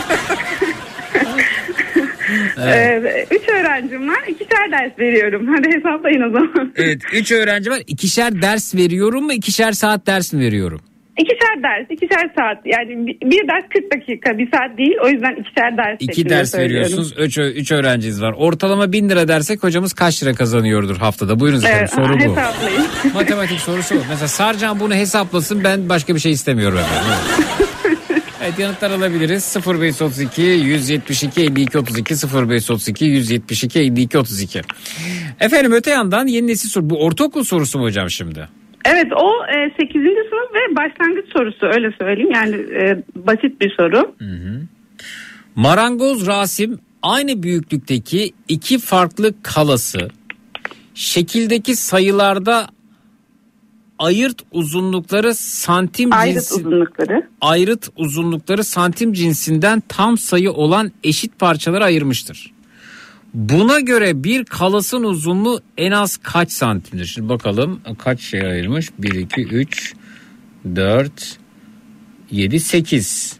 Evet. 2.66 3.28
3 3.30 3.48
öğrencim 3.48 4.08
var. 4.08 4.22
ikişer 4.28 4.72
ders 4.72 4.98
veriyorum. 4.98 5.46
Hadi 5.56 5.76
hesaplayın 5.76 6.22
o 6.22 6.30
zaman. 6.32 6.72
Evet 6.76 7.02
3 7.12 7.32
öğrenci 7.32 7.70
var. 7.70 7.78
İkişer 7.86 8.42
ders 8.42 8.74
veriyorum 8.74 9.24
mu? 9.24 9.32
ikişer 9.32 9.72
saat 9.72 10.06
ders 10.06 10.32
mi 10.32 10.40
veriyorum? 10.40 10.80
İkişer 11.18 11.62
ders, 11.62 11.90
ikişer 11.90 12.30
saat. 12.38 12.66
Yani 12.66 13.06
bir, 13.06 13.48
ders 13.48 13.64
40 13.70 13.94
dakika, 13.94 14.38
bir 14.38 14.48
saat 14.50 14.78
değil. 14.78 14.94
O 15.04 15.08
yüzden 15.08 15.32
ikişer 15.32 15.76
ders 15.76 15.96
2 16.00 16.06
şeklinde 16.14 16.28
ders 16.34 16.54
veriyorsunuz. 16.54 17.14
3 17.18 17.38
üç 17.38 17.72
öğrenciniz 17.72 18.22
var. 18.22 18.34
Ortalama 18.36 18.92
1000 18.92 19.08
lira 19.08 19.28
dersek 19.28 19.62
hocamız 19.62 19.92
kaç 19.92 20.22
lira 20.22 20.34
kazanıyordur 20.34 20.96
haftada? 20.96 21.40
Buyurunuz 21.40 21.64
efendim 21.64 21.78
Evet, 21.80 21.94
soru 21.94 22.14
bu. 22.14 22.18
hesaplayın. 22.18 22.86
Matematik 23.14 23.60
sorusu 23.60 23.94
bu. 23.94 23.98
Mesela 24.08 24.28
Sarcan 24.28 24.80
bunu 24.80 24.94
hesaplasın 24.94 25.64
ben 25.64 25.88
başka 25.88 26.14
bir 26.14 26.20
şey 26.20 26.32
istemiyorum 26.32 26.78
efendim. 26.78 27.12
Evet 28.42 28.58
yanıtlar 28.58 28.90
alabiliriz. 28.90 29.56
0532 29.66 30.42
172 30.42 31.40
52 31.40 31.78
32 31.78 32.14
0532 32.14 33.04
172 33.04 33.80
52 33.80 34.18
32. 34.18 34.60
Efendim 35.40 35.72
öte 35.72 35.90
yandan 35.90 36.26
yeni 36.26 36.46
nesil 36.46 36.68
soru. 36.68 36.90
Bu 36.90 37.04
ortaokul 37.04 37.44
sorusu 37.44 37.78
mu 37.78 37.84
hocam 37.84 38.10
şimdi? 38.10 38.48
Evet 38.84 39.06
o 39.16 39.30
e, 39.46 39.70
8. 39.80 39.92
sınıf 40.02 40.54
ve 40.54 40.76
başlangıç 40.76 41.32
sorusu 41.32 41.66
öyle 41.66 41.92
söyleyeyim. 42.00 42.30
Yani 42.34 42.54
e, 42.56 43.02
basit 43.16 43.60
bir 43.60 43.74
soru. 43.76 44.14
Marangoz 45.56 46.26
Rasim 46.26 46.78
aynı 47.02 47.42
büyüklükteki 47.42 48.32
iki 48.48 48.78
farklı 48.78 49.34
kalası 49.42 50.08
şekildeki 50.94 51.76
sayılarda 51.76 52.66
ayırt 53.98 54.42
uzunlukları 54.52 55.34
santim 55.34 56.12
Ayrıt 56.12 56.34
cinsi 56.34 56.54
uzunlukları. 56.54 57.28
ayrıt 57.40 57.88
uzunlukları 57.96 58.64
santim 58.64 59.12
cinsinden 59.12 59.82
tam 59.88 60.18
sayı 60.18 60.52
olan 60.52 60.92
eşit 61.04 61.38
parçalara 61.38 61.84
ayırmıştır. 61.84 62.52
Buna 63.34 63.80
göre 63.80 64.24
bir 64.24 64.44
kalasın 64.44 65.02
uzunluğu 65.02 65.60
en 65.76 65.90
az 65.90 66.16
kaç 66.16 66.52
santimdir? 66.52 67.04
Şimdi 67.04 67.28
bakalım 67.28 67.80
kaç 67.98 68.20
şey 68.20 68.40
ayırmış? 68.40 68.90
1, 68.98 69.14
2, 69.14 69.42
3, 69.42 69.94
4, 70.76 71.38
7, 72.30 72.60
8. 72.60 73.38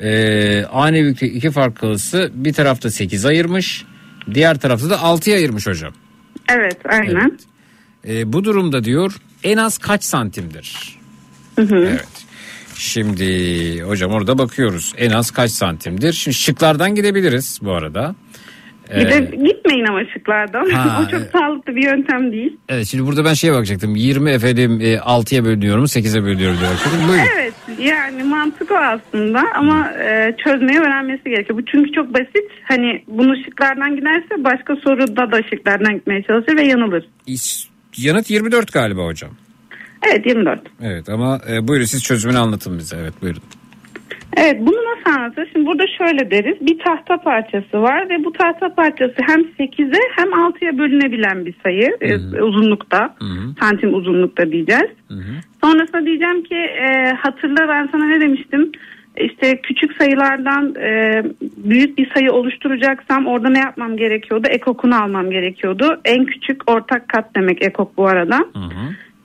Ee, 0.00 0.64
aynı 0.72 0.96
büyüklük 0.96 1.36
iki 1.36 1.50
farklı 1.50 1.80
kalası 1.80 2.30
bir 2.34 2.52
tarafta 2.52 2.90
8 2.90 3.24
ayırmış. 3.24 3.84
Diğer 4.34 4.58
tarafta 4.58 4.90
da 4.90 4.96
6'ya 4.96 5.36
ayırmış 5.36 5.66
hocam. 5.66 5.92
Evet 6.48 6.78
aynen. 6.88 7.38
Ee, 8.08 8.32
bu 8.32 8.44
durumda 8.44 8.84
diyor 8.84 9.16
en 9.42 9.56
az 9.56 9.78
kaç 9.78 10.04
santimdir? 10.04 10.98
Evet. 11.58 12.08
Şimdi 12.74 13.82
hocam 13.82 14.10
orada 14.10 14.38
bakıyoruz. 14.38 14.92
En 14.96 15.10
az 15.10 15.30
kaç 15.30 15.50
santimdir? 15.50 16.12
Şimdi 16.12 16.34
şıklardan 16.34 16.94
gidebiliriz 16.94 17.58
bu 17.62 17.72
arada. 17.72 18.14
Bir 18.90 19.10
de 19.10 19.18
gitmeyin 19.20 19.86
ama 19.86 20.00
şıklardan. 20.12 20.70
Ha, 20.70 21.02
o 21.06 21.10
çok 21.10 21.20
sağlıklı 21.32 21.76
bir 21.76 21.82
yöntem 21.82 22.32
değil. 22.32 22.56
evet 22.68 22.86
şimdi 22.86 23.06
burada 23.06 23.24
ben 23.24 23.34
şeye 23.34 23.52
bakacaktım. 23.52 23.96
20 23.96 24.30
efendim 24.30 24.80
e, 24.80 24.94
6'ya 24.94 25.44
bölünüyorum 25.44 25.84
8'e 25.84 26.22
bölünüyorum. 26.24 26.56
Buyurun. 27.08 27.24
Evet 27.36 27.54
yani 27.78 28.22
mantık 28.22 28.70
o 28.70 28.74
aslında 28.74 29.44
ama 29.54 29.90
e, 29.92 30.36
çözmeyi 30.44 30.78
öğrenmesi 30.78 31.24
gerekiyor. 31.24 31.58
Bu 31.58 31.64
çünkü 31.64 31.92
çok 31.92 32.14
basit. 32.14 32.50
Hani 32.68 33.04
bunu 33.08 33.44
şıklardan 33.44 33.96
giderse 33.96 34.44
başka 34.44 34.76
soruda 34.76 35.32
da 35.32 35.40
şıklardan 35.50 35.94
gitmeye 35.94 36.22
çalışır 36.22 36.56
ve 36.56 36.62
yanılır. 36.62 37.04
Yanıt 37.96 38.30
24 38.30 38.72
galiba 38.72 39.06
hocam. 39.06 39.30
Evet 40.10 40.26
24. 40.26 40.60
Evet 40.82 41.08
ama 41.08 41.40
e, 41.50 41.68
buyurun 41.68 41.84
siz 41.84 42.02
çözümünü 42.02 42.38
anlatın 42.38 42.78
bize. 42.78 42.96
Evet 42.96 43.14
buyurun. 43.22 43.42
Evet 44.36 44.56
bunu 44.60 44.76
nasıl 44.76 45.18
anlatır? 45.20 45.48
Şimdi 45.52 45.66
burada 45.66 45.84
şöyle 45.98 46.30
deriz. 46.30 46.56
Bir 46.60 46.78
tahta 46.78 47.16
parçası 47.16 47.82
var 47.82 48.08
ve 48.08 48.24
bu 48.24 48.32
tahta 48.32 48.74
parçası 48.74 49.14
hem 49.26 49.40
8'e 49.40 50.00
hem 50.16 50.28
6'ya 50.28 50.78
bölünebilen 50.78 51.46
bir 51.46 51.54
sayı. 51.62 51.96
e, 52.38 52.42
uzunlukta. 52.42 53.14
Santim 53.60 53.94
uzunlukta 53.94 54.52
diyeceğiz. 54.52 54.90
Sonrasında 55.64 56.06
diyeceğim 56.06 56.42
ki 56.44 56.54
e, 56.54 57.12
hatırla 57.18 57.68
ben 57.68 57.88
sana 57.92 58.04
ne 58.04 58.20
demiştim? 58.20 58.72
İşte 59.16 59.60
küçük 59.62 59.96
sayılardan 59.96 60.74
e, 60.74 61.22
büyük 61.56 61.98
bir 61.98 62.10
sayı 62.14 62.32
oluşturacaksam 62.32 63.26
orada 63.26 63.48
ne 63.50 63.58
yapmam 63.58 63.96
gerekiyordu? 63.96 64.46
Ekokunu 64.50 65.02
almam 65.02 65.30
gerekiyordu. 65.30 66.00
En 66.04 66.24
küçük 66.24 66.70
ortak 66.70 67.08
kat 67.08 67.34
demek 67.36 67.62
ekok 67.62 67.96
bu 67.96 68.06
arada. 68.08 68.38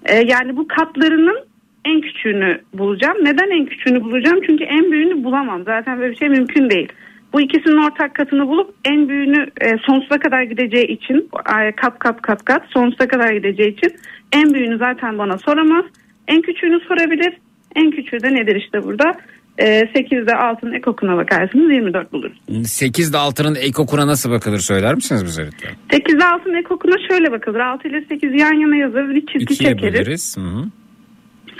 E, 0.06 0.16
yani 0.16 0.58
bu 0.58 0.68
katlarının 0.68 1.38
en 1.86 2.02
küçüğünü 2.02 2.62
bulacağım. 2.74 3.18
Neden 3.22 3.50
en 3.50 3.66
küçüğünü 3.66 4.02
bulacağım? 4.04 4.40
Çünkü 4.48 4.64
en 4.64 4.92
büyüğünü 4.92 5.24
bulamam. 5.24 5.64
Zaten 5.66 6.00
böyle 6.00 6.12
bir 6.12 6.18
şey 6.18 6.30
mümkün 6.30 6.70
değil. 6.70 6.88
Bu 7.34 7.42
ikisinin 7.42 7.78
ortak 7.78 8.16
katını 8.16 8.48
bulup 8.48 8.76
en 8.86 9.10
büyüğünü 9.10 9.48
e, 9.62 9.78
sonsuza 9.86 10.20
kadar 10.20 10.44
gideceği 10.44 10.88
için 10.88 11.30
e, 11.62 11.72
kat 11.72 12.00
kat 12.00 12.22
kat 12.22 12.46
kat 12.46 12.64
sonsuza 12.70 13.08
kadar 13.08 13.34
gideceği 13.34 13.70
için 13.70 13.96
en 14.32 14.54
büyüğünü 14.54 14.78
zaten 14.78 15.18
bana 15.18 15.38
soramaz. 15.38 15.86
En 16.28 16.42
küçüğünü 16.42 16.80
sorabilir. 16.80 17.34
En 17.76 17.92
küçüğü 17.92 18.24
de 18.24 18.34
nedir 18.34 18.56
işte 18.56 18.84
burada? 18.84 19.12
E, 19.58 19.66
8'de 19.66 20.36
altının 20.36 20.74
ekokuna 20.74 21.18
bakarsınız 21.18 21.72
24 21.72 22.14
buluruz. 22.14 22.38
8 22.66 23.10
ile 23.10 23.18
6'nın 23.18 23.56
ek 23.56 23.74
okuna 23.78 24.08
nasıl 24.08 24.32
bakılır 24.32 24.60
söyler 24.60 24.96
misiniz 24.96 25.26
bize 25.26 25.46
lütfen? 25.46 25.72
8'de 25.90 26.26
altının 26.26 26.56
ekokuna 26.56 26.96
şöyle 27.10 27.32
bakılır. 27.32 27.60
6 27.60 27.88
ile 27.88 28.06
8 28.10 28.42
yan 28.42 28.54
yana 28.54 28.76
yazılır. 28.76 29.16
Bir 29.16 29.26
çizgi 29.26 29.54
2'ye 29.54 29.70
çekeriz. 29.70 29.94
böleriz. 29.94 30.38
Hı 30.38 30.42
hı. 30.42 30.66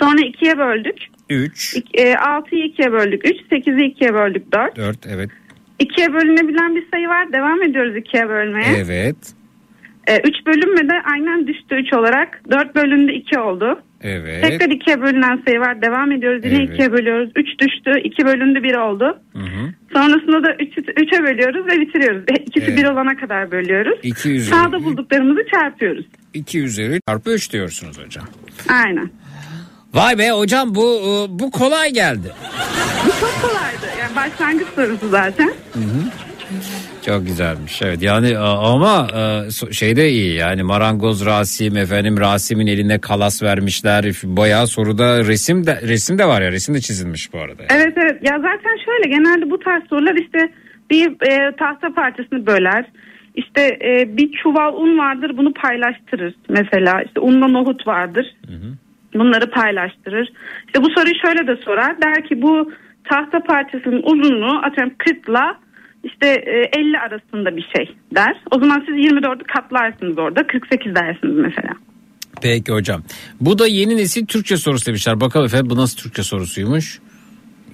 Sonra 0.00 0.20
2'ye 0.20 0.58
böldük. 0.58 0.96
3, 1.30 1.76
E, 1.94 2.12
6'yı 2.12 2.66
2'ye 2.66 2.92
böldük 2.92 3.26
3, 3.28 3.36
8'i 3.52 3.94
2'ye 3.94 4.14
böldük 4.14 4.52
4. 4.52 4.76
4 4.76 5.06
evet. 5.06 5.30
2'ye 5.80 6.12
bölünebilen 6.12 6.76
bir 6.76 6.86
sayı 6.90 7.08
var. 7.08 7.32
Devam 7.32 7.62
ediyoruz 7.62 7.96
2'ye 7.96 8.28
bölmeye. 8.28 8.76
Evet. 8.84 9.16
3 10.24 10.46
bölünmedi 10.46 10.92
aynen 11.12 11.46
düştü 11.46 11.74
3 11.74 11.92
olarak. 11.92 12.42
4 12.50 12.74
bölündü 12.74 13.12
2 13.12 13.38
oldu. 13.38 13.80
Evet. 14.02 14.42
Tekrar 14.44 14.68
2'ye 14.68 15.02
bölünen 15.02 15.42
sayı 15.46 15.60
var. 15.60 15.82
Devam 15.82 16.12
ediyoruz 16.12 16.44
yine 16.44 16.56
Evet. 16.58 16.78
2'ye 16.78 16.92
bölüyoruz. 16.92 17.30
3 17.36 17.46
düştü 17.58 18.00
2 18.04 18.24
bölündü 18.26 18.62
1 18.62 18.74
oldu. 18.74 19.18
Hı 19.32 19.38
hı. 19.38 19.72
Sonrasında 19.92 20.42
da 20.44 20.52
3'e 20.52 21.22
bölüyoruz 21.22 21.66
ve 21.66 21.80
bitiriyoruz. 21.80 22.22
İkisi 22.46 22.66
Evet. 22.70 22.78
1 22.78 22.84
olana 22.84 23.16
kadar 23.16 23.50
bölüyoruz. 23.50 23.98
2 24.02 24.30
üzeri, 24.30 24.54
Sağda 24.54 24.84
bulduklarımızı 24.84 25.40
çarpıyoruz. 25.52 26.06
2 26.34 26.60
üzeri 26.60 27.00
çarpı 27.08 27.30
3 27.30 27.52
diyorsunuz 27.52 27.98
hocam. 28.04 28.24
Aynen. 28.68 29.10
Vay 29.94 30.18
be 30.18 30.30
hocam 30.30 30.74
bu 30.74 30.82
e, 31.00 31.38
bu 31.38 31.50
kolay 31.50 31.90
geldi. 31.92 32.32
Bu 33.06 33.10
çok 33.20 33.42
kolaydı. 33.42 33.86
Yani 34.00 34.16
başlangıç 34.16 34.68
sorusu 34.74 35.08
zaten. 35.08 35.46
Hı 35.72 35.78
hı. 35.78 36.02
Çok 37.06 37.26
güzelmiş 37.26 37.82
evet 37.82 38.02
yani 38.02 38.38
a- 38.38 38.72
ama 38.74 39.06
e, 39.68 39.72
şey 39.72 39.96
de 39.96 40.10
iyi 40.10 40.34
yani 40.34 40.62
marangoz 40.62 41.26
Rasim 41.26 41.76
efendim 41.76 42.20
Rasim'in 42.20 42.66
eline 42.66 42.98
kalas 43.00 43.42
vermişler 43.42 44.04
bayağı 44.24 44.66
soruda 44.66 45.18
resim 45.24 45.66
de 45.66 45.80
resim 45.82 46.18
de 46.18 46.24
var 46.24 46.42
ya 46.42 46.52
resim 46.52 46.74
de 46.74 46.80
çizilmiş 46.80 47.32
bu 47.32 47.38
arada. 47.38 47.62
Evet 47.70 47.92
evet 47.96 48.16
ya 48.30 48.36
zaten 48.38 48.76
şöyle 48.84 49.08
genelde 49.16 49.50
bu 49.50 49.58
tarz 49.58 49.82
sorular 49.90 50.14
işte 50.14 50.38
bir 50.90 51.06
e, 51.30 51.56
tahta 51.56 51.94
parçasını 51.94 52.46
böler. 52.46 52.84
İşte 53.34 53.78
e, 53.84 54.16
bir 54.16 54.32
çuval 54.42 54.74
un 54.74 54.98
vardır 54.98 55.36
bunu 55.36 55.52
paylaştırır 55.52 56.34
mesela 56.48 57.02
işte 57.06 57.20
unla 57.20 57.48
nohut 57.48 57.86
vardır 57.86 58.26
bunları 59.14 59.50
paylaştırır. 59.50 60.32
İşte 60.66 60.82
bu 60.82 60.88
soruyu 60.96 61.14
şöyle 61.24 61.46
de 61.46 61.62
sorar 61.64 62.02
der 62.02 62.28
ki 62.28 62.42
bu 62.42 62.72
tahta 63.04 63.40
parçasının 63.40 64.02
uzunluğu 64.02 64.58
atıyorum 64.66 64.94
40 64.98 65.28
ile 65.28 65.38
işte 66.04 66.26
e, 66.26 66.80
50 66.80 66.98
arasında 66.98 67.56
bir 67.56 67.66
şey 67.76 67.96
der. 68.14 68.36
O 68.50 68.60
zaman 68.60 68.84
siz 68.86 68.94
24'ü 68.94 69.44
katlarsınız 69.44 70.18
orada 70.18 70.46
48 70.46 70.94
dersiniz 70.94 71.36
mesela. 71.36 71.72
Peki 72.42 72.72
hocam 72.72 73.02
bu 73.40 73.58
da 73.58 73.66
yeni 73.66 73.96
nesil 73.96 74.26
Türkçe 74.26 74.56
sorusu 74.56 74.86
demişler 74.86 75.20
bakalım 75.20 75.46
efendim 75.46 75.70
bu 75.70 75.76
nasıl 75.76 75.98
Türkçe 76.02 76.22
sorusuymuş. 76.22 77.00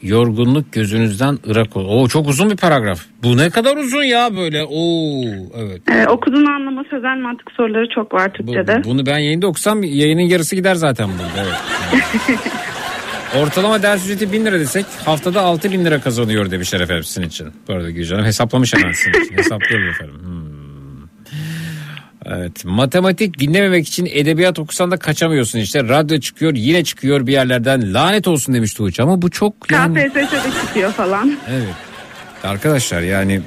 Yorgunluk 0.02 0.72
gözünüzden 0.72 1.38
ırak 1.50 1.76
ol. 1.76 1.84
Oo 1.88 2.08
çok 2.08 2.28
uzun 2.28 2.50
bir 2.50 2.56
paragraf. 2.56 3.00
Bu 3.22 3.36
ne 3.36 3.50
kadar 3.50 3.76
uzun 3.76 4.02
ya 4.02 4.36
böyle. 4.36 4.64
Oo 4.64 5.24
evet. 5.56 5.82
Ee, 5.90 6.08
okudun 6.08 6.46
anlama 6.46 6.84
sözel 6.90 7.16
mantık 7.16 7.50
soruları 7.56 7.88
çok 7.94 8.14
var 8.14 8.32
Türkçe'de. 8.32 8.84
Bunu 8.84 9.06
ben 9.06 9.18
yayında 9.18 9.46
okusam 9.46 9.82
yayının 9.82 10.22
yarısı 10.22 10.56
gider 10.56 10.74
zaten 10.74 11.08
burada. 11.08 11.48
Evet. 11.48 12.38
Ortalama 13.42 13.82
ders 13.82 14.04
ücreti 14.04 14.32
1000 14.32 14.44
lira 14.44 14.60
desek 14.60 14.86
haftada 15.04 15.40
6000 15.42 15.80
bin 15.80 15.84
lira 15.84 16.00
kazanıyor 16.00 16.50
demişler 16.50 16.80
efendim 16.80 17.04
sizin 17.04 17.22
için. 17.22 17.48
Bu 17.68 17.72
arada 17.72 17.90
Gülcan 17.90 18.14
Hanım 18.14 18.26
hesaplamış 18.26 18.74
hemen 18.74 18.92
sizin 18.92 19.24
için. 19.24 19.36
Hesaplıyorum 19.36 19.88
efendim. 19.88 20.14
Hmm. 20.22 20.35
Evet 22.28 22.64
matematik 22.64 23.38
dinlememek 23.38 23.88
için 23.88 24.08
edebiyat 24.12 24.58
okusan 24.58 24.90
da 24.90 24.96
kaçamıyorsun 24.96 25.58
işte. 25.58 25.88
Radyo 25.88 26.20
çıkıyor 26.20 26.54
yine 26.54 26.84
çıkıyor 26.84 27.26
bir 27.26 27.32
yerlerden 27.32 27.94
lanet 27.94 28.28
olsun 28.28 28.54
demiş 28.54 28.74
Tuğçe 28.74 29.02
ama 29.02 29.22
bu 29.22 29.30
çok 29.30 29.72
yani... 29.72 30.08
KPSS'de 30.08 30.66
çıkıyor 30.66 30.92
falan. 30.92 31.36
Evet. 31.50 31.74
Arkadaşlar 32.44 33.02
yani 33.02 33.40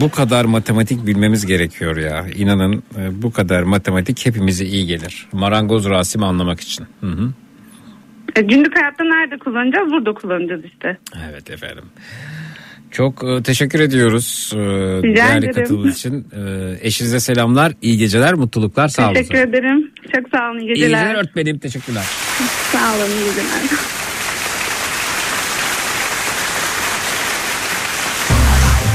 bu 0.00 0.10
kadar 0.10 0.44
matematik 0.44 1.06
bilmemiz 1.06 1.46
gerekiyor 1.46 1.96
ya. 1.96 2.26
İnanın 2.36 2.82
e, 2.98 3.22
bu 3.22 3.32
kadar 3.32 3.62
matematik 3.62 4.26
hepimize 4.26 4.64
iyi 4.64 4.86
gelir. 4.86 5.28
Marangoz 5.32 5.88
Rasim 5.88 6.22
anlamak 6.22 6.60
için. 6.60 6.86
Hı 7.00 7.06
hı. 7.06 7.32
E, 8.36 8.42
günlük 8.42 8.76
hayatta 8.76 9.04
nerede 9.04 9.38
kullanacağız? 9.38 9.90
Burada 9.90 10.12
kullanacağız 10.14 10.64
işte. 10.64 10.98
Evet 11.30 11.50
efendim. 11.50 11.84
Çok 12.90 13.24
e, 13.24 13.42
teşekkür 13.42 13.80
ediyoruz 13.80 14.52
e, 14.54 14.58
Rica 14.58 15.14
değerli 15.16 15.38
ederim. 15.46 15.54
katıldığınız 15.54 15.96
için. 15.96 16.26
E, 16.36 16.78
eşinize 16.86 17.20
selamlar, 17.20 17.72
iyi 17.82 17.98
geceler, 17.98 18.34
mutluluklar, 18.34 18.88
sağ 18.88 19.06
olun. 19.06 19.14
Teşekkür 19.14 19.38
ederim. 19.38 19.90
Çok 20.14 20.28
sağ 20.34 20.50
olun. 20.50 20.58
iyi 20.58 20.64
İyi 20.64 20.74
geceler. 20.74 21.02
geceler 21.02 21.14
öğretmenim, 21.14 21.58
teşekkürler. 21.58 22.04
Sağ 22.72 22.78
olun. 22.96 23.10
iyi 23.10 23.24
geceler. 23.24 23.80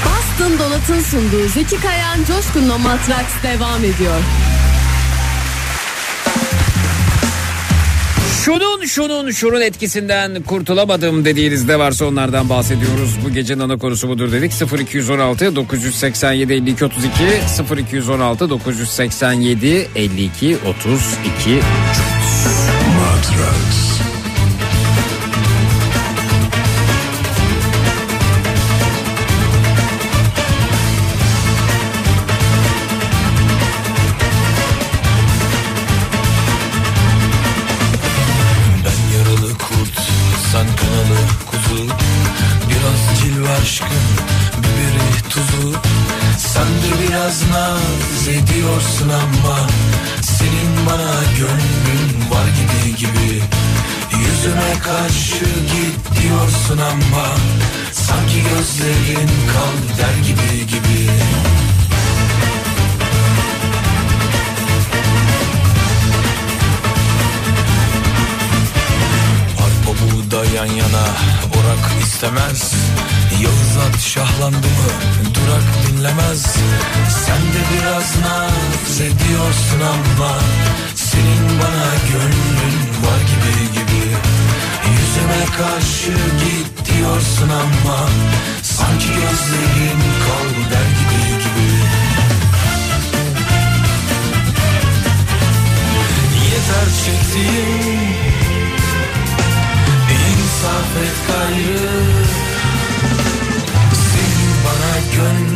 Boston 0.06 0.60
Donat'ın 0.60 1.00
sunduğu 1.00 1.48
Zeki 1.48 1.82
Kayan 1.82 2.18
Coşkun'la 2.28 2.78
Matraks 2.78 3.34
devam 3.44 3.80
ediyor. 3.84 4.20
Şunun 8.46 8.86
şunun 8.86 9.32
şunun 9.32 9.62
etkisinden 9.62 10.44
kurtulamadım 10.44 11.26
dediğinizde 11.26 11.80
varsa 11.80 12.06
onlardan 12.06 12.50
bahsediyoruz. 12.50 13.18
Bu 13.26 13.30
gecenin 13.30 13.60
ana 13.60 13.78
konusu 13.78 14.10
budur 14.10 14.32
dedik. 14.32 14.52
0216 14.80 15.56
987 15.56 16.54
52 16.54 16.86
32 16.86 17.12
0216 17.82 18.50
987 18.50 19.88
52 19.96 20.58
32 20.58 21.62
Matrax. 22.98 23.85
Diyorsun 56.76 56.80
ama 56.80 57.28
Sanki 57.92 58.44
gözlerin 58.44 59.28
kal 59.28 59.98
der 59.98 60.18
gibi 60.28 60.68
gibi. 60.68 61.10
Arpa 69.58 69.92
buğda 70.02 70.46
yan 70.46 70.66
yana 70.66 71.08
orak 71.56 72.04
istemez. 72.04 72.74
Yağız 73.44 73.78
at 73.88 74.02
şahlandı 74.02 74.58
mı 74.58 74.92
durak 75.34 75.64
dinlemez. 75.88 76.46
Sen 77.26 77.42
de 77.42 77.62
biraz 77.74 78.16
naz 78.26 79.02
ediyorsun 79.02 79.82
ama 79.82 80.32
Senin 80.96 81.60
bana 81.60 81.92
gönlün 82.12 82.80
var 83.06 83.20
gibi 83.20 83.74
gibi 83.74 84.16
Yüzüme 85.16 85.46
karşı 85.58 86.12
git 86.12 86.86
diyorsun 86.88 87.50
ama 87.50 88.10
Sanki 88.62 89.08
gözlerin 89.08 90.00
kal 90.26 90.72
der 90.72 90.90
gibi 91.00 91.44
gibi. 91.44 91.68
Yeter 96.46 96.88
çektiğim 97.06 98.16
İnsaf 100.32 100.98
et 101.04 101.18
gayrı. 101.28 101.90
Senin 103.94 104.54
bana 104.66 104.96
gönlün 105.16 105.55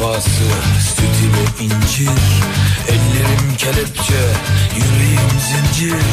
Zehirin 0.00 0.20
şifası 0.20 0.30
süt 0.80 1.16
ile 1.24 1.64
incir. 1.64 2.10
Ellerim 2.88 3.56
kelepçe 3.58 4.22
yüreğim 4.76 5.30
zincir. 5.48 6.04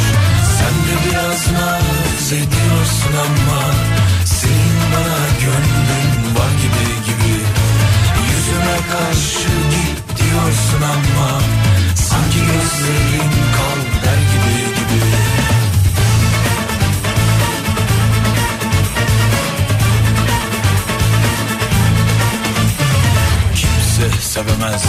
Sen 0.58 0.76
de 0.88 0.96
biraz 1.06 1.52
naz 1.52 2.34
ediyorsun 2.34 3.14
ama 3.26 3.62
Senin 4.26 4.78
bana 4.94 5.28
gönlün 5.44 6.36
var 6.36 6.52
gibi 6.62 6.88
gibi. 7.06 7.36
Yüzüme 8.30 8.78
karşı 8.92 9.50
git 9.72 10.18
diyorsun 10.20 10.82
ama 10.82 11.42
Sanki 11.96 12.40
gözlerin 12.40 13.32
kal 13.58 14.06
der 14.06 14.22
gibi 14.32 14.37
Kimse 23.98 24.22
sevemez 24.22 24.84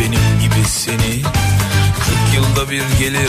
benim 0.00 0.40
gibi 0.40 0.68
seni 0.68 1.22
40 1.22 2.34
yılda 2.34 2.70
bir 2.70 2.82
gelir 2.98 3.28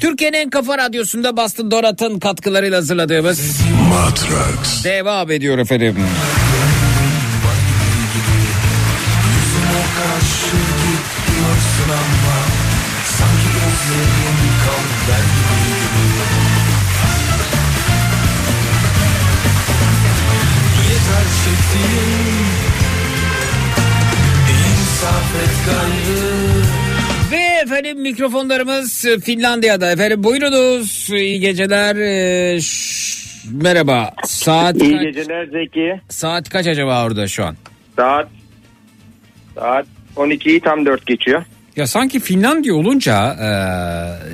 Türkiye'nin 0.00 0.36
en 0.36 0.50
kafa 0.50 0.78
radyosunda 0.78 1.36
Boston 1.36 1.70
Donat'ın 1.70 2.18
katkılarıyla 2.18 2.78
hazırladığımız 2.78 3.60
Matrax. 3.88 4.84
devam 4.84 5.30
ediyor 5.30 5.58
efendim. 5.58 5.96
Mikrofonlarımız 28.12 29.04
Finlandiya'da. 29.24 29.90
Efendim 29.90 30.24
buyurunuz. 30.24 31.10
İyi 31.10 31.40
geceler. 31.40 31.96
Ee, 31.96 32.58
merhaba. 33.62 34.10
Saat 34.24 34.76
İyi 34.82 34.92
kaç? 34.92 35.02
geceler 35.02 35.46
Zeki. 35.46 36.00
Saat 36.08 36.48
kaç 36.48 36.66
acaba 36.66 37.04
orada 37.06 37.28
şu 37.28 37.44
an? 37.44 37.56
Saat 37.96 38.28
saat 39.54 39.86
12'yi 40.16 40.60
tam 40.60 40.86
4 40.86 41.06
geçiyor. 41.06 41.42
Ya 41.76 41.86
sanki 41.86 42.20
Finlandiya 42.20 42.74
olunca 42.74 43.36
e, 43.40 43.48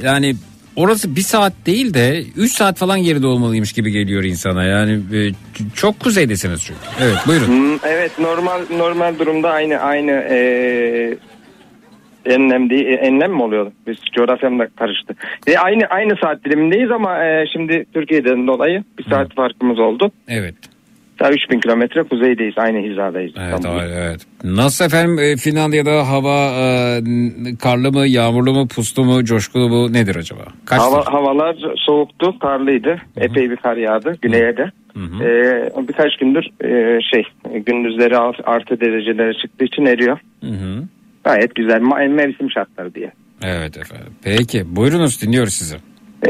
yani 0.07 0.37
orası 0.77 1.17
bir 1.17 1.21
saat 1.21 1.53
değil 1.67 1.95
de 1.95 2.23
3 2.37 2.53
saat 2.53 2.79
falan 2.79 3.03
geride 3.03 3.27
olmalıymış 3.27 3.73
gibi 3.73 3.91
geliyor 3.91 4.25
insana. 4.25 4.65
Yani 4.65 4.93
e, 4.93 5.31
çok 5.75 6.01
kuzeydesiniz 6.01 6.63
çünkü. 6.65 6.81
Evet 7.01 7.17
buyurun. 7.27 7.47
Hmm, 7.47 7.79
evet 7.89 8.19
normal 8.19 8.61
normal 8.71 9.19
durumda 9.19 9.51
aynı 9.51 9.77
aynı 9.79 10.11
eee 10.11 11.19
enlem 12.29 12.71
değil, 12.71 12.87
e, 12.87 12.95
enlem 12.95 13.33
mi 13.33 13.43
oluyor? 13.43 13.73
Biz 13.87 13.97
coğrafyamda 14.13 14.69
karıştı. 14.77 15.15
E, 15.47 15.59
aynı 15.59 15.85
aynı 15.87 16.17
saat 16.23 16.45
dilimindeyiz 16.45 16.91
ama 16.91 17.25
e, 17.25 17.47
şimdi 17.53 17.85
Türkiye'den 17.95 18.47
dolayı 18.47 18.85
bir 18.99 19.05
saat 19.05 19.35
farkımız 19.35 19.79
oldu. 19.79 20.11
Evet. 20.29 20.55
Daha 21.21 21.31
3000 21.31 21.61
kilometre 21.61 22.03
kuzeydeyiz. 22.03 22.59
Aynı 22.59 22.79
hizadayız. 22.79 23.33
Evet, 23.39 23.55
İstanbul'da. 23.55 23.87
evet. 23.87 24.21
Nasıl 24.45 24.85
efendim 24.85 25.19
e, 25.19 25.37
Finlandiya'da 25.37 26.09
hava 26.09 26.51
e, 26.51 27.01
karlı 27.63 27.93
mı, 27.93 28.07
yağmurlu 28.07 28.53
mu, 28.53 28.69
puslu 28.69 29.05
mu, 29.05 29.25
coşkulu 29.25 29.69
mu 29.69 29.93
nedir 29.93 30.17
acaba? 30.17 30.43
Kaç 30.65 30.81
Hava, 30.81 31.05
havalar 31.07 31.57
soğuktu, 31.77 32.39
karlıydı. 32.39 32.97
Epey 33.17 33.51
bir 33.51 33.57
kar 33.57 33.77
yağdı 33.77 34.19
güneye 34.23 34.57
de. 34.57 34.71
Ee, 34.99 35.89
birkaç 35.89 36.17
gündür 36.17 36.45
e, 36.65 37.01
şey 37.03 37.23
gündüzleri 37.67 38.19
artı 38.45 38.81
derecelere 38.81 39.35
çıktığı 39.35 39.65
için 39.65 39.87
eriyor. 39.87 40.19
Hı 40.41 40.51
hı. 40.51 40.85
Gayet 41.25 41.55
güzel 41.55 41.81
mevsim 42.09 42.51
şartları 42.51 42.95
diye. 42.95 43.13
Evet 43.43 43.77
efendim. 43.79 44.13
Peki 44.25 44.77
buyurunuz 44.77 45.23
dinliyoruz 45.23 45.53
sizi. 45.55 45.77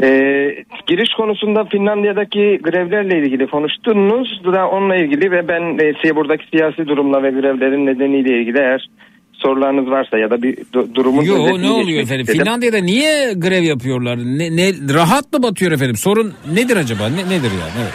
Ee, 0.02 0.65
giriş 0.86 1.08
konusunda 1.17 1.65
Finlandiya'daki 1.65 2.58
grevlerle 2.62 3.18
ilgili 3.18 3.47
konuştunuz. 3.47 4.41
Da 4.44 4.68
onunla 4.68 4.97
ilgili 4.97 5.31
ve 5.31 5.49
ben 5.49 5.78
e, 6.10 6.17
buradaki 6.17 6.44
siyasi 6.50 6.86
durumla 6.86 7.23
ve 7.23 7.31
grevlerin 7.31 7.86
nedeniyle 7.86 8.41
ilgili 8.41 8.58
eğer 8.58 8.89
sorularınız 9.33 9.91
varsa 9.91 10.18
ya 10.18 10.31
da 10.31 10.42
bir 10.42 10.57
du- 10.57 10.94
durumun 10.94 11.23
Yo 11.23 11.34
ne 11.62 11.70
oluyor 11.70 12.02
efendim? 12.02 12.20
istedim. 12.20 12.41
Finlandiya'da 12.44 12.78
niye 12.78 13.33
grev 13.36 13.62
yapıyorlar? 13.62 14.18
Ne, 14.18 14.57
ne 14.57 14.94
rahat 14.94 15.33
mı 15.33 15.42
batıyor 15.42 15.73
efendim? 15.73 15.97
Sorun 15.97 16.33
nedir 16.55 16.76
acaba? 16.76 17.08
Ne, 17.08 17.17
nedir 17.36 17.50
yani? 17.60 17.73
Evet. 17.83 17.92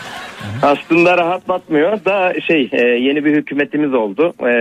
Aslında 0.62 1.18
rahat 1.18 1.48
batmıyor 1.50 2.06
da 2.06 2.34
şey 2.48 2.70
e, 2.72 2.82
yeni 2.86 3.26
bir 3.26 3.36
hükümetimiz 3.36 3.94
oldu. 3.94 4.34
E, 4.48 4.54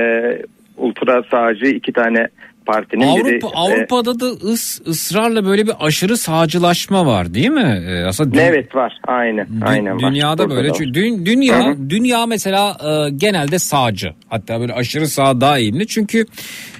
ultra 0.76 1.22
sağcı 1.30 1.66
iki 1.66 1.92
tane 1.92 2.28
partinin 2.66 3.16
biri, 3.16 3.22
Avrupa 3.40 3.46
e, 3.48 3.50
Avrupa'da 3.54 4.20
da 4.20 4.26
ıs, 4.26 4.80
ısrarla 4.86 5.44
böyle 5.44 5.66
bir 5.66 5.72
aşırı 5.80 6.16
sağcılaşma 6.16 7.06
var 7.06 7.34
değil 7.34 7.48
mi? 7.50 7.82
Ee, 7.88 8.04
aslında 8.04 8.36
dü- 8.36 8.40
evet 8.40 8.74
var 8.74 8.98
aynen 9.06 9.46
dü- 9.46 9.64
aynen 9.64 9.94
var. 9.94 10.00
dünyada 10.10 10.44
Burada 10.44 10.56
böyle 10.56 10.68
var. 10.68 10.74
çünkü 10.78 11.00
dü- 11.00 11.26
dünya 11.26 11.66
Hı 11.66 11.70
hı. 11.70 11.90
dünya 11.90 12.26
mesela 12.26 12.76
e, 12.84 13.10
genelde 13.10 13.58
sağcı. 13.58 14.14
Hatta 14.28 14.60
böyle 14.60 14.72
aşırı 14.72 15.08
sağ 15.08 15.40
daha 15.40 15.58
eğilimli. 15.58 15.86
Çünkü 15.86 16.26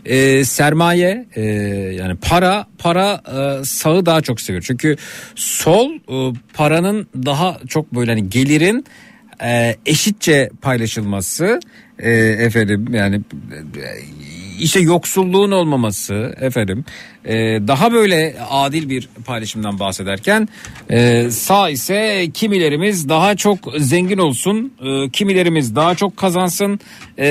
e, 0.05 0.45
sermaye 0.45 1.27
e, 1.37 1.43
yani 1.99 2.17
para 2.29 2.67
para 2.79 3.21
e, 3.61 3.65
sağı 3.65 4.07
daha 4.07 4.21
çok 4.21 4.41
seviyor. 4.41 4.65
Çünkü 4.67 4.97
sol 5.35 5.91
e, 5.95 6.33
paranın 6.55 7.07
daha 7.27 7.57
çok 7.69 7.95
böyle 7.95 8.11
hani 8.11 8.29
gelirin 8.31 8.85
e, 9.45 9.77
eşitçe 9.87 10.51
paylaşılması 10.63 11.61
e, 12.03 12.11
efendim 12.39 12.95
yani 12.95 13.17
e, 13.17 13.89
işte 14.59 14.81
yoksulluğun 14.81 15.51
olmaması 15.51 16.35
efendim 16.41 16.85
e, 17.25 17.35
daha 17.69 17.93
böyle 17.93 18.37
adil 18.51 18.89
bir 18.89 19.09
paylaşımdan 19.25 19.79
bahsederken 19.79 20.49
e, 20.91 21.31
sağ 21.31 21.71
ise 21.71 22.29
kimilerimiz 22.35 23.09
daha 23.09 23.37
çok 23.37 23.59
zengin 23.79 24.19
olsun 24.19 24.73
e, 24.83 25.11
kimilerimiz 25.11 25.77
daha 25.77 25.95
çok 25.95 26.17
kazansın. 26.17 26.81
E, 27.19 27.27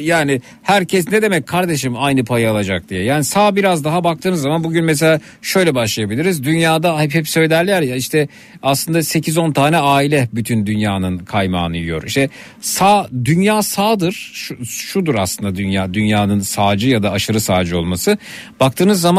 yani 0.00 0.40
herkes 0.62 1.08
ne 1.08 1.22
demek 1.22 1.46
kardeşim 1.46 1.94
aynı 1.96 2.24
payı 2.24 2.50
alacak 2.50 2.88
diye. 2.88 3.02
Yani 3.02 3.24
sağ 3.24 3.56
biraz 3.56 3.84
daha 3.84 4.04
baktığınız 4.04 4.42
zaman 4.42 4.64
bugün 4.64 4.84
mesela 4.84 5.20
şöyle 5.42 5.74
başlayabiliriz. 5.74 6.44
Dünyada 6.44 7.00
hep 7.00 7.14
hep 7.14 7.28
söylerler 7.28 7.82
ya 7.82 7.96
işte 7.96 8.28
aslında 8.62 8.98
8-10 8.98 9.52
tane 9.52 9.76
aile 9.76 10.28
bütün 10.32 10.66
dünyanın 10.66 11.18
kaymağını 11.18 11.76
yiyor. 11.76 12.02
İşte 12.06 12.28
sağ 12.60 13.08
dünya 13.24 13.62
sağdır. 13.62 14.30
Şu, 14.34 14.66
şudur 14.66 15.14
aslında 15.14 15.56
dünya 15.56 15.94
dünyanın 15.94 16.40
sağcı 16.40 16.88
ya 16.88 17.02
da 17.02 17.10
aşırı 17.10 17.40
sağcı 17.40 17.78
olması. 17.78 18.18
Baktığınız 18.60 19.00
zaman 19.00 19.13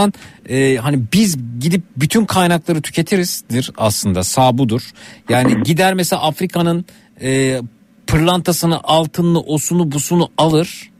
e, 0.49 0.75
hani 0.75 1.03
biz 1.13 1.37
gidip 1.59 1.83
bütün 1.97 2.25
kaynakları 2.25 2.81
tüketirizdir 2.81 3.71
aslında. 3.77 4.23
Sağ 4.23 4.57
budur. 4.57 4.81
Yani 5.29 5.63
gider 5.63 5.93
mesela 5.93 6.21
Afrika'nın 6.21 6.85
e, 7.21 7.61
pırlantasını 8.07 8.79
altınını 8.83 9.39
osunu 9.39 9.91
busunu 9.91 10.29
alır. 10.37 10.91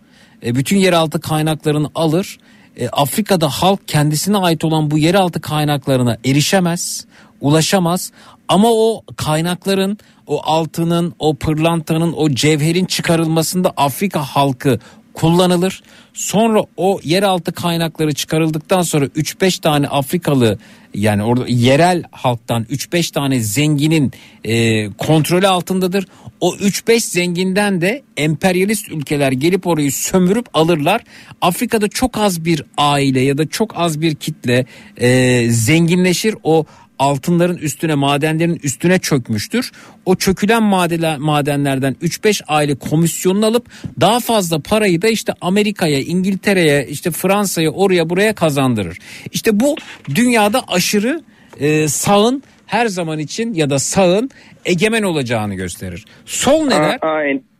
E, 0.45 0.55
bütün 0.55 0.77
yeraltı 0.77 1.21
kaynaklarını 1.21 1.89
alır. 1.95 2.37
E, 2.77 2.89
Afrika'da 2.89 3.49
halk 3.49 3.87
kendisine 3.87 4.37
ait 4.37 4.65
olan 4.65 4.91
bu 4.91 4.97
yeraltı 4.97 5.41
kaynaklarına 5.41 6.17
erişemez 6.25 7.05
ulaşamaz. 7.41 8.11
Ama 8.47 8.67
o 8.71 9.03
kaynakların 9.15 9.97
o 10.27 10.41
altının 10.43 11.13
o 11.19 11.35
pırlantanın 11.35 12.13
o 12.13 12.29
cevherin 12.29 12.85
çıkarılmasında 12.85 13.73
Afrika 13.77 14.23
halkı 14.23 14.79
kullanılır. 15.15 15.83
Sonra 16.13 16.61
o 16.77 16.99
yeraltı 17.03 17.51
kaynakları 17.51 18.13
çıkarıldıktan 18.13 18.81
sonra 18.81 19.05
3-5 19.05 19.61
tane 19.61 19.87
Afrikalı 19.87 20.57
yani 20.93 21.23
orada 21.23 21.47
yerel 21.47 22.03
halktan 22.11 22.63
3-5 22.63 23.13
tane 23.13 23.39
zenginin 23.39 24.11
e, 24.43 24.87
kontrolü 24.91 25.47
altındadır. 25.47 26.07
O 26.41 26.55
3-5 26.55 26.99
zenginden 26.99 27.81
de 27.81 28.03
emperyalist 28.17 28.89
ülkeler 28.89 29.31
gelip 29.31 29.67
orayı 29.67 29.91
sömürüp 29.91 30.45
alırlar. 30.53 31.03
Afrika'da 31.41 31.87
çok 31.87 32.17
az 32.17 32.45
bir 32.45 32.63
aile 32.77 33.21
ya 33.21 33.37
da 33.37 33.49
çok 33.49 33.77
az 33.77 34.01
bir 34.01 34.15
kitle 34.15 34.65
e, 34.97 35.49
zenginleşir. 35.49 36.35
O 36.43 36.65
altınların 36.99 37.57
üstüne 37.57 37.95
madenlerin 37.95 38.59
üstüne 38.63 38.99
çökmüştür. 38.99 39.71
O 40.05 40.15
çökülen 40.15 40.63
madenler, 40.63 41.17
madenlerden 41.17 41.95
3-5 42.01 42.43
aile 42.47 42.75
komisyonunu 42.75 43.45
alıp 43.45 43.69
daha 44.01 44.19
fazla 44.19 44.59
parayı 44.59 45.01
da 45.01 45.07
işte 45.07 45.33
Amerika'ya, 45.41 45.99
İngiltere'ye, 45.99 46.87
işte 46.87 47.11
Fransa'ya, 47.11 47.71
oraya 47.71 48.09
buraya 48.09 48.35
kazandırır. 48.35 48.97
İşte 49.31 49.59
bu 49.59 49.75
dünyada 50.15 50.63
aşırı 50.67 51.23
e, 51.59 51.87
sağın 51.87 52.43
her 52.65 52.87
zaman 52.87 53.19
için 53.19 53.53
ya 53.53 53.69
da 53.69 53.79
sağın 53.79 54.29
egemen 54.65 55.03
olacağını 55.03 55.55
gösterir. 55.55 56.05
Sol 56.25 56.65
ne 56.65 56.71
der? 56.71 56.99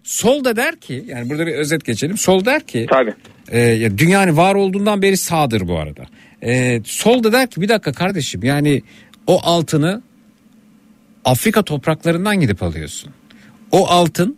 Sol 0.03 0.43
da 0.43 0.55
der 0.55 0.75
ki 0.75 1.03
yani 1.07 1.30
burada 1.30 1.47
bir 1.47 1.53
özet 1.53 1.85
geçelim. 1.85 2.17
Sol 2.17 2.45
der 2.45 2.61
ki 2.61 2.85
Tabii. 2.89 3.14
e, 3.51 3.59
ya 3.59 3.97
dünyanın 3.97 4.38
var 4.38 4.55
olduğundan 4.55 5.01
beri 5.01 5.17
sağdır 5.17 5.67
bu 5.67 5.80
arada. 5.80 6.05
E, 6.43 6.81
sol 6.85 7.23
da 7.23 7.31
der 7.31 7.49
ki 7.49 7.61
bir 7.61 7.69
dakika 7.69 7.91
kardeşim 7.93 8.43
yani 8.43 8.81
o 9.27 9.39
altını 9.43 10.01
Afrika 11.25 11.63
topraklarından 11.63 12.39
gidip 12.39 12.63
alıyorsun. 12.63 13.11
O 13.71 13.87
altın 13.87 14.37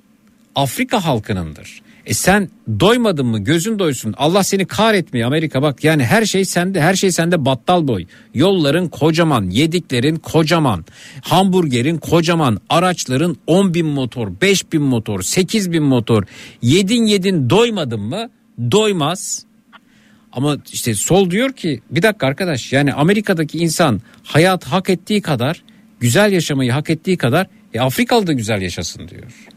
Afrika 0.55 1.05
halkınındır. 1.05 1.81
E 2.05 2.13
sen 2.13 2.49
doymadın 2.79 3.25
mı? 3.25 3.39
Gözün 3.39 3.79
doysun. 3.79 4.13
Allah 4.17 4.43
seni 4.43 4.65
kahretmiyor 4.65 5.27
Amerika 5.27 5.61
bak 5.61 5.83
yani 5.83 6.05
her 6.05 6.25
şey 6.25 6.45
sende 6.45 6.81
her 6.81 6.95
şey 6.95 7.11
sende 7.11 7.45
battal 7.45 7.87
boy. 7.87 8.05
Yolların 8.33 8.87
kocaman 8.87 9.49
yediklerin 9.49 10.15
kocaman 10.15 10.85
hamburgerin 11.21 11.97
kocaman 11.97 12.59
araçların 12.69 13.37
10 13.47 13.73
bin 13.73 13.85
motor 13.85 14.31
5 14.41 14.71
bin 14.73 14.81
motor 14.81 15.21
8 15.21 15.71
bin 15.71 15.83
motor. 15.83 16.23
Yedin 16.61 17.05
yedin 17.05 17.49
doymadın 17.49 18.01
mı? 18.01 18.29
Doymaz 18.71 19.46
ama 20.37 20.57
işte 20.73 20.93
sol 20.95 21.29
diyor 21.29 21.53
ki 21.53 21.81
bir 21.91 22.01
dakika 22.01 22.27
arkadaş 22.27 22.73
yani 22.73 22.93
Amerika'daki 22.93 23.57
insan 23.57 24.01
hayat 24.23 24.63
hak 24.63 24.89
ettiği 24.89 25.21
kadar 25.21 25.63
güzel 25.99 26.31
yaşamayı 26.31 26.71
hak 26.71 26.89
ettiği 26.89 27.17
kadar 27.17 27.47
e, 27.73 27.79
Afrikalı 27.79 28.27
da 28.27 28.33
güzel 28.33 28.61
yaşasın 28.61 29.07
diyor. 29.07 29.47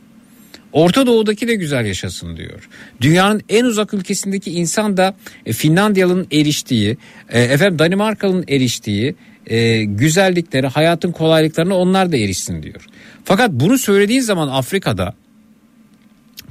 Orta 0.72 1.06
Doğu'daki 1.06 1.48
de 1.48 1.54
güzel 1.54 1.86
yaşasın 1.86 2.36
diyor. 2.36 2.68
Dünyanın 3.00 3.42
en 3.48 3.64
uzak 3.64 3.94
ülkesindeki 3.94 4.50
insan 4.50 4.96
da 4.96 5.16
e, 5.46 5.52
Finlandiyalı'nın 5.52 6.26
eriştiği, 6.32 6.96
e, 7.28 7.40
efendim 7.40 7.78
Danimarkalı'nın 7.78 8.44
eriştiği 8.48 9.14
e, 9.46 9.84
güzelliklere, 9.84 10.66
hayatın 10.66 11.12
kolaylıklarına 11.12 11.76
onlar 11.76 12.12
da 12.12 12.16
erişsin 12.16 12.62
diyor. 12.62 12.86
Fakat 13.24 13.50
bunu 13.52 13.78
söylediğin 13.78 14.20
zaman 14.20 14.48
Afrika'da 14.48 15.14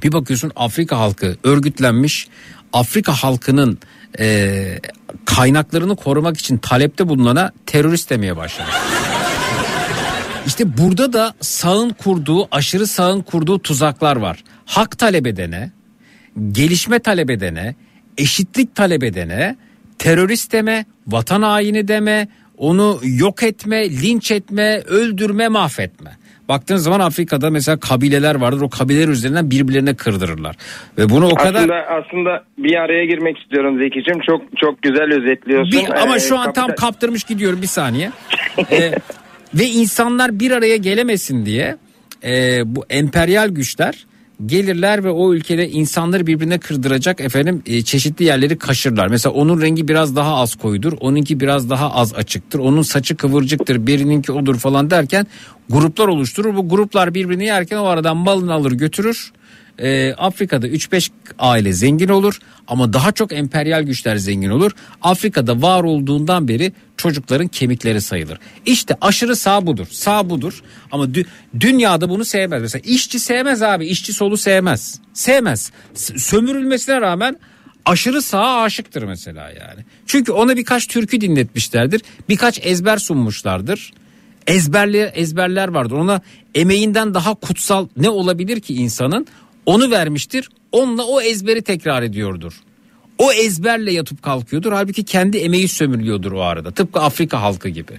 bir 0.02 0.12
bakıyorsun 0.12 0.52
Afrika 0.56 0.98
halkı 0.98 1.36
örgütlenmiş. 1.44 2.28
Afrika 2.72 3.12
halkının 3.12 3.78
e, 4.18 4.78
kaynaklarını 5.24 5.96
korumak 5.96 6.38
için 6.38 6.58
talepte 6.58 7.08
bulunana 7.08 7.52
terörist 7.66 8.10
demeye 8.10 8.36
başladı. 8.36 8.68
İşte 10.46 10.78
burada 10.78 11.12
da 11.12 11.34
sağın 11.40 11.90
kurduğu, 11.90 12.48
aşırı 12.50 12.86
sağın 12.86 13.22
kurduğu 13.22 13.58
tuzaklar 13.58 14.16
var. 14.16 14.44
Hak 14.64 14.98
talep 14.98 15.26
edene, 15.26 15.70
gelişme 16.52 16.98
talep 16.98 17.30
edene, 17.30 17.74
eşitlik 18.18 18.74
talep 18.74 19.04
edene, 19.04 19.56
terörist 19.98 20.52
deme, 20.52 20.86
vatan 21.06 21.42
haini 21.42 21.88
deme, 21.88 22.28
onu 22.56 23.00
yok 23.02 23.42
etme, 23.42 23.90
linç 23.90 24.30
etme, 24.30 24.80
öldürme, 24.80 25.48
mahvetme. 25.48 26.10
Baktığınız 26.50 26.82
zaman 26.82 27.00
Afrika'da 27.00 27.50
mesela 27.50 27.80
kabileler 27.80 28.34
vardır. 28.34 28.60
O 28.60 28.70
kabileler 28.70 29.08
üzerinden 29.08 29.50
birbirlerine 29.50 29.94
kırdırırlar. 29.94 30.56
Ve 30.98 31.08
bunu 31.08 31.26
o 31.26 31.34
kadar 31.34 31.54
Aslında 31.54 31.74
aslında 31.74 32.44
bir 32.58 32.76
araya 32.76 33.04
girmek 33.04 33.38
istiyorum 33.38 33.78
Zeki'cim. 33.78 34.20
Çok 34.20 34.42
çok 34.56 34.82
güzel 34.82 35.12
özetliyorsun. 35.12 35.72
Bir, 35.72 36.02
ama 36.02 36.16
Ee, 36.16 36.20
şu 36.20 36.38
an 36.38 36.52
tam 36.52 36.74
kaptırmış 36.74 37.24
gidiyorum 37.24 37.62
bir 37.62 37.66
saniye. 37.66 38.10
Ee, 38.70 38.92
ve 39.54 39.64
insanlar 39.64 40.40
bir 40.40 40.50
araya 40.50 40.76
gelemesin 40.76 41.46
diye 41.46 41.76
e, 42.24 42.60
bu 42.64 42.84
emperyal 42.90 43.48
güçler 43.48 44.06
gelirler 44.46 45.04
ve 45.04 45.10
o 45.10 45.34
ülkede 45.34 45.68
insanları 45.68 46.26
birbirine 46.26 46.58
kırdıracak 46.58 47.20
efendim 47.20 47.62
e, 47.66 47.82
çeşitli 47.82 48.24
yerleri 48.24 48.58
kaşırlar. 48.58 49.08
Mesela 49.08 49.32
onun 49.32 49.62
rengi 49.62 49.88
biraz 49.88 50.16
daha 50.16 50.34
az 50.36 50.54
koyudur, 50.54 50.92
onunki 51.00 51.40
biraz 51.40 51.70
daha 51.70 51.94
az 51.94 52.14
açıktır, 52.14 52.58
onun 52.58 52.82
saçı 52.82 53.16
kıvırcıktır, 53.16 53.86
birininki 53.86 54.32
odur 54.32 54.58
falan 54.58 54.90
derken 54.90 55.26
gruplar 55.70 56.08
oluşturur. 56.08 56.56
Bu 56.56 56.68
gruplar 56.68 57.14
birbirini 57.14 57.44
yerken 57.44 57.76
o 57.76 57.84
aradan 57.84 58.16
malını 58.16 58.52
alır 58.52 58.72
götürür. 58.72 59.32
Ee, 59.80 60.14
Afrika'da 60.18 60.68
3-5 60.68 61.10
aile 61.38 61.72
zengin 61.72 62.08
olur 62.08 62.38
ama 62.68 62.92
daha 62.92 63.12
çok 63.12 63.32
emperyal 63.32 63.82
güçler 63.82 64.16
zengin 64.16 64.50
olur. 64.50 64.72
Afrika'da 65.02 65.62
var 65.62 65.82
olduğundan 65.84 66.48
beri 66.48 66.72
çocukların 66.96 67.48
kemikleri 67.48 68.00
sayılır. 68.00 68.38
İşte 68.66 68.96
aşırı 69.00 69.36
sağ 69.36 69.66
budur. 69.66 69.86
Sağ 69.90 70.30
budur 70.30 70.62
ama 70.92 71.04
dü- 71.04 71.26
dünyada 71.60 72.08
bunu 72.08 72.24
sevmez. 72.24 72.62
Mesela 72.62 72.82
işçi 72.86 73.18
sevmez 73.18 73.62
abi. 73.62 73.86
işçi 73.86 74.12
solu 74.12 74.36
sevmez. 74.36 75.00
Sevmez. 75.12 75.72
S- 75.94 76.18
sömürülmesine 76.18 77.00
rağmen 77.00 77.36
aşırı 77.84 78.22
sağa 78.22 78.60
aşıktır 78.62 79.02
mesela 79.02 79.48
yani. 79.50 79.84
Çünkü 80.06 80.32
ona 80.32 80.56
birkaç 80.56 80.86
türkü 80.86 81.20
dinletmişlerdir. 81.20 82.02
Birkaç 82.28 82.66
ezber 82.66 82.96
sunmuşlardır 82.96 83.92
ezberler 84.46 85.12
ezberler 85.14 85.68
vardır. 85.68 85.94
Ona 85.96 86.20
emeğinden 86.54 87.14
daha 87.14 87.34
kutsal 87.34 87.88
ne 87.96 88.08
olabilir 88.08 88.60
ki 88.60 88.74
insanın? 88.74 89.26
Onu 89.66 89.90
vermiştir. 89.90 90.48
Onunla 90.72 91.04
o 91.04 91.20
ezberi 91.20 91.62
tekrar 91.62 92.02
ediyordur. 92.02 92.52
O 93.18 93.32
ezberle 93.32 93.92
yatıp 93.92 94.22
kalkıyordur. 94.22 94.72
Halbuki 94.72 95.04
kendi 95.04 95.38
emeği 95.38 95.68
sömürülüyordur 95.68 96.32
o 96.32 96.42
arada. 96.42 96.70
Tıpkı 96.70 97.00
Afrika 97.00 97.42
halkı 97.42 97.68
gibi. 97.68 97.92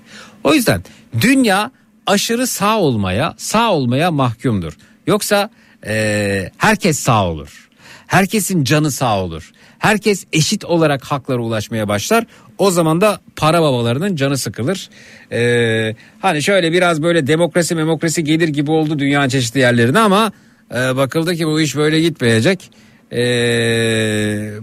O 0.44 0.54
yüzden 0.54 0.84
dünya 1.22 1.72
aşırı 2.08 2.48
sağ 2.48 2.80
olmaya, 2.80 3.34
sağ 3.38 3.74
olmaya 3.74 4.12
mahkumdur. 4.12 4.78
Yoksa 5.08 5.50
eee, 5.86 6.52
herkes 6.58 7.00
sağ 7.00 7.28
olur. 7.28 7.70
Herkesin 8.08 8.64
canı 8.64 8.92
sağ 8.92 9.24
olur. 9.24 9.52
Herkes 9.80 10.26
eşit 10.34 10.66
olarak 10.66 11.04
haklara 11.04 11.42
ulaşmaya 11.42 11.88
başlar. 11.88 12.26
O 12.58 12.72
zaman 12.72 13.02
da 13.02 13.20
para 13.36 13.62
babalarının 13.62 14.16
canı 14.16 14.38
sıkılır. 14.38 14.90
Ee, 15.32 15.96
hani 16.20 16.44
şöyle 16.44 16.72
biraz 16.72 17.04
böyle 17.04 17.28
demokrasi 17.28 17.76
memokrasi 17.76 18.24
gelir 18.24 18.48
gibi 18.48 18.72
oldu 18.72 19.00
dünyanın 19.00 19.30
çeşitli 19.30 19.60
yerlerine 19.60 20.00
ama 20.00 20.32
e, 20.76 20.96
bakıldı 20.96 21.36
ki 21.36 21.48
bu 21.48 21.62
iş 21.62 21.76
böyle 21.76 22.02
gitmeyecek. 22.02 22.72
Ee, 23.12 23.18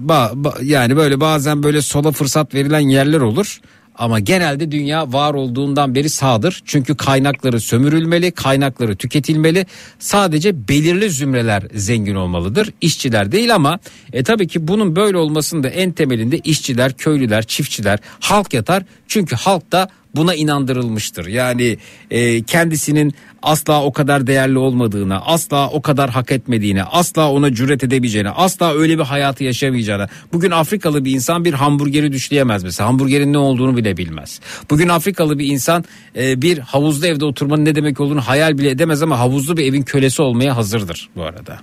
ba- 0.07 0.33
ba- 0.45 0.65
yani 0.65 0.97
böyle 0.97 1.21
bazen 1.21 1.63
böyle 1.63 1.83
sola 1.83 2.13
fırsat 2.13 2.55
verilen 2.55 2.81
yerler 2.89 3.21
olur. 3.21 3.61
Ama 3.95 4.19
genelde 4.21 4.71
dünya 4.73 5.13
var 5.13 5.35
olduğundan 5.35 5.95
beri 5.95 6.11
sağdır. 6.11 6.63
Çünkü 6.65 6.97
kaynakları 6.97 7.61
sömürülmeli, 7.61 8.31
kaynakları 8.31 8.97
tüketilmeli. 8.97 9.67
Sadece 9.99 10.69
belirli 10.69 11.11
zümreler 11.11 11.63
zengin 11.75 12.15
olmalıdır. 12.15 12.71
İşçiler 12.81 13.33
değil 13.33 13.55
ama 13.55 13.79
e 14.13 14.23
tabii 14.23 14.49
ki 14.49 14.69
bunun 14.69 14.97
böyle 14.97 15.17
olmasının 15.17 15.63
da 15.63 15.69
en 15.69 15.93
temelinde 15.93 16.39
işçiler, 16.39 16.93
köylüler, 16.93 17.43
çiftçiler, 17.43 17.99
halk 18.21 18.55
yatar. 18.55 18.83
Çünkü 19.09 19.37
halk 19.37 19.73
da 19.73 19.89
buna 20.15 20.35
inandırılmıştır. 20.35 21.27
Yani 21.27 21.79
e, 22.11 22.43
kendisinin 22.43 23.15
asla 23.43 23.85
o 23.85 23.93
kadar 23.93 24.27
değerli 24.27 24.59
olmadığına, 24.59 25.21
asla 25.21 25.71
o 25.71 25.83
kadar 25.83 26.11
hak 26.11 26.33
etmediğine, 26.33 26.85
asla 26.85 27.33
ona 27.33 27.55
cüret 27.55 27.85
edebileceğine, 27.85 28.31
asla 28.31 28.75
öyle 28.75 28.99
bir 28.99 29.05
hayatı 29.05 29.45
yaşamayacağına. 29.45 30.09
Bugün 30.33 30.51
Afrikalı 30.51 31.05
bir 31.05 31.13
insan 31.13 31.45
bir 31.45 31.53
hamburgeri 31.53 32.13
düşleyemez 32.13 32.65
mesela. 32.65 32.89
Hamburgerin 32.89 33.33
ne 33.33 33.39
olduğunu 33.39 33.77
bile 33.77 33.97
bilmez. 33.97 34.41
Bugün 34.71 34.89
Afrikalı 34.89 35.39
bir 35.39 35.47
insan 35.47 35.85
e, 36.17 36.43
bir 36.43 36.59
havuzlu 36.59 37.07
evde 37.07 37.25
oturmanın 37.25 37.65
ne 37.65 37.75
demek 37.75 38.01
olduğunu 38.01 38.21
hayal 38.21 38.59
bile 38.59 38.71
edemez 38.71 39.03
ama 39.03 39.19
havuzlu 39.19 39.57
bir 39.57 39.65
evin 39.65 39.83
kölesi 39.83 40.23
olmaya 40.23 40.57
hazırdır 40.57 41.09
bu 41.17 41.23
arada. 41.23 41.61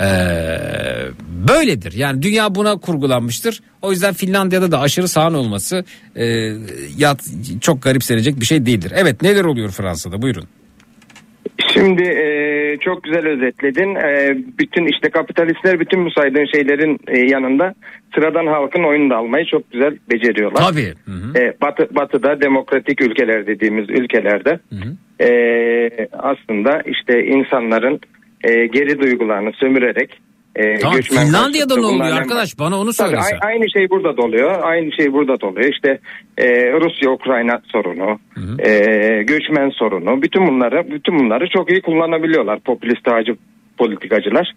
Ee, 0.00 0.06
böyledir. 1.48 1.92
Yani 1.92 2.22
dünya 2.22 2.54
buna 2.54 2.76
kurgulanmıştır. 2.76 3.60
O 3.82 3.90
yüzden 3.90 4.14
Finlandiya'da 4.14 4.72
da 4.72 4.80
aşırı 4.80 5.08
sağın 5.08 5.34
olması 5.34 5.84
e, 6.16 6.24
ya, 6.98 7.16
çok 7.60 7.82
garipsenecek 7.82 8.40
bir 8.40 8.44
şey 8.44 8.66
değildir. 8.66 8.92
Evet 8.96 9.22
neler 9.22 9.44
oluyor 9.44 9.70
Fransa'da 9.70 10.22
buyurun. 10.22 10.44
Şimdi 11.72 12.02
e, 12.02 12.26
çok 12.80 13.02
güzel 13.02 13.26
özetledin. 13.26 13.94
E, 13.94 14.36
bütün 14.58 14.86
işte 14.86 15.10
kapitalistler 15.10 15.80
bütün 15.80 16.04
bu 16.06 16.10
saydığın 16.10 16.46
şeylerin 16.54 16.98
e, 17.08 17.18
yanında 17.18 17.74
sıradan 18.14 18.46
halkın 18.46 18.84
oyunu 18.84 19.10
da 19.10 19.16
almayı 19.16 19.46
çok 19.46 19.72
güzel 19.72 19.98
beceriyorlar. 20.12 20.62
Tabii. 20.62 20.94
E, 21.36 21.54
batı, 21.60 21.94
batıda 21.94 22.40
demokratik 22.40 23.00
ülkeler 23.00 23.46
dediğimiz 23.46 23.90
ülkelerde 23.90 24.60
e, 25.20 25.28
aslında 26.12 26.82
işte 26.86 27.24
insanların 27.24 28.00
e, 28.44 28.66
geri 28.66 29.00
duygularını 29.00 29.52
sömürerek 29.52 30.10
e, 30.56 30.78
Tamam 30.78 30.96
göçmen 30.96 31.26
Finlandiya'da 31.26 31.76
ne 31.76 31.86
oluyor 31.86 32.16
arkadaş 32.16 32.58
bana 32.58 32.78
onu 32.80 32.92
Tabii, 32.92 33.08
söylesen. 33.08 33.36
a- 33.36 33.46
aynı 33.46 33.70
şey 33.70 33.90
burada 33.90 34.16
da 34.16 34.22
oluyor. 34.22 34.58
Aynı 34.62 34.92
şey 34.92 35.12
burada 35.12 35.40
da 35.40 35.46
oluyor. 35.46 35.70
İşte 35.72 35.98
e, 36.38 36.72
Rusya-Ukrayna 36.72 37.60
sorunu, 37.72 38.18
e, 38.58 38.70
göçmen 39.22 39.70
sorunu. 39.70 40.22
Bütün 40.22 40.46
bunları 40.46 40.90
bütün 40.90 41.18
bunları 41.18 41.48
çok 41.48 41.70
iyi 41.72 41.82
kullanabiliyorlar 41.82 42.60
popülist 42.60 43.08
ağacı 43.08 43.36
politikacılar. 43.78 44.54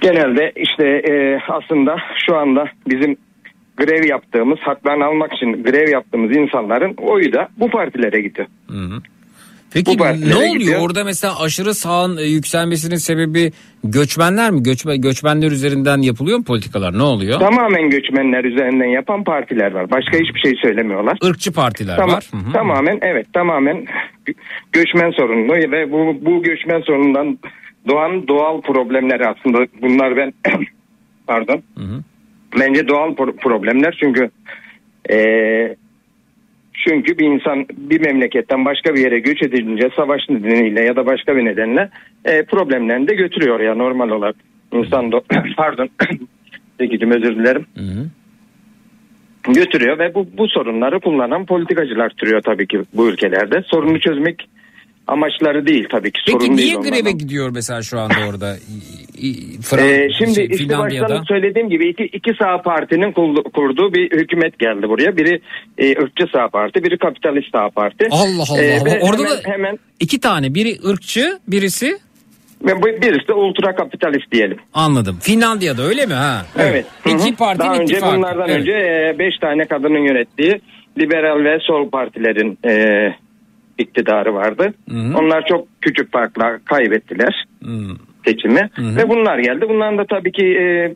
Genelde 0.00 0.52
işte 0.56 0.86
e, 0.88 1.38
aslında 1.48 1.96
şu 2.26 2.36
anda 2.36 2.64
bizim 2.88 3.16
grev 3.76 4.08
yaptığımız, 4.08 4.58
haklarını 4.58 5.04
almak 5.04 5.32
için 5.32 5.62
grev 5.62 5.88
yaptığımız 5.92 6.36
insanların 6.36 6.94
oyu 6.98 7.32
da 7.32 7.48
bu 7.56 7.70
partilere 7.70 8.20
gidiyor. 8.20 8.46
Peki 8.68 8.72
Bu 8.72 9.15
partilere 9.84 10.30
ne 10.30 10.34
oluyor 10.36 10.52
gidiyor. 10.52 10.80
orada 10.80 11.04
mesela 11.04 11.40
aşırı 11.40 11.74
sağın 11.74 12.16
e, 12.16 12.22
yükselmesinin 12.22 12.96
sebebi 12.96 13.52
göçmenler 13.84 14.50
mi? 14.50 14.62
Göçmen, 14.62 15.00
göçmenler 15.00 15.50
üzerinden 15.50 15.98
yapılıyor 16.02 16.38
mu 16.38 16.44
politikalar? 16.44 16.98
Ne 16.98 17.02
oluyor? 17.02 17.40
Tamamen 17.40 17.90
göçmenler 17.90 18.44
üzerinden 18.44 18.88
yapan 18.88 19.24
partiler 19.24 19.72
var. 19.72 19.90
Başka 19.90 20.18
hiçbir 20.18 20.40
şey 20.40 20.54
söylemiyorlar. 20.62 21.18
Irkçı 21.22 21.52
partiler 21.52 21.96
Tamam, 21.96 22.16
var. 22.16 22.28
Hı 22.30 22.36
hı. 22.36 22.52
Tamamen 22.52 22.98
evet 23.02 23.26
tamamen 23.32 23.86
gö- 24.26 24.34
göçmen 24.72 25.10
sorunu 25.10 25.52
ve 25.52 25.92
bu, 25.92 26.16
bu 26.26 26.42
göçmen 26.42 26.80
sorunundan 26.80 27.38
doğan 27.88 28.28
doğal 28.28 28.60
problemler 28.60 29.20
aslında 29.20 29.66
bunlar 29.82 30.16
ben 30.16 30.32
pardon 31.26 31.62
bence 32.60 32.88
doğal 32.88 33.08
pro- 33.10 33.36
problemler 33.36 33.96
çünkü 34.00 34.30
eee, 35.10 35.76
çünkü 36.88 37.18
bir 37.18 37.26
insan 37.26 37.66
bir 37.76 38.00
memleketten 38.00 38.64
başka 38.64 38.94
bir 38.94 39.00
yere 39.00 39.18
göç 39.18 39.42
edilince 39.42 39.90
savaş 39.96 40.28
nedeniyle 40.28 40.84
ya 40.84 40.96
da 40.96 41.06
başka 41.06 41.36
bir 41.36 41.44
nedenle 41.44 41.90
eee, 42.28 42.44
problemlerini 42.44 43.08
de 43.08 43.14
götürüyor 43.14 43.60
ya 43.60 43.74
normal 43.74 44.10
olarak. 44.10 44.36
İnsan 44.72 45.04
do- 45.10 45.54
pardon. 45.56 45.88
Zekicim 46.80 47.10
özür 47.10 47.36
dilerim. 47.36 47.66
Götürüyor 49.54 49.98
ve 49.98 50.14
bu, 50.14 50.26
bu 50.38 50.48
sorunları 50.48 51.00
kullanan 51.00 51.46
politikacılar 51.46 52.10
türüyor 52.10 52.40
tabii 52.40 52.66
ki 52.66 52.82
bu 52.94 53.08
ülkelerde. 53.08 53.62
Sorunu 53.62 54.00
çözmek 54.00 54.48
amaçları 55.06 55.66
değil 55.66 55.86
tabii 55.90 56.10
ki. 56.12 56.20
Peki 56.26 56.38
sorun 56.44 56.56
niye 56.56 56.66
değil 56.66 56.76
greve 56.80 57.00
onların. 57.00 57.18
gidiyor 57.18 57.50
mesela 57.50 57.82
şu 57.82 58.00
anda 58.00 58.14
orada? 58.30 58.56
Fran- 59.62 59.88
Ee, 59.88 60.08
şimdi 60.18 60.34
şey, 60.34 60.44
işte 60.44 60.56
Finlandiya'da. 60.56 61.08
baştan 61.08 61.24
söylediğim 61.24 61.70
gibi 61.70 61.88
iki, 61.88 62.04
iki 62.04 62.32
sağ 62.42 62.62
partinin 62.62 63.12
kurdu- 63.12 63.50
kurduğu 63.52 63.94
bir 63.94 64.10
hükümet 64.20 64.58
geldi 64.58 64.88
buraya. 64.88 65.16
Biri 65.16 65.40
e, 65.78 65.90
ırkçı 66.02 66.24
sağ 66.32 66.48
parti, 66.48 66.84
biri 66.84 66.98
kapitalist 66.98 67.48
sağ 67.52 67.68
parti. 67.70 68.08
Allah 68.10 68.44
Allah. 68.50 68.62
Ee, 68.62 68.80
Orada 69.02 69.22
hemen, 69.22 69.30
da 69.44 69.50
hemen 69.50 69.78
iki 70.00 70.20
tane 70.20 70.54
biri 70.54 70.76
ırkçı 70.88 71.38
birisi 71.48 71.98
birisi 72.64 73.28
de 73.28 73.32
ultra 73.32 73.74
kapitalist 73.74 74.32
diyelim. 74.32 74.58
anladım. 74.74 75.18
Finlandiya'da 75.22 75.82
öyle 75.82 76.06
mi 76.06 76.14
ha? 76.14 76.46
Evet. 76.58 76.86
Hı. 77.04 77.08
İki 77.10 77.36
parti 77.36 77.58
Daha 77.58 77.74
önce 77.74 77.94
ittifakı. 77.94 78.16
bunlardan 78.16 78.48
Evet. 78.48 78.60
önce 78.60 78.72
e, 78.72 79.16
beş 79.18 79.38
tane 79.38 79.64
kadının 79.64 79.98
yönettiği 80.08 80.60
liberal 80.98 81.44
ve 81.44 81.58
sol 81.60 81.90
partilerin 81.90 82.58
e, 82.64 82.72
iktidarı 83.78 84.34
vardı. 84.34 84.74
Onlar 84.90 85.46
çok 85.46 85.66
küçük 85.80 86.12
farkla 86.12 86.58
kaybettiler 86.64 87.44
seçimi 88.26 88.70
ve 88.78 89.08
bunlar 89.08 89.38
geldi. 89.38 89.66
Bunların 89.68 89.98
da 89.98 90.04
tabii 90.10 90.32
ki 90.32 90.46
e, 90.46 90.94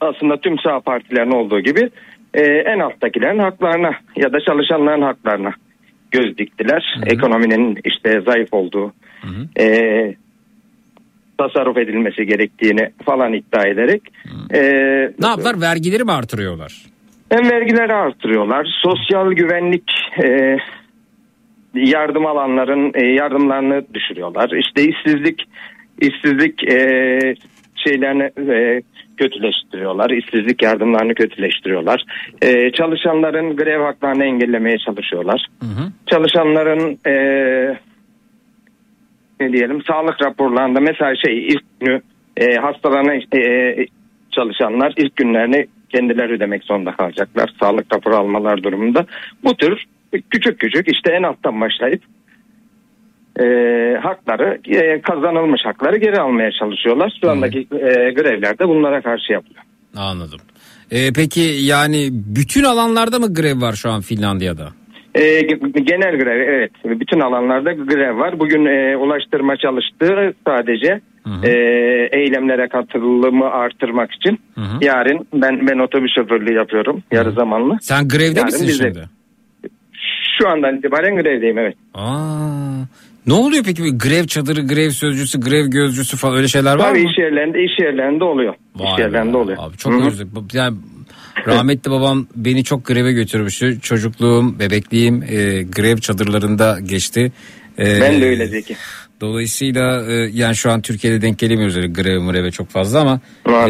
aslında 0.00 0.36
tüm 0.36 0.58
sağ 0.58 0.80
partilerin 0.80 1.30
olduğu 1.30 1.60
gibi 1.60 1.90
e, 2.34 2.42
en 2.42 2.78
alttakilerin 2.78 3.38
haklarına 3.38 3.92
ya 4.16 4.32
da 4.32 4.40
çalışanların 4.40 5.02
haklarına 5.02 5.52
göz 6.10 6.38
diktiler. 6.38 7.00
Ekonominin 7.06 7.78
işte 7.84 8.20
zayıf 8.26 8.48
olduğu, 8.52 8.92
e, 9.60 9.66
tasarruf 11.38 11.76
edilmesi 11.78 12.26
gerektiğini 12.26 12.90
falan 13.04 13.32
iddia 13.32 13.62
ederek 13.68 14.02
e, 14.54 14.60
Ne 15.20 15.26
yaptılar? 15.26 15.60
Vergileri 15.60 16.04
mi 16.04 16.12
artırıyorlar? 16.12 16.92
hem 17.32 17.50
vergileri 17.50 17.92
artırıyorlar. 17.92 18.66
Sosyal 18.82 19.32
güvenlik 19.32 19.90
e, 20.24 20.56
yardım 21.74 22.26
alanların 22.26 22.92
e, 22.94 23.06
yardımlarını 23.06 23.84
düşürüyorlar. 23.94 24.50
İşte 24.50 24.84
işsizlik 24.84 25.48
işsizlik 26.00 26.64
e, 26.72 27.34
şeylerini 27.74 28.52
e, 28.52 28.82
kötüleştiriyorlar. 29.16 30.10
İşsizlik 30.10 30.62
yardımlarını 30.62 31.14
kötüleştiriyorlar. 31.14 32.04
E, 32.42 32.72
çalışanların 32.72 33.56
grev 33.56 33.80
haklarını 33.80 34.24
engellemeye 34.24 34.78
çalışıyorlar. 34.78 35.46
Çalışanların 36.06 36.98
e, 37.06 37.14
ne 39.40 39.52
diyelim 39.52 39.82
sağlık 39.82 40.22
raporlarında 40.22 40.80
mesela 40.80 41.16
şey 41.16 41.46
ilk 41.46 41.80
günü 41.80 42.00
e, 42.40 43.86
çalışanlar 44.30 44.92
ilk 44.96 45.16
günlerini 45.16 45.66
kendileri 45.88 46.32
ödemek 46.32 46.64
zorunda 46.64 46.92
kalacaklar. 46.92 47.50
Sağlık 47.60 47.94
raporu 47.94 48.16
almalar 48.16 48.62
durumunda. 48.62 49.06
Bu 49.44 49.56
tür 49.56 49.84
küçük 50.30 50.60
küçük 50.60 50.88
işte 50.88 51.12
en 51.12 51.22
alttan 51.22 51.60
başlayıp 51.60 52.02
e, 53.40 53.44
hakları 54.02 54.60
e, 54.64 55.00
kazanılmış 55.00 55.60
hakları 55.64 55.96
geri 55.96 56.20
almaya 56.20 56.50
çalışıyorlar. 56.52 57.18
Şu 57.20 57.30
andaki 57.30 57.58
e, 57.58 58.12
grevler 58.12 58.58
de 58.58 58.68
bunlara 58.68 59.02
karşı 59.02 59.32
yapılıyor. 59.32 59.62
Anladım. 59.96 60.38
Ee, 60.90 61.12
peki 61.12 61.40
yani 61.60 62.08
bütün 62.12 62.64
alanlarda 62.64 63.18
mı 63.18 63.34
grev 63.34 63.60
var 63.60 63.72
şu 63.72 63.90
an 63.90 64.00
Finlandiya'da? 64.00 64.68
E, 65.14 65.40
genel 65.82 66.18
grev 66.18 66.40
evet 66.40 66.70
bütün 66.84 67.20
alanlarda 67.20 67.72
grev 67.72 68.18
var. 68.18 68.40
Bugün 68.40 68.64
e, 68.66 68.96
ulaştırma 68.96 69.56
çalıştı 69.56 70.34
sadece 70.46 71.00
e, 71.42 71.50
eylemlere 72.12 72.68
katılımı 72.68 73.50
artırmak 73.50 74.12
için. 74.12 74.40
Yarın 74.80 75.26
ben 75.34 75.66
ben 75.66 75.78
otobüs 75.78 76.14
şoförlüğü 76.14 76.54
yapıyorum 76.54 77.02
yarı 77.12 77.32
zamanlı. 77.32 77.78
Sen 77.80 78.08
grevde 78.08 78.40
Yarın 78.40 78.44
misin 78.44 78.84
şimdi? 78.84 79.04
Şu 80.42 80.48
andan 80.48 80.76
itibaren 80.76 81.16
grevdeyim 81.16 81.58
evet. 81.58 81.74
Aa, 81.94 82.82
ne 83.26 83.32
oluyor 83.32 83.64
peki 83.64 83.84
bir 83.84 83.90
grev 83.98 84.26
çadırı, 84.26 84.60
grev 84.66 84.90
sözcüsü, 84.90 85.40
grev 85.40 85.66
gözcüsü 85.66 86.16
falan 86.16 86.36
öyle 86.36 86.48
şeyler 86.48 86.74
var 86.76 86.88
Tabii 86.88 87.02
mı? 87.02 87.10
iş 87.10 87.18
yerlerinde 87.18 87.64
iş 87.64 87.78
yerlerinde 87.80 88.24
oluyor. 88.24 88.54
Vay 88.76 88.92
iş 88.92 88.98
yerlerinde 88.98 89.36
oluyor. 89.36 89.58
Abi 89.60 89.76
çok 89.76 90.06
özledim. 90.06 90.30
Yani 90.52 90.76
rahmetli 91.46 91.90
babam 91.90 92.26
beni 92.36 92.64
çok 92.64 92.86
greve 92.86 93.12
götürmüştü. 93.12 93.80
Çocukluğum, 93.80 94.58
bebekliğim 94.58 95.22
e, 95.22 95.62
grev 95.62 95.96
çadırlarında 95.96 96.78
geçti. 96.80 97.32
E, 97.78 98.00
Ben 98.00 98.20
de 98.20 98.26
öyle 98.26 98.46
Zeki. 98.46 98.76
Dolayısıyla 99.22 100.12
e, 100.12 100.30
yani 100.32 100.56
şu 100.56 100.70
an 100.70 100.82
Türkiye'de 100.82 101.22
denk 101.22 101.38
gelemiyoruz 101.38 101.76
öyle 101.76 101.86
grev 101.86 102.20
mreve 102.20 102.50
çok 102.50 102.68
fazla 102.70 103.00
ama 103.00 103.20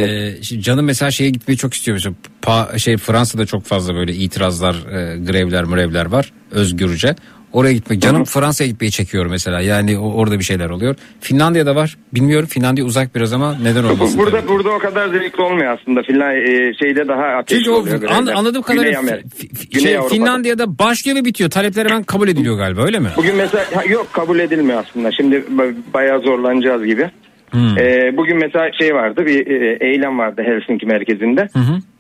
e, 0.00 0.42
şimdi 0.42 0.62
canım 0.62 0.84
mesela 0.84 1.10
şeye 1.10 1.30
gitmeyi 1.30 1.58
çok 1.58 1.74
istiyor. 1.74 1.96
Mesela 1.96 2.14
Pa- 2.42 2.78
şey 2.78 2.96
Fransa'da 2.96 3.46
çok 3.46 3.64
fazla 3.64 3.94
böyle 3.94 4.14
itirazlar, 4.14 4.74
e, 4.74 5.18
grevler, 5.18 5.64
mrevler 5.64 6.06
var 6.06 6.32
özgürce. 6.50 7.14
Oraya 7.52 7.72
gitmek 7.72 8.02
canım 8.02 8.24
Fransa'ya 8.24 8.70
gitmeyi 8.70 8.90
çekiyor 8.90 9.26
mesela. 9.26 9.60
Yani 9.60 9.98
orada 9.98 10.38
bir 10.38 10.44
şeyler 10.44 10.70
oluyor. 10.70 10.96
Finlandiya'da 11.20 11.76
var. 11.76 11.96
Bilmiyorum 12.14 12.48
Finlandiya 12.48 12.86
uzak 12.86 13.14
biraz 13.14 13.32
ama 13.32 13.56
neden 13.62 13.84
olmasın? 13.84 14.18
Burada 14.18 14.48
burada 14.48 14.70
o 14.70 14.78
kadar 14.78 15.08
zevkli 15.08 15.42
olmuyor 15.42 15.78
aslında. 15.78 16.02
Finland 16.02 16.36
e, 16.36 16.74
şeyde 16.74 17.08
daha 17.08 17.24
ateşli 17.24 17.70
o 17.70 17.74
oluyor. 17.74 18.02
an, 18.10 18.26
anladığım 18.26 18.62
kadarıyla 18.62 19.00
Güney 19.02 19.82
şey, 19.82 19.96
Avrupa'da. 19.96 20.14
Finlandiya'da 20.14 20.78
başlıyor 20.78 21.24
bitiyor. 21.24 21.50
Talepler 21.50 21.86
hemen 21.86 22.02
kabul 22.02 22.28
ediliyor 22.28 22.56
galiba 22.56 22.82
öyle 22.82 22.98
mi? 22.98 23.08
Bugün 23.16 23.36
mesela 23.36 23.64
yok 23.88 24.12
kabul 24.12 24.38
edilmiyor 24.38 24.84
aslında. 24.88 25.12
Şimdi 25.12 25.36
ba- 25.36 25.74
bayağı 25.94 26.20
zorlanacağız 26.20 26.84
gibi. 26.84 27.10
Hmm. 27.50 27.78
E, 27.78 28.16
bugün 28.16 28.38
mesela 28.38 28.70
şey 28.80 28.94
vardı 28.94 29.26
bir 29.26 29.46
e, 29.46 29.76
eylem 29.80 30.18
vardı 30.18 30.42
Helsinki 30.44 30.86
merkezinde. 30.86 31.48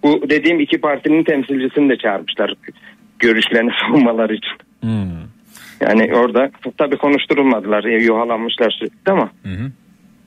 Bu 0.02 0.22
dediğim 0.30 0.60
iki 0.60 0.80
partinin 0.80 1.24
temsilcisini 1.24 1.88
de 1.88 1.96
çağırmışlar 1.96 2.54
görüşlerini 3.18 3.70
savunmaları 3.80 4.34
için. 4.34 4.52
Hmm. 4.80 5.22
Yani 5.82 6.14
orada 6.14 6.50
tabii 6.78 6.96
konuşturulmadılar, 6.96 7.84
yuhalanmışlar 7.84 8.70
sürekli 8.78 9.12
ama 9.12 9.30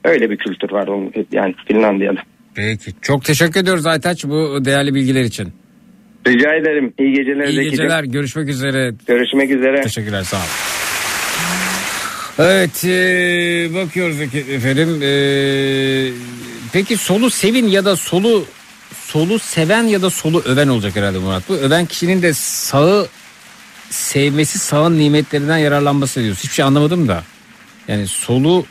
öyle 0.04 0.30
bir 0.30 0.36
kültür 0.36 0.70
var 0.72 0.88
onun- 0.88 1.12
yani 1.32 1.54
Finlandiya'da. 1.68 2.20
Peki. 2.54 2.90
Çok 3.02 3.24
teşekkür 3.24 3.60
ediyoruz 3.60 3.86
Aytaç 3.86 4.24
bu 4.24 4.64
değerli 4.64 4.94
bilgiler 4.94 5.22
için. 5.24 5.52
Rica 6.26 6.54
ederim. 6.54 6.92
İyi 6.98 7.12
geceler. 7.12 7.48
İyi 7.48 7.70
geceler. 7.70 8.04
Görüşmek 8.04 8.48
üzere. 8.48 8.92
Görüşmek 9.06 9.50
üzere. 9.50 9.80
Teşekkürler. 9.80 10.22
Sağ 10.22 10.36
olun. 10.36 10.46
Evet 12.38 12.84
e, 12.84 12.90
bakıyoruz 13.74 14.20
efendim. 14.54 15.02
E, 15.02 15.10
peki 16.72 16.96
solu 16.96 17.30
sevin 17.30 17.66
ya 17.66 17.84
da 17.84 17.96
solu 17.96 18.44
solu 18.94 19.38
seven 19.38 19.82
ya 19.82 20.02
da 20.02 20.10
solu 20.10 20.42
öven 20.46 20.68
olacak 20.68 20.96
herhalde 20.96 21.18
Murat. 21.18 21.42
Bu 21.48 21.54
öven 21.54 21.86
kişinin 21.86 22.22
de 22.22 22.32
sağı 22.32 23.06
sevmesi 23.90 24.58
sağın 24.58 24.98
nimetlerinden 24.98 25.58
yararlanması 25.58 26.20
diyoruz. 26.20 26.38
Hiçbir 26.38 26.54
şey 26.54 26.64
anlamadım 26.64 27.08
da. 27.08 27.22
Yani 27.88 28.06
solu 28.06 28.64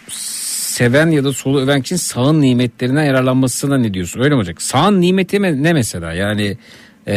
seven 0.75 1.11
ya 1.11 1.23
da 1.23 1.33
solu 1.33 1.61
öven 1.61 1.81
kişinin 1.81 1.99
sağın 1.99 2.41
nimetlerinden 2.41 3.03
yararlanmasına 3.03 3.77
ne 3.77 3.93
diyorsun? 3.93 4.19
Öyle 4.19 4.29
mi 4.29 4.35
olacak? 4.35 4.61
Sağın 4.61 5.01
nimeti 5.01 5.41
ne 5.41 5.73
mesela? 5.73 6.13
Yani 6.13 6.57
e, 7.07 7.13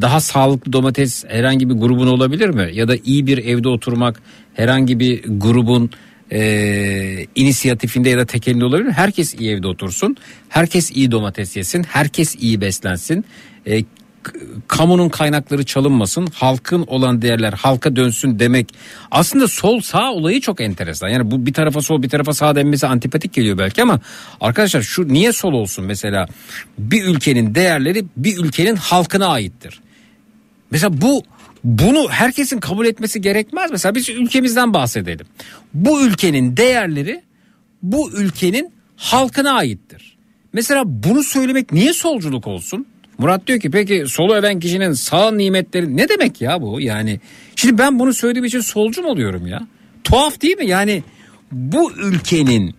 daha 0.00 0.20
sağlıklı 0.20 0.72
domates 0.72 1.24
herhangi 1.28 1.68
bir 1.68 1.74
grubun 1.74 2.06
olabilir 2.06 2.48
mi? 2.48 2.70
Ya 2.72 2.88
da 2.88 2.96
iyi 3.04 3.26
bir 3.26 3.38
evde 3.38 3.68
oturmak 3.68 4.22
herhangi 4.54 5.00
bir 5.00 5.22
grubun 5.26 5.90
e, 6.32 7.26
inisiyatifinde 7.34 8.08
ya 8.08 8.18
da 8.18 8.26
tekelinde 8.26 8.64
olabilir 8.64 8.86
mi? 8.86 8.92
Herkes 8.92 9.34
iyi 9.34 9.50
evde 9.50 9.68
otursun. 9.68 10.16
Herkes 10.48 10.90
iyi 10.90 11.10
domates 11.10 11.56
yesin. 11.56 11.82
Herkes 11.82 12.36
iyi 12.36 12.60
beslensin. 12.60 13.24
E, 13.66 13.84
kamunun 14.68 15.08
kaynakları 15.08 15.64
çalınmasın, 15.64 16.28
halkın 16.34 16.82
olan 16.86 17.22
değerler 17.22 17.52
halka 17.52 17.96
dönsün 17.96 18.38
demek. 18.38 18.74
Aslında 19.10 19.48
sol 19.48 19.80
sağ 19.80 20.12
olayı 20.12 20.40
çok 20.40 20.60
enteresan. 20.60 21.08
Yani 21.08 21.30
bu 21.30 21.46
bir 21.46 21.52
tarafa 21.52 21.80
sol 21.80 22.02
bir 22.02 22.08
tarafa 22.08 22.32
sağ 22.32 22.56
denmesi 22.56 22.86
antipatik 22.86 23.32
geliyor 23.32 23.58
belki 23.58 23.82
ama 23.82 24.00
arkadaşlar 24.40 24.82
şu 24.82 25.08
niye 25.08 25.32
sol 25.32 25.52
olsun 25.52 25.84
mesela? 25.84 26.26
Bir 26.78 27.04
ülkenin 27.04 27.54
değerleri 27.54 28.04
bir 28.16 28.38
ülkenin 28.38 28.76
halkına 28.76 29.26
aittir. 29.26 29.80
Mesela 30.70 31.00
bu 31.00 31.22
bunu 31.64 32.08
herkesin 32.10 32.60
kabul 32.60 32.86
etmesi 32.86 33.20
gerekmez. 33.20 33.70
Mesela 33.70 33.94
biz 33.94 34.08
ülkemizden 34.08 34.74
bahsedelim. 34.74 35.26
Bu 35.74 36.02
ülkenin 36.02 36.56
değerleri 36.56 37.22
bu 37.82 38.10
ülkenin 38.10 38.72
halkına 38.96 39.52
aittir. 39.52 40.16
Mesela 40.52 40.82
bunu 40.86 41.22
söylemek 41.22 41.72
niye 41.72 41.92
solculuk 41.92 42.46
olsun? 42.46 42.86
Murat 43.18 43.46
diyor 43.46 43.60
ki 43.60 43.70
peki 43.70 44.04
solu 44.06 44.34
öven 44.34 44.60
kişinin 44.60 44.92
sağ 44.92 45.30
nimetleri 45.30 45.96
ne 45.96 46.08
demek 46.08 46.40
ya 46.40 46.62
bu? 46.62 46.80
Yani 46.80 47.20
şimdi 47.56 47.78
ben 47.78 47.98
bunu 47.98 48.14
söylediğim 48.14 48.44
için 48.44 48.60
solcu 48.60 49.02
mu 49.02 49.08
oluyorum 49.08 49.46
ya? 49.46 49.66
Tuhaf 50.04 50.40
değil 50.42 50.58
mi? 50.58 50.66
Yani 50.66 51.02
bu 51.52 51.92
ülkenin 51.92 52.74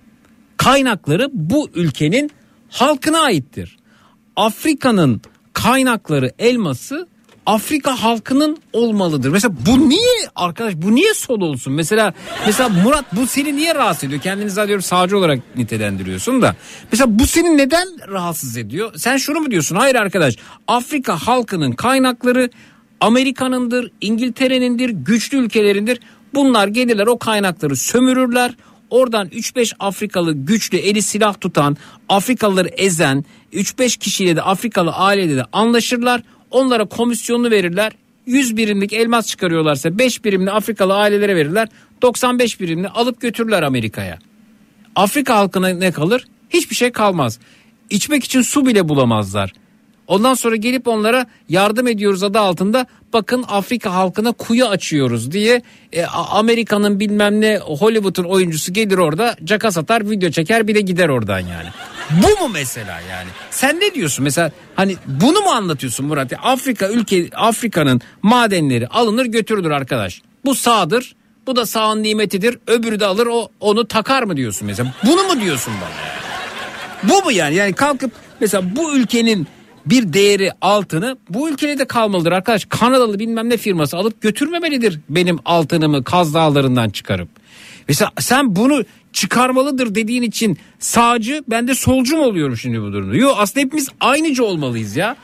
kaynakları 0.58 1.30
bu 1.34 1.70
ülkenin 1.76 2.32
halkına 2.70 3.20
aittir. 3.20 3.78
Afrika'nın 4.36 5.22
kaynakları 5.54 6.32
elması 6.40 7.08
Afrika 7.48 8.04
halkının 8.04 8.58
olmalıdır. 8.74 9.30
Mesela 9.30 9.54
bu 9.66 9.90
niye 9.90 10.30
arkadaş 10.36 10.74
bu 10.76 10.96
niye 10.96 11.14
sol 11.14 11.42
olsun? 11.42 11.74
Mesela 11.74 12.14
mesela 12.46 12.70
Murat 12.70 13.06
bu 13.16 13.28
seni 13.28 13.56
niye 13.56 13.76
rahatsız 13.76 14.04
ediyor? 14.04 14.22
Kendini 14.22 14.50
zannediyorum 14.50 14.84
sağcı 14.84 15.18
olarak 15.18 15.40
nitelendiriyorsun 15.56 16.42
da. 16.42 16.56
Mesela 16.92 17.20
bu 17.20 17.28
seni 17.28 17.58
neden 17.58 17.88
rahatsız 18.08 18.58
ediyor? 18.58 18.94
Sen 18.96 19.18
şunu 19.18 19.40
mu 19.40 19.52
diyorsun? 19.52 19.76
Hayır 19.76 19.96
arkadaş. 19.96 20.36
Afrika 20.68 21.18
halkının 21.18 21.72
kaynakları 21.72 22.50
Amerika'nındır, 23.02 23.92
İngiltere'nindir, 24.02 24.90
güçlü 24.90 25.38
ülkelerindir. 25.38 26.00
Bunlar 26.34 26.68
gelirler 26.68 27.08
o 27.08 27.20
kaynakları 27.20 27.76
sömürürler. 27.76 28.54
Oradan 28.90 29.28
3-5 29.28 29.74
Afrikalı 29.80 30.34
güçlü 30.34 30.78
eli 30.78 31.02
silah 31.02 31.34
tutan, 31.42 31.78
Afrikalıları 32.10 32.68
ezen 32.68 33.26
3-5 33.54 33.98
kişiyle 33.98 34.36
de 34.36 34.42
Afrikalı 34.42 34.92
aileyle 34.92 35.36
de 35.36 35.46
anlaşırlar. 35.52 36.22
Onlara 36.52 36.86
komisyonunu 36.86 37.52
verirler. 37.52 37.94
100 38.26 38.58
birimlik 38.58 38.94
elmas 38.94 39.28
çıkarıyorlarsa 39.28 39.98
5 39.98 40.26
birimli 40.26 40.52
Afrikalı 40.52 40.96
ailelere 40.96 41.36
verirler. 41.36 41.68
95 42.02 42.60
birimli 42.60 42.88
alıp 42.88 43.22
götürürler 43.22 43.64
Amerika'ya. 43.64 44.20
Afrika 44.96 45.36
halkına 45.36 45.70
ne 45.70 45.92
kalır? 45.92 46.28
Hiçbir 46.50 46.76
şey 46.76 46.92
kalmaz. 46.92 47.40
İçmek 47.90 48.24
için 48.24 48.42
su 48.42 48.66
bile 48.66 48.90
bulamazlar. 48.90 49.54
Ondan 50.08 50.34
sonra 50.34 50.56
gelip 50.56 50.88
onlara 50.88 51.26
yardım 51.50 51.88
ediyoruz 51.88 52.24
adı 52.24 52.40
altında 52.40 52.88
bakın 53.14 53.46
Afrika 53.48 53.94
halkına 53.94 54.32
kuyu 54.32 54.66
açıyoruz 54.66 55.32
diye 55.32 55.62
e, 55.94 56.06
Amerika'nın 56.06 57.00
bilmem 57.00 57.42
ne 57.42 57.58
Hollywood'un 57.58 58.24
oyuncusu 58.24 58.74
gelir 58.74 58.98
orada 58.98 59.36
caka 59.44 59.72
satar 59.72 60.10
video 60.10 60.30
çeker 60.30 60.68
bir 60.68 60.76
de 60.76 60.82
gider 60.82 61.10
oradan 61.10 61.40
yani. 61.40 61.70
Bu 62.12 62.44
mu 62.44 62.50
mesela 62.54 63.00
yani? 63.10 63.30
Sen 63.52 63.80
ne 63.80 63.94
diyorsun 63.94 64.24
mesela 64.24 64.52
hani 64.76 64.96
bunu 65.06 65.42
mu 65.42 65.50
anlatıyorsun 65.50 66.06
Murat? 66.06 66.34
Afrika 66.44 66.90
ülke 66.90 67.30
Afrika'nın 67.36 68.02
madenleri 68.22 68.88
alınır 68.88 69.26
götürülür 69.26 69.72
arkadaş. 69.72 70.22
Bu 70.46 70.56
sağdır. 70.56 71.16
Bu 71.48 71.56
da 71.56 71.66
sağın 71.66 72.04
nimetidir. 72.04 72.58
Öbürü 72.68 73.00
de 73.00 73.06
alır 73.06 73.28
o 73.28 73.50
onu 73.60 73.88
takar 73.88 74.24
mı 74.24 74.38
diyorsun 74.38 74.68
mesela? 74.68 74.94
Bunu 75.04 75.24
mu 75.24 75.42
diyorsun 75.42 75.74
bana? 75.82 77.12
Bu 77.12 77.26
mu 77.26 77.32
yani? 77.32 77.56
Yani 77.56 77.74
kalkıp 77.74 78.12
mesela 78.40 78.76
bu 78.76 78.96
ülkenin 78.96 79.48
bir 79.90 80.14
değeri 80.14 80.52
altını 80.62 81.18
bu 81.30 81.50
ülkede 81.50 81.80
de 81.80 81.86
kalmalıdır 81.86 82.32
arkadaş. 82.32 82.66
Kanadalı 82.66 83.20
bilmem 83.20 83.50
ne 83.50 83.58
firması 83.58 83.98
alıp 83.98 84.22
götürmemelidir 84.22 85.00
benim 85.10 85.40
altınımı 85.46 86.04
Kaz 86.04 86.34
Dağları'ndan 86.34 86.90
çıkarıp. 86.90 87.30
Mesela 87.88 88.12
sen 88.20 88.56
bunu 88.56 88.84
çıkarmalıdır 89.14 89.96
dediğin 89.96 90.22
için 90.22 90.58
sağcı 90.80 91.44
ben 91.48 91.68
de 91.68 91.76
solcu 91.76 92.18
mu 92.18 92.24
oluyorum 92.24 92.58
şimdi 92.58 92.82
bu 92.82 92.94
durumda? 92.94 93.16
Yok 93.16 93.36
aslında 93.40 93.66
hepimiz 93.66 93.90
aynıcı 94.00 94.46
olmalıyız 94.46 94.96
ya. 94.96 95.16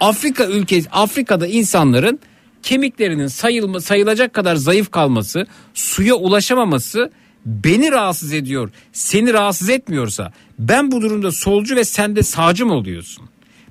Afrika 0.00 0.46
ülkesi 0.46 0.90
Afrika'da 0.90 1.46
insanların 1.46 2.18
kemiklerinin 2.62 3.26
sayılma, 3.26 3.80
sayılacak 3.80 4.32
kadar 4.32 4.56
zayıf 4.56 4.90
kalması, 4.90 5.46
suya 5.74 6.14
ulaşamaması 6.14 7.10
beni 7.46 7.92
rahatsız 7.92 8.32
ediyor, 8.32 8.70
seni 8.92 9.32
rahatsız 9.32 9.70
etmiyorsa 9.70 10.32
ben 10.58 10.90
bu 10.90 11.02
durumda 11.02 11.32
solcu 11.32 11.76
ve 11.76 11.84
sen 11.84 12.16
de 12.16 12.22
sağcı 12.22 12.66
mı 12.66 12.74
oluyorsun? 12.74 13.27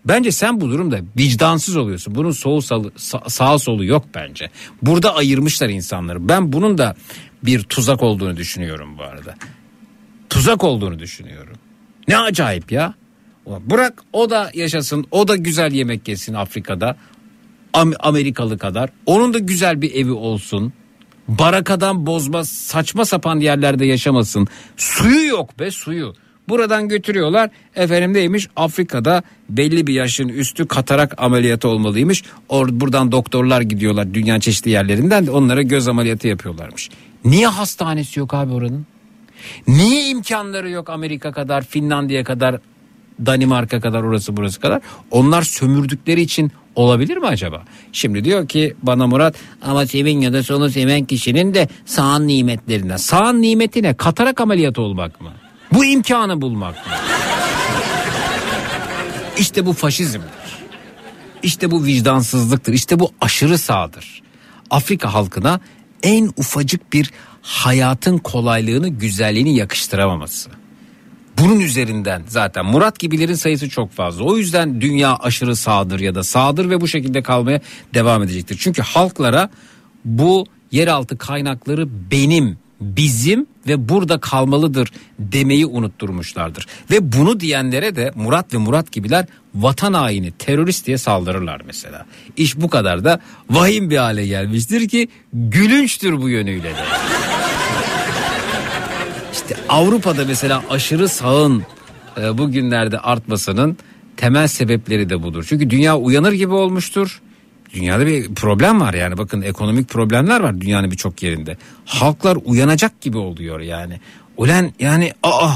Bence 0.07 0.31
sen 0.31 0.61
bu 0.61 0.69
durumda 0.69 0.99
vicdansız 1.17 1.77
oluyorsun. 1.77 2.15
Bunun 2.15 2.31
solu 2.31 2.61
salı, 2.61 2.87
sa- 2.87 3.29
sağ 3.29 3.59
solu 3.59 3.85
yok 3.85 4.05
bence. 4.15 4.49
Burada 4.81 5.15
ayırmışlar 5.15 5.69
insanları. 5.69 6.29
Ben 6.29 6.53
bunun 6.53 6.77
da 6.77 6.95
bir 7.43 7.63
tuzak 7.63 8.03
olduğunu 8.03 8.37
düşünüyorum 8.37 8.97
bu 8.97 9.03
arada. 9.03 9.35
Tuzak 10.29 10.63
olduğunu 10.63 10.99
düşünüyorum. 10.99 11.55
Ne 12.07 12.17
acayip 12.17 12.71
ya. 12.71 12.93
Bırak 13.47 14.03
o 14.13 14.29
da 14.29 14.51
yaşasın. 14.53 15.05
O 15.11 15.27
da 15.27 15.35
güzel 15.35 15.71
yemek 15.71 16.07
yesin 16.07 16.33
Afrika'da. 16.33 16.97
Am- 17.73 17.95
Amerikalı 17.99 18.57
kadar. 18.57 18.89
Onun 19.05 19.33
da 19.33 19.39
güzel 19.39 19.81
bir 19.81 19.95
evi 19.95 20.11
olsun. 20.11 20.73
Barakadan 21.27 22.05
bozma 22.05 22.43
saçma 22.43 23.05
sapan 23.05 23.39
yerlerde 23.39 23.85
yaşamasın. 23.85 24.47
Suyu 24.77 25.27
yok 25.27 25.59
be 25.59 25.71
suyu. 25.71 26.13
Buradan 26.49 26.87
götürüyorlar. 26.87 27.49
Efendim 27.75 28.13
neymiş 28.13 28.47
Afrika'da 28.55 29.23
belli 29.49 29.87
bir 29.87 29.93
yaşın 29.93 30.27
üstü 30.27 30.67
katarak 30.67 31.13
ameliyatı 31.17 31.67
olmalıymış. 31.67 32.23
Or 32.49 32.67
buradan 32.71 33.11
doktorlar 33.11 33.61
gidiyorlar 33.61 34.13
dünya 34.13 34.39
çeşitli 34.39 34.71
yerlerinden 34.71 35.27
de 35.27 35.31
onlara 35.31 35.61
göz 35.61 35.87
ameliyatı 35.87 36.27
yapıyorlarmış. 36.27 36.89
Niye 37.25 37.47
hastanesi 37.47 38.19
yok 38.19 38.33
abi 38.33 38.53
oranın? 38.53 38.85
Niye 39.67 40.09
imkanları 40.09 40.69
yok 40.69 40.89
Amerika 40.89 41.31
kadar, 41.31 41.63
Finlandiya 41.63 42.23
kadar, 42.23 42.59
Danimarka 43.25 43.79
kadar, 43.79 44.03
orası 44.03 44.37
burası 44.37 44.59
kadar? 44.59 44.81
Onlar 45.11 45.41
sömürdükleri 45.41 46.21
için 46.21 46.51
olabilir 46.75 47.17
mi 47.17 47.27
acaba? 47.27 47.63
Şimdi 47.91 48.23
diyor 48.23 48.47
ki 48.47 48.75
bana 48.83 49.07
Murat 49.07 49.35
ama 49.61 49.85
sevin 49.85 50.21
ya 50.21 50.33
da 50.33 50.43
sonu 50.43 50.69
seven 50.69 51.05
kişinin 51.05 51.53
de 51.53 51.67
sağın 51.85 52.27
nimetlerinden. 52.27 52.97
Sağın 52.97 53.41
nimeti 53.41 53.83
ne? 53.83 53.93
Katarak 53.93 54.41
ameliyatı 54.41 54.81
olmak 54.81 55.21
mı? 55.21 55.31
Bu 55.73 55.85
imkanı 55.85 56.41
bulmak? 56.41 56.75
İşte 59.37 59.65
bu 59.65 59.73
faşizmdir. 59.73 60.29
İşte 61.43 61.71
bu 61.71 61.85
vicdansızlıktır. 61.85 62.73
İşte 62.73 62.99
bu 62.99 63.11
aşırı 63.21 63.57
sağdır. 63.57 64.21
Afrika 64.69 65.13
halkına 65.13 65.59
en 66.03 66.31
ufacık 66.37 66.93
bir 66.93 67.11
hayatın 67.41 68.17
kolaylığını, 68.17 68.89
güzelliğini 68.89 69.55
yakıştıramaması. 69.55 70.49
Bunun 71.39 71.59
üzerinden 71.59 72.23
zaten 72.27 72.65
Murat 72.65 72.99
gibilerin 72.99 73.33
sayısı 73.33 73.69
çok 73.69 73.91
fazla. 73.91 74.23
O 74.23 74.37
yüzden 74.37 74.81
dünya 74.81 75.15
aşırı 75.15 75.55
sağdır 75.55 75.99
ya 75.99 76.15
da 76.15 76.23
sağdır 76.23 76.69
ve 76.69 76.81
bu 76.81 76.87
şekilde 76.87 77.23
kalmaya 77.23 77.61
devam 77.93 78.23
edecektir. 78.23 78.57
Çünkü 78.59 78.81
halklara 78.81 79.49
bu 80.05 80.45
yeraltı 80.71 81.17
kaynakları 81.17 82.11
benim, 82.11 82.57
bizim 82.81 83.47
ve 83.67 83.89
burada 83.89 84.19
kalmalıdır 84.19 84.91
demeyi 85.19 85.65
unutturmuşlardır. 85.65 86.67
Ve 86.91 87.13
bunu 87.13 87.39
diyenlere 87.39 87.95
de 87.95 88.11
Murat 88.15 88.53
ve 88.53 88.57
Murat 88.57 88.91
gibiler 88.91 89.25
vatan 89.55 89.93
haini, 89.93 90.31
terörist 90.31 90.87
diye 90.87 90.97
saldırırlar 90.97 91.61
mesela. 91.65 92.05
İş 92.37 92.57
bu 92.57 92.69
kadar 92.69 93.03
da 93.03 93.19
vahim 93.49 93.89
bir 93.89 93.97
hale 93.97 94.27
gelmiştir 94.27 94.89
ki 94.89 95.07
gülünçtür 95.33 96.21
bu 96.21 96.29
yönüyle 96.29 96.63
de. 96.63 96.83
İşte 99.33 99.55
Avrupa'da 99.69 100.25
mesela 100.25 100.63
aşırı 100.69 101.09
sağın 101.09 101.63
e, 102.21 102.37
bugünlerde 102.37 102.99
artmasının 102.99 103.77
temel 104.17 104.47
sebepleri 104.47 105.09
de 105.09 105.23
budur. 105.23 105.45
Çünkü 105.49 105.69
dünya 105.69 105.97
uyanır 105.97 106.31
gibi 106.31 106.53
olmuştur. 106.53 107.21
Dünyada 107.73 108.05
bir 108.07 108.35
problem 108.35 108.81
var 108.81 108.93
yani 108.93 109.17
bakın 109.17 109.41
ekonomik 109.41 109.89
problemler 109.89 110.39
var 110.39 110.61
dünyanın 110.61 110.91
birçok 110.91 111.23
yerinde. 111.23 111.57
Halklar 111.85 112.37
uyanacak 112.45 113.01
gibi 113.01 113.17
oluyor 113.17 113.59
yani. 113.59 113.99
Ulan 114.37 114.71
yani 114.79 115.13
aa 115.23 115.53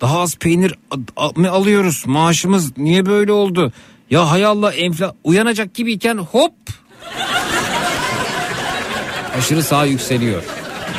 daha 0.00 0.20
az 0.20 0.36
peynir 0.36 0.74
mı 1.36 1.50
alıyoruz 1.50 2.02
maaşımız 2.06 2.78
niye 2.78 3.06
böyle 3.06 3.32
oldu? 3.32 3.72
Ya 4.10 4.30
hay 4.30 4.44
Allah 4.44 4.72
enfla 4.72 5.14
uyanacak 5.24 5.74
gibiyken 5.74 6.18
hop 6.18 6.54
aşırı 9.38 9.62
sağ 9.62 9.84
yükseliyor. 9.84 10.42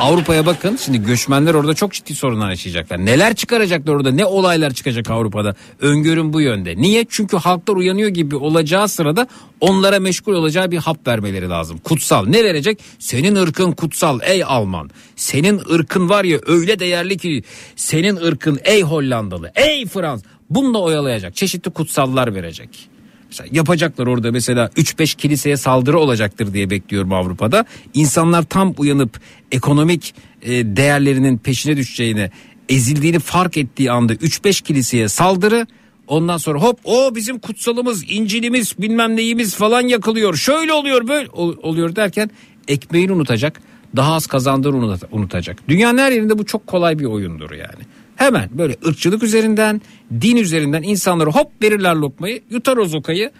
Avrupa'ya 0.00 0.46
bakın 0.46 0.76
şimdi 0.76 1.02
göçmenler 1.02 1.54
orada 1.54 1.74
çok 1.74 1.92
ciddi 1.92 2.14
sorunlar 2.14 2.50
yaşayacaklar. 2.50 3.06
Neler 3.06 3.34
çıkaracaklar 3.34 3.94
orada 3.94 4.10
ne 4.10 4.24
olaylar 4.24 4.70
çıkacak 4.70 5.10
Avrupa'da 5.10 5.54
öngörüm 5.80 6.32
bu 6.32 6.40
yönde. 6.40 6.76
Niye? 6.76 7.06
Çünkü 7.08 7.36
halklar 7.36 7.76
uyanıyor 7.76 8.08
gibi 8.08 8.36
olacağı 8.36 8.88
sırada 8.88 9.26
onlara 9.60 10.00
meşgul 10.00 10.32
olacağı 10.34 10.70
bir 10.70 10.78
hap 10.78 11.06
vermeleri 11.06 11.48
lazım. 11.48 11.78
Kutsal 11.78 12.26
ne 12.26 12.44
verecek? 12.44 12.78
Senin 12.98 13.36
ırkın 13.36 13.72
kutsal 13.72 14.20
ey 14.22 14.44
Alman. 14.44 14.90
Senin 15.16 15.60
ırkın 15.72 16.08
var 16.08 16.24
ya 16.24 16.38
öyle 16.46 16.78
değerli 16.78 17.18
ki 17.18 17.42
senin 17.76 18.16
ırkın 18.16 18.60
ey 18.64 18.82
Hollandalı 18.82 19.52
ey 19.54 19.86
Frans. 19.86 20.22
Bununla 20.50 20.78
oyalayacak 20.78 21.36
çeşitli 21.36 21.70
kutsallar 21.70 22.34
verecek. 22.34 22.88
Mesela 23.30 23.48
yapacaklar 23.52 24.06
orada 24.06 24.32
mesela 24.32 24.70
3-5 24.76 25.16
kiliseye 25.16 25.56
saldırı 25.56 25.98
olacaktır 25.98 26.54
diye 26.54 26.70
bekliyorum 26.70 27.12
Avrupa'da. 27.12 27.64
İnsanlar 27.94 28.42
tam 28.42 28.74
uyanıp 28.78 29.20
ekonomik 29.52 30.14
e, 30.42 30.50
değerlerinin 30.76 31.38
peşine 31.38 31.76
düşeceğini, 31.76 32.30
ezildiğini 32.68 33.18
fark 33.18 33.56
ettiği 33.56 33.90
anda 33.92 34.14
3-5 34.14 34.62
kiliseye 34.62 35.08
saldırı 35.08 35.66
Ondan 36.06 36.36
sonra 36.36 36.58
hop 36.58 36.80
o 36.84 37.14
bizim 37.14 37.38
kutsalımız, 37.38 38.04
İncil'imiz, 38.08 38.74
bilmem 38.78 39.16
neyimiz 39.16 39.54
falan 39.54 39.80
yakılıyor. 39.80 40.36
Şöyle 40.36 40.72
oluyor 40.72 41.08
böyle 41.08 41.28
ol- 41.32 41.56
oluyor 41.62 41.96
derken 41.96 42.30
ekmeğini 42.68 43.12
unutacak. 43.12 43.60
Daha 43.96 44.14
az 44.14 44.26
kazandığını 44.26 44.76
unut- 44.76 45.08
unutacak. 45.10 45.68
Dünyanın 45.68 45.98
her 45.98 46.12
yerinde 46.12 46.38
bu 46.38 46.46
çok 46.46 46.66
kolay 46.66 46.98
bir 46.98 47.04
oyundur 47.04 47.50
yani. 47.50 47.82
Hemen 48.20 48.48
böyle 48.52 48.76
ırkçılık 48.86 49.22
üzerinden, 49.22 49.80
din 50.20 50.36
üzerinden 50.36 50.82
insanları 50.82 51.30
hop 51.30 51.62
verirler 51.62 51.94
lokmayı, 51.94 52.42
yutar 52.50 52.76
o 52.76 52.84
zokayı. 52.84 53.30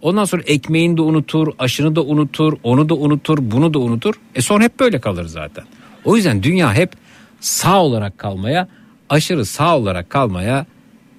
Ondan 0.00 0.24
sonra 0.24 0.42
ekmeğini 0.46 0.96
de 0.96 1.02
unutur, 1.02 1.48
aşını 1.58 1.96
da 1.96 2.02
unutur, 2.02 2.52
onu 2.62 2.88
da 2.88 2.94
unutur, 2.94 3.38
bunu 3.40 3.74
da 3.74 3.78
unutur. 3.78 4.14
E 4.34 4.42
sonra 4.42 4.64
hep 4.64 4.80
böyle 4.80 5.00
kalır 5.00 5.26
zaten. 5.26 5.64
O 6.04 6.16
yüzden 6.16 6.42
dünya 6.42 6.74
hep 6.74 6.92
sağ 7.40 7.82
olarak 7.82 8.18
kalmaya, 8.18 8.68
aşırı 9.08 9.44
sağ 9.44 9.76
olarak 9.76 10.10
kalmaya 10.10 10.66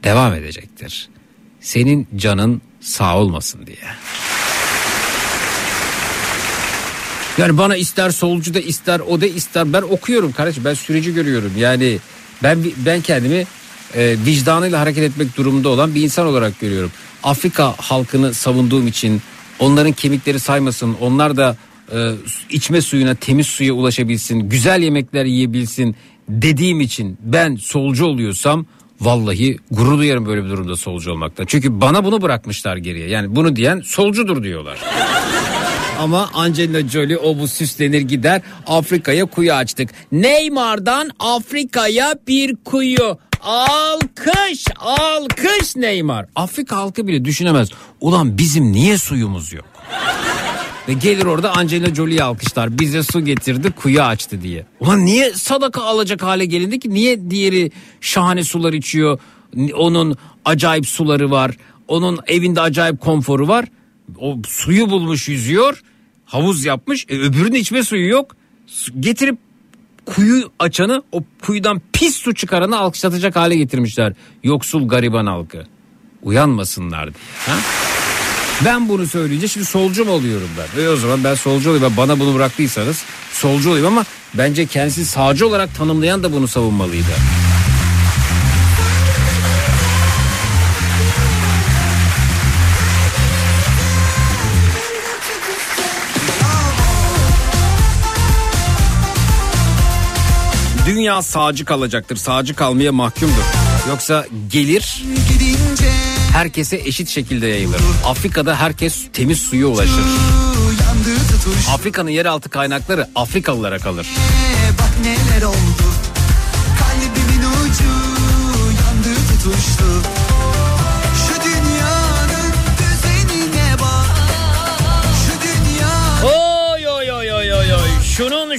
devam 0.03 0.33
edecektir. 0.33 1.09
Senin 1.59 2.07
canın 2.15 2.61
sağ 2.79 3.17
olmasın 3.17 3.65
diye. 3.65 3.77
Yani 7.37 7.57
bana 7.57 7.75
ister 7.75 8.09
solcu 8.09 8.53
da 8.53 8.59
ister 8.59 8.99
o 8.99 9.21
da 9.21 9.25
ister 9.25 9.73
ben 9.73 9.81
okuyorum 9.81 10.31
kardeşim 10.31 10.65
ben 10.65 10.73
süreci 10.73 11.13
görüyorum. 11.13 11.51
Yani 11.57 11.99
ben 12.43 12.59
ben 12.85 13.01
kendimi 13.01 13.45
e, 13.95 14.15
vicdanıyla 14.25 14.79
hareket 14.79 15.03
etmek 15.03 15.37
durumunda 15.37 15.69
olan 15.69 15.95
bir 15.95 16.01
insan 16.01 16.27
olarak 16.27 16.59
görüyorum. 16.59 16.91
Afrika 17.23 17.73
halkını 17.77 18.33
savunduğum 18.33 18.87
için 18.87 19.21
onların 19.59 19.91
kemikleri 19.91 20.39
saymasın 20.39 20.95
onlar 21.01 21.37
da 21.37 21.57
e, 21.93 22.11
içme 22.49 22.81
suyuna 22.81 23.15
temiz 23.15 23.47
suya 23.47 23.73
ulaşabilsin 23.73 24.39
güzel 24.39 24.81
yemekler 24.81 25.25
yiyebilsin 25.25 25.95
dediğim 26.29 26.81
için 26.81 27.17
ben 27.21 27.55
solcu 27.55 28.05
oluyorsam 28.05 28.65
vallahi 29.01 29.57
gurur 29.71 29.97
duyarım 29.97 30.25
böyle 30.25 30.43
bir 30.43 30.49
durumda 30.49 30.75
solcu 30.75 31.11
olmaktan. 31.11 31.45
Çünkü 31.45 31.81
bana 31.81 32.03
bunu 32.05 32.21
bırakmışlar 32.21 32.77
geriye 32.77 33.09
yani 33.09 33.35
bunu 33.35 33.55
diyen 33.55 33.81
solcudur 33.85 34.43
diyorlar. 34.43 34.79
Ama 35.99 36.29
Angelina 36.33 36.87
Jolie 36.89 37.17
o 37.17 37.39
bu 37.39 37.47
süslenir 37.47 38.01
gider 38.01 38.41
Afrika'ya 38.67 39.25
kuyu 39.25 39.53
açtık. 39.53 39.89
Neymar'dan 40.11 41.09
Afrika'ya 41.19 42.15
bir 42.27 42.55
kuyu. 42.65 43.17
Alkış 43.43 44.65
alkış 44.79 45.75
Neymar. 45.75 46.25
Afrika 46.35 46.77
halkı 46.77 47.07
bile 47.07 47.25
düşünemez. 47.25 47.69
Ulan 48.01 48.37
bizim 48.37 48.71
niye 48.71 48.97
suyumuz 48.97 49.53
yok? 49.53 49.65
Ve 50.87 50.93
gelir 50.93 51.25
orada 51.25 51.51
Angelina 51.57 51.95
Jolie'yi 51.95 52.23
alkışlar. 52.23 52.79
Bize 52.79 53.03
su 53.03 53.25
getirdi 53.25 53.71
kuyu 53.71 54.01
açtı 54.01 54.41
diye. 54.41 54.65
Ulan 54.79 55.05
niye 55.05 55.33
sadaka 55.33 55.81
alacak 55.83 56.23
hale 56.23 56.45
gelindi 56.45 56.79
ki? 56.79 56.89
Niye 56.89 57.29
diğeri 57.29 57.71
şahane 58.01 58.43
sular 58.43 58.73
içiyor? 58.73 59.19
Onun 59.77 60.17
acayip 60.45 60.87
suları 60.87 61.31
var. 61.31 61.51
Onun 61.87 62.19
evinde 62.27 62.61
acayip 62.61 63.01
konforu 63.01 63.47
var. 63.47 63.65
O 64.19 64.37
suyu 64.47 64.89
bulmuş 64.89 65.29
yüzüyor. 65.29 65.81
Havuz 66.25 66.65
yapmış. 66.65 67.05
E, 67.09 67.19
öbürünün 67.19 67.55
içme 67.55 67.83
suyu 67.83 68.09
yok. 68.09 68.35
Getirip 68.99 69.37
kuyu 70.05 70.51
açanı 70.59 71.03
o 71.11 71.23
kuyudan 71.41 71.81
pis 71.93 72.15
su 72.15 72.33
çıkaranı 72.33 72.77
alkışlatacak 72.77 73.35
hale 73.35 73.55
getirmişler. 73.55 74.13
Yoksul 74.43 74.87
gariban 74.87 75.25
halkı. 75.25 75.67
Uyanmasınlar 76.23 77.05
diye. 77.05 77.23
Ha? 77.47 77.57
Ben 78.65 78.89
bunu 78.89 79.07
söyleyince 79.07 79.47
şimdi 79.47 79.65
solcu 79.65 80.05
mu 80.05 80.11
oluyorum 80.11 80.49
ben? 80.57 80.83
E 80.83 80.89
o 80.89 80.95
zaman 80.95 81.23
ben 81.23 81.35
solcu 81.35 81.69
olayım. 81.69 81.93
Bana 81.97 82.19
bunu 82.19 82.35
bıraktıysanız 82.35 83.03
solcu 83.31 83.69
olayım 83.69 83.87
ama 83.87 84.05
bence 84.33 84.65
kendisi 84.65 85.05
sağcı 85.05 85.47
olarak 85.47 85.75
tanımlayan 85.75 86.23
da 86.23 86.33
bunu 86.33 86.47
savunmalıydı. 86.47 87.11
Dünya 100.89 101.21
sağcı 101.21 101.65
kalacaktır. 101.65 102.15
Sağcı 102.15 102.55
kalmaya 102.55 102.91
mahkumdur. 102.91 103.43
Yoksa 103.89 104.25
gelir 104.51 105.03
herkese 106.33 106.77
eşit 106.77 107.09
şekilde 107.09 107.47
yayılır. 107.47 107.81
Afrika'da 108.05 108.55
herkes 108.55 109.07
temiz 109.13 109.39
suya 109.39 109.67
ulaşır. 109.67 110.03
Afrika'nın 111.73 112.09
yeraltı 112.09 112.49
kaynakları 112.49 113.07
Afrikalılara 113.15 113.79
kalır. 113.79 114.07
Bak 114.79 115.05
neler 115.05 115.41
oldu 115.41 115.85
Kalbimin 116.79 117.43
ucu 117.45 117.89
yandı 118.81 119.15
tutuştu 119.27 119.78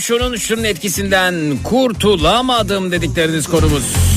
Şunun 0.01 0.37
şunun 0.37 0.65
etkisinden 0.65 1.59
kurtulamadım 1.65 2.93
dedikleriniz 2.93 3.47
konumuz. 3.47 4.10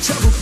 trouble. 0.00 0.41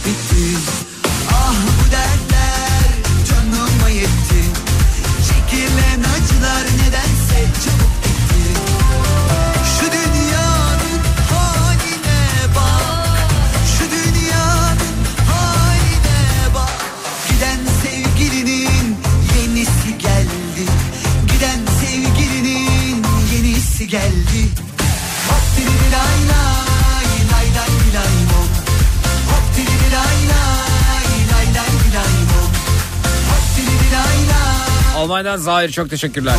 Almanya'dan 35.11 35.37
Zahir 35.37 35.69
çok 35.69 35.91
teşekkürler. 35.91 36.35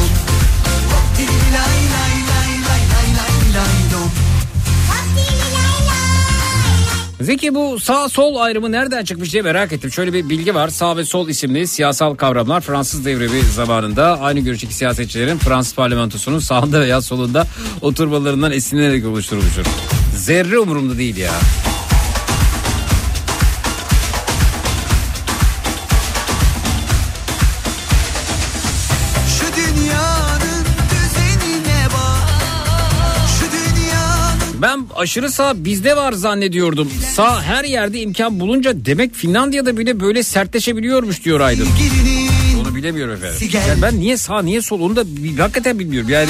Zeki 7.22 7.56
bu 7.56 7.80
sağ 7.80 8.09
sol 8.09 8.35
ayrımı 8.35 8.72
nereden 8.72 9.03
çıkmış 9.03 9.33
diye 9.33 9.43
merak 9.43 9.74
ettim. 9.74 9.91
Şöyle 9.91 10.14
bir 10.14 10.30
bilgi 10.30 10.56
var. 10.56 10.67
Sağ 10.67 10.98
ve 10.98 11.06
sol 11.06 11.30
isimli 11.30 11.67
siyasal 11.67 12.16
kavramlar 12.16 12.61
Fransız 12.61 13.06
devrimi 13.06 13.41
zamanında 13.41 14.19
aynı 14.22 14.40
görüşteki 14.40 14.74
siyasetçilerin 14.75 15.38
Fransız 15.38 15.75
parlamentosunun 15.75 16.40
sağında 16.40 16.82
veya 16.82 17.01
solunda 17.01 17.48
oturmalarından 17.82 18.51
esinlenerek 18.51 19.06
oluşturulmuştur. 19.06 19.66
Zerre 20.16 20.59
umurumda 20.59 20.98
değil 20.98 21.17
ya. 21.17 21.32
Aşırı 35.01 35.30
sağ 35.31 35.65
bizde 35.65 35.95
var 35.95 36.11
zannediyordum. 36.13 36.89
Sağ 37.13 37.41
her 37.43 37.63
yerde 37.63 37.99
imkan 38.01 38.39
bulunca 38.39 38.85
demek 38.85 39.13
Finlandiya'da 39.15 39.77
bile 39.77 39.99
böyle 39.99 40.23
sertleşebiliyormuş 40.23 41.25
diyor 41.25 41.39
Aydın. 41.39 41.67
Onu 42.61 42.75
bilemiyorum 42.75 43.13
efendim. 43.13 43.49
Yani 43.67 43.81
ben 43.81 43.99
niye 43.99 44.17
sağ 44.17 44.41
niye 44.41 44.61
sol 44.61 44.81
onu 44.81 44.95
da 44.95 45.03
hakikaten 45.43 45.80
bilmiyorum. 45.80 46.09
Yani 46.09 46.30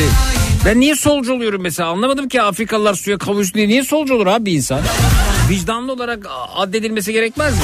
ben 0.65 0.79
niye 0.79 0.95
solcu 0.95 1.33
oluyorum 1.33 1.61
mesela 1.61 1.89
anlamadım 1.89 2.27
ki 2.27 2.41
Afrikalılar 2.41 2.93
suya 2.93 3.17
kavuştu 3.17 3.53
diye 3.53 3.67
niye 3.67 3.83
solcu 3.83 4.15
olur 4.15 4.27
abi 4.27 4.45
bir 4.45 4.51
insan? 4.53 4.81
Vicdanlı 5.49 5.91
olarak 5.93 6.25
addedilmesi 6.55 7.13
gerekmez 7.13 7.53
mi? 7.53 7.63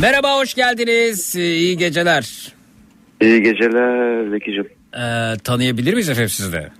Merhaba 0.00 0.36
hoş 0.38 0.54
geldiniz. 0.54 1.36
Ee, 1.36 1.54
İyi 1.56 1.76
geceler. 1.78 2.52
İyi 3.22 3.42
geceler 3.42 4.30
Zeki'cim. 4.30 4.68
Ee, 4.94 5.36
tanıyabilir 5.44 5.92
miyiz 5.94 6.08
efendim 6.08 6.28
sizi 6.30 6.52
de? 6.52 6.70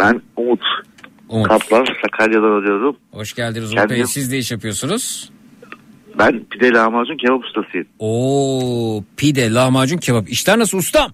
Ben 0.00 0.22
Umut. 0.36 0.60
Umut. 1.28 1.48
Kaplan 1.48 1.86
Sakarya'dan 2.02 2.52
arıyorum. 2.60 2.96
Hoş 3.12 3.34
geldiniz 3.34 3.72
Umut 3.72 3.78
Kendim- 3.82 3.96
Bey. 3.96 4.06
Siz 4.06 4.32
ne 4.32 4.38
iş 4.38 4.50
yapıyorsunuz? 4.52 5.30
Ben 6.18 6.44
pide 6.44 6.70
lahmacun 6.72 7.16
kebap 7.16 7.44
ustasıyım. 7.44 7.86
Oo 7.98 9.02
pide, 9.16 9.52
lahmacun, 9.52 9.96
kebap. 9.98 10.28
İşler 10.28 10.58
nasıl 10.58 10.78
ustam? 10.78 11.12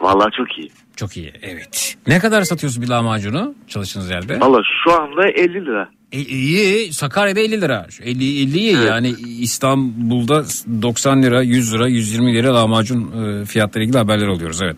Vallahi 0.00 0.30
çok 0.36 0.58
iyi. 0.58 0.70
Çok 0.96 1.16
iyi 1.16 1.32
evet. 1.42 1.96
Ne 2.06 2.18
kadar 2.18 2.42
satıyorsun 2.42 2.82
bir 2.82 2.88
lahmacunu 2.88 3.54
çalıştığınız 3.68 4.10
yerde? 4.10 4.40
Valla 4.40 4.60
şu 4.84 5.02
anda 5.02 5.28
50 5.28 5.54
lira. 5.66 5.88
E, 6.12 6.20
iyi 6.20 6.92
Sakarya'da 6.92 7.40
50 7.40 7.60
lira. 7.60 7.86
Şu 7.90 8.02
50, 8.02 8.08
50 8.42 8.58
iyi 8.58 8.72
yani 8.72 9.14
İstanbul'da 9.40 10.44
90 10.82 11.22
lira 11.22 11.42
100 11.42 11.74
lira 11.74 11.88
120 11.88 12.34
lira 12.34 12.54
lahmacun 12.54 13.12
e, 13.42 13.44
fiyatları 13.44 13.84
ilgili 13.84 13.98
haberler 13.98 14.26
alıyoruz 14.26 14.62
evet. 14.62 14.76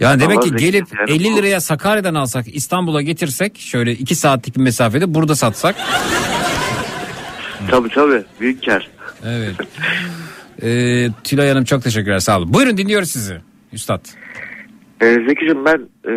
Yani 0.00 0.20
demek 0.20 0.42
ki 0.42 0.50
gelip 0.56 0.86
yani 0.98 1.10
50 1.10 1.24
bu- 1.32 1.36
liraya 1.36 1.60
Sakarya'dan 1.60 2.14
alsak 2.14 2.54
İstanbul'a 2.54 3.02
getirsek 3.02 3.58
şöyle 3.58 3.92
2 3.92 4.14
saatlik 4.14 4.56
bir 4.56 4.60
mesafede 4.62 5.14
burada 5.14 5.34
satsak. 5.36 5.76
Tabii 7.70 7.88
tabii 7.88 8.24
büyük 8.40 8.64
kar. 8.64 8.88
Evet. 9.24 9.54
Ee, 10.62 11.08
Tülay 11.24 11.48
Hanım 11.48 11.64
çok 11.64 11.82
teşekkürler 11.82 12.18
sağ 12.18 12.38
olun. 12.38 12.52
Buyurun 12.54 12.76
dinliyoruz 12.76 13.10
sizi 13.10 13.36
Üstad. 13.72 14.06
Ee, 15.02 15.16
Zeki'cim 15.28 15.64
ben 15.64 15.78
e, 16.04 16.12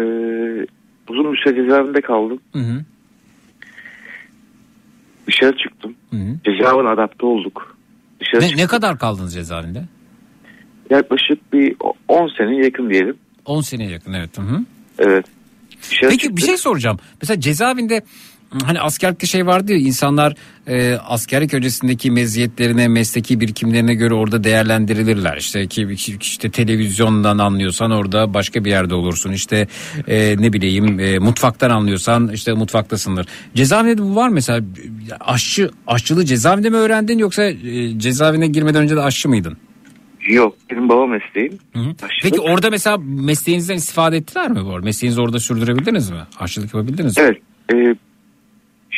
uzun 1.10 1.34
bir 1.34 1.38
süre 1.38 1.56
cezaevinde 1.56 2.02
kaldım. 2.02 2.40
Hı 2.54 2.60
hı. 2.60 2.84
Dışarı 5.28 5.58
çıktım. 5.58 5.96
Hı 6.12 6.18
hı. 6.18 6.36
Cezaevine 6.46 6.90
adapte 6.90 7.26
olduk. 7.26 7.78
Dışarı 8.20 8.42
Ne, 8.42 8.48
çıktım. 8.48 8.64
ne 8.64 8.68
kadar 8.68 9.00
kaldınız 9.00 9.34
cezaevinde? 9.34 9.84
Yaklaşık 10.90 11.54
bir 11.54 11.76
10 12.08 12.28
sene 12.38 12.66
yakın 12.66 12.90
diyelim. 12.90 13.18
10 13.46 13.62
seneye 13.62 13.90
yakın 13.92 14.14
evet. 14.14 14.38
Hı 14.38 14.42
hı. 14.42 14.60
Evet. 15.00 15.26
Dışarı 15.90 16.10
Peki 16.10 16.38
bir 16.38 16.42
şey 16.42 16.58
soracağım. 16.58 17.00
Mesela 17.22 17.40
cezaevinde 17.40 18.02
hani 18.64 18.80
askerlikte 18.80 19.28
şey 19.28 19.46
vardı 19.46 19.72
ya 19.72 19.78
insanlar 19.78 20.36
e, 20.68 20.94
askerlik 20.94 21.54
öncesindeki 21.54 22.12
meziyetlerine 22.12 22.88
mesleki 22.88 23.40
birikimlerine 23.40 23.94
göre 23.94 24.14
orada 24.14 24.44
değerlendirilirler. 24.44 25.38
İşte 25.38 25.68
ki 25.68 25.88
işte 26.22 26.50
televizyondan 26.52 27.38
anlıyorsan 27.38 27.92
orada 27.92 28.34
başka 28.34 28.66
bir 28.66 28.70
yerde 28.70 28.96
olursun. 28.96 29.32
İşte 29.32 29.68
e, 30.08 30.36
ne 30.40 30.54
bileyim 30.54 31.00
e, 31.00 31.20
mutfaktan 31.20 31.70
anlıyorsan 31.70 32.30
işte 32.34 32.54
mutfaktasındır. 32.54 33.28
Cezaevinde 33.56 33.98
de 33.98 34.02
bu 34.02 34.16
var 34.16 34.30
mesela 34.30 34.62
aşçı 35.20 35.72
aşçılığı 35.88 36.26
cezaevinde 36.26 36.70
mi 36.70 36.78
öğrendin 36.78 37.18
yoksa 37.18 37.44
e, 37.44 38.00
cezaevine 38.00 38.48
girmeden 38.48 38.84
önce 38.84 38.96
de 38.96 39.02
aşçı 39.02 39.30
mıydın? 39.30 39.58
Yok 40.30 40.56
benim 40.72 40.90
baba 40.90 41.08
mesleğim. 41.08 41.60
Peki 42.24 42.40
orada 42.40 42.70
mesela 42.70 42.98
mesleğinizden 42.98 43.76
istifade 43.76 44.18
ettiler 44.18 44.52
mi 44.52 44.66
bu 44.66 44.70
arada? 44.70 44.86
Mesleğinizi 44.86 45.22
orada 45.22 45.40
sürdürebildiniz 45.40 46.10
mi? 46.10 46.18
Aşçılık 46.40 46.74
yapabildiniz 46.74 47.18
mi? 47.18 47.24
Evet. 47.24 47.38
e, 47.74 47.96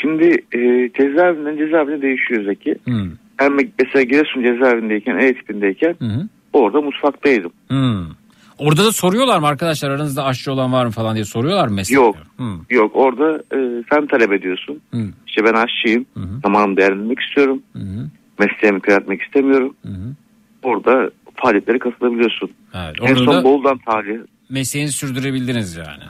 şimdi 0.01 0.25
e, 0.51 0.91
cezaevinden 0.97 1.57
cezaevine 1.57 2.01
değişiyor 2.01 2.43
Zeki. 2.45 2.75
Hmm. 2.83 3.11
Ben 3.39 3.51
mesela 3.79 4.03
Giresun 4.03 4.43
cezaevindeyken, 4.43 5.17
E 5.17 5.33
tipindeyken 5.33 5.95
orada 6.53 6.81
mutfaktaydım. 6.81 7.51
Hmm. 7.67 8.05
Orada 8.57 8.85
da 8.85 8.91
soruyorlar 8.91 9.39
mı 9.39 9.47
arkadaşlar 9.47 9.89
aranızda 9.89 10.25
aşçı 10.25 10.51
olan 10.51 10.73
var 10.73 10.85
mı 10.85 10.91
falan 10.91 11.15
diye 11.15 11.25
soruyorlar 11.25 11.67
mı 11.67 11.73
meslek? 11.75 11.95
Yok. 11.95 12.15
Hmm. 12.37 12.57
Yok 12.69 12.91
orada 12.95 13.37
e, 13.55 13.83
sen 13.93 14.07
talep 14.07 14.31
ediyorsun. 14.33 14.81
Hı. 14.93 14.97
İşte 15.27 15.45
ben 15.45 15.53
aşçıyım. 15.53 16.05
Zamanımı 16.43 16.77
değerlendirmek 16.77 17.19
istiyorum. 17.19 17.61
Mesleğimi 18.39 18.79
kıyatmak 18.79 19.21
istemiyorum. 19.21 19.75
Orada 20.63 21.11
faaliyetlere 21.35 21.79
katılabiliyorsun. 21.79 22.49
Evet, 22.75 22.95
en 23.01 23.15
son 23.15 23.27
da 23.27 23.43
Bolu'dan 23.43 23.77
tahliye. 23.77 24.19
mesleğinizi 24.49 24.97
sürdürebildiniz 24.97 25.75
yani. 25.75 26.03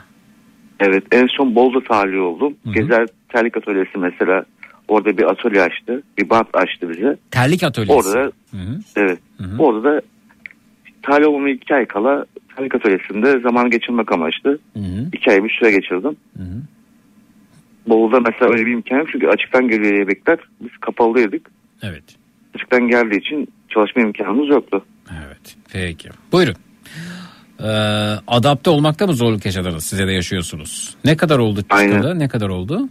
Evet 0.82 1.04
en 1.12 1.26
son 1.26 1.54
Bolu'da 1.54 1.84
tahliye 1.84 2.20
oldum. 2.20 2.56
Gezer 2.74 3.06
Terlik 3.28 3.56
Atölyesi 3.56 3.98
mesela 3.98 4.44
orada 4.88 5.18
bir 5.18 5.30
atölye 5.30 5.62
açtı. 5.62 6.02
Bir 6.18 6.30
bant 6.30 6.48
açtı 6.52 6.90
bize. 6.90 7.16
Terlik 7.30 7.62
atölyesi. 7.62 7.92
Orada 7.92 8.14
da 8.14 8.32
evet. 8.96 9.18
Orada 9.58 9.84
da 9.84 10.02
tahliye 11.02 11.28
olmama 11.28 11.50
iki 11.50 11.74
ay 11.74 11.86
kala 11.86 12.26
terlik 12.56 12.74
atölyesinde 12.74 13.40
zaman 13.40 13.70
geçirmek 13.70 14.12
amaçlı. 14.12 14.58
İki 15.12 15.30
ay 15.30 15.44
bir 15.44 15.50
süre 15.50 15.70
geçirdim. 15.70 16.16
Bolu'da 17.86 18.20
mesela 18.20 18.52
öyle 18.52 18.66
bir 18.66 18.72
imkan 18.72 18.98
yok 18.98 19.08
çünkü 19.12 19.26
açıktan 19.26 19.68
geliyor 19.68 19.94
yemekler. 19.94 20.38
Biz 20.60 20.76
kapalıydık. 20.80 21.50
Evet. 21.82 22.04
Açıktan 22.54 22.88
geldiği 22.88 23.18
için 23.18 23.48
çalışma 23.68 24.02
imkanımız 24.02 24.48
yoktu. 24.48 24.84
Peki. 25.72 26.08
Buyurun. 26.32 26.54
Ee, 27.62 27.66
adapte 28.26 28.70
olmakta 28.70 29.06
mı 29.06 29.14
zorluk 29.14 29.46
yaşadınız? 29.46 29.84
Size 29.84 30.06
de 30.06 30.12
yaşıyorsunuz. 30.12 30.94
Ne 31.04 31.16
kadar 31.16 31.38
oldu 31.38 31.62
çıkalı? 31.62 32.18
Ne 32.18 32.28
kadar 32.28 32.48
oldu? 32.48 32.88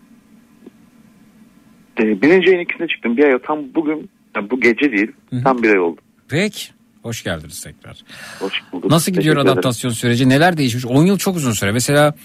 Ee, 1.99 2.21
birinci 2.21 2.49
ayın 2.49 2.59
ikisine 2.59 2.87
çıktım. 2.87 3.17
Bir 3.17 3.23
ay 3.23 3.39
tam 3.47 3.59
bugün, 3.75 4.09
yani 4.35 4.49
bu 4.49 4.59
gece 4.59 4.91
değil, 4.91 5.11
tam 5.43 5.63
bir 5.63 5.69
ay 5.69 5.79
oldu. 5.79 6.01
Peki. 6.29 6.67
Hoş 7.03 7.23
geldiniz 7.23 7.63
tekrar. 7.63 7.97
Hoş 8.39 8.53
bulduk. 8.71 8.91
Nasıl 8.91 9.11
gidiyor 9.11 9.23
Teşekkür 9.35 9.41
ederim. 9.41 9.53
adaptasyon 9.59 9.91
süreci? 9.91 10.29
Neler 10.29 10.57
değişmiş? 10.57 10.85
10 10.85 11.05
yıl 11.05 11.17
çok 11.17 11.35
uzun 11.35 11.51
süre. 11.51 11.71
Mesela 11.71 12.15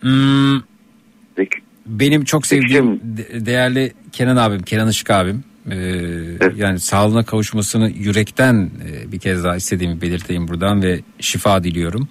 hmm, 0.00 0.60
benim 1.86 2.24
çok 2.24 2.46
sevdiğim 2.46 3.00
de- 3.02 3.46
değerli 3.46 3.92
Kenan 4.12 4.36
abim, 4.36 4.62
Kenan 4.62 4.88
Işık 4.88 5.10
abim. 5.10 5.44
E, 5.70 5.76
Yani 6.56 6.80
sağlığına 6.80 7.24
kavuşmasını 7.24 7.90
yürekten 7.90 8.70
e, 8.88 9.12
bir 9.12 9.18
kez 9.18 9.44
daha 9.44 9.56
istediğimi 9.56 10.00
belirteyim 10.00 10.48
buradan 10.48 10.82
ve 10.82 11.00
şifa 11.20 11.64
diliyorum. 11.64 12.08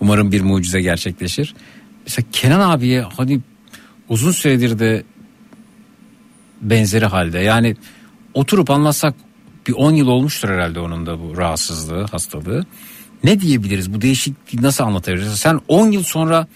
Umarım 0.00 0.32
bir 0.32 0.40
mucize 0.40 0.80
gerçekleşir. 0.80 1.54
Mesela 2.06 2.26
Kenan 2.32 2.70
abiye 2.70 3.02
hani 3.02 3.40
uzun 4.08 4.30
süredir 4.30 4.78
de 4.78 5.04
benzeri 6.62 7.06
halde 7.06 7.38
yani 7.38 7.76
oturup 8.34 8.70
anlatsak 8.70 9.14
bir 9.68 9.72
10 9.72 9.92
yıl 9.92 10.08
olmuştur 10.08 10.48
herhalde 10.48 10.80
onun 10.80 11.06
da 11.06 11.20
bu 11.20 11.36
rahatsızlığı, 11.36 12.04
hastalığı. 12.04 12.66
Ne 13.24 13.40
diyebiliriz? 13.40 13.94
Bu 13.94 14.00
değişikliği 14.00 14.62
nasıl 14.62 14.84
anlatabiliriz? 14.84 15.36
Sen 15.36 15.60
10 15.68 15.90
yıl 15.90 16.02
sonra 16.02 16.46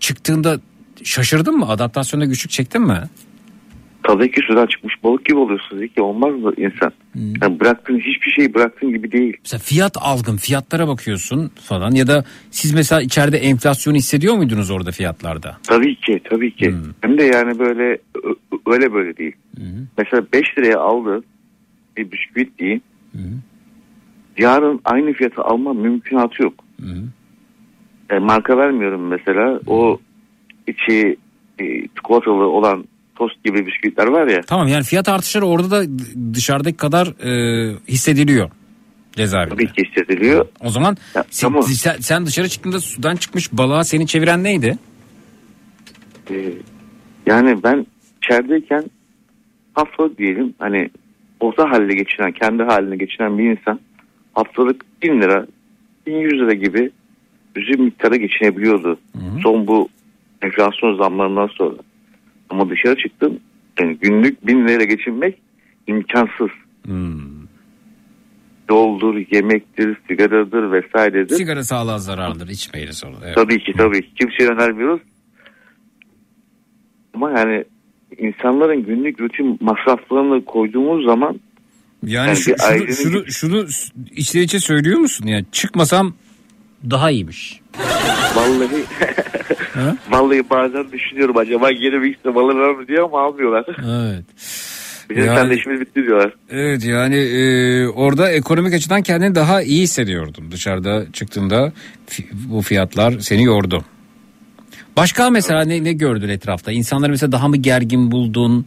çıktığında 0.00 0.60
şaşırdın 1.04 1.56
mı? 1.58 1.68
Adaptasyonda 1.68 2.24
güçlük 2.24 2.50
çektin 2.50 2.82
mi? 2.82 3.02
Tabii 4.06 4.30
ki 4.30 4.40
sudan 4.48 4.66
çıkmış 4.66 4.94
balık 5.04 5.24
gibi 5.24 5.38
oluyorsunuz. 5.38 5.82
İki 5.82 6.02
olmaz 6.02 6.34
mı 6.34 6.52
insan? 6.56 6.92
Yani 7.42 7.60
bıraktığın 7.60 7.98
hiçbir 7.98 8.30
şeyi 8.30 8.54
bıraktığın 8.54 8.90
gibi 8.90 9.12
değil. 9.12 9.36
Mesela 9.44 9.60
fiyat 9.60 9.96
algın, 10.00 10.36
fiyatlara 10.36 10.88
bakıyorsun 10.88 11.50
falan 11.54 11.90
ya 11.90 12.06
da 12.06 12.24
siz 12.50 12.74
mesela 12.74 13.02
içeride 13.02 13.36
enflasyonu 13.36 13.96
hissediyor 13.96 14.34
muydunuz 14.36 14.70
orada 14.70 14.90
fiyatlarda? 14.90 15.56
Tabii 15.62 15.96
ki 15.96 16.20
tabii 16.24 16.56
ki. 16.56 16.74
Hem 17.00 17.18
de 17.18 17.22
yani 17.22 17.58
böyle 17.58 17.98
öyle 18.66 18.92
böyle 18.92 19.16
değil. 19.16 19.36
Mesela 19.98 20.22
5 20.32 20.58
liraya 20.58 20.78
aldı 20.80 21.22
bir 21.96 22.12
bisküvit 22.12 22.58
diyeyim. 22.58 22.82
Yarın 24.38 24.80
aynı 24.84 25.12
fiyatı 25.12 25.42
alma 25.42 25.72
mümkünatı 25.72 26.42
yok. 26.42 26.64
E, 28.10 28.18
marka 28.18 28.56
vermiyorum 28.56 29.06
mesela. 29.06 29.60
O 29.66 30.00
içi 30.66 31.16
e, 31.58 31.88
çikolatalı 31.96 32.46
olan 32.46 32.84
tost 33.16 33.44
gibi 33.44 33.66
bisküvitler 33.66 34.06
var 34.06 34.26
ya. 34.26 34.40
Tamam 34.46 34.68
yani 34.68 34.84
fiyat 34.84 35.08
artışları 35.08 35.46
orada 35.46 35.70
da 35.70 35.84
dışarıdaki 36.34 36.76
kadar 36.76 37.06
e, 37.06 37.74
hissediliyor 37.88 38.50
cezaevinde. 39.12 39.54
Tabii 39.54 39.72
ki 39.72 39.84
hissediliyor. 39.84 40.46
O 40.60 40.70
zaman 40.70 40.96
sen, 41.30 41.60
sen, 41.60 41.96
sen 42.00 42.26
dışarı 42.26 42.48
çıktığında 42.48 42.80
sudan 42.80 43.16
çıkmış 43.16 43.52
balığa 43.52 43.84
seni 43.84 44.06
çeviren 44.06 44.44
neydi? 44.44 44.78
E, 46.30 46.34
yani 47.26 47.62
ben 47.62 47.86
içerideyken 48.22 48.84
haftalık 49.74 50.18
diyelim 50.18 50.54
hani 50.58 50.90
orta 51.40 51.70
halde 51.70 51.94
geçiren, 51.94 52.32
kendi 52.32 52.62
haline 52.62 52.96
geçiren 52.96 53.38
bir 53.38 53.50
insan 53.50 53.80
haftalık 54.32 54.84
1000 55.02 55.22
lira, 55.22 55.46
1100 56.06 56.32
lira 56.32 56.54
gibi 56.54 56.90
üzüm 57.56 57.84
miktara 57.84 58.16
geçinebiliyordu. 58.16 58.98
Son 59.42 59.66
bu 59.66 59.88
enflasyon 60.42 60.96
zamlarından 60.96 61.46
sonra. 61.46 61.76
Ama 62.50 62.70
dışarı 62.70 62.96
çıktım 62.96 63.40
yani 63.80 63.96
günlük 64.00 64.46
1000 64.46 64.68
liraya 64.68 64.84
geçinmek 64.84 65.38
imkansız. 65.86 66.50
Yoldur, 68.70 69.14
yemektir, 69.30 69.96
sigaradır 70.08 70.72
vesairedir. 70.72 71.34
Sigara 71.34 71.64
sağlığa 71.64 71.98
zararlıdır 71.98 72.48
içmeyiniz 72.48 73.04
onu. 73.04 73.16
Evet. 73.24 73.34
Tabii 73.34 73.58
ki 73.58 73.72
tabii 73.76 74.02
ki. 74.02 74.08
Kimseye 74.14 74.48
önermiyoruz. 74.50 75.00
Ama 77.14 77.30
yani 77.30 77.64
insanların 78.18 78.82
günlük 78.86 79.20
rutin 79.20 79.58
masraflarını 79.60 80.44
koyduğumuz 80.44 81.04
zaman 81.04 81.40
Yani, 82.06 82.26
Yani 82.28 82.36
şu, 82.36 82.42
şunu, 82.42 82.56
ailenin- 82.66 82.92
şunu, 82.92 83.26
şunu 83.26 83.66
içten 84.16 84.40
içe 84.42 84.60
söylüyor 84.60 84.98
musun? 84.98 85.26
Yani 85.26 85.44
çıkmasam 85.52 86.14
daha 86.90 87.10
iyiymiş. 87.10 87.60
vallahi 88.36 88.68
vallahi 90.10 90.50
bazen 90.50 90.92
düşünüyorum 90.92 91.36
acaba 91.36 91.72
geri 91.72 92.02
bir 92.02 92.14
işte 92.14 92.28
alırlar 92.28 92.70
mı 92.70 92.88
diye 92.88 93.00
ama 93.00 93.20
almıyorlar. 93.20 93.64
Evet. 93.68 94.24
Bizim 95.10 95.24
Yani- 95.24 95.38
sen 95.38 95.50
de 95.50 95.54
işimiz 95.54 95.80
bitti 95.80 96.02
diyorlar. 96.02 96.32
Evet 96.50 96.84
yani 96.84 97.16
e, 97.16 97.86
orada 97.88 98.30
ekonomik 98.30 98.74
açıdan 98.74 99.02
kendini 99.02 99.34
daha 99.34 99.62
iyi 99.62 99.82
hissediyordun. 99.82 100.50
Dışarıda 100.50 101.12
çıktığında 101.12 101.72
bu 102.32 102.62
fiyatlar 102.62 103.18
seni 103.18 103.44
yordu. 103.44 103.84
Başka 104.96 105.30
mesela 105.30 105.64
ne, 105.64 105.84
ne 105.84 105.92
gördün 105.92 106.28
etrafta? 106.28 106.72
İnsanları 106.72 107.10
mesela 107.10 107.32
daha 107.32 107.48
mı 107.48 107.56
gergin 107.56 108.10
buldun? 108.10 108.66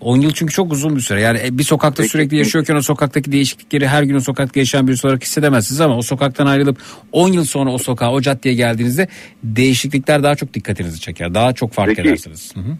10 0.00 0.16
yıl 0.20 0.30
çünkü 0.30 0.52
çok 0.52 0.72
uzun 0.72 0.96
bir 0.96 1.00
süre. 1.00 1.20
Yani 1.20 1.38
e, 1.44 1.58
bir 1.58 1.62
sokakta 1.62 2.02
sürekli 2.02 2.36
yaşıyorken 2.36 2.76
o 2.76 2.82
sokaktaki 2.82 3.32
değişiklikleri 3.32 3.88
her 3.88 4.02
gün 4.02 4.14
o 4.14 4.20
sokakta 4.20 4.60
yaşayan 4.60 4.86
birisi 4.86 5.06
olarak 5.06 5.22
hissedemezsiniz 5.22 5.80
ama 5.80 5.96
o 5.96 6.02
sokaktan 6.02 6.46
ayrılıp 6.46 6.78
10 7.12 7.32
yıl 7.32 7.44
sonra 7.44 7.70
o 7.70 7.78
sokağa, 7.78 8.12
o 8.12 8.20
caddeye 8.20 8.54
geldiğinizde 8.54 9.08
değişiklikler 9.44 10.22
daha 10.22 10.34
çok 10.34 10.54
dikkatinizi 10.54 11.00
çeker. 11.00 11.34
Daha 11.34 11.52
çok 11.52 11.72
fark 11.72 11.88
Peki. 11.88 12.00
edersiniz. 12.00 12.56
Hı 12.56 12.60
hı. 12.60 12.76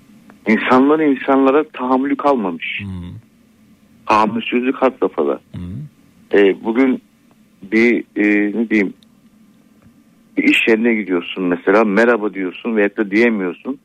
İnsanların 0.52 1.16
insanlara 1.16 1.64
tahammülü 1.72 2.16
kalmamış. 2.16 2.82
Tahammülsüzlük 4.06 4.76
had 4.76 4.92
safhada. 5.00 5.40
Ee, 6.34 6.64
bugün 6.64 7.02
bir 7.62 8.04
e, 8.16 8.58
ne 8.58 8.70
diyeyim 8.70 8.94
bir 10.36 10.42
iş 10.42 10.68
yerine 10.68 10.94
gidiyorsun 10.94 11.44
mesela 11.44 11.84
merhaba 11.84 12.34
diyorsun 12.34 12.76
veyahut 12.76 12.96
da 12.96 13.10
diyemiyorsun. 13.10 13.78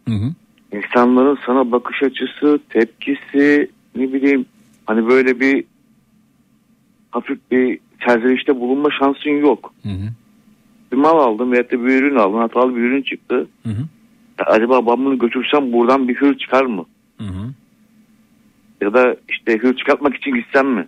İnsanların 0.72 1.38
sana 1.46 1.72
bakış 1.72 2.04
açısı, 2.04 2.60
tepkisi 2.70 3.70
ne 3.96 4.14
bileyim 4.14 4.46
hani 4.86 5.08
böyle 5.08 5.40
bir 5.40 5.64
hafif 7.12 7.40
bir 7.52 7.80
serzenişte 8.06 8.60
bulunma 8.60 8.90
şansın 9.00 9.30
yok. 9.30 9.74
Bir 10.92 10.98
mal 10.98 11.18
aldım 11.20 11.52
veyahut 11.52 11.72
da 11.72 11.86
bir 11.86 12.02
ürün 12.02 12.16
aldım 12.16 12.40
hatalı 12.40 12.76
bir 12.76 12.82
ürün 12.82 13.02
çıktı. 13.02 13.48
Ya 14.40 14.46
acaba 14.46 14.86
ben 14.88 15.06
bunu 15.06 15.18
götürsem 15.18 15.74
buradan 15.74 16.08
bir 16.08 16.16
hır 16.16 16.38
çıkar 16.38 16.66
mı? 16.66 16.86
Ya 18.82 18.94
da 18.94 19.16
işte 19.30 19.58
hır 19.58 19.76
çıkartmak 19.78 20.16
için 20.16 20.36
gitsem 20.36 20.68
mi? 20.68 20.88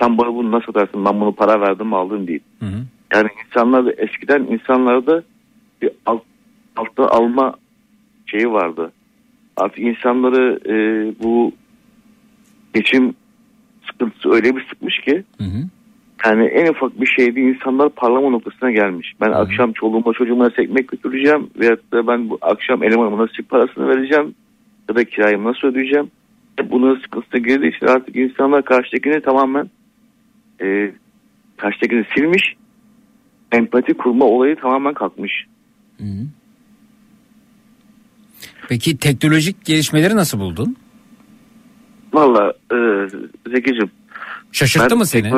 Sen 0.00 0.18
bana 0.18 0.34
bunu 0.34 0.50
nasıl 0.50 0.66
satarsın 0.66 1.04
ben 1.04 1.20
bunu 1.20 1.32
para 1.34 1.60
verdim 1.60 1.94
aldım 1.94 2.26
değil. 2.26 2.40
Yani 3.14 3.28
insanlar 3.46 3.86
da 3.86 3.92
eskiden 3.92 4.42
insanlarda 4.42 5.22
bir 5.82 5.90
alt, 6.06 6.22
altta 6.76 7.08
alma 7.08 7.54
şeyi 8.26 8.50
vardı. 8.52 8.92
Artık 9.58 9.78
insanları 9.78 10.60
e, 10.66 10.74
bu 11.22 11.52
geçim 12.74 13.14
sıkıntısı 13.90 14.30
öyle 14.30 14.56
bir 14.56 14.66
sıkmış 14.68 14.98
ki 14.98 15.24
yani 16.26 16.44
en 16.44 16.66
ufak 16.66 17.00
bir 17.00 17.06
şeyde 17.06 17.40
insanlar 17.40 17.88
parlama 17.88 18.30
noktasına 18.30 18.70
gelmiş. 18.70 19.12
Ben 19.20 19.30
akşam 19.32 19.72
çoluğuma 19.72 20.12
çocuğuma 20.12 20.44
nasıl 20.44 20.62
ekmek 20.62 20.88
götüreceğim 20.88 21.50
veyahut 21.60 21.92
da 21.92 22.06
ben 22.06 22.30
bu 22.30 22.38
akşam 22.42 22.82
elemanıma 22.82 23.22
nasıl 23.22 23.42
parasını 23.48 23.88
vereceğim 23.88 24.34
ya 24.88 24.96
da 24.96 25.04
kirayı 25.04 25.44
nasıl 25.44 25.68
ödeyeceğim. 25.68 26.10
Hep 26.56 26.70
bunun 26.70 27.00
sıkıntısına 27.00 27.40
girdiği 27.40 27.76
için 27.76 27.86
artık 27.86 28.16
insanlar 28.16 28.64
karşıdakini 28.64 29.22
tamamen 29.22 29.70
e, 30.62 30.92
karşıdakini 31.56 32.04
silmiş. 32.16 32.54
Empati 33.52 33.94
kurma 33.94 34.24
olayı 34.24 34.56
tamamen 34.56 34.94
kalkmış. 34.94 35.44
Peki 38.68 38.98
teknolojik 38.98 39.64
gelişmeleri 39.64 40.16
nasıl 40.16 40.38
buldun? 40.38 40.76
Valla 42.12 42.52
e, 42.72 42.76
Zeki'cim. 43.50 43.90
Şaşırttı 44.52 44.96
mı 44.96 45.06
seni? 45.06 45.32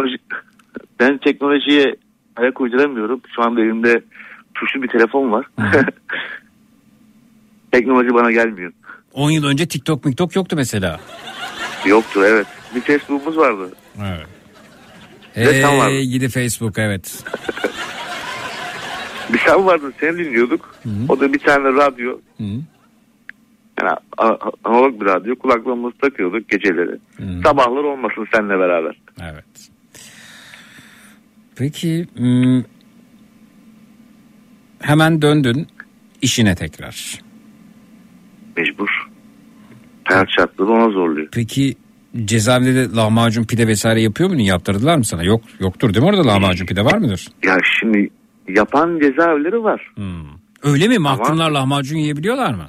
ben 1.00 1.18
teknolojiye 1.18 1.96
ayak 2.36 2.60
uyduramıyorum. 2.60 3.20
Şu 3.36 3.42
anda 3.42 3.60
elimde 3.60 4.02
tuşlu 4.54 4.82
bir 4.82 4.88
telefon 4.88 5.32
var. 5.32 5.46
Teknoloji 7.72 8.14
bana 8.14 8.32
gelmiyor. 8.32 8.72
10 9.12 9.30
yıl 9.30 9.44
önce 9.44 9.68
TikTok 9.68 10.04
miktok 10.04 10.36
yoktu 10.36 10.56
mesela. 10.56 11.00
Yoktu 11.86 12.20
evet. 12.24 12.46
Bir 12.74 12.80
Facebook'umuz 12.80 13.36
vardı. 13.36 13.70
Evet. 13.98 14.26
Ve 15.36 15.62
sen 15.62 15.78
vardın. 15.78 15.94
Hey 15.94 16.06
gidi 16.06 16.28
Facebook 16.28 16.78
evet. 16.78 17.24
Bir 19.32 19.38
sen 19.38 19.66
vardın 19.66 19.94
seni 20.00 20.18
dinliyorduk. 20.18 20.74
O 21.08 21.20
da 21.20 21.32
bir 21.32 21.38
tane 21.38 21.68
radyo. 21.68 22.18
Yani 23.80 23.96
analog 24.64 25.00
bir 25.00 25.06
radyo. 25.06 25.36
Kulaklığımızı 25.36 25.96
takıyorduk 25.98 26.48
geceleri. 26.48 26.98
Sabahlar 27.42 27.84
olmasın 27.84 28.26
seninle 28.34 28.58
beraber. 28.58 28.96
Evet. 29.22 29.70
Peki 31.56 32.06
hmm, 32.16 32.62
hemen 34.80 35.22
döndün 35.22 35.66
işine 36.22 36.54
tekrar. 36.54 37.20
Mecbur. 38.56 38.88
Hayat 40.04 40.28
şartları 40.38 40.68
ona 40.68 40.90
zorluyor. 40.90 41.28
Peki 41.32 41.74
cezaevinde 42.24 42.74
de 42.74 42.96
lahmacun 42.96 43.44
pide 43.44 43.66
vesaire 43.66 44.00
yapıyor 44.00 44.28
muydun? 44.28 44.44
Yaptırdılar 44.44 44.96
mı 44.96 45.04
sana? 45.04 45.22
Yok 45.22 45.40
yoktur 45.60 45.94
değil 45.94 46.02
mi 46.02 46.08
orada 46.08 46.26
lahmacun 46.26 46.66
pide 46.66 46.84
var 46.84 46.98
mıdır? 46.98 47.28
Ya 47.44 47.56
şimdi 47.80 48.10
yapan 48.48 48.98
cezaevleri 49.02 49.62
var. 49.62 49.92
Öyle 50.62 50.88
mi? 50.88 50.98
Mahkumlar 50.98 51.50
lahmacun 51.50 51.96
yiyebiliyorlar 51.96 52.54
mı? 52.54 52.66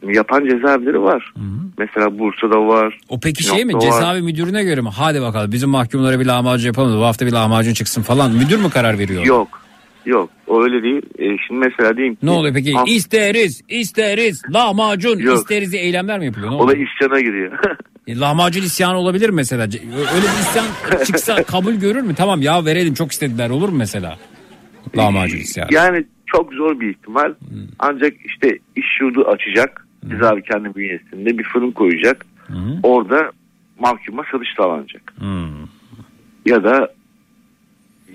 Şimdi 0.00 0.16
yapan 0.16 0.44
cezaevleri 0.48 1.02
var. 1.02 1.32
Mesela 1.78 2.18
Bursa'da 2.18 2.66
var. 2.66 2.98
O 3.08 3.20
peki 3.20 3.42
şey 3.42 3.64
mi? 3.64 3.74
Var. 3.74 3.80
Cezaevi 3.80 4.22
müdürüne 4.22 4.64
göre 4.64 4.80
mi? 4.80 4.88
Hadi 4.96 5.22
bakalım 5.22 5.52
bizim 5.52 5.70
mahkumlara 5.70 6.20
bir 6.20 6.26
lahmacun 6.26 6.66
yapalım 6.66 6.98
bu 7.00 7.04
hafta 7.04 7.26
bir 7.26 7.32
lahmacun 7.32 7.72
çıksın 7.72 8.02
falan. 8.02 8.32
Müdür 8.32 8.58
mü 8.58 8.70
karar 8.70 8.98
veriyor? 8.98 9.24
Yok. 9.24 9.60
Yok. 10.06 10.30
O 10.46 10.62
öyle 10.62 10.82
değil. 10.82 11.02
E, 11.18 11.24
şimdi 11.46 11.60
mesela 11.60 11.96
diyeyim 11.96 12.14
ki. 12.14 12.26
Ne 12.26 12.30
oluyor 12.30 12.54
peki? 12.54 12.72
Ah, 12.78 12.84
İsteriz, 12.86 13.60
isteriz, 13.68 14.42
lahmacun, 14.50 15.18
Yok. 15.18 15.38
isteriz 15.38 15.72
diye 15.72 15.82
eylemler 15.82 16.18
mi 16.18 16.24
yapılıyor? 16.26 16.50
Ne 16.50 16.56
o 16.56 16.68
da 16.68 16.72
isyana 16.74 17.20
giriyor. 17.20 17.58
E, 18.06 18.18
Lahmacun 18.18 18.62
isyanı 18.62 18.98
olabilir 18.98 19.28
mesela? 19.30 19.62
Öyle 19.62 19.72
bir 20.22 20.40
isyan 20.40 20.66
çıksa 21.04 21.42
kabul 21.46 21.72
görür 21.72 22.00
mü? 22.02 22.14
Tamam 22.14 22.42
ya 22.42 22.64
verelim 22.64 22.94
çok 22.94 23.12
istediler 23.12 23.50
olur 23.50 23.68
mu 23.68 23.76
mesela? 23.78 24.18
Lahmacun 24.96 25.38
isyanı. 25.38 25.68
yani 25.74 26.04
çok 26.26 26.52
zor 26.52 26.80
bir 26.80 26.90
ihtimal. 26.90 27.34
Ancak 27.78 28.12
işte 28.24 28.58
iş 28.76 28.86
yurdu 29.00 29.24
açacak. 29.28 29.83
Cezaevi 30.10 30.42
kendi 30.42 30.74
bünyesinde 30.74 31.38
bir 31.38 31.44
fırın 31.44 31.70
koyacak. 31.70 32.26
Orada 32.82 33.32
mahkuma 33.80 34.22
satış 34.32 34.48
sağlanacak. 34.56 35.14
Ya 36.46 36.64
da 36.64 36.78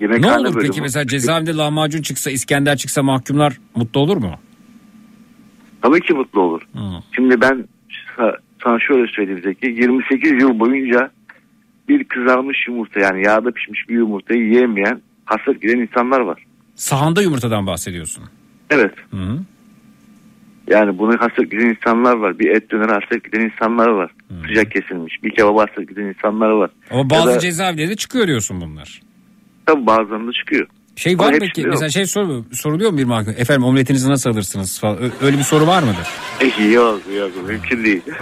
yemekhane 0.00 0.48
olur 0.48 0.60
peki 0.62 0.80
mesela 0.82 1.06
cezaevinde 1.06 1.54
lahmacun 1.54 2.02
çıksa, 2.02 2.30
İskender 2.30 2.76
çıksa 2.76 3.02
mahkumlar 3.02 3.58
mutlu 3.76 4.00
olur 4.00 4.16
mu? 4.16 4.34
Tabii 5.82 6.00
ki 6.00 6.12
mutlu 6.14 6.40
olur. 6.40 6.62
Şimdi 7.14 7.40
ben 7.40 7.64
sa- 8.18 8.36
sana 8.64 8.78
şöyle 8.80 9.12
söyleyeyim 9.12 9.40
Zeki. 9.44 9.66
28 9.66 10.32
yıl 10.42 10.58
boyunca 10.58 11.10
bir 11.88 12.04
kızarmış 12.04 12.68
yumurta 12.68 13.00
yani 13.00 13.24
yağda 13.26 13.50
pişmiş 13.50 13.88
bir 13.88 13.94
yumurtayı 13.94 14.40
yiyemeyen 14.46 15.00
hasret 15.24 15.62
giden 15.62 15.78
insanlar 15.78 16.20
var. 16.20 16.44
Sahanda 16.74 17.22
yumurtadan 17.22 17.66
bahsediyorsun. 17.66 18.24
Evet. 18.70 18.94
Yani 20.70 20.98
bunu 20.98 21.16
hasret 21.20 21.50
giden 21.50 21.66
insanlar 21.66 22.16
var. 22.16 22.38
Bir 22.38 22.50
et 22.50 22.70
döner 22.70 22.88
hasret 22.88 23.24
giden 23.24 23.40
insanlar 23.40 23.88
var. 23.88 24.10
Sıcak 24.48 24.70
kesilmiş. 24.72 25.22
Bir 25.22 25.30
kebap 25.30 25.58
hasret 25.58 25.88
giden 25.88 26.02
insanlar 26.04 26.50
var. 26.50 26.70
Ama 26.90 27.10
bazı 27.10 27.28
Ya 27.30 27.36
da- 27.36 27.40
cezaevleri 27.40 27.96
çıkıyor 27.96 28.26
diyorsun 28.26 28.60
bunlar. 28.60 29.00
Tabii 29.66 29.86
bazılarında 29.86 30.32
çıkıyor. 30.32 30.66
Şey 30.96 31.18
var 31.18 31.32
mı 31.32 31.38
peki 31.40 31.60
yok. 31.60 31.70
mesela 31.70 31.90
şey 31.90 32.06
sor, 32.06 32.44
soruluyor 32.52 32.90
mu 32.90 32.98
bir 32.98 33.04
mahkum? 33.04 33.34
Efendim 33.38 33.64
omletinizi 33.64 34.10
nasıl 34.10 34.30
alırsınız 34.30 34.80
falan. 34.80 34.98
Öyle 35.22 35.38
bir 35.38 35.42
soru 35.42 35.66
var 35.66 35.82
mıdır? 35.82 36.08
Yok 36.72 37.00
yok 37.18 37.30
mümkün 37.48 37.84
değil. 37.84 38.02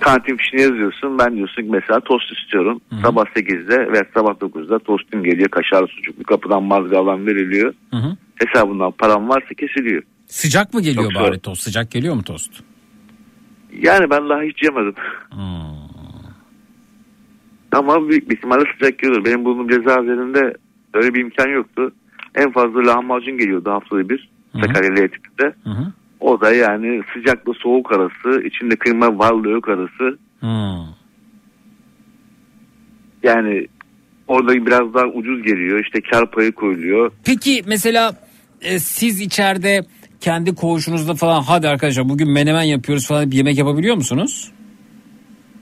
Kantin 0.00 0.36
fişini 0.36 0.60
yazıyorsun. 0.60 1.18
Ben 1.18 1.36
diyorsun 1.36 1.62
ki 1.62 1.68
mesela 1.70 2.00
tost 2.00 2.32
istiyorum. 2.32 2.80
Sabah 3.02 3.24
8'de 3.24 3.92
ve 3.92 4.02
sabah 4.14 4.30
9'da 4.30 4.78
tostum 4.78 5.24
geliyor. 5.24 5.48
Kaşarlı 5.48 5.86
sucuklu 5.86 6.24
kapıdan 6.24 6.62
mazgaldan 6.62 7.26
veriliyor. 7.26 7.74
Hı 7.90 7.96
hı. 7.96 8.16
Hesabından 8.34 8.90
param 8.92 9.28
varsa 9.28 9.54
kesiliyor. 9.58 10.02
Sıcak 10.32 10.74
mı 10.74 10.82
geliyor 10.82 11.12
Çok 11.12 11.22
bari 11.22 11.38
tost? 11.38 11.62
Sıcak 11.62 11.90
geliyor 11.90 12.14
mu 12.14 12.22
tost? 12.22 12.52
Yani 13.80 14.10
ben 14.10 14.28
daha 14.28 14.42
hiç 14.42 14.62
yemedim. 14.62 14.94
Ama 17.72 18.08
büyük 18.08 18.30
bir 18.30 18.36
ihtimalle 18.36 18.64
sıcak 18.74 18.98
geliyor. 18.98 19.24
Benim 19.24 19.44
bulunduğum 19.44 19.68
cezaevlerinde 19.68 20.56
öyle 20.94 21.14
bir 21.14 21.20
imkan 21.20 21.48
yoktu. 21.48 21.92
En 22.34 22.52
fazla 22.52 22.86
lahmacun 22.86 23.38
geliyordu 23.38 23.70
haftada 23.70 24.08
bir. 24.08 24.30
Sakarya 24.60 24.90
L 24.90 25.08
tipinde. 25.08 25.54
O 26.20 26.40
da 26.40 26.54
yani 26.54 27.02
sıcakla 27.14 27.52
soğuk 27.52 27.92
arası, 27.92 28.42
içinde 28.46 28.76
kıyma 28.76 29.18
varlığı 29.18 29.50
yok 29.50 29.68
arası. 29.68 30.18
Yani 33.22 33.66
orada 34.28 34.66
biraz 34.66 34.94
daha 34.94 35.06
ucuz 35.06 35.42
geliyor. 35.42 35.84
İşte 35.84 36.00
kar 36.10 36.30
payı 36.30 36.52
koyuluyor. 36.52 37.12
Peki 37.24 37.62
mesela 37.66 38.14
e, 38.60 38.78
siz 38.78 39.20
içeride 39.20 39.80
kendi 40.22 40.54
koğuşunuzda 40.54 41.14
falan 41.14 41.42
hadi 41.42 41.68
arkadaşlar 41.68 42.08
bugün 42.08 42.30
menemen 42.32 42.62
yapıyoruz 42.62 43.06
falan 43.08 43.30
bir 43.30 43.36
yemek 43.36 43.58
yapabiliyor 43.58 43.96
musunuz? 43.96 44.52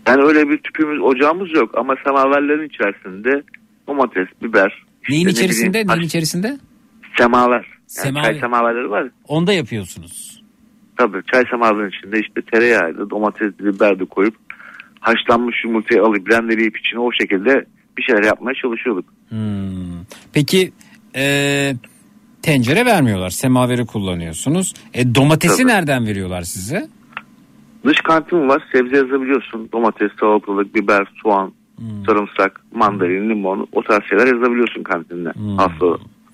Yani 0.09 0.23
öyle 0.25 0.49
bir 0.49 0.59
tüpümüz, 0.59 1.03
ocağımız 1.03 1.49
yok 1.55 1.71
ama 1.79 1.95
semaverlerin 2.07 2.69
içerisinde 2.69 3.43
domates, 3.89 4.29
biber. 4.43 4.85
işte 5.03 5.13
Neyin 5.13 5.27
ne 5.27 5.31
içerisinde? 5.31 5.71
bileyim, 5.71 5.89
Neyin 5.89 6.03
içerisinde? 6.03 6.59
Semaver. 7.19 7.55
Yani 7.55 7.65
Semaver. 7.87 8.25
çay 8.25 8.41
semaverleri 8.41 8.91
var. 8.91 9.09
Onda 9.29 9.53
yapıyorsunuz. 9.53 10.43
Tabii 10.97 11.19
çay 11.33 11.45
semaverinin 11.51 11.91
içinde 11.99 12.21
işte 12.21 12.43
tereyağıydı, 12.53 13.11
domates, 13.11 13.53
biber 13.59 13.99
de 13.99 14.05
koyup 14.05 14.35
haşlanmış 15.01 15.57
yumurtayı 15.65 16.03
alıp 16.03 16.27
blenderlayıp 16.27 16.79
içine 16.79 17.01
o 17.01 17.11
şekilde 17.21 17.65
bir 17.99 18.03
şeyler 18.03 18.23
yapmaya 18.25 18.55
çalışıyorduk. 18.63 19.05
Hmm. 19.29 20.05
Peki 20.33 20.73
e, 21.17 21.23
tencere 22.43 22.87
vermiyorlar. 22.87 23.31
Semaveri 23.31 23.87
kullanıyorsunuz. 23.87 24.75
E, 24.95 25.15
domatesi 25.15 25.57
Tabii. 25.57 25.67
nereden 25.73 26.07
veriyorlar 26.07 26.43
size? 26.43 26.89
Dış 27.85 28.01
kantin 28.01 28.49
var. 28.49 28.63
Sebze 28.73 28.97
yazabiliyorsun. 28.97 29.69
Domates, 29.73 30.11
salatalık, 30.21 30.75
biber, 30.75 31.07
soğan, 31.23 31.53
Hmm. 31.77 32.05
sarımsak, 32.07 32.61
mandalina, 32.75 33.29
limon 33.29 33.69
o 33.73 33.83
tarz 33.83 34.05
şeyler 34.09 34.27
yazabiliyorsun 34.27 34.83
kantinde. 34.83 35.31
Hmm. 35.33 35.57
Hafta, 35.59 35.87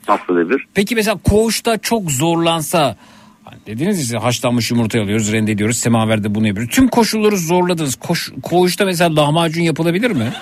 haftada 0.07 0.51
bir. 0.51 0.67
Peki 0.75 0.95
mesela 0.95 1.19
koğuşta 1.25 1.79
çok 1.79 2.11
zorlansa 2.11 2.97
hani 3.45 3.59
dediniz 3.67 3.97
size 3.99 4.17
haşlanmış 4.19 4.71
yumurta 4.71 5.01
alıyoruz 5.01 5.33
rende 5.33 5.53
ediyoruz 5.53 5.77
semaverde 5.77 6.35
bunu 6.35 6.47
yapıyoruz. 6.47 6.75
Tüm 6.75 6.89
koşulları 6.89 7.37
zorladınız. 7.37 7.95
Koş, 7.97 8.33
koğuşta 8.43 8.85
mesela 8.85 9.17
lahmacun 9.17 9.63
yapılabilir 9.63 10.11
mi? 10.11 10.33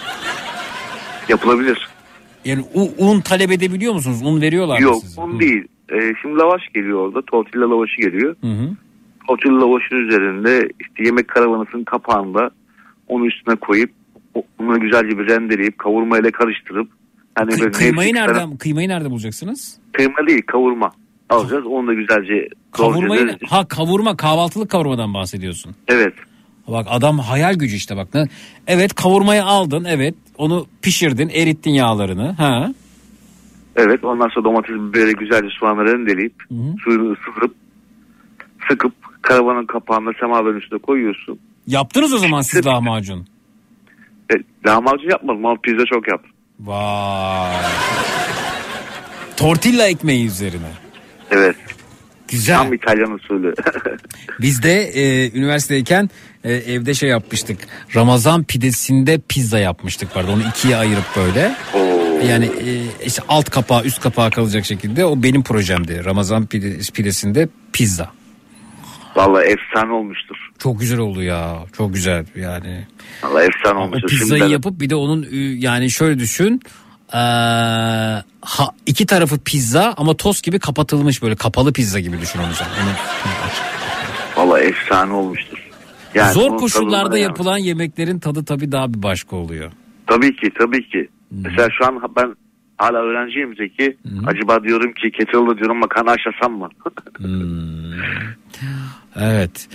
Yapılabilir. 1.29 1.89
Yani 2.45 2.65
un 2.99 3.21
talep 3.21 3.51
edebiliyor 3.51 3.95
musunuz? 3.95 4.23
Un 4.25 4.41
veriyorlar 4.41 4.79
mı 4.79 4.83
Yok 4.85 5.03
size? 5.03 5.21
un 5.21 5.41
değil. 5.41 5.65
Ee, 5.93 6.13
şimdi 6.23 6.35
lavaş 6.37 6.63
geliyor 6.75 6.99
orada. 6.99 7.23
Tortilla 7.23 7.71
lavaşı 7.71 7.97
geliyor. 8.01 8.37
Hı 8.41 8.47
hı. 8.47 8.71
Tortilla 9.27 9.61
lavaşın 9.61 9.97
üzerinde 9.97 10.69
işte 10.81 11.05
yemek 11.05 11.29
karavanısının 11.29 11.85
kapağında 11.85 12.51
onu 13.09 13.27
üstüne 13.27 13.57
koyup 13.57 13.91
onu 14.59 14.81
güzelce 14.81 15.19
bir 15.19 15.29
rendeleyip 15.29 15.79
kavurmayla 15.79 16.31
karıştırıp 16.31 16.89
hani 17.35 17.51
Kı- 17.51 17.61
böyle 17.61 17.71
kıymayı 17.71 18.15
nereden 18.15 18.35
taraf- 18.35 18.59
kıymayı 18.59 18.89
nerede 18.89 19.11
bulacaksınız? 19.11 19.79
kıyma 19.93 20.27
değil 20.29 20.43
kavurma 20.47 20.91
alacağız. 21.31 21.67
Onu 21.67 21.87
da 21.87 21.95
güzelce 21.95 22.49
Kavurmayı 22.73 23.39
ha 23.49 23.69
kavurma 23.69 24.17
kahvaltılık 24.17 24.71
kavurmadan 24.71 25.15
bahsediyorsun. 25.15 25.75
Evet. 25.89 26.15
Bak 26.69 26.87
adam 26.91 27.19
hayal 27.19 27.55
gücü 27.55 27.77
işte 27.77 27.97
bak. 27.97 28.09
Evet 28.67 28.95
kavurmayı 28.95 29.45
aldın 29.45 29.85
evet 29.85 30.15
onu 30.39 30.67
pişirdin 30.83 31.29
erittin 31.29 31.71
yağlarını. 31.71 32.33
Ha. 32.33 32.73
Evet 33.77 34.05
ondan 34.05 34.29
sonra 34.29 34.45
domates 34.45 34.71
biberi 34.75 35.13
güzelce 35.13 35.49
soğanı 35.61 35.85
rendeleyip 35.85 36.35
suyunu 36.85 37.13
ısıtıp 37.13 37.55
sıkıp 38.69 38.93
karavanın 39.23 39.67
kapağında 39.67 40.11
semaverin 40.21 40.57
üstüne 40.57 40.79
koyuyorsun. 40.79 41.39
Yaptınız 41.67 42.13
o 42.13 42.19
zaman 42.19 42.41
siz 42.41 42.67
lahmacun. 42.67 43.27
E, 44.31 44.35
lahmacun 44.67 45.11
yapmadım 45.11 45.47
ama 45.47 45.57
pizza 45.63 45.85
çok 45.87 46.09
yaptım. 46.09 46.31
Vay. 46.61 47.57
Tortilla 49.37 49.87
ekmeği 49.87 50.27
üzerine. 50.27 50.71
Evet. 51.31 51.57
Güzel. 52.29 52.57
Tam 52.59 52.73
İtalyan 52.75 53.11
usulü. 53.13 53.55
Biz 54.41 54.63
de 54.63 54.83
e, 54.83 55.31
üniversiteyken 55.39 56.11
e, 56.45 56.53
evde 56.53 56.95
şey 56.95 57.09
yapmıştık. 57.09 57.59
Ramazan 57.95 58.45
pidesinde 58.45 59.21
pizza 59.29 59.59
yapmıştık 59.59 60.09
pardon. 60.15 60.33
Onu 60.33 60.43
ikiye 60.49 60.77
ayırıp 60.77 61.05
böyle. 61.17 61.55
Yani 62.29 62.45
e, 62.45 62.83
işte 63.07 63.23
alt 63.29 63.51
kapağı 63.51 63.85
üst 63.85 64.01
kapağı 64.01 64.31
kalacak 64.31 64.65
şekilde 64.65 65.05
o 65.05 65.23
benim 65.23 65.43
projemdi. 65.43 66.05
Ramazan 66.05 66.47
pide, 66.47 66.79
pidesinde 66.95 67.49
pizza. 67.73 68.13
Vallahi 69.17 69.45
efsane 69.47 69.93
olmuştur. 69.93 70.37
Çok 70.59 70.81
güzel 70.81 70.99
oldu 70.99 71.23
ya. 71.23 71.59
Çok 71.77 71.95
güzel 71.95 72.25
yani. 72.37 72.87
Vallahi 73.23 73.47
efsane 73.47 73.79
O 73.79 73.83
olmuştur. 73.83 74.09
pizzayı 74.09 74.29
Şimdi 74.29 74.41
ben- 74.41 74.49
yapıp 74.49 74.81
bir 74.81 74.91
de 74.91 74.95
onun 74.95 75.27
yani 75.57 75.91
şöyle 75.91 76.19
düşün. 76.19 76.61
Ee, 77.13 77.19
ha, 78.41 78.65
iki 78.87 79.07
tarafı 79.07 79.39
pizza 79.39 79.95
ama 79.97 80.17
tost 80.17 80.45
gibi 80.45 80.59
kapatılmış 80.59 81.23
böyle 81.23 81.35
kapalı 81.37 81.73
pizza 81.73 82.01
gibi 82.01 82.21
düşün 82.21 82.39
onu 82.39 82.53
sen. 82.55 82.69
Vallahi 84.37 84.63
efsane 84.63 85.13
olmuştur. 85.13 85.59
Yani 86.15 86.33
Zor 86.33 86.59
koşullarda 86.59 87.19
yapılan 87.19 87.59
yemeklerin 87.59 88.19
tadı 88.19 88.45
tabii 88.45 88.73
daha 88.73 88.95
bir 88.95 89.03
başka 89.03 89.37
oluyor. 89.37 89.73
Tabii 90.07 90.37
ki 90.37 90.51
tabii 90.59 90.89
ki. 90.89 91.09
Hmm. 91.29 91.39
Mesela 91.45 91.69
şu 91.79 91.87
an 91.87 92.03
ben 92.17 92.35
hala 92.79 92.99
öğrenciyim 92.99 93.57
Zeki. 93.57 93.97
Acaba 94.27 94.65
diyorum 94.65 94.93
ki 94.93 95.11
kettle'da 95.11 95.59
diyorum 95.59 95.79
makarna 95.79 96.11
haşlasam 96.11 96.53
mı? 96.59 96.69
Hmm. 97.19 97.93
Evet. 99.17 99.69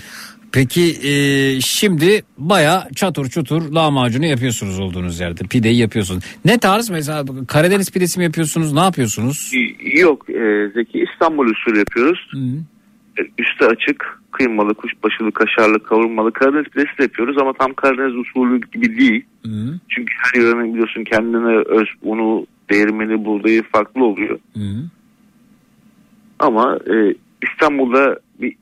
Peki 0.52 0.82
e, 1.04 1.14
şimdi 1.62 2.22
baya 2.38 2.88
çatır 2.96 3.30
çutur 3.30 3.72
lahmacunu 3.72 4.26
yapıyorsunuz 4.26 4.80
olduğunuz 4.80 5.20
yerde. 5.20 5.44
Pideyi 5.44 5.78
yapıyorsunuz. 5.78 6.24
Ne 6.46 6.58
tarz 6.58 6.90
mesela 6.90 7.26
Karadeniz 7.48 7.92
pidesi 7.92 8.20
mi 8.20 8.24
yapıyorsunuz? 8.26 8.74
Ne 8.74 8.80
yapıyorsunuz? 8.80 9.52
Yok 9.94 10.30
e, 10.30 10.70
Zeki 10.74 11.06
İstanbul 11.14 11.46
usulü 11.46 11.78
yapıyoruz. 11.80 12.32
E, 13.20 13.22
Üstü 13.40 13.66
açık 13.66 14.20
kıymalı, 14.32 14.74
kuşbaşılı, 14.74 15.32
kaşarlı, 15.32 15.84
kavurmalı 15.84 16.32
Karadeniz 16.34 16.66
pidesi 16.66 16.98
de 16.98 17.04
yapıyoruz 17.04 17.38
ama 17.42 17.54
tam 17.54 17.74
Karadeniz 17.74 18.16
usulü 18.16 18.62
gibi 18.72 18.98
değil. 19.00 19.26
Çünkü 19.90 20.14
her 20.18 20.42
yörenin 20.42 20.74
biliyorsun 20.74 21.04
kendine 21.04 21.58
öz 21.58 21.88
unu, 22.02 22.48
değirmeni, 22.70 23.26
buğdayı 23.26 23.64
farklı 23.64 24.04
oluyor. 24.06 24.40
Ama 26.40 26.80
e, 26.92 27.16
İstanbul'da 27.52 28.20
bir 28.42 28.56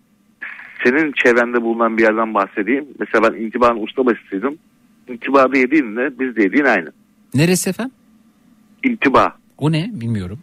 senin 0.84 1.14
çevrende 1.24 1.62
bulunan 1.62 1.98
bir 1.98 2.04
yerden 2.04 2.34
bahsedeyim. 2.34 2.86
Mesela 3.00 3.32
ben 3.34 3.42
intibanın 3.42 3.84
ustabaşısıydım. 3.84 4.58
İntibada 5.08 5.58
yediğinle 5.58 6.20
biz 6.20 6.36
de 6.36 6.44
yediğin 6.44 6.66
aynı. 6.66 6.92
Neresi 7.34 7.70
efendim? 7.70 7.94
İntiba. 8.84 9.36
O 9.58 9.72
ne 9.72 9.90
bilmiyorum. 9.94 10.40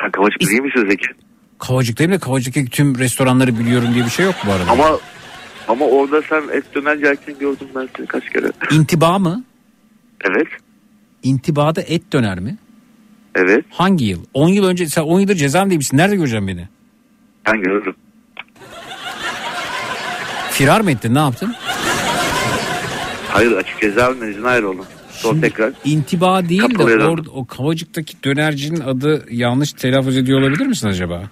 Sen 0.00 0.10
kavacık 0.10 0.40
değil 0.40 0.62
misin 0.62 0.88
Zeki? 0.90 1.06
Kavacıktayım 1.58 2.12
da 2.12 2.18
Kavacık'taki 2.18 2.70
tüm 2.70 2.98
restoranları 2.98 3.58
biliyorum 3.58 3.88
diye 3.94 4.04
bir 4.04 4.10
şey 4.10 4.26
yok 4.26 4.34
bu 4.46 4.52
arada. 4.52 4.70
Ama 4.70 4.98
ama 5.68 5.84
orada 5.84 6.22
sen 6.22 6.42
et 6.52 6.74
döner 6.74 6.96
yerken 6.96 7.38
gördüm 7.38 7.68
ben 7.74 7.88
seni 7.96 8.06
kaç 8.06 8.30
kere. 8.30 8.52
İntiba 8.72 9.18
mı? 9.18 9.44
Evet. 10.24 10.46
İntibada 11.22 11.80
et 11.82 12.12
döner 12.12 12.40
mi? 12.40 12.56
Evet. 13.34 13.64
Hangi 13.70 14.04
yıl? 14.04 14.24
10 14.34 14.48
yıl 14.48 14.64
önce 14.66 14.86
sen 14.86 15.02
10 15.02 15.20
yıldır 15.20 15.34
cezaevindeymişsin. 15.34 15.96
Nerede 15.96 16.16
göreceğim 16.16 16.48
beni? 16.48 16.68
Ben 17.46 17.62
görürüm. 17.62 17.94
Firar 20.56 20.80
mı 20.80 20.90
ettin 20.90 21.14
ne 21.14 21.18
yaptın? 21.18 21.54
Hayır 23.28 23.52
açık 23.52 23.80
cezaevinden 23.80 24.28
izin 24.30 24.42
ayrıldım. 24.42 24.86
Sonra 25.10 25.40
tekrar. 25.40 25.72
İntiba 25.84 26.48
değil 26.48 26.78
de 26.78 26.82
orada 26.82 27.30
o 27.30 27.46
Kavacık'taki 27.46 28.22
dönercinin 28.24 28.80
adı 28.80 29.24
yanlış 29.30 29.72
telaffuz 29.72 30.16
ediyor 30.16 30.40
olabilir 30.40 30.66
misin 30.66 30.88
acaba? 30.88 31.22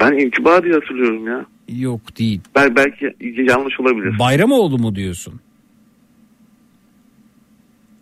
Ben 0.00 0.12
intiba 0.12 0.62
diye 0.62 0.74
hatırlıyorum 0.74 1.26
ya. 1.26 1.46
Yok 1.68 2.18
değil. 2.18 2.40
Ben 2.54 2.76
belki 2.76 3.16
yanlış 3.50 3.80
olabilir. 3.80 4.18
Bayramoğlu 4.18 4.78
mu 4.78 4.94
diyorsun? 4.94 5.40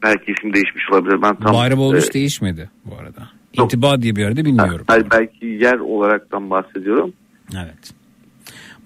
Belki 0.03 0.33
isim 0.39 0.53
değişmiş 0.55 0.85
olabilir. 0.93 1.23
Ben 1.23 1.37
tam 1.37 1.55
Bayramoğlu 1.55 1.97
e, 1.97 2.01
hiç 2.01 2.15
değişmedi 2.15 2.71
bu 2.85 2.95
arada. 2.97 3.29
İntiba 3.53 4.03
diye 4.03 4.17
bir 4.17 4.21
yerde 4.21 4.45
bilmiyorum. 4.45 4.85
hayır, 4.89 5.07
belki 5.11 5.47
yer 5.47 5.79
olaraktan 5.79 6.51
bahsediyorum. 6.51 7.13
Evet. 7.55 8.04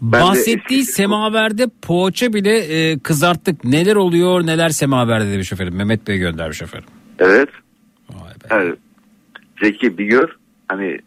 Ben 0.02 0.22
Bahsettiği 0.22 0.84
semaverde 0.84 1.66
poğaça 1.82 2.32
bile 2.32 2.58
e, 2.58 2.98
kızarttık. 2.98 3.64
Neler 3.64 3.96
oluyor 3.96 4.46
neler 4.46 4.68
semaverde 4.68 5.32
demiş 5.32 5.52
efendim. 5.52 5.74
Mehmet 5.76 6.08
Bey 6.08 6.18
göndermiş 6.18 6.62
efendim. 6.62 6.88
Evet. 7.18 7.48
Evet. 8.50 8.78
Zeki 9.62 9.98
bir 9.98 10.04
gör. 10.04 10.36
Hani 10.68 10.98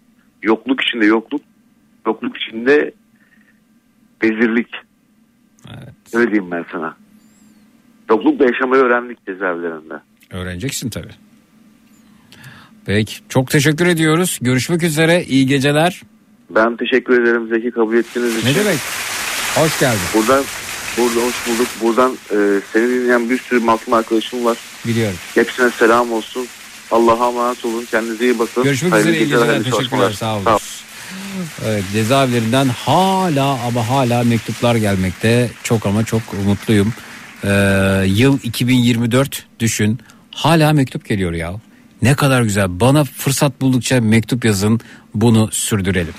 yokluk 0.43 0.81
içinde 0.81 1.05
yokluk. 1.05 1.41
Yokluk 2.05 2.37
içinde 2.37 2.91
bezirlik. 4.21 4.67
Evet. 5.69 5.93
Öyle 6.13 6.31
diyeyim 6.31 6.51
ben 6.51 6.65
sana. 6.71 6.97
Yoklukla 8.09 8.45
yaşamayı 8.45 8.83
öğrendik 8.83 9.25
cezaevlerinde. 9.25 9.93
Öğreneceksin 10.31 10.89
tabii. 10.89 11.13
Peki 12.85 13.15
çok 13.29 13.49
teşekkür 13.49 13.85
ediyoruz. 13.85 14.39
Görüşmek 14.41 14.83
üzere. 14.83 15.23
İyi 15.23 15.47
geceler. 15.47 16.01
Ben 16.55 16.77
teşekkür 16.77 17.23
ederim 17.23 17.47
Zeki 17.49 17.71
kabul 17.71 17.95
ettiğiniz 17.97 18.37
için. 18.37 18.47
Ne 18.47 18.55
demek? 18.55 18.79
Hoş 19.55 19.79
geldin. 19.79 19.99
Buradan 20.15 20.43
burada 20.97 21.15
hoş 21.25 21.47
bulduk. 21.47 21.67
Buradan 21.81 22.11
e, 22.11 22.61
seni 22.73 22.89
dinleyen 22.89 23.29
bir 23.29 23.37
sürü 23.39 23.59
masum 23.59 23.93
arkadaşım 23.93 24.45
var. 24.45 24.57
Biliyorum. 24.87 25.17
Hepsine 25.35 25.69
selam 25.69 26.11
olsun. 26.11 26.47
Allah'a 26.91 27.29
emanet 27.29 27.65
olun. 27.65 27.85
Kendinize 27.91 28.23
iyi 28.25 28.39
bakın. 28.39 28.63
Görüşmek 28.63 28.91
Hayırlı 28.91 29.09
üzere. 29.09 29.23
iyi 29.23 29.27
geceler, 29.29 29.41
geceler. 29.45 29.57
Teşekkürler. 29.57 29.89
çalışmalar. 29.89 30.11
Sağ 30.11 30.35
olun. 30.35 30.59
Evet, 31.65 31.83
cezaevlerinden 31.93 32.67
hala 32.67 33.59
ama 33.67 33.89
hala 33.89 34.23
mektuplar 34.23 34.75
gelmekte. 34.75 35.49
Çok 35.63 35.85
ama 35.85 36.03
çok 36.05 36.21
mutluyum. 36.45 36.93
Ee, 37.43 38.03
yıl 38.07 38.39
2024 38.43 39.45
düşün. 39.59 39.99
Hala 40.31 40.73
mektup 40.73 41.05
geliyor 41.05 41.33
ya. 41.33 41.53
Ne 42.01 42.15
kadar 42.15 42.41
güzel. 42.41 42.79
Bana 42.79 43.03
fırsat 43.03 43.61
buldukça 43.61 44.01
mektup 44.01 44.45
yazın. 44.45 44.79
Bunu 45.15 45.49
sürdürelim. 45.51 46.13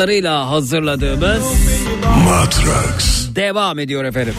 Katkılarıyla 0.00 0.50
hazırladığımız 0.50 1.42
Matrax. 2.24 3.28
devam 3.34 3.78
ediyor 3.78 4.04
efendim. 4.04 4.34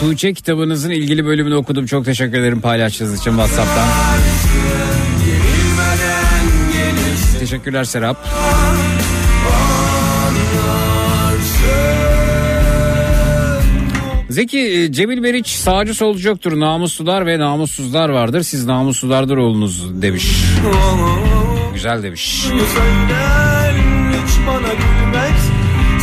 Tuğçe 0.00 0.34
kitabınızın 0.34 0.90
ilgili 0.90 1.26
bölümünü 1.26 1.54
okudum. 1.54 1.86
Çok 1.86 2.04
teşekkür 2.04 2.38
ederim 2.38 2.60
paylaştığınız 2.60 3.20
için 3.20 3.30
WhatsApp'tan. 3.30 3.88
Teşekkürler 7.38 7.84
Serap. 7.84 8.16
Zeki 14.36 14.58
e, 14.58 14.92
Cemil 14.92 15.18
Meriç 15.18 15.46
sağcı 15.46 15.94
solcu 15.94 16.28
yoktur. 16.28 16.60
Namuslular 16.60 17.26
ve 17.26 17.38
namussuzlar 17.38 18.08
vardır. 18.08 18.42
Siz 18.42 18.66
namuslulardır 18.66 19.36
olunuz 19.36 20.02
demiş. 20.02 20.42
Güzel 21.74 22.02
demiş. 22.02 22.40
Söyler 22.42 23.74
hiç 24.12 24.46
bana 24.46 24.72
gülmez 24.74 25.50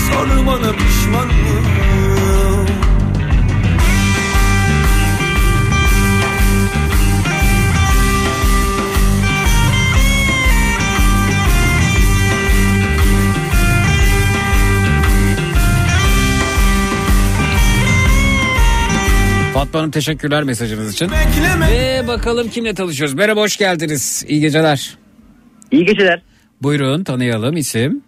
Sor 0.10 0.48
bana 0.48 0.72
pişman 0.72 1.30
Fatma 19.74 19.82
Hanım 19.82 19.92
teşekkürler 19.92 20.44
mesajınız 20.44 20.94
için. 20.94 21.10
Ve 21.72 22.08
bakalım 22.08 22.50
kimle 22.50 22.74
tanışıyoruz. 22.74 23.14
Merhaba 23.16 23.42
hoş 23.42 23.58
geldiniz. 23.58 24.26
İyi 24.28 24.42
geceler. 24.42 24.98
İyi 25.72 25.86
geceler. 25.86 26.22
Buyurun 26.62 27.04
tanıyalım 27.04 27.58
isim. 27.58 28.02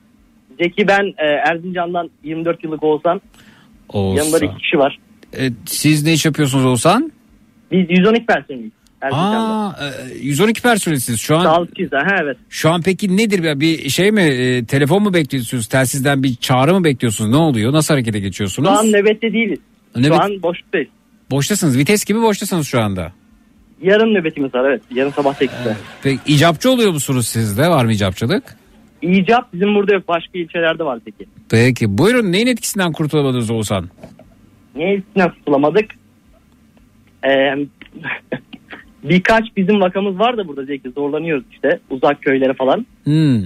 Zeki 0.62 0.88
ben 0.88 1.04
e, 1.18 1.26
Erzincan'dan 1.50 2.10
24 2.24 2.64
yıllık 2.64 2.84
olsam 2.84 3.20
Oğuzhan. 3.90 4.18
yanımda 4.24 4.42
da 4.42 4.46
iki 4.46 4.58
kişi 4.58 4.78
var. 4.78 4.98
E, 5.38 5.50
siz 5.66 6.04
ne 6.04 6.14
iş 6.14 6.26
yapıyorsunuz 6.26 6.66
Oğuzhan? 6.66 7.12
Biz 7.72 7.86
112 7.90 8.26
personeliyiz. 8.26 8.72
Aa, 9.12 9.72
e, 10.14 10.18
112 10.22 10.62
personelsiniz 10.62 11.20
şu 11.22 11.38
an. 11.38 11.44
Sağlıkçıyız 11.44 11.92
ha 11.94 11.98
ha, 12.06 12.16
evet. 12.24 12.38
Şu 12.50 12.70
an 12.72 12.82
peki 12.82 13.18
nedir 13.18 13.44
ya 13.44 13.60
bir 13.60 13.90
şey 13.90 14.12
mi 14.12 14.22
e, 14.22 14.66
telefon 14.66 15.04
mu 15.04 15.14
bekliyorsunuz 15.14 15.68
telsizden 15.68 16.24
bir 16.24 16.36
çağrı 16.36 16.74
mı 16.74 16.84
bekliyorsunuz 16.84 17.30
ne 17.32 17.38
oluyor 17.38 17.74
nasıl 17.74 17.94
harekete 17.94 18.20
geçiyorsunuz? 18.20 18.70
Şu 18.70 18.80
an 18.80 18.86
nöbette 18.92 19.34
değiliz. 19.34 19.60
Nöbet- 19.96 20.08
Şu 20.18 20.24
an 20.24 20.42
boşluktayız. 20.44 20.88
Boştasınız 21.32 21.78
vites 21.78 22.06
gibi 22.06 22.22
boştasınız 22.22 22.68
şu 22.68 22.82
anda. 22.82 23.12
Yarın 23.82 24.14
nöbetimiz 24.14 24.56
var 24.56 24.70
evet. 24.70 24.82
Yarın 24.92 25.10
sabah 25.12 25.34
8'de. 25.36 25.76
Peki 26.04 26.20
icapçı 26.34 26.72
oluyor 26.72 26.92
musunuz 26.92 27.28
sizde 27.28 27.70
var 27.70 27.86
mı 27.86 27.92
icapçılık? 27.94 28.44
İcap 29.02 29.54
bizim 29.54 29.76
burada 29.76 29.94
yok. 29.94 30.08
Başka 30.08 30.40
ilçelerde 30.40 30.84
var 30.84 31.00
peki. 31.06 31.30
Peki 31.50 31.98
buyurun 31.98 32.32
neyin 32.32 32.48
etkisinden 32.48 32.92
kurtulamadınız 32.92 33.50
Oğuzhan? 33.50 33.90
Niye 34.76 34.96
üstüne 34.96 35.32
tutulamadık? 35.32 35.86
Ee, 37.26 37.30
birkaç 39.04 39.44
bizim 39.58 39.82
vakamız 39.82 40.20
var 40.20 40.38
da 40.38 40.48
burada 40.48 40.66
Zeki 40.66 40.90
zorlanıyoruz 40.90 41.44
işte. 41.52 41.80
Uzak 41.90 42.22
köylere 42.22 42.54
falan. 42.54 42.86
Hmm. 43.04 43.44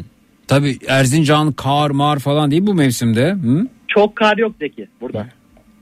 Tabii 0.48 0.78
Erzincan 0.88 1.52
kar 1.52 1.90
mar 1.90 2.20
falan 2.20 2.52
değil 2.52 2.68
bu 2.68 2.74
mevsimde. 2.74 3.32
Hı? 3.32 3.68
Çok 3.88 4.16
kar 4.16 4.38
yok 4.38 4.52
Zeki 4.60 4.88
burada. 5.02 5.28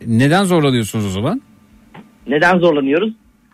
Neden 0.08 0.44
zorlanıyorsunuz 0.44 1.06
o 1.06 1.10
zaman? 1.10 1.42
Neden 2.28 2.60
zorlanıyoruz? 2.60 3.14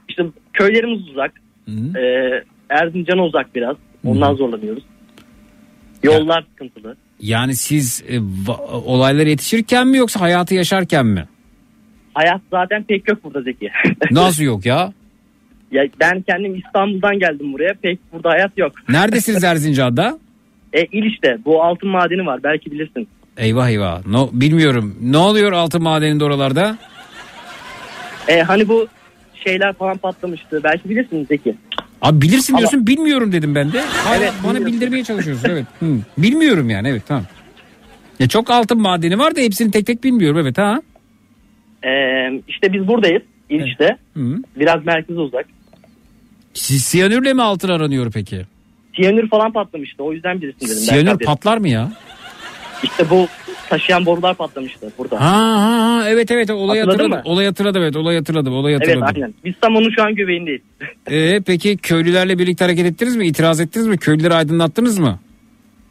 İşte 0.10 0.24
köylerimiz 0.54 1.08
uzak. 1.10 1.32
Ee, 1.70 2.44
Erzincan'a 2.70 3.24
uzak 3.24 3.56
biraz. 3.56 3.76
Ondan 4.06 4.36
zorlanıyoruz. 4.36 4.84
Yollar 6.04 6.44
sıkıntılı. 6.52 6.96
Yani 7.20 7.56
siz 7.56 8.04
e, 8.10 8.20
olaylara 8.86 9.30
yetişirken 9.30 9.88
mi 9.88 9.98
yoksa 9.98 10.22
hayatı 10.22 10.56
yaşarken 10.56 11.06
mi? 11.06 11.26
Hayat 12.14 12.42
zaten 12.52 12.84
pek 12.84 13.10
yok 13.10 13.24
burada 13.24 13.42
Zeki. 13.42 13.70
Nasıl 14.12 14.44
yok 14.44 14.66
ya? 14.66 14.94
ya 15.72 15.84
ben 16.00 16.22
kendim 16.22 16.56
İstanbul'dan 16.56 17.20
geldim 17.20 17.54
buraya. 17.54 17.74
Pek 17.82 18.00
burada 18.14 18.30
hayat 18.30 18.58
yok. 18.58 18.72
Neredesiniz 18.90 19.44
Erzincan'da? 19.52 20.20
E 20.74 20.86
İliş'te 20.86 21.38
bu 21.46 21.64
altın 21.64 21.90
madeni 21.90 22.26
var 22.26 22.40
belki 22.44 22.72
bilirsin. 22.72 23.08
Eyvah 23.38 23.70
eyvah. 23.70 24.06
No, 24.08 24.30
bilmiyorum. 24.34 24.96
Ne 25.02 25.18
oluyor 25.18 25.52
altın 25.52 25.84
madeninde 25.84 26.24
oralarda? 26.24 26.78
E 28.28 28.42
hani 28.42 28.68
bu 28.68 28.88
şeyler 29.44 29.74
falan 29.74 29.98
patlamıştı. 29.98 30.62
Belki 30.64 30.90
bilirsin 30.90 31.26
Zeki. 31.26 31.56
Abi 32.02 32.22
bilirsin 32.22 32.54
Ama- 32.54 32.60
diyorsun 32.60 32.88
bilmiyorum 32.88 33.32
dedim 33.32 33.56
ben 33.56 33.72
de. 33.74 33.82
Hala 33.82 34.16
Evet, 34.18 34.34
bana 34.44 34.54
bilmiyorum. 34.54 34.74
bildirmeye 34.76 35.04
çalışıyorsun 35.04 35.50
evet. 35.50 35.66
Hı. 35.80 35.86
Bilmiyorum 36.18 36.70
yani 36.70 36.88
evet 36.88 37.04
tamam. 37.08 37.24
Ya 38.20 38.28
çok 38.28 38.52
altın 38.52 38.82
madeni 38.82 39.20
var 39.20 39.36
da 39.36 39.42
hepsini 39.42 39.72
tek 39.72 39.86
tek 39.86 40.04
bilmiyorum 40.04 40.38
evet 40.38 40.58
ha. 40.58 40.82
E, 41.84 41.92
işte 42.48 42.74
biz 42.74 42.88
buradayız 42.88 43.22
İliş'te. 43.50 43.98
Hı. 44.14 44.38
Biraz 44.56 44.86
merkeze 44.86 45.20
uzak. 45.20 45.46
Siz 46.54 46.84
siyanürle 46.84 47.34
mi 47.34 47.42
altın 47.42 47.70
aranıyor 47.70 48.12
peki? 48.12 48.42
Siyanür 48.96 49.30
falan 49.30 49.52
patlamıştı. 49.54 50.04
O 50.04 50.14
yüzden 50.14 50.42
bilirsin 50.42 50.60
dedim. 50.66 50.76
Siyanür 50.78 51.18
patlar 51.20 51.58
mı 51.58 51.70
ya? 51.70 51.92
İşte 52.84 53.10
bu 53.10 53.28
taşıyan 53.78 54.06
borular 54.06 54.36
patlamıştı 54.36 54.92
burada. 54.98 55.22
Ha 55.22 55.26
ha 55.32 55.96
ha 55.98 56.10
evet 56.10 56.32
evet 56.32 56.50
olay 56.50 56.80
Hatırladın 56.80 57.00
hatırladım. 57.04 57.12
mı? 57.12 57.34
Olay 57.34 57.46
hatırladım 57.46 57.82
evet 57.84 57.96
olay 57.96 58.16
hatırladım. 58.16 58.54
Olay 58.54 58.74
Evet 58.74 58.88
hatırladım. 58.88 59.16
aynen. 59.16 59.34
Biz 59.46 59.54
tam 59.62 59.76
onun 59.76 59.90
şu 59.90 60.04
an 60.04 60.16
göbeğindeyiz. 60.16 60.62
Ee, 61.12 61.42
peki 61.46 61.78
köylülerle 61.78 62.40
birlikte 62.40 62.64
hareket 62.66 62.86
ettiniz 62.86 63.16
mi? 63.16 63.28
İtiraz 63.28 63.60
ettiniz 63.60 63.88
mi? 63.88 63.98
Köylüleri 63.98 64.34
aydınlattınız 64.34 65.00
mı? 65.00 65.20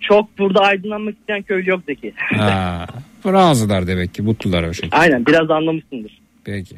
Çok 0.00 0.38
burada 0.38 0.60
aydınlanmak 0.60 1.14
isteyen 1.18 1.42
köylü 1.42 1.70
yok 1.70 1.80
Zeki. 1.88 2.12
Ha, 2.16 2.86
razılar 3.26 3.86
demek 3.86 4.14
ki 4.14 4.22
mutlular 4.22 4.62
o 4.62 4.74
şekilde. 4.74 4.96
Aynen 4.96 5.26
biraz 5.26 5.50
anlamışsındır. 5.50 6.18
Peki. 6.44 6.76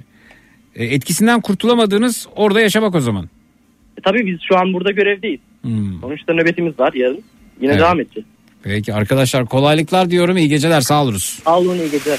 E, 0.74 0.84
etkisinden 0.84 1.40
kurtulamadığınız 1.40 2.28
orada 2.36 2.60
yaşamak 2.60 2.94
o 2.94 3.00
zaman. 3.00 3.24
E, 3.98 4.00
tabii 4.04 4.26
biz 4.26 4.38
şu 4.48 4.58
an 4.58 4.72
burada 4.72 4.90
görevdeyiz. 4.90 5.40
Hmm. 5.62 6.00
Sonuçta 6.00 6.34
nöbetimiz 6.34 6.78
var 6.78 6.92
yarın. 6.94 7.22
Yine 7.60 7.72
Evet. 7.72 7.80
devam 7.80 8.00
edeceğiz. 8.00 8.26
Peki 8.64 8.94
arkadaşlar 8.94 9.46
kolaylıklar 9.46 10.10
diyorum. 10.10 10.36
İyi 10.36 10.48
geceler 10.48 10.80
sağ 10.80 11.02
oluruz. 11.02 11.38
Sağ 11.44 11.58
olun 11.58 11.78
iyi 11.78 11.90
geceler. 11.90 12.18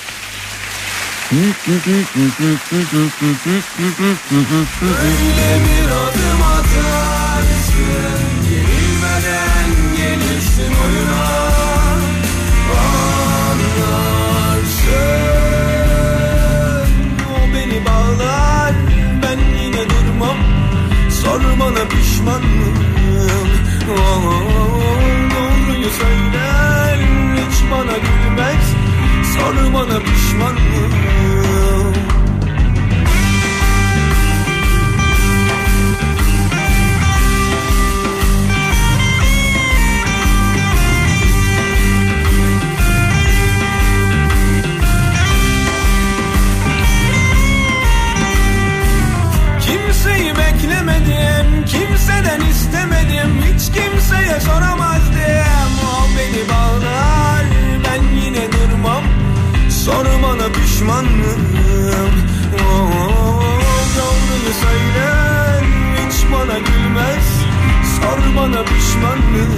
Öyle 4.82 5.60
bir 5.66 5.90
adım 5.90 6.42
atarsın 6.44 8.22
Yenilmeden 8.52 9.70
gelirsin 9.98 10.74
oyuna 10.86 11.26
Anlarsın 15.96 16.90
O 17.34 17.54
beni 17.54 17.86
bağlar 17.86 18.74
Ben 19.24 19.40
yine 19.64 19.84
durmam 19.90 20.38
Sor 21.24 21.42
bana 21.60 21.88
pişman 21.88 22.42
mıyım 22.42 23.50
Oh, 23.92 24.24
Doğruyu 25.32 25.90
söyler 25.90 26.25
bana 29.74 30.00
pişman 30.00 30.54
mıyım 30.54 30.92
Kimseyi 49.60 50.34
beklemedim, 50.36 51.66
kimseden 51.66 52.42
istemedim, 52.42 53.42
hiç 53.46 53.66
kimseye 53.66 54.40
soramazdım. 54.40 54.95
Mıyım? 60.86 62.14
Oh, 62.54 63.44
söyler, 64.62 65.64
hiç 65.98 66.16
bana 66.34 66.58
gülmez. 66.60 67.26
Sor 67.96 68.36
bana 68.38 68.64
pişman 68.64 69.20
mıyım? 69.32 69.50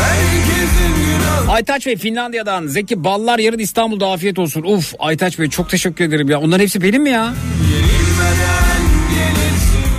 Herkesin 0.00 0.94
günahı. 1.06 1.52
Aytaç 1.52 1.86
Bey 1.86 1.96
Finlandiya'dan 1.96 2.66
Zeki 2.66 3.04
Ballar 3.04 3.38
yarın 3.38 3.58
İstanbul'da 3.58 4.10
afiyet 4.10 4.38
olsun. 4.38 4.62
Uf 4.62 4.94
Aytaç 4.98 5.38
Bey 5.38 5.48
çok 5.48 5.70
teşekkür 5.70 6.04
ederim 6.04 6.30
ya. 6.30 6.40
Onların 6.40 6.62
hepsi 6.62 6.82
benim 6.82 7.02
mi 7.02 7.10
ya? 7.10 7.34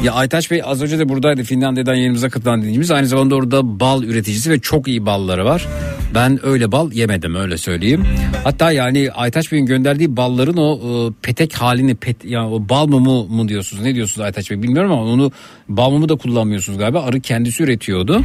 Ya 0.03 0.13
Aytaç 0.13 0.51
Bey 0.51 0.61
az 0.65 0.81
önce 0.81 0.99
de 0.99 1.09
buradaydı 1.09 1.43
Finlandiya'dan 1.43 1.95
yerimize 1.95 2.29
katılan 2.29 2.59
dinleyicimiz. 2.59 2.91
Aynı 2.91 3.07
zamanda 3.07 3.35
orada 3.35 3.79
bal 3.79 4.03
üreticisi 4.03 4.49
ve 4.49 4.59
çok 4.59 4.87
iyi 4.87 5.05
balları 5.05 5.45
var. 5.45 5.67
Ben 6.15 6.45
öyle 6.45 6.71
bal 6.71 6.91
yemedim 6.91 7.35
öyle 7.35 7.57
söyleyeyim. 7.57 8.03
Hatta 8.43 8.71
yani 8.71 9.11
Aytaç 9.11 9.51
Bey'in 9.51 9.65
gönderdiği 9.65 10.17
balların 10.17 10.57
o 10.57 10.79
e, 10.79 11.13
petek 11.21 11.53
halini 11.53 11.95
pet 11.95 12.25
ya 12.25 12.49
o 12.49 12.69
bal 12.69 12.87
mumu 12.87 13.23
mu 13.27 13.47
diyorsunuz 13.49 13.83
ne 13.83 13.95
diyorsunuz 13.95 14.25
Aytaç 14.25 14.51
Bey 14.51 14.63
bilmiyorum 14.63 14.91
ama 14.91 15.03
onu 15.03 15.31
bal 15.69 15.89
mumu 15.91 16.09
da 16.09 16.15
kullanmıyorsunuz 16.15 16.79
galiba. 16.79 17.03
Arı 17.03 17.19
kendisi 17.19 17.63
üretiyordu. 17.63 18.21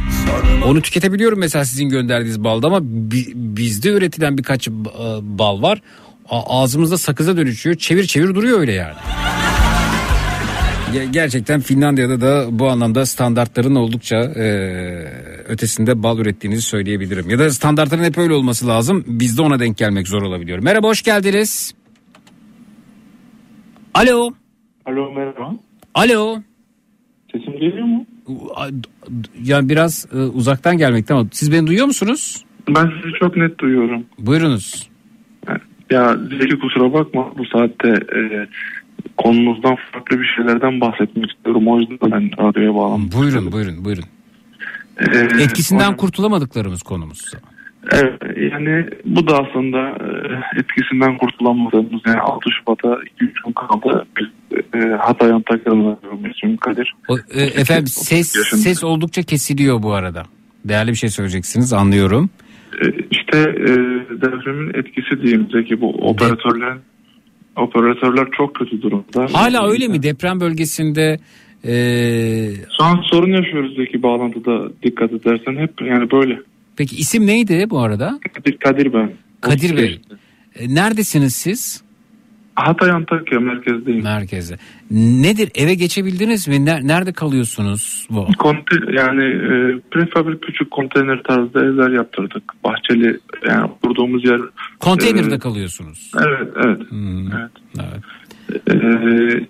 Onu 0.65 0.81
tüketebiliyorum 0.81 1.39
mesela 1.39 1.65
sizin 1.65 1.89
gönderdiğiniz 1.89 2.43
balda 2.43 2.67
ama 2.67 2.79
bi- 2.83 3.31
bizde 3.35 3.89
üretilen 3.89 4.37
birkaç 4.37 4.67
e, 4.67 4.71
bal 5.21 5.61
var. 5.61 5.81
A- 6.29 6.61
ağzımızda 6.61 6.97
sakıza 6.97 7.37
dönüşüyor. 7.37 7.75
Çevir 7.75 8.05
çevir 8.07 8.35
duruyor 8.35 8.59
öyle 8.59 8.73
yani. 8.73 8.93
Ge- 10.93 11.11
Gerçekten 11.11 11.59
Finlandiya'da 11.61 12.21
da 12.21 12.45
bu 12.59 12.67
anlamda 12.69 13.05
standartların 13.05 13.75
oldukça 13.75 14.15
e, 14.15 14.45
ötesinde 15.47 16.03
bal 16.03 16.19
ürettiğinizi 16.19 16.61
söyleyebilirim. 16.61 17.29
Ya 17.29 17.39
da 17.39 17.49
standartların 17.49 18.03
hep 18.03 18.17
öyle 18.17 18.33
olması 18.33 18.67
lazım. 18.67 19.03
Bizde 19.07 19.41
ona 19.41 19.59
denk 19.59 19.77
gelmek 19.77 20.07
zor 20.07 20.21
olabiliyor. 20.21 20.59
Merhaba 20.59 20.87
hoş 20.87 21.01
geldiniz. 21.01 21.73
Alo. 23.93 24.29
Alo 24.85 25.11
merhaba. 25.13 25.53
Alo. 25.93 26.41
Sesim 27.31 27.53
geliyor 27.53 27.85
mu? 27.85 28.05
Yani 29.43 29.69
biraz 29.69 30.05
e, 30.13 30.17
uzaktan 30.17 30.77
gelmekte 30.77 31.13
ama 31.13 31.27
siz 31.31 31.51
beni 31.51 31.67
duyuyor 31.67 31.85
musunuz? 31.85 32.43
Ben 32.69 32.85
sizi 32.85 33.13
çok 33.19 33.37
net 33.37 33.59
duyuyorum. 33.59 34.05
Buyurunuz. 34.19 34.89
Ya 35.89 36.17
Zeki 36.39 36.59
kusura 36.59 36.93
bakma 36.93 37.33
bu 37.37 37.45
saatte 37.45 37.87
e, 37.89 38.47
konumuzdan 39.17 39.75
farklı 39.91 40.19
bir 40.19 40.27
şeylerden 40.35 40.81
bahsetmek 40.81 41.31
istiyorum. 41.31 41.67
O 41.67 41.79
yüzden 41.79 41.97
ben 42.11 42.31
radyoya 42.39 42.75
bağlandım. 42.75 43.19
Buyurun 43.19 43.51
buyurun 43.51 43.85
buyurun. 43.85 44.03
Ee, 44.99 45.43
Etkisinden 45.43 45.97
kurtulamadıklarımız 45.97 46.83
konumuz. 46.83 47.21
Evet 47.91 48.21
yani 48.37 48.85
bu 49.05 49.27
da 49.27 49.37
aslında 49.37 49.79
e, 49.79 50.59
etkisinden 50.59 51.17
kurtulamadığımız 51.17 52.01
yani 52.07 52.19
6 52.19 52.49
Şubat'a 52.59 52.87
2-3 52.87 53.01
gün 53.45 53.51
kaldı. 53.53 54.05
Biz 54.19 54.27
e, 54.73 54.87
Hatay 54.95 55.31
Antakya'dan 55.31 55.79
arıyorum 55.79 56.57
Kadir. 56.57 56.95
O, 57.07 57.17
e, 57.17 57.43
efendim 57.43 57.87
ses 57.87 58.35
yaşında. 58.35 58.61
ses 58.61 58.83
oldukça 58.83 59.23
kesiliyor 59.23 59.83
bu 59.83 59.93
arada. 59.93 60.23
Değerli 60.65 60.91
bir 60.91 60.95
şey 60.95 61.09
söyleyeceksiniz 61.09 61.73
anlıyorum. 61.73 62.29
E, 62.81 62.85
işte 63.11 63.39
e, 63.39 63.67
depremin 64.21 64.73
etkisi 64.73 65.21
diyeyim 65.21 65.47
Zeki 65.51 65.81
bu 65.81 65.89
operatörlerin 65.89 66.79
Operatörler 67.57 68.27
çok 68.37 68.55
kötü 68.55 68.81
durumda. 68.81 69.27
Hala 69.33 69.69
öyle 69.69 69.87
mi 69.87 70.03
deprem 70.03 70.39
bölgesinde 70.39 71.19
e, 71.65 71.73
Şu 72.77 72.83
an 72.83 73.01
sorun 73.11 73.31
yaşıyoruz 73.33 73.75
Zeki 73.75 74.03
bağlantıda 74.03 74.69
dikkat 74.83 75.11
edersen 75.13 75.55
hep 75.55 75.81
yani 75.81 76.11
böyle. 76.11 76.39
peki 76.77 76.95
isim 76.95 77.25
neydi 77.27 77.65
bu 77.69 77.79
arada? 77.79 78.19
Kadir, 78.33 78.57
Kadir 78.57 78.93
ben. 78.93 79.11
Kadir 79.41 79.77
Bey. 79.77 80.01
E, 80.55 80.75
Neredesiniz 80.75 81.35
siz? 81.35 81.83
Hatay 82.57 82.91
Antakya 82.91 83.39
merkezdeyim. 83.39 84.03
Merkezde. 84.03 84.57
Nedir 84.91 85.51
eve 85.55 85.73
geçebildiniz 85.73 86.47
mi? 86.47 86.55
Ner- 86.55 86.87
Nerede 86.87 87.13
kalıyorsunuz? 87.13 88.07
Bu? 88.09 88.27
Konte, 88.37 88.75
yani 88.91 89.23
e, 89.25 89.79
prefabrik 89.91 90.41
küçük 90.41 90.71
konteyner 90.71 91.23
tarzda 91.23 91.65
evler 91.65 91.89
yaptırdık. 91.89 92.43
Bahçeli 92.63 93.19
yani 93.49 93.71
kurduğumuz 93.83 94.25
yer. 94.25 94.41
Konteynerde 94.79 95.35
e, 95.35 95.39
kalıyorsunuz. 95.39 96.11
Evet 96.27 96.49
evet. 96.65 96.81
evet. 97.79 98.01
E, 98.69 98.77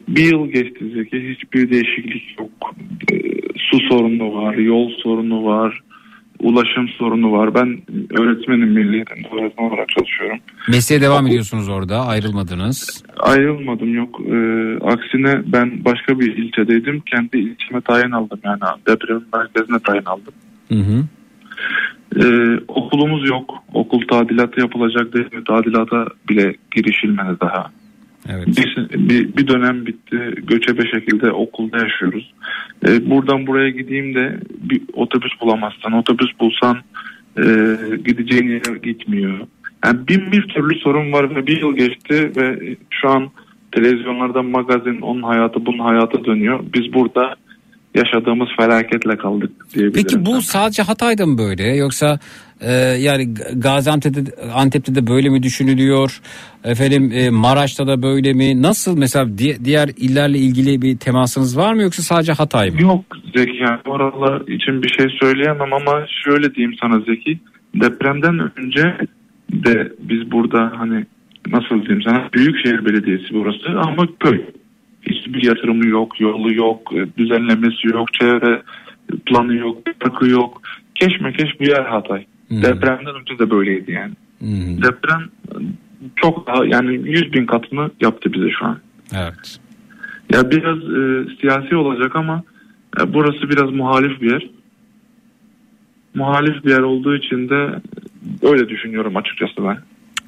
bir 0.08 0.32
yıl 0.32 0.48
geçti 0.48 0.92
Zeki 0.94 1.30
hiçbir 1.30 1.70
değişiklik 1.70 2.40
yok. 2.40 2.76
E, 3.12 3.16
su 3.58 3.80
sorunu 3.90 4.34
var, 4.34 4.54
yol 4.56 4.90
sorunu 5.04 5.46
var, 5.46 5.80
ulaşım 6.40 6.88
sorunu 6.88 7.32
var. 7.32 7.56
Ben 7.56 7.82
öğretmenim 8.20 8.70
milli 8.70 8.96
eğitimde 8.96 9.28
öğretmen 9.42 9.66
olarak 9.66 9.90
çalışıyorum. 9.90 10.38
Mesleğe 10.70 11.02
devam 11.02 11.28
ediyorsunuz 11.28 11.70
orada 11.70 12.06
ayrılmadınız. 12.06 13.04
Ayrılmadım 13.20 13.96
yok. 13.96 14.20
E, 14.22 14.36
aksine 14.86 15.42
ben 15.46 15.86
başka 15.86 16.20
bir 16.20 16.38
ilçedeydim. 16.38 17.00
Kendi 17.00 17.38
ilçeme 17.38 17.82
tayin 17.82 18.12
aldım 18.12 18.40
yani 18.44 18.60
deprem 18.88 19.22
merkezine 19.34 19.80
tayin 19.80 20.06
aldım. 20.06 20.34
Hı 20.70 20.76
hı. 20.76 21.04
Ee, 22.16 22.60
okulumuz 22.68 23.30
yok. 23.30 23.54
Okul 23.74 24.08
tadilatı 24.08 24.60
yapılacak 24.60 25.14
değil 25.14 25.34
mi? 25.34 25.44
Tadilata 25.44 26.06
bile 26.30 26.56
girişilmedi 26.72 27.40
daha. 27.42 27.72
Evet. 28.30 28.48
Bir, 28.48 28.90
bir, 29.10 29.38
bir 29.38 29.48
dönem 29.48 29.86
bitti. 29.86 30.34
Göçebe 30.38 30.82
şekilde 30.92 31.32
okulda 31.32 31.78
yaşıyoruz. 31.78 32.34
Ee, 32.88 33.10
buradan 33.10 33.48
buraya 33.48 33.70
gideyim 33.70 34.16
de 34.16 34.40
bir 34.50 34.82
otobüs 34.94 35.32
bulamazsan, 35.42 35.94
otobüs 35.94 36.40
bulsan 36.40 36.78
e, 37.38 37.44
gideceğin 38.06 38.50
yere 38.50 38.78
gitmiyor. 38.84 39.40
Yani 39.86 40.08
bin 40.08 40.32
bir 40.32 40.48
türlü 40.48 40.80
sorun 40.80 41.14
var 41.14 41.36
ve 41.36 41.48
bir 41.48 41.62
yıl 41.62 41.76
geçti 41.76 42.32
ve 42.38 42.76
şu 42.90 43.10
an 43.10 43.30
televizyonlarda 43.72 44.44
magazin 44.44 45.02
onun 45.02 45.24
hayatı 45.24 45.66
bunun 45.66 45.80
hayatı 45.80 46.26
dönüyor. 46.26 46.60
Biz 46.74 46.94
burada 46.94 47.36
yaşadığımız 47.98 48.48
felaketle 48.58 49.18
kaldık 49.18 49.52
diyebilirim. 49.74 50.04
Peki 50.04 50.26
bu 50.26 50.42
sadece 50.42 50.84
Hatay'da 50.84 51.26
mı 51.26 51.38
böyle 51.38 51.64
yoksa 51.76 52.20
e, 52.62 52.72
yani 53.00 53.34
Gaziantep'te 53.56 54.22
Antep'te 54.54 54.96
de 54.96 55.08
böyle 55.08 55.30
mi 55.30 55.44
düşünülüyor? 55.44 56.20
Efendim 56.64 57.12
e, 57.14 57.30
Maraş'ta 57.30 57.88
da 57.88 58.02
böyle 58.04 58.34
mi? 58.34 58.62
Nasıl 58.62 58.98
mesela 58.98 59.38
di- 59.38 59.66
diğer 59.66 59.90
illerle 59.98 60.38
ilgili 60.38 60.82
bir 60.82 60.98
temasınız 60.98 61.58
var 61.58 61.74
mı 61.74 61.82
yoksa 61.82 62.04
sadece 62.04 62.32
Hatay 62.34 62.70
mı? 62.70 62.82
Yok 62.82 63.06
Zeki 63.36 63.58
yani 63.58 63.80
oralar 63.86 64.42
için 64.42 64.84
bir 64.84 64.90
şey 64.90 65.06
söyleyemem 65.22 65.74
ama 65.74 66.06
şöyle 66.24 66.56
diyeyim 66.56 66.76
sana 66.82 67.00
Zeki 67.00 67.40
depremden 67.76 68.52
önce 68.60 68.98
de 69.52 69.92
biz 70.00 70.32
burada 70.32 70.72
hani 70.78 71.06
nasıl 71.48 71.82
diyeyim 71.82 72.02
sana 72.06 72.30
Büyükşehir 72.34 72.86
Belediyesi 72.86 73.34
burası 73.34 73.80
ama 73.80 74.08
köy. 74.20 74.42
Hiçbir 75.10 75.44
yatırımı 75.44 75.88
yok, 75.88 76.20
yolu 76.20 76.54
yok, 76.54 76.94
e, 76.94 77.18
düzenlemesi 77.18 77.88
yok, 77.88 78.14
çevre 78.14 78.62
planı 79.26 79.56
yok, 79.56 79.78
parkı 80.00 80.30
yok. 80.30 80.62
Keşmekeş 80.96 81.60
bir 81.60 81.68
yer 81.68 81.86
Hatay. 81.86 82.26
Depremden 82.52 83.16
önce 83.16 83.40
de 83.40 83.50
böyleydi 83.50 83.92
yani. 83.92 84.14
Deprem 84.82 85.22
e, 85.52 85.56
çok 86.16 86.48
daha 86.48 86.66
yani 86.66 87.10
100 87.10 87.34
bin 87.34 87.46
katını 87.46 87.92
yaptı 88.02 88.34
bize 88.34 88.50
şu 88.60 88.66
an. 88.66 88.80
Evet. 89.16 89.60
Ya 90.34 90.52
biraz 90.52 90.78
e, 90.78 91.36
siyasi 91.42 91.76
olacak 91.76 92.16
ama 92.16 92.44
e, 93.02 93.14
burası 93.14 93.50
biraz 93.50 93.72
muhalif 93.72 94.22
bir 94.22 94.32
yer. 94.32 94.50
Muhalif 96.16 96.66
bir 96.66 96.70
yer 96.70 96.80
olduğu 96.80 97.16
için 97.16 97.50
de 97.50 97.82
öyle 98.42 98.70
düşünüyorum 98.70 99.18
açıkçası 99.18 99.54
ben. 99.58 99.78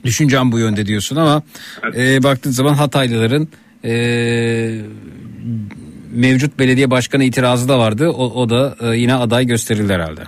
Düşüncem 0.04 0.52
bu 0.52 0.60
yönde 0.60 0.86
diyorsun 0.86 1.16
ama 1.16 1.42
e, 1.98 2.24
baktığın 2.24 2.52
zaman 2.52 2.74
Hataylıların 2.74 3.48
e, 3.84 3.92
mevcut 6.12 6.60
belediye 6.60 6.92
başkanı 6.92 7.24
itirazı 7.24 7.70
da 7.70 7.80
vardı. 7.80 8.10
O, 8.10 8.42
o 8.42 8.50
da 8.50 8.76
e, 8.82 8.98
yine 8.98 9.14
aday 9.14 9.46
gösterildi 9.46 9.94
herhalde. 9.94 10.22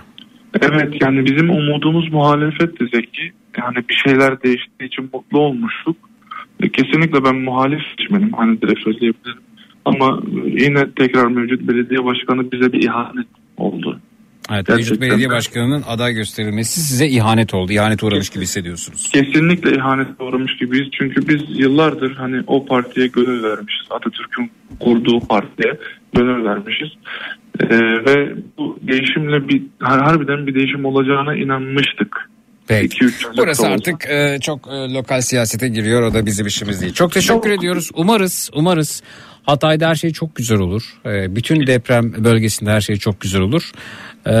Evet 0.60 1.02
yani 1.02 1.24
bizim 1.24 1.50
umudumuz 1.50 2.12
muhalefetti 2.12 2.84
Zeki. 2.94 3.32
Yani 3.58 3.76
bir 3.88 3.94
şeyler 3.94 4.42
değiştiği 4.42 4.88
için 4.88 5.10
mutlu 5.12 5.38
olmuştuk. 5.38 5.96
E, 6.62 6.68
Kesinlikle 6.68 7.24
ben 7.24 7.36
muhalif 7.36 7.80
seçmenim. 7.90 8.32
Hani 8.32 8.62
direkt 8.62 8.80
söyleyebilirim. 8.80 9.42
Ama 9.84 10.22
yine 10.46 10.90
tekrar 10.90 11.26
mevcut 11.26 11.60
belediye 11.68 12.04
başkanı 12.04 12.52
bize 12.52 12.72
bir 12.72 12.82
ihanet 12.82 13.26
oldu. 13.56 14.00
Evet, 14.50 14.68
mevcut 14.68 15.00
belediye 15.00 15.30
başkanının 15.30 15.84
aday 15.86 16.12
gösterilmesi 16.12 16.80
size 16.80 17.06
ihanet 17.06 17.54
oldu. 17.54 17.72
İhanet 17.72 18.02
uğramış 18.02 18.30
gibi 18.30 18.44
hissediyorsunuz. 18.44 19.10
Kesinlikle 19.12 19.76
ihanet 19.76 20.08
uğramış 20.20 20.56
gibiyiz. 20.56 20.88
Çünkü 20.98 21.28
biz 21.28 21.40
yıllardır 21.48 22.14
hani 22.14 22.42
o 22.46 22.66
partiye 22.66 23.06
gönül 23.06 23.42
vermişiz. 23.42 23.86
Atatürk'ün 23.90 24.50
kurduğu 24.80 25.20
partiye 25.20 25.78
gönül 26.14 26.44
vermişiz. 26.44 26.88
Ee, 27.60 27.78
ve 27.78 28.34
bu 28.58 28.78
değişimle 28.82 29.48
bir 29.48 29.62
harbiden 29.80 30.46
bir 30.46 30.54
değişim 30.54 30.84
olacağına 30.84 31.36
inanmıştık. 31.36 32.16
Peki. 32.66 33.04
2-3 33.04 33.24
yıllık 33.24 33.38
Burası 33.38 33.66
artık 33.66 34.06
e, 34.10 34.38
çok 34.40 34.68
e, 34.68 34.94
lokal 34.94 35.20
siyasete 35.20 35.68
giriyor. 35.68 36.02
O 36.02 36.14
da 36.14 36.26
bizim 36.26 36.46
işimiz 36.46 36.80
değil. 36.82 36.92
Çok 36.92 37.12
teşekkür 37.12 37.50
ediyoruz. 37.50 37.90
Umarız, 37.94 38.50
umarız 38.54 39.02
Hatay'da 39.42 39.88
her 39.88 39.94
şey 39.94 40.10
çok 40.10 40.36
güzel 40.36 40.58
olur. 40.58 40.82
E, 41.06 41.36
bütün 41.36 41.66
deprem 41.66 42.24
bölgesinde 42.24 42.70
her 42.70 42.80
şey 42.80 42.96
çok 42.96 43.20
güzel 43.20 43.40
olur. 43.40 43.70
E, 44.26 44.32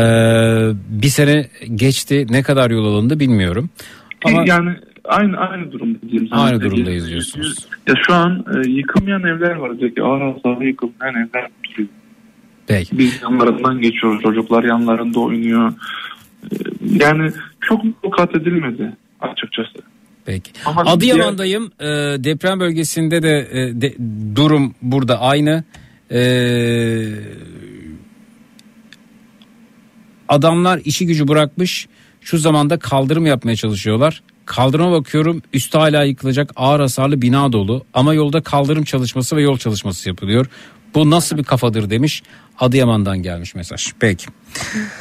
bir 1.02 1.08
sene 1.08 1.48
geçti. 1.74 2.26
Ne 2.30 2.42
kadar 2.42 2.70
yol 2.70 2.84
alındı 2.94 3.20
bilmiyorum. 3.20 3.70
Ama 4.24 4.44
Yani 4.46 4.70
aynı 5.04 5.36
aynı 5.36 5.72
durumda 5.72 5.98
diyeyim. 6.02 6.28
Aynı 6.30 6.60
durumdayız 6.60 7.08
diyorsunuz. 7.08 7.54
Ya 7.88 7.94
şu 8.06 8.14
an 8.14 8.44
e, 8.54 8.68
yıkılmayan 8.70 9.22
evler 9.22 9.56
var. 9.56 9.70
Zeki. 9.80 10.02
Ağır 10.02 10.20
hasarlı 10.20 10.64
yıkılmayan 10.64 11.14
evler. 11.14 11.48
Peki. 12.66 12.98
Biz 12.98 13.22
yanlarından 13.22 13.80
geçiyoruz. 13.80 14.22
Çocuklar 14.22 14.64
yanlarında 14.64 15.20
oynuyor. 15.20 15.72
E, 16.52 16.56
Yani 17.04 17.30
çok 17.60 17.82
kat 18.16 18.36
edilmedi 18.36 18.92
açıkçası. 19.20 19.78
Peki. 20.24 20.50
Ama 20.66 20.80
Adıyaman'dayım. 20.80 21.70
E, 21.80 21.86
deprem 22.24 22.60
bölgesinde 22.60 23.22
de, 23.22 23.48
e, 23.52 23.80
de- 23.80 23.94
durum 24.36 24.74
burada 24.82 25.20
aynı. 25.20 25.64
E, 26.10 26.20
adamlar 30.28 30.80
işi 30.84 31.06
gücü 31.06 31.28
bırakmış. 31.28 31.86
Şu 32.20 32.38
zamanda 32.38 32.78
kaldırım 32.78 33.26
yapmaya 33.26 33.56
çalışıyorlar. 33.56 34.22
Kaldırıma 34.46 34.92
bakıyorum 34.92 35.42
üstü 35.52 35.78
hala 35.78 36.04
yıkılacak 36.04 36.50
ağır 36.56 36.80
hasarlı 36.80 37.22
bina 37.22 37.52
dolu. 37.52 37.84
Ama 37.94 38.14
yolda 38.14 38.42
kaldırım 38.42 38.84
çalışması 38.84 39.36
ve 39.36 39.42
yol 39.42 39.58
çalışması 39.58 40.08
yapılıyor. 40.08 40.46
Bu 40.94 41.10
nasıl 41.10 41.38
bir 41.38 41.44
kafadır 41.44 41.90
demiş. 41.90 42.22
Adıyaman'dan 42.58 43.22
gelmiş 43.22 43.54
mesaj. 43.54 43.86
Peki. 44.00 44.26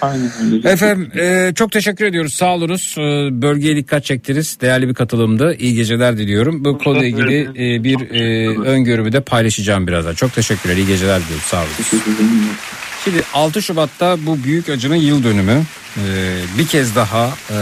Aynen 0.01 0.31
öyle. 0.53 0.69
Efendim 0.69 1.11
e, 1.19 1.51
çok 1.55 1.71
teşekkür 1.71 2.05
ediyoruz. 2.05 2.33
Sağ 2.33 2.55
olunuz. 2.55 2.95
E, 2.97 3.01
bölgeye 3.41 3.75
dikkat 3.75 4.05
çektiniz. 4.05 4.57
Değerli 4.61 4.89
bir 4.89 4.93
katılımdı. 4.93 5.55
İyi 5.59 5.75
geceler 5.75 6.17
diliyorum. 6.17 6.65
Bu 6.65 6.77
konuyla 6.77 7.07
ilgili 7.07 7.41
e, 7.41 7.83
bir 7.83 8.11
e, 8.11 8.47
öngörümü 8.59 9.11
de 9.11 9.21
paylaşacağım 9.21 9.87
birazdan. 9.87 10.13
Çok 10.13 10.33
teşekkürler. 10.33 10.77
İyi 10.77 10.87
geceler 10.87 11.21
diliyorum. 11.21 11.43
Sağ 11.45 11.57
olun. 11.57 11.69
Şimdi 13.03 13.23
6 13.33 13.61
Şubat'ta 13.61 14.25
bu 14.25 14.43
büyük 14.43 14.69
acının 14.69 14.95
yıl 14.95 15.23
dönümü. 15.23 15.63
E, 15.97 16.37
bir 16.57 16.67
kez 16.67 16.95
daha 16.95 17.27
e, 17.27 17.57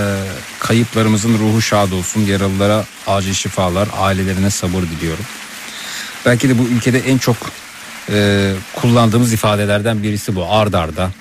kayıplarımızın 0.60 1.40
ruhu 1.40 1.62
şad 1.62 1.92
olsun. 1.92 2.22
Yaralılara 2.22 2.86
acil 3.08 3.34
şifalar, 3.34 3.88
ailelerine 3.98 4.50
sabır 4.50 4.82
diliyorum. 4.82 5.26
Belki 6.26 6.50
de 6.50 6.60
bu 6.60 6.64
ülkede 6.64 7.00
en 7.00 7.18
çok 7.18 7.38
e, 8.10 8.52
kullandığımız 8.76 9.34
ifadelerden 9.34 10.04
birisi 10.04 10.36
bu. 10.36 10.46
Ard 10.50 10.74
arda. 10.74 11.12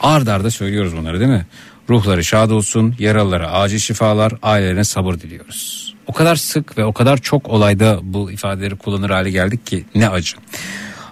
Ard 0.00 0.26
arda 0.26 0.50
söylüyoruz 0.50 0.96
bunları 0.96 1.20
değil 1.20 1.30
mi? 1.30 1.46
Ruhları 1.90 2.24
şad 2.24 2.50
olsun, 2.50 2.96
yaralılara 2.98 3.52
acil 3.52 3.78
şifalar, 3.78 4.32
ailelerine 4.42 4.84
sabır 4.84 5.14
diliyoruz. 5.14 5.94
O 6.06 6.12
kadar 6.12 6.36
sık 6.36 6.78
ve 6.78 6.84
o 6.84 6.92
kadar 6.92 7.16
çok 7.16 7.48
olayda 7.48 7.98
bu 8.02 8.30
ifadeleri 8.30 8.76
kullanır 8.76 9.10
hale 9.10 9.30
geldik 9.30 9.66
ki 9.66 9.84
ne 9.94 10.08
acı. 10.08 10.36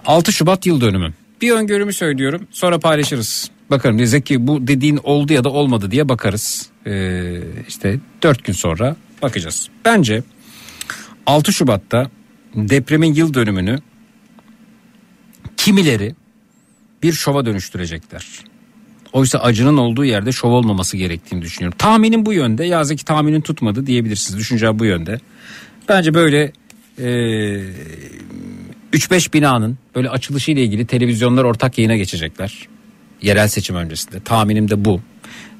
6 0.05 0.33
Şubat 0.33 0.65
yıl 0.65 0.81
dönümü. 0.81 1.13
Bir 1.43 1.51
öngörümü 1.51 1.93
söylüyorum 1.93 2.47
sonra 2.51 2.79
paylaşırız. 2.79 3.51
Bakarım 3.69 3.97
diyecek 3.97 4.25
ki 4.25 4.47
bu 4.47 4.67
dediğin 4.67 4.99
oldu 5.03 5.33
ya 5.33 5.43
da 5.43 5.49
olmadı 5.49 5.91
diye 5.91 6.09
bakarız. 6.09 6.69
Ee, 6.87 7.39
işte 7.67 7.99
4 8.21 8.43
gün 8.43 8.53
sonra 8.53 8.95
bakacağız. 9.21 9.69
Bence 9.85 10.23
6 11.25 11.53
Şubat'ta 11.53 12.09
depremin 12.55 13.13
yıl 13.13 13.33
dönümünü 13.33 13.79
kimileri 15.57 16.15
bir 17.03 17.13
şova 17.13 17.45
dönüştürecekler. 17.45 18.27
Oysa 19.13 19.39
acının 19.39 19.77
olduğu 19.77 20.05
yerde 20.05 20.31
şov 20.31 20.49
olmaması 20.49 20.97
gerektiğini 20.97 21.41
düşünüyorum. 21.41 21.77
Tahminim 21.77 22.25
bu 22.25 22.33
yönde. 22.33 22.65
Yazık 22.65 22.97
ki 22.97 23.05
tahminin 23.05 23.41
tutmadı 23.41 23.85
diyebilirsiniz. 23.87 24.39
Düşünce 24.39 24.79
bu 24.79 24.85
yönde. 24.85 25.19
Bence 25.89 26.13
böyle 26.13 26.53
e, 26.99 27.09
3-5 28.93 29.33
binanın 29.33 29.77
böyle 29.95 30.09
açılışı 30.09 30.51
ile 30.51 30.63
ilgili 30.63 30.87
televizyonlar 30.87 31.43
ortak 31.43 31.77
yayına 31.77 31.95
geçecekler. 31.95 32.67
Yerel 33.21 33.47
seçim 33.47 33.75
öncesinde. 33.75 34.19
Tahminim 34.19 34.69
de 34.69 34.85
bu. 34.85 35.01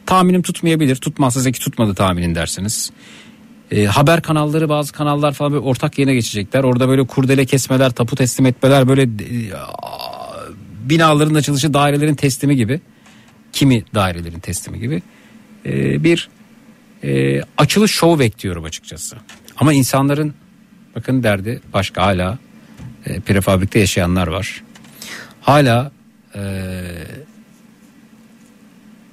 Tahminim 0.05 0.41
tutmayabilir. 0.41 0.95
Tutmazsa 0.95 1.39
Zeki 1.39 1.59
tutmadı 1.59 1.95
tahminin 1.95 2.35
dersiniz. 2.35 2.91
E, 3.71 3.85
haber 3.85 4.21
kanalları 4.21 4.69
bazı 4.69 4.93
kanallar 4.93 5.33
falan 5.33 5.51
böyle 5.51 5.63
ortak 5.63 5.97
yayına 5.99 6.13
geçecekler. 6.13 6.63
Orada 6.63 6.87
böyle 6.87 7.07
kurdele 7.07 7.45
kesmeler, 7.45 7.91
tapu 7.91 8.15
teslim 8.15 8.45
etmeler 8.45 8.87
böyle 8.87 9.01
e, 9.01 9.07
binaların 10.83 11.33
açılışı 11.33 11.73
dairelerin 11.73 12.15
teslimi 12.15 12.55
gibi. 12.55 12.81
Kimi 13.53 13.83
dairelerin 13.95 14.39
teslimi 14.39 14.79
gibi. 14.79 15.01
E, 15.65 16.03
bir 16.03 16.29
e, 17.03 17.41
açılış 17.57 17.91
şovu 17.91 18.19
bekliyorum 18.19 18.63
açıkçası. 18.63 19.15
Ama 19.57 19.73
insanların 19.73 20.33
bakın 20.95 21.23
derdi 21.23 21.61
başka 21.73 22.01
hala 22.01 22.37
e, 23.05 23.19
prefabrikte 23.19 23.79
yaşayanlar 23.79 24.27
var. 24.27 24.63
Hala 25.41 25.91
e, 26.35 26.41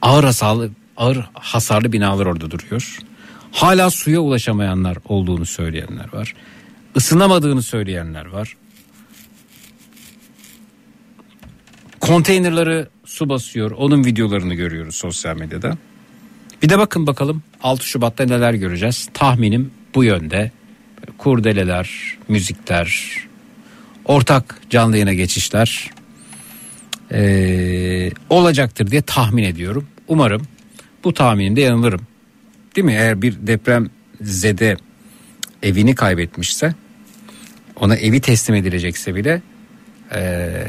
ağır 0.03 0.25
hasarlı 0.25 0.71
ağır 0.97 1.31
hasarlı 1.35 1.93
binalar 1.93 2.27
orada 2.27 2.51
duruyor. 2.51 2.99
Hala 3.53 3.91
suya 3.91 4.21
ulaşamayanlar 4.21 4.99
olduğunu 5.05 5.47
söyleyenler 5.47 6.13
var. 6.13 6.35
Isınamadığını 6.95 7.63
söyleyenler 7.63 8.27
var. 8.27 8.57
Konteynerları 12.01 12.89
su 13.05 13.29
basıyor. 13.29 13.71
Onun 13.71 14.05
videolarını 14.05 14.55
görüyoruz 14.55 14.95
sosyal 14.95 15.37
medyada. 15.37 15.77
Bir 16.63 16.69
de 16.69 16.79
bakın 16.79 17.07
bakalım 17.07 17.43
6 17.63 17.87
Şubat'ta 17.87 18.25
neler 18.25 18.55
göreceğiz. 18.55 19.09
Tahminim 19.15 19.71
bu 19.95 20.05
yönde. 20.05 20.51
Kurdeleler, 21.19 22.17
müzikler, 22.29 23.17
ortak 24.05 24.61
canlı 24.71 24.97
yayına 24.97 25.13
geçişler 25.13 25.91
ee, 27.13 28.11
olacaktır 28.31 28.91
diye 28.91 29.03
tahmin 29.03 29.45
ediyorum. 29.45 29.87
Umarım 30.09 30.43
bu 31.05 31.15
tahminimde 31.15 31.61
yanılırım. 31.61 32.01
Değil 32.77 32.85
mi? 32.85 32.93
Eğer 32.93 33.23
bir 33.23 33.35
deprem 33.47 33.91
zede 34.21 34.77
evini 35.63 35.95
kaybetmişse 35.95 36.75
ona 37.77 37.97
evi 37.97 38.21
teslim 38.21 38.57
edilecekse 38.57 39.15
bile 39.15 39.43
ee, 40.15 40.65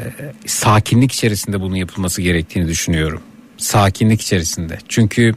sakinlik 0.45 1.11
içerisinde 1.11 1.61
bunun 1.61 1.75
yapılması 1.75 2.21
gerektiğini 2.21 2.67
düşünüyorum. 2.67 3.21
Sakinlik 3.57 4.21
içerisinde. 4.21 4.77
Çünkü 4.89 5.35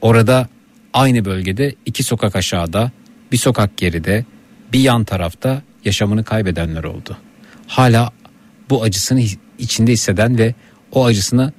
orada 0.00 0.48
aynı 0.92 1.24
bölgede 1.24 1.74
iki 1.86 2.02
sokak 2.02 2.36
aşağıda, 2.36 2.92
bir 3.32 3.36
sokak 3.36 3.76
geride, 3.76 4.24
bir 4.72 4.80
yan 4.80 5.04
tarafta 5.04 5.62
yaşamını 5.84 6.24
kaybedenler 6.24 6.84
oldu. 6.84 7.16
Hala 7.66 8.12
bu 8.70 8.82
acısını 8.82 9.22
içinde 9.58 9.92
hisseden 9.92 10.38
ve 10.38 10.54
o 10.92 11.04
acısını 11.04 11.52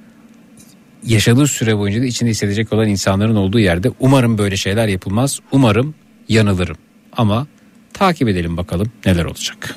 yaşadığı 1.06 1.46
süre 1.46 1.78
boyunca 1.78 2.02
da 2.02 2.06
içinde 2.06 2.30
hissedecek 2.30 2.72
olan 2.72 2.88
insanların 2.88 3.36
olduğu 3.36 3.58
yerde 3.58 3.90
umarım 4.00 4.38
böyle 4.38 4.56
şeyler 4.56 4.88
yapılmaz. 4.88 5.40
Umarım 5.52 5.94
yanılırım. 6.28 6.76
Ama 7.12 7.46
takip 7.92 8.28
edelim 8.28 8.56
bakalım 8.56 8.92
neler 9.06 9.24
olacak. 9.24 9.76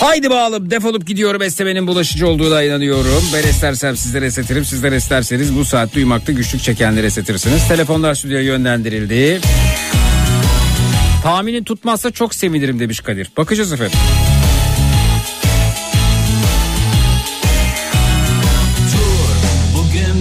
Haydi 0.00 0.30
bağalım 0.30 0.70
defolup 0.70 1.06
gidiyorum 1.06 1.42
esnemenin 1.42 1.86
bulaşıcı 1.86 2.28
olduğuna 2.28 2.62
inanıyorum. 2.62 3.22
Ben 3.34 3.48
istersem 3.48 3.96
sizlere 3.96 4.26
esnetirim 4.26 4.64
sizler 4.64 4.92
isterseniz 4.92 5.56
bu 5.56 5.64
saat 5.64 5.94
duymakta 5.94 6.32
güçlük 6.32 6.62
çekenleri 6.62 7.06
esnetirsiniz. 7.06 7.68
Telefonlar 7.68 8.14
stüdyoya 8.14 8.42
yönlendirildi. 8.42 9.40
Tahminin 11.22 11.64
tutmazsa 11.64 12.10
çok 12.10 12.34
sevinirim 12.34 12.80
demiş 12.80 13.00
Kadir. 13.00 13.30
Bakacağız 13.36 13.72
efendim. 13.72 13.98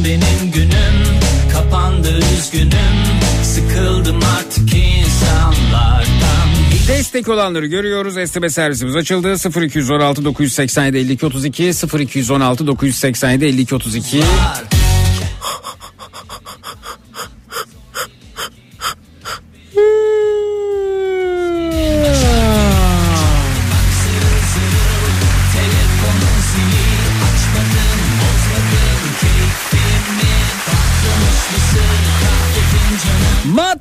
Benim 0.06 0.52
günüm 0.52 1.20
kapandı 1.54 2.20
üzgünüm 2.38 2.72
sıkıldım 3.44 4.20
artık 4.38 4.74
insanlardan 4.74 6.50
Destek 6.88 7.28
olanları 7.28 7.66
görüyoruz. 7.66 8.14
SMS 8.30 8.54
servisimiz 8.54 8.96
açıldı. 8.96 9.36
0216 9.66 10.26
987 10.26 10.98
52 10.98 11.26
32 11.26 11.72
0216 12.00 12.68
987 12.68 13.46
52 13.46 13.76
32. 13.76 14.18
telefonun 14.18 14.70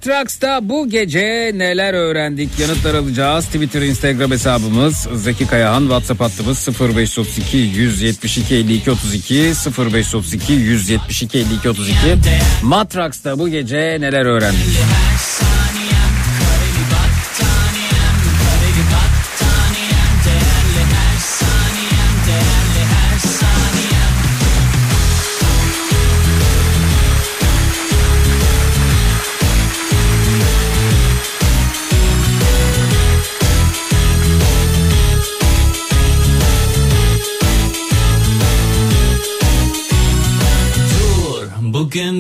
Matraks'ta 0.08 0.68
bu 0.68 0.88
gece 0.88 1.52
neler 1.54 1.94
öğrendik 1.94 2.58
yanıtlar 2.58 2.94
alacağız. 2.94 3.46
Twitter, 3.46 3.82
Instagram 3.82 4.30
hesabımız 4.30 5.08
Zeki 5.14 5.46
Kayahan, 5.46 5.80
WhatsApp 5.80 6.20
hattımız 6.20 6.68
0532 6.80 7.56
172 7.56 8.54
52 8.54 8.90
32 8.90 9.34
0532 9.34 10.52
172 10.52 11.38
52 11.38 11.68
32. 11.68 11.94
Matraks'ta 12.62 13.38
bu 13.38 13.48
gece 13.48 13.96
neler 14.00 14.26
öğrendik? 14.26 14.78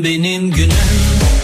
Benim 0.04 0.50
günüm. 0.50 0.70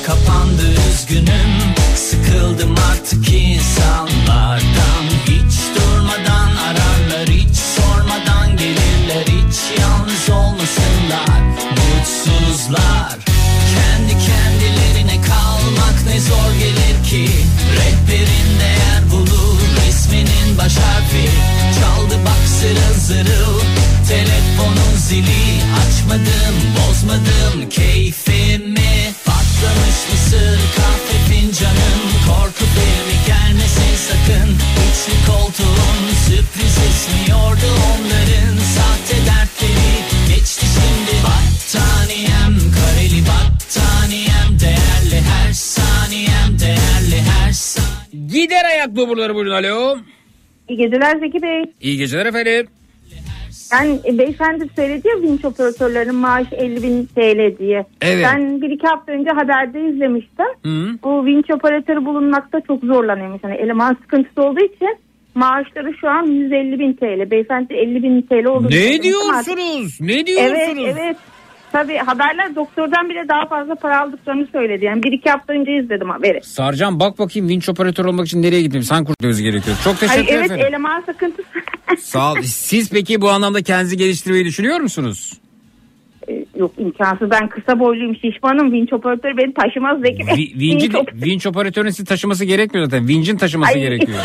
Kapandı 0.06 0.62
üzgünüm. 0.90 1.74
Sıkıldım 1.96 2.74
artık 2.90 3.32
insanlardan. 3.32 5.04
Hiç 5.26 5.54
durmadan 5.76 6.56
ararlar 6.56 7.28
hiç 7.28 7.56
sormadan 7.56 8.56
gelirler. 8.56 9.24
Hiç 9.26 9.80
yalnız 9.80 10.30
olmasınlar. 10.30 11.40
Mutsuzlar. 11.70 13.18
Kendi 13.74 14.12
kendilerine 14.12 15.22
kalmak 15.22 16.06
ne 16.06 16.20
zor 16.20 16.52
gelir 16.58 17.10
ki. 17.10 17.28
Rehberin 17.76 18.60
değer 18.60 19.10
bulur 19.10 19.60
isminin 19.88 20.58
baş 20.58 20.76
harfi. 20.76 21.28
Çaldı 21.80 22.14
bak 22.24 22.48
zırıl 22.60 23.00
zırıl. 23.00 23.60
Telefonun 24.08 24.96
zili 24.96 25.62
açmadım 25.80 26.56
bozmadım. 26.76 27.68
Keyfimi 27.70 28.23
sürpriz 36.34 36.78
esmiyordu 36.88 37.70
onların 37.90 38.56
sahte 38.76 39.16
dertleri 39.28 39.94
geçti 40.28 40.66
şimdi 40.76 41.14
battaniyem 41.26 42.54
kareli 42.76 43.20
battaniyem 43.30 44.50
değerli 44.64 45.18
her 45.30 45.52
saniyem 45.52 46.50
değerli 46.60 47.18
her 47.30 47.52
saniyem 47.52 48.28
Gider 48.28 48.64
ayak 48.64 48.96
doburları 48.96 49.34
buyurun 49.34 49.50
alo. 49.50 49.96
İyi 50.68 50.78
geceler 50.78 51.18
Zeki 51.18 51.42
Bey. 51.42 51.64
İyi 51.80 51.98
geceler 51.98 52.26
efendim. 52.26 52.66
Ben 53.72 54.12
e, 54.12 54.18
beyefendi 54.18 54.68
söyledi 54.76 55.08
ya 55.08 55.22
vinç 55.22 55.44
operatörlerinin 55.44 56.14
maaşı 56.14 56.54
50 56.54 56.82
bin 56.82 57.06
TL 57.06 57.58
diye. 57.58 57.84
Evet. 58.02 58.26
Ben 58.32 58.62
bir 58.62 58.70
iki 58.70 58.86
hafta 58.86 59.12
önce 59.12 59.30
haberde 59.30 59.88
izlemiştim. 59.88 60.46
Hı. 60.62 60.98
Bu 61.02 61.26
vinç 61.26 61.50
operatörü 61.50 62.04
bulunmakta 62.04 62.60
çok 62.60 62.84
zorlanıyormuş. 62.84 63.40
Yani 63.44 63.54
eleman 63.54 63.96
sıkıntısı 64.02 64.42
olduğu 64.42 64.64
için 64.64 64.98
maaşları 65.34 65.94
şu 66.00 66.08
an 66.08 66.22
150 66.26 66.78
bin 66.78 66.92
TL. 66.92 67.30
Beyefendi 67.30 67.74
50 67.74 68.02
bin 68.02 68.22
TL 68.22 68.44
olduğunu 68.46 68.70
Ne 68.70 69.02
diyorsunuz? 69.02 70.00
Ne 70.00 70.26
diyorsunuz? 70.26 70.58
Evet 70.58 70.96
evet. 70.98 71.16
Tabii 71.72 71.96
haberler 71.96 72.54
doktordan 72.56 73.08
bile 73.08 73.28
daha 73.28 73.46
fazla 73.46 73.74
para 73.74 74.00
aldıklarını 74.00 74.46
söyledi. 74.52 74.84
Yani 74.84 75.02
bir 75.02 75.12
iki 75.12 75.30
hafta 75.30 75.52
önce 75.52 75.76
izledim 75.76 76.10
haberi. 76.10 76.40
Sarcan 76.42 77.00
bak 77.00 77.18
bakayım 77.18 77.48
vinç 77.48 77.68
operatör 77.68 78.04
olmak 78.04 78.26
için 78.26 78.42
nereye 78.42 78.62
gitmem? 78.62 78.82
Sen 78.82 79.04
kurtuluyoruz 79.04 79.40
gerekiyor. 79.40 79.76
Çok 79.84 80.00
teşekkür 80.00 80.32
Ay, 80.32 80.38
evet 80.38 80.50
ederim. 80.50 80.66
eleman 80.66 81.00
sıkıntısı. 81.00 81.48
Sağ 81.98 82.32
ol. 82.32 82.36
Siz 82.42 82.90
peki 82.90 83.20
bu 83.20 83.30
anlamda 83.30 83.62
kendinizi 83.62 83.96
geliştirmeyi 83.96 84.44
düşünüyor 84.44 84.80
musunuz? 84.80 85.32
Ee, 86.28 86.44
Yok 86.56 86.72
imkansız 86.78 87.30
ben 87.30 87.48
kısa 87.48 87.80
boyluyum 87.80 88.16
şişmanım 88.16 88.72
vinç 88.72 88.92
operatörü 88.92 89.36
beni 89.36 89.54
taşımaz 89.54 90.00
Zeki 90.00 90.26
Bey. 90.26 90.34
Vi- 90.34 90.60
vinci, 90.60 90.88
Vinç 90.94 91.08
vinç 91.24 91.46
operatörünün 91.46 91.90
sizi 91.90 92.04
taşıması 92.04 92.44
gerekmiyor 92.44 92.84
zaten. 92.86 93.08
Vincin 93.08 93.36
taşıması 93.36 93.72
Ay. 93.74 93.80
gerekiyor. 93.80 94.18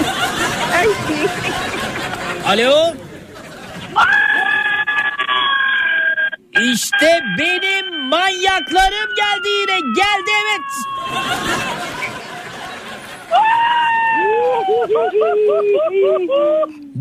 Ay, 2.46 2.64
Alo. 2.64 2.94
İşte 6.74 7.20
benim 7.40 8.00
manyaklarım 8.10 9.16
geldi 9.16 9.48
yine. 9.62 9.80
Geldi 9.96 10.32
evet. 10.44 10.70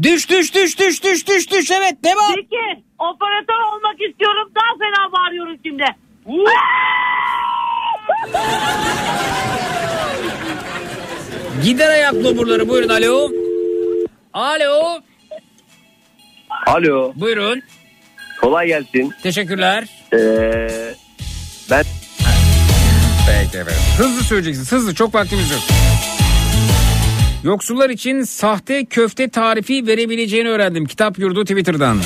Düş 0.03 0.31
düş 0.31 0.55
düş 0.55 0.79
düş 0.79 1.05
düş 1.05 1.27
düş 1.29 1.51
düş 1.51 1.71
evet 1.71 2.05
devam. 2.05 2.35
Peki 2.35 2.83
operatör 2.99 3.59
olmak 3.73 3.95
istiyorum 4.11 4.49
daha 4.57 4.79
fena 4.79 5.13
bağırıyorum 5.13 5.57
şimdi. 5.65 5.85
Gider 11.65 11.89
ayak 11.91 12.15
loburları 12.15 12.69
buyurun 12.69 12.89
alo. 12.89 13.31
Alo. 14.33 15.01
Alo. 16.67 17.13
Buyurun. 17.17 17.63
Kolay 18.41 18.67
gelsin. 18.67 19.13
Teşekkürler. 19.23 19.85
Ee, 20.13 20.69
ben 21.71 21.85
Peki 23.27 23.59
efendim. 23.59 23.83
Hızlı 23.99 24.23
söyleyeceksiniz. 24.23 24.73
Hızlı 24.73 24.95
çok 24.95 25.15
vaktimiz 25.15 25.51
yok. 25.51 25.61
Yoksullar 27.45 27.91
için 27.91 28.23
sahte 28.23 28.85
köfte 28.85 29.29
tarifi 29.29 29.87
verebileceğini 29.87 30.49
öğrendim. 30.49 30.87
Kitap 30.87 31.19
yurdu 31.19 31.45
Twitter'dan. 31.45 31.99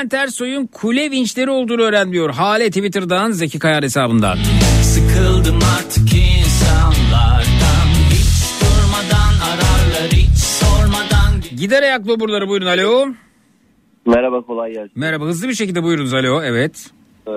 Bülent 0.00 0.14
Ersoy'un 0.14 0.66
kule 0.66 1.10
vinçleri 1.10 1.50
olduğunu 1.50 1.82
öğrenmiyor. 1.82 2.30
Hale 2.30 2.68
Twitter'dan 2.70 3.30
Zeki 3.30 3.58
Kayar 3.58 3.82
hesabından. 3.84 4.38
Sıkıldım 4.82 5.58
artık 5.78 6.08
insanlardan 6.14 7.86
Hiç 8.10 8.60
durmadan 8.60 9.32
ararlar 9.50 10.12
hiç 10.12 10.38
sormadan 10.38 11.40
Gider 11.56 11.82
ayak 11.82 12.06
loburları 12.08 12.48
buyurun 12.48 12.66
alo. 12.66 13.06
merhaba 14.06 14.40
kolay 14.42 14.72
gelsin. 14.72 14.92
Merhaba 14.94 15.24
hızlı 15.24 15.48
bir 15.48 15.54
şekilde 15.54 15.82
buyurunuz 15.82 16.14
alo 16.14 16.42
evet. 16.42 16.86
Ee, 17.28 17.30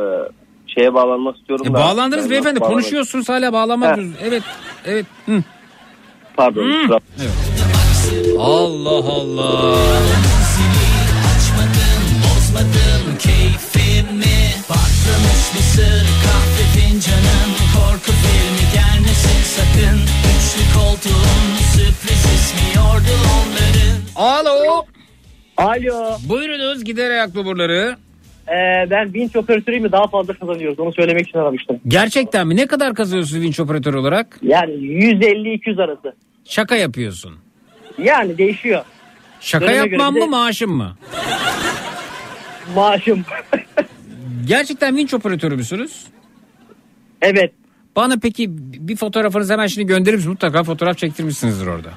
şeye 0.67 0.93
bağlanmak 0.93 1.37
istiyorum 1.37 1.65
E, 1.67 1.69
da. 1.69 1.73
bağlandınız 1.73 2.23
Ben 2.23 2.31
beyefendi 2.31 2.59
bağlanmak- 2.59 2.69
konuşuyorsunuz 2.73 3.29
hala 3.29 3.53
bağlanmadınız. 3.53 4.15
Evet 4.23 4.43
evet. 4.85 5.05
Hı. 5.25 5.43
Pardon. 6.37 6.61
Hmm. 6.63 6.87
kusura- 6.87 6.99
Allah 8.39 9.11
Allah. 9.11 9.77
Koltuğun 21.03 21.55
sürpriz 21.73 22.25
ismi 22.35 22.75
yordu 22.75 23.13
onların 23.35 24.01
Alo. 24.15 24.85
Alo. 25.57 26.17
Buyurunuz 26.29 26.83
gider 26.83 27.09
ayak 27.09 27.35
loburları. 27.35 27.95
Ee, 28.47 28.89
ben 28.89 29.13
vinç 29.13 29.35
operatörüyüm 29.35 29.91
daha 29.91 30.07
fazla 30.07 30.33
kazanıyoruz. 30.33 30.79
Onu 30.79 30.93
söylemek 30.93 31.27
için 31.29 31.39
aramıştım. 31.39 31.79
Gerçekten 31.87 32.47
mi? 32.47 32.55
Ne 32.55 32.67
kadar 32.67 32.93
kazanıyorsunuz 32.95 33.41
vinç 33.41 33.59
operatör 33.59 33.93
olarak? 33.93 34.39
Yani 34.41 34.71
150-200 34.71 35.83
arası. 35.83 36.15
Şaka 36.45 36.75
yapıyorsun. 36.75 37.35
Yani 38.03 38.37
değişiyor. 38.37 38.83
Şaka 39.39 39.65
Döneme 39.65 39.77
yapmam 39.77 40.15
bir 40.15 40.21
de- 40.21 40.25
mı 40.25 40.31
maaşım 40.31 40.71
mı? 40.71 40.97
Maaşım. 42.75 43.25
Gerçekten 44.45 44.95
vinç 44.95 45.13
operatörü 45.13 45.55
müsünüz? 45.55 46.07
Evet. 47.21 47.51
Bana 47.95 48.15
peki 48.21 48.47
bir 48.87 48.95
fotoğrafınızı 48.95 49.53
hemen 49.53 49.67
şimdi 49.67 49.87
gönderir 49.87 50.15
misiniz? 50.15 50.31
Mutlaka 50.31 50.63
fotoğraf 50.63 50.97
çektirmişsinizdir 50.97 51.67
orada. 51.67 51.89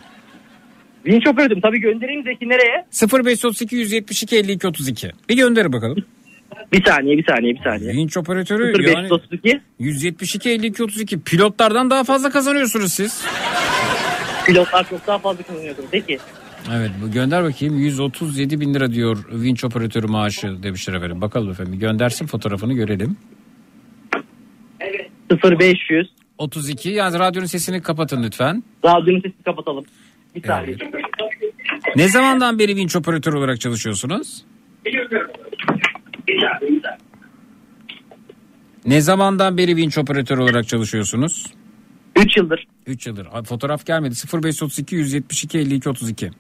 Vinç 1.07 1.27
operatörüm. 1.27 1.61
Tabii 1.61 1.81
göndereyim 1.81 2.25
Zeki 2.25 2.49
nereye? 2.49 2.87
0532 3.25 3.77
172 3.77 4.37
52 4.37 4.67
32. 4.67 5.11
Bir 5.29 5.37
gönder 5.37 5.73
bakalım. 5.73 5.97
Bir 6.73 6.85
saniye 6.85 7.19
bir 7.19 7.25
saniye 7.25 7.55
bir 7.55 7.63
saniye. 7.65 7.93
Vinç 7.93 8.17
operatörü 8.17 8.89
yani 8.89 9.11
0532 9.11 9.61
172 9.79 10.51
52 10.51 10.85
32. 10.85 11.21
Pilotlardan 11.21 11.91
daha 11.91 12.05
fazla 12.05 12.31
kazanıyorsunuz 12.31 12.93
siz. 12.93 13.25
pilotlar 14.47 14.89
çok 14.89 15.07
daha 15.07 15.19
fazla 15.19 15.43
kazanıyordur. 15.43 15.83
Zeki. 15.91 16.19
Evet 16.77 16.91
bu 17.03 17.11
gönder 17.13 17.45
bakayım 17.45 17.79
137 17.79 18.61
bin 18.61 18.75
lira 18.75 18.93
diyor 18.93 19.19
vinç 19.33 19.65
operatörü 19.65 20.07
maaşı 20.07 20.63
demişler 20.63 20.95
efendim. 20.95 21.21
Bakalım 21.21 21.51
efendim 21.51 21.79
göndersin 21.79 22.27
fotoğrafını 22.27 22.73
görelim. 22.73 23.17
0500 25.31 26.09
32 26.39 26.89
yani 26.89 27.19
radyonun 27.19 27.47
sesini 27.47 27.83
kapatın 27.83 28.23
lütfen. 28.23 28.63
Radyonun 28.85 29.21
sesini 29.21 29.43
kapatalım. 29.45 29.85
Bir 30.35 30.43
saniye. 30.43 30.77
Ne 31.97 32.09
zamandan 32.09 32.59
beri 32.59 32.77
vinç 32.77 32.97
operatörü 32.97 33.37
olarak 33.37 33.61
çalışıyorsunuz? 33.61 34.45
Ne 38.87 39.01
zamandan 39.01 39.57
beri 39.57 39.77
vinç 39.77 39.99
operatörü 39.99 40.41
olarak 40.41 40.69
çalışıyorsunuz? 40.69 41.47
3 42.17 42.37
yıldır. 42.37 42.67
3 42.87 43.07
yıldır. 43.07 43.29
Abi 43.33 43.47
Fotoğraf 43.49 43.87
gelmedi. 43.87 44.15
0532 44.43 44.97
172 44.97 45.59
52 45.59 45.89
32. 45.89 46.31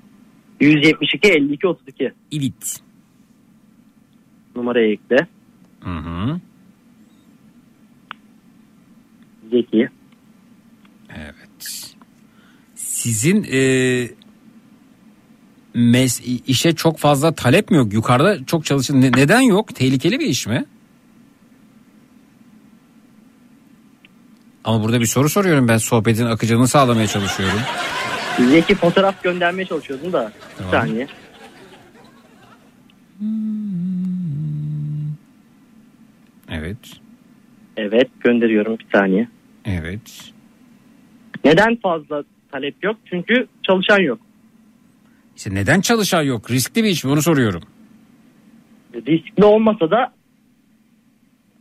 172 0.60 1.28
52 1.28 1.66
32. 1.66 2.12
İlit. 2.30 2.76
Numaraya 4.56 4.92
ekle. 4.92 5.16
Hı 5.80 5.90
hı. 5.90 6.40
Zeki. 9.50 9.88
Evet. 11.16 11.94
Sizin 12.74 13.44
e, 13.44 13.58
mes- 15.74 16.42
işe 16.46 16.74
çok 16.74 16.98
fazla 16.98 17.34
talep 17.34 17.70
mi 17.70 17.76
yok? 17.76 17.92
Yukarıda 17.92 18.44
çok 18.46 18.64
çalışın. 18.64 19.00
Ne- 19.00 19.12
neden 19.12 19.40
yok? 19.40 19.74
Tehlikeli 19.74 20.20
bir 20.20 20.26
iş 20.26 20.46
mi? 20.46 20.64
Ama 24.64 24.84
burada 24.84 25.00
bir 25.00 25.06
soru 25.06 25.28
soruyorum 25.28 25.68
ben. 25.68 25.76
Sohbetin 25.78 26.26
akıcılığını 26.26 26.68
sağlamaya 26.68 27.06
çalışıyorum. 27.06 27.60
Zeki 28.50 28.74
fotoğraf 28.74 29.22
göndermeye 29.22 29.64
çalışıyordun 29.64 30.12
da. 30.12 30.32
Bir 30.58 30.64
Tamam. 30.70 30.70
saniye. 30.86 31.06
Evet. 36.50 36.76
Evet 37.76 38.08
gönderiyorum 38.20 38.78
bir 38.78 38.86
saniye. 38.98 39.28
Evet. 39.66 40.32
Neden 41.44 41.76
fazla 41.76 42.24
talep 42.52 42.84
yok? 42.84 42.96
Çünkü 43.10 43.46
çalışan 43.62 44.00
yok. 44.00 44.18
İşte 45.36 45.54
neden 45.54 45.80
çalışan 45.80 46.22
yok? 46.22 46.50
Riskli 46.50 46.84
bir 46.84 46.88
iş 46.88 47.04
mi? 47.04 47.10
Onu 47.10 47.22
soruyorum. 47.22 47.62
Riskli 48.94 49.44
olmasa 49.44 49.90
da 49.90 50.12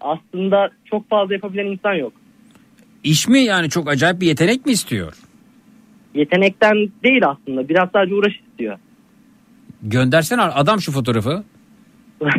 aslında 0.01 0.69
çok 0.85 1.09
fazla 1.09 1.33
yapabilen 1.33 1.65
insan 1.65 1.93
yok. 1.93 2.13
İş 3.03 3.27
mi 3.27 3.39
yani 3.39 3.69
çok 3.69 3.89
acayip 3.89 4.21
bir 4.21 4.27
yetenek 4.27 4.65
mi 4.65 4.71
istiyor? 4.71 5.13
Yetenekten 6.13 6.75
değil 7.03 7.21
aslında. 7.27 7.69
Biraz 7.69 7.89
sadece 7.93 8.15
uğraş 8.15 8.33
istiyor. 8.49 8.77
Göndersene 9.83 10.41
adam 10.41 10.81
şu 10.81 10.91
fotoğrafı. 10.91 11.43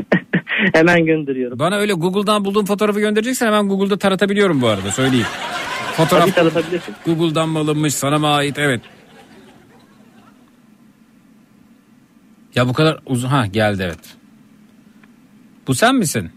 Hemen 0.74 1.06
gönderiyorum. 1.06 1.58
Bana 1.58 1.76
öyle 1.76 1.92
Google'dan 1.92 2.44
bulduğum 2.44 2.64
fotoğrafı 2.66 3.00
göndereceksen 3.00 3.46
hemen 3.46 3.68
Google'da 3.68 3.98
taratabiliyorum 3.98 4.62
bu 4.62 4.66
arada 4.68 4.90
söyleyeyim. 4.90 5.26
Fotoğraf 5.96 6.34
Tabii. 6.34 6.50
Google'dan 7.06 7.48
mı 7.48 7.58
alınmış 7.58 7.94
sana 7.94 8.18
mı 8.18 8.26
ait 8.28 8.58
evet. 8.58 8.80
Ya 12.54 12.68
bu 12.68 12.72
kadar 12.72 13.00
uzun 13.06 13.28
ha 13.28 13.46
geldi 13.46 13.82
evet. 13.86 14.16
Bu 15.66 15.74
sen 15.74 15.94
misin? 15.94 16.30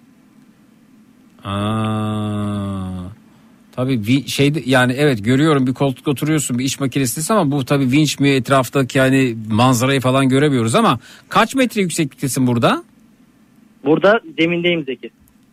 Aa, 1.44 3.10
tabii 3.72 3.94
vi- 3.94 4.28
şeyde 4.28 4.62
yani 4.66 4.94
evet 4.94 5.26
görüyorum 5.26 5.68
bir 5.68 5.74
koltuk 5.74 6.08
oturuyorsun 6.08 6.60
bir 6.60 6.66
iş 6.66 6.80
makinesindesin 6.80 7.34
ama 7.34 7.52
bu 7.52 7.66
tabii 7.66 7.92
vinç 7.92 8.20
mi 8.20 8.30
etraftaki 8.30 8.98
yani 8.98 9.36
manzarayı 9.50 10.02
falan 10.02 10.30
göremiyoruz 10.30 10.76
ama 10.76 11.00
kaç 11.30 11.56
metre 11.56 11.82
yüksekliktesin 11.82 12.48
burada? 12.48 12.84
Burada 13.86 14.22
zemindeyim 14.40 14.86
Zeki. 14.86 15.10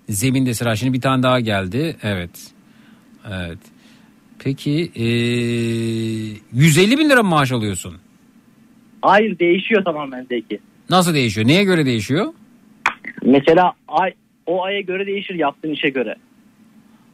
Zeminde 0.09 0.55
sıra 0.55 0.76
şimdi 0.76 0.93
bir 0.93 1.01
tane 1.01 1.23
daha 1.23 1.41
geldi. 1.41 1.97
Evet. 2.02 2.31
Evet. 3.31 3.59
Peki 4.47 4.91
ee, 4.94 5.02
150 6.52 6.99
bin 6.99 7.10
lira 7.10 7.23
mı 7.23 7.28
maaş 7.28 7.52
alıyorsun? 7.52 7.94
Hayır 9.02 9.39
değişiyor 9.39 9.84
tamamen 9.84 10.25
Zeki. 10.25 10.58
Nasıl 10.91 11.15
değişiyor? 11.15 11.47
Neye 11.47 11.65
göre 11.65 11.86
değişiyor? 11.86 12.26
Mesela 13.23 13.73
ay, 13.89 14.12
o 14.47 14.65
aya 14.65 14.81
göre 14.81 15.07
değişir 15.07 15.34
yaptığın 15.34 15.70
işe 15.70 15.89
göre. 15.89 16.15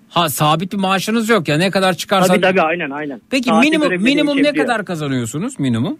Ha 0.08 0.28
sabit 0.28 0.72
bir 0.72 0.78
maaşınız 0.78 1.28
yok 1.28 1.48
ya 1.48 1.56
ne 1.56 1.70
kadar 1.70 1.92
çıkarsan. 1.94 2.28
Tabii 2.28 2.40
tabii 2.40 2.62
aynen 2.62 2.90
aynen. 2.90 3.20
Peki 3.30 3.48
Saate 3.48 3.68
minimum 3.68 4.02
minimum 4.02 4.42
ne 4.42 4.52
kadar 4.52 4.84
kazanıyorsunuz 4.84 5.60
minimum? 5.60 5.98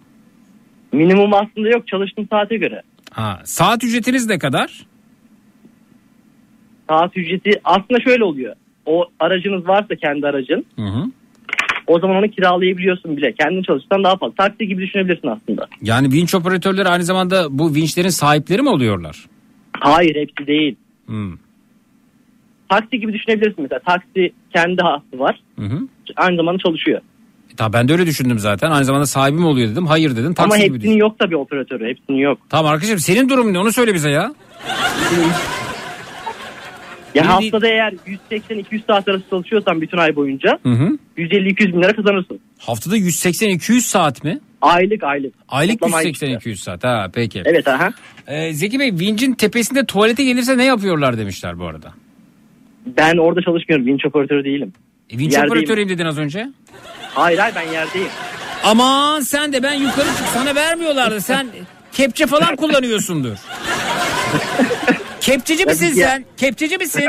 Minimum 0.91 1.33
aslında 1.33 1.69
yok 1.69 1.87
çalıştığın 1.87 2.27
saate 2.31 2.57
göre. 2.57 2.81
Ha, 3.11 3.41
saat 3.43 3.83
ücretiniz 3.83 4.27
ne 4.27 4.39
kadar? 4.39 4.85
Saat 6.89 7.17
ücreti 7.17 7.61
aslında 7.63 7.99
şöyle 7.99 8.23
oluyor. 8.23 8.55
O 8.85 9.05
aracınız 9.19 9.67
varsa 9.67 9.95
kendi 9.95 10.27
aracın 10.27 10.65
Hı 10.75 10.85
hı. 10.85 11.05
O 11.87 11.99
zaman 11.99 12.15
onu 12.17 12.29
kiralayabiliyorsun 12.31 13.17
bile. 13.17 13.33
Kendin 13.39 13.63
çalışırsan 13.63 14.03
daha 14.03 14.17
fazla. 14.17 14.35
Taksi 14.35 14.67
gibi 14.67 14.81
düşünebilirsin 14.83 15.27
aslında. 15.27 15.67
Yani 15.81 16.11
vinç 16.11 16.35
operatörleri 16.35 16.89
aynı 16.89 17.03
zamanda 17.03 17.47
bu 17.49 17.75
vinçlerin 17.75 18.09
sahipleri 18.09 18.61
mi 18.61 18.69
oluyorlar? 18.69 19.25
Hayır 19.79 20.15
hepsi 20.15 20.47
değil. 20.47 20.75
Hmm. 21.05 21.33
Taksi 22.69 22.99
gibi 22.99 23.13
düşünebilirsin 23.13 23.61
mesela. 23.63 23.79
Taksi 23.79 24.33
kendi 24.55 24.81
hattı 24.81 25.19
var. 25.19 25.39
Hı 25.59 25.65
hı. 25.65 25.79
Aynı 26.15 26.35
zamanda 26.37 26.57
çalışıyor. 26.59 27.01
E, 27.53 27.55
Tamam 27.55 27.73
ben 27.73 27.87
de 27.87 27.93
öyle 27.93 28.05
düşündüm 28.05 28.39
zaten. 28.39 28.71
Aynı 28.71 28.85
zamanda 28.85 29.05
sahibi 29.05 29.37
mi 29.37 29.45
oluyor 29.45 29.69
dedim. 29.69 29.85
Hayır 29.87 30.15
dedim. 30.15 30.33
Taksi 30.33 30.43
Ama 30.55 30.57
gibi 30.57 30.75
hepsinin 30.75 30.91
düşün. 30.91 30.99
yok 30.99 31.19
tabii 31.19 31.37
operatörü. 31.37 31.87
Hepsinin 31.89 32.17
yok. 32.17 32.37
Tamam 32.49 32.71
arkadaşım 32.71 32.99
senin 32.99 33.29
durumun 33.29 33.53
ne 33.53 33.59
onu 33.59 33.71
söyle 33.71 33.93
bize 33.93 34.09
ya. 34.09 34.33
Ya 37.15 37.27
haftada 37.27 37.67
eğer 37.67 37.93
180-200 38.31 38.85
saat 38.87 39.07
arası 39.07 39.23
çalışıyorsan 39.29 39.81
bütün 39.81 39.97
ay 39.97 40.15
boyunca 40.15 40.59
Hı 40.63 40.69
hı. 40.69 40.97
150-200 41.17 41.73
bin 41.73 41.81
lira 41.81 41.93
kazanırsın. 41.95 42.39
Haftada 42.59 42.97
180-200 42.97 43.79
saat 43.81 44.23
mi? 44.23 44.39
Aylık 44.61 45.03
aylık. 45.03 45.33
Aylık 45.49 45.79
Toplam 45.79 45.93
ay 45.93 46.05
180-200 46.05 46.55
saat. 46.55 46.83
Ha 46.83 47.07
peki. 47.13 47.41
Evet 47.45 47.67
aha. 47.67 47.91
Ee, 48.27 48.53
Zeki 48.53 48.79
Bey 48.79 48.91
vincin 48.91 49.33
tepesinde 49.33 49.85
tuvalete 49.85 50.23
gelirse 50.23 50.57
ne 50.57 50.65
yapıyorlar 50.65 51.17
demişler 51.17 51.59
bu 51.59 51.65
arada. 51.65 51.93
Ben 52.85 53.17
orada 53.17 53.41
çalışmıyorum. 53.41 53.85
Vinç 53.85 54.05
operatörü 54.05 54.43
değilim. 54.43 54.73
E, 55.09 55.17
vinç 55.17 55.33
Yerdeyim. 55.33 55.51
operatörüyüm 55.51 55.89
dedin 55.89 56.05
az 56.05 56.17
önce. 56.17 56.49
Hayır 57.13 57.37
hayır 57.39 57.55
ben 57.55 57.71
yerdeyim. 57.71 58.07
Aman 58.63 59.19
sen 59.21 59.53
de 59.53 59.63
ben 59.63 59.73
yukarı 59.73 60.07
çık 60.07 60.27
sana 60.33 60.55
vermiyorlardı. 60.55 61.21
Sen 61.21 61.47
kepçe 61.91 62.27
falan 62.27 62.55
kullanıyorsundur. 62.55 63.37
Kepçeci 65.23 65.65
misin 65.65 65.95
Ya- 65.95 66.07
sen? 66.07 66.25
Kepçeci 66.37 66.77
misin? 66.77 67.03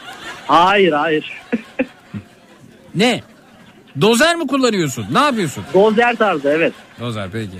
Hayır 0.46 0.92
hayır. 0.92 1.32
Ne? 2.94 3.22
Dozer 4.00 4.36
mi 4.36 4.46
kullanıyorsun? 4.46 5.06
Ne 5.12 5.18
yapıyorsun? 5.18 5.64
Dozer 5.74 6.16
tarzı 6.16 6.48
evet. 6.48 6.72
Dozer 7.00 7.28
peki. 7.32 7.50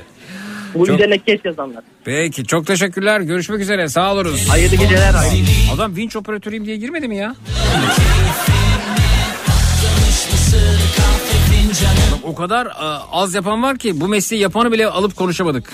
Bu 0.75 0.87
Çok- 0.87 0.95
üzerine 0.97 1.19
kes 1.19 1.41
yazanlar. 1.45 1.85
Peki 2.05 2.45
çok 2.47 2.67
teşekkürler. 2.67 3.20
Görüşmek 3.20 3.61
üzere. 3.61 3.89
Sağ 3.89 4.12
oluruz. 4.12 4.49
Hayırlı 4.49 4.77
geceler. 4.77 5.15
Hayırlı. 5.15 5.49
Adam 5.75 5.97
vinç 5.97 6.17
operatörüyüm 6.17 6.67
diye 6.67 6.77
girmedi 6.77 7.09
mi 7.09 7.17
ya? 7.17 7.35
O 12.23 12.35
kadar 12.35 12.67
e, 12.67 12.70
az 13.12 13.35
yapan 13.35 13.62
var 13.62 13.78
ki 13.78 14.01
bu 14.01 14.09
mesleği 14.09 14.43
yapanı 14.43 14.73
bile 14.73 14.87
alıp 14.87 15.17
konuşamadık. 15.17 15.73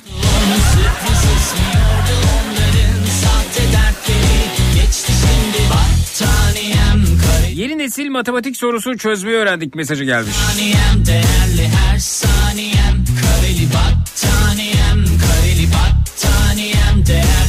Yeni 7.55 7.79
nesil 7.79 8.09
matematik 8.11 8.57
sorusu 8.57 8.99
çözmeyi 8.99 9.37
öğrendik 9.37 9.75
mesajı 9.75 10.05
gelmiş. 10.05 10.35
Saniyem 10.37 11.07
değerli 11.07 11.69
her 11.69 11.99
saniyem 11.99 13.05
Kareli 13.23 13.67
battaniyem 13.67 15.05
Kareli 15.19 15.67
battaniyem 15.67 17.07
Değerli 17.07 17.44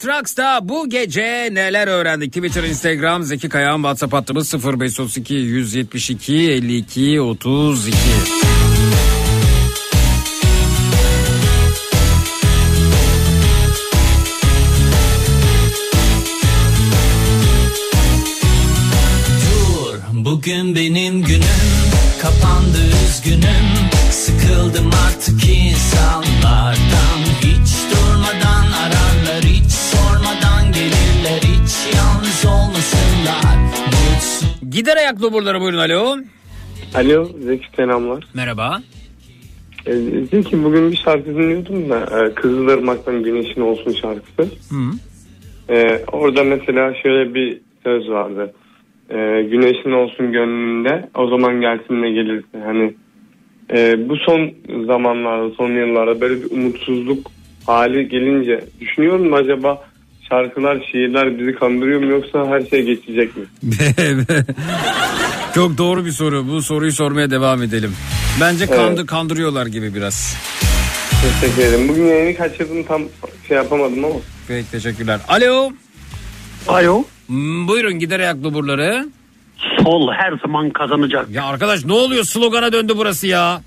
Matraks'ta 0.00 0.68
bu 0.68 0.88
gece 0.90 1.48
neler 1.52 1.88
öğrendik? 1.88 2.32
Twitter, 2.32 2.62
Instagram, 2.62 3.22
Zeki 3.22 3.48
Kayağan, 3.48 3.76
WhatsApp 3.76 4.12
hattımız 4.12 4.54
0532 4.54 5.34
172 5.34 6.34
52 6.34 7.20
32. 7.20 7.96
Dur 19.40 19.94
bugün 20.12 20.74
benim 20.74 21.22
günüm 21.22 21.42
Kapandı 22.22 22.78
üzgünüm 23.06 23.90
Sıkıldım 24.10 24.90
artık 25.06 25.44
insanlardan 25.48 27.29
Gider 34.70 34.96
ayak 34.96 35.22
loburları 35.22 35.60
buyurun 35.60 35.78
alo. 35.78 36.16
Alo 36.94 37.24
Zeki 37.24 37.66
selamlar. 37.76 38.24
Merhaba. 38.34 38.82
Ee, 39.86 39.92
Zeki 40.30 40.64
bugün 40.64 40.90
bir 40.92 40.96
şarkı 40.96 41.26
dinliyordum 41.26 41.90
da 41.90 42.26
e, 42.26 42.34
Kızılırmak'tan 42.34 43.22
Güneşin 43.22 43.60
Olsun 43.60 43.92
şarkısı. 43.92 44.42
Hı. 44.42 44.90
Ee, 45.68 46.04
orada 46.12 46.44
mesela 46.44 46.94
şöyle 47.02 47.34
bir 47.34 47.60
söz 47.84 48.08
vardı. 48.08 48.54
Ee, 49.10 49.46
güneşin 49.50 49.92
olsun 49.92 50.32
gönlünde 50.32 51.08
o 51.14 51.28
zaman 51.28 51.60
gelsin 51.60 52.02
ne 52.02 52.10
gelirse. 52.10 52.58
Hani 52.64 52.94
e, 53.72 54.08
bu 54.08 54.16
son 54.16 54.50
zamanlarda 54.86 55.54
son 55.54 55.70
yıllarda 55.70 56.20
böyle 56.20 56.42
bir 56.42 56.50
umutsuzluk 56.50 57.30
hali 57.66 58.08
gelince 58.08 58.64
düşünüyorum 58.80 59.34
acaba 59.34 59.82
şarkılar 60.40 60.78
şiirler 60.92 61.38
bizi 61.38 61.54
kandırıyor 61.54 62.00
mu 62.00 62.10
yoksa 62.10 62.46
her 62.46 62.60
şey 62.66 62.82
geçecek 62.82 63.36
mi? 63.36 63.44
Çok 65.54 65.78
doğru 65.78 66.04
bir 66.06 66.10
soru. 66.10 66.48
Bu 66.48 66.62
soruyu 66.62 66.92
sormaya 66.92 67.30
devam 67.30 67.62
edelim. 67.62 67.92
Bence 68.40 68.64
Evet. 68.64 68.76
kandı, 68.76 69.06
kandırıyorlar 69.06 69.66
gibi 69.66 69.94
biraz. 69.94 70.36
Teşekkür 71.40 71.62
ederim. 71.62 71.88
Bugün 71.88 72.04
yayını 72.06 72.36
kaçırdım 72.36 72.82
tam 72.84 73.02
şey 73.48 73.56
yapamadım 73.56 74.04
ama. 74.04 74.14
Peki 74.48 74.70
teşekkürler. 74.70 75.20
Alo. 75.28 75.70
Alo. 76.68 77.04
Hmm, 77.26 77.68
buyurun 77.68 77.98
gider 77.98 78.20
ayak 78.20 78.36
loburları. 78.44 79.08
Sol 79.82 80.12
her 80.12 80.32
zaman 80.42 80.70
kazanacak. 80.70 81.30
Ya 81.30 81.44
arkadaş 81.44 81.84
ne 81.84 81.92
oluyor 81.92 82.24
slogana 82.24 82.72
döndü 82.72 82.92
burası 82.96 83.26
ya. 83.26 83.62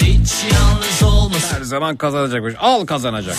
Hiç 0.00 0.52
yalnız 0.52 1.02
olmasın 1.02 1.56
Her 1.56 1.62
zaman 1.62 1.96
kazanacakmış. 1.96 2.54
Al 2.58 2.86
kazanacak. 2.86 3.36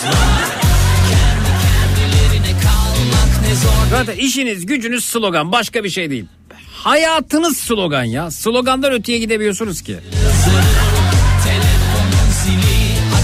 Zaten 3.90 4.16
işiniz 4.16 4.66
gücünüz 4.66 5.04
slogan 5.04 5.52
başka 5.52 5.84
bir 5.84 5.90
şey 5.90 6.10
değil. 6.10 6.24
Hayatınız 6.72 7.56
slogan 7.56 8.04
ya. 8.04 8.30
Slogandan 8.30 8.92
öteye 8.92 9.18
gidemiyorsunuz 9.18 9.82
ki. 9.82 9.98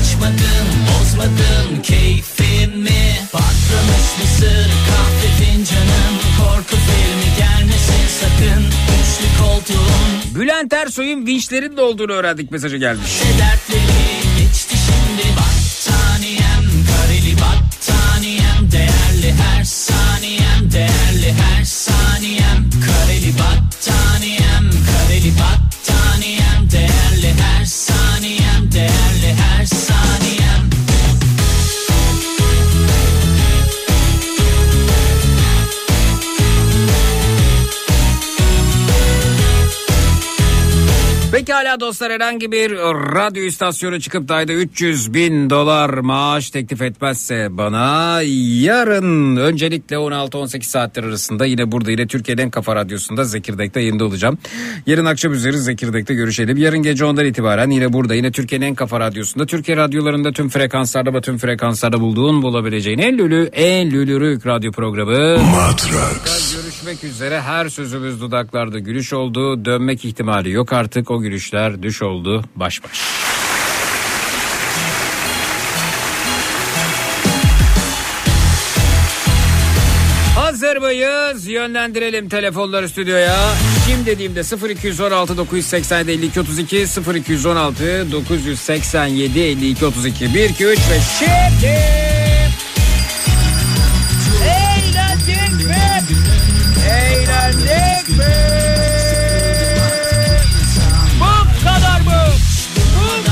Açmadım 0.01 0.69
bozmadım 0.89 1.83
keyfimi 1.83 3.19
Patlamış 3.33 4.19
mısır 4.23 4.74
sakın 8.25 8.65
Üçlü 8.65 9.45
koltuğun 9.45 10.35
Bülent 10.35 10.73
Ersoy'un 10.73 11.27
vinçlerin 11.27 11.77
de 11.77 11.81
olduğunu 11.81 12.13
öğrendik 12.13 12.51
mesajı 12.51 12.77
gelmiş. 12.77 13.11
dertleri 13.39 14.39
geçti 14.39 14.77
şimdi 14.87 15.29
Battaniyem. 15.37 16.65
Kareli 16.87 17.37
battaniyem 17.37 18.73
Değerli 18.73 19.35
her 19.43 19.65
saniyem 19.65 20.73
değerli 20.73 21.33
her 21.33 21.65
saniyem. 21.65 22.71
Kareli 22.87 23.33
battaniyem 23.33 23.74
Pekala 41.47 41.81
dostlar 41.81 42.13
herhangi 42.13 42.53
bir 42.53 42.71
radyo 43.15 43.43
istasyonu 43.43 44.01
çıkıp 44.01 44.29
da 44.29 44.35
ayda 44.35 44.53
300 44.53 45.15
bin 45.15 45.51
dolar 45.51 45.91
maaş 45.91 46.51
teklif 46.51 46.83
etmezse 46.83 47.49
bana 47.51 48.21
yarın 48.63 49.37
öncelikle 49.37 49.97
16-18 49.97 50.63
saatler 50.63 51.05
arasında 51.05 51.47
yine 51.47 51.73
burada 51.73 51.91
yine 51.91 52.07
Türkiye'nin 52.07 52.43
en 52.43 52.51
kafa 52.51 52.77
radyosunda 52.77 53.25
Zekirdek'te 53.25 53.81
yayında 53.81 54.05
olacağım. 54.05 54.39
Yarın 54.87 55.05
akşam 55.05 55.33
üzeri 55.33 55.59
Zekirdek'te 55.59 56.15
görüşelim. 56.15 56.57
Yarın 56.57 56.83
gece 56.83 57.05
ondan 57.05 57.27
itibaren 57.27 57.71
yine 57.71 57.93
burada 57.93 58.15
yine 58.15 58.33
Türkiye'nin 58.33 58.67
en 58.67 58.75
kafa 58.75 59.01
radyosunda 59.01 59.47
Türkiye 59.47 59.77
radyolarında 59.77 60.33
tüm 60.33 60.49
frekanslarda 60.49 61.15
ve 61.15 61.21
tüm 61.21 61.39
frekanslarda 61.39 62.01
bulduğun 62.01 62.43
bulabileceğin 62.43 62.99
en 62.99 63.19
lülü 63.19 63.51
en 63.53 63.91
lülürük 63.91 64.47
radyo 64.47 64.73
programı. 64.73 65.39
Matrax. 65.39 66.57
Görüşmek 66.85 67.05
üzere 67.13 67.41
her 67.41 67.69
sözümüz 67.69 68.21
dudaklarda 68.21 68.79
gülüş 68.79 69.13
oldu. 69.13 69.65
Dönmek 69.65 70.05
ihtimali 70.05 70.51
yok 70.51 70.73
artık 70.73 71.11
o 71.11 71.21
gülüşler 71.21 71.83
düş 71.83 72.03
oldu 72.03 72.45
baş 72.57 72.85
baş. 72.85 73.01
Hazır 80.37 80.77
mıyız? 80.77 81.47
Yönlendirelim 81.47 82.29
telefonları 82.29 82.89
stüdyoya. 82.89 83.37
Kim 83.87 84.07
dediğimde 84.07 84.41
0216 84.71 85.37
987 85.37 86.11
52 86.11 86.41
32 86.41 86.87
0216 87.17 88.13
987 88.13 89.41
52 89.41 89.87
32 89.87 90.35
1 90.35 90.51
2 90.51 90.65
3 90.65 90.79
ve 90.79 91.01
şimdi 91.19 91.67
Eğlendik 94.45 95.67
mi? 95.67 96.54
Eğlendik 96.89 98.09
mi? 98.09 98.35
Bu 101.21 101.65
kadar 101.65 102.01
mı? 102.01 102.27
Bu 102.97 103.25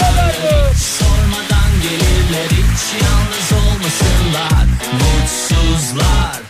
kadar 0.00 0.26
mı? 0.26 0.74
Sormadan 0.76 1.70
gelirler 1.82 2.48
hiç 2.50 3.02
yalnız 3.02 3.52
olmasınlar 3.52 4.66
Mutsuzlar 4.92 6.40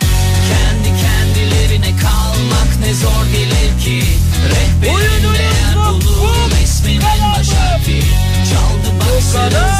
Kendi 0.49 1.01
kendilerine 1.01 1.97
kalmak 2.01 2.79
ne 2.79 2.93
zor 2.93 3.25
gelir 3.31 3.79
ki 3.83 4.03
Rehberin 4.49 5.23
değer 5.33 5.75
bulur 5.75 6.63
isminin 6.63 7.01
baş 7.01 7.49
harfi 7.49 8.01
Çaldı 8.49 8.95
bak 8.99 9.21
zırıl 9.31 9.78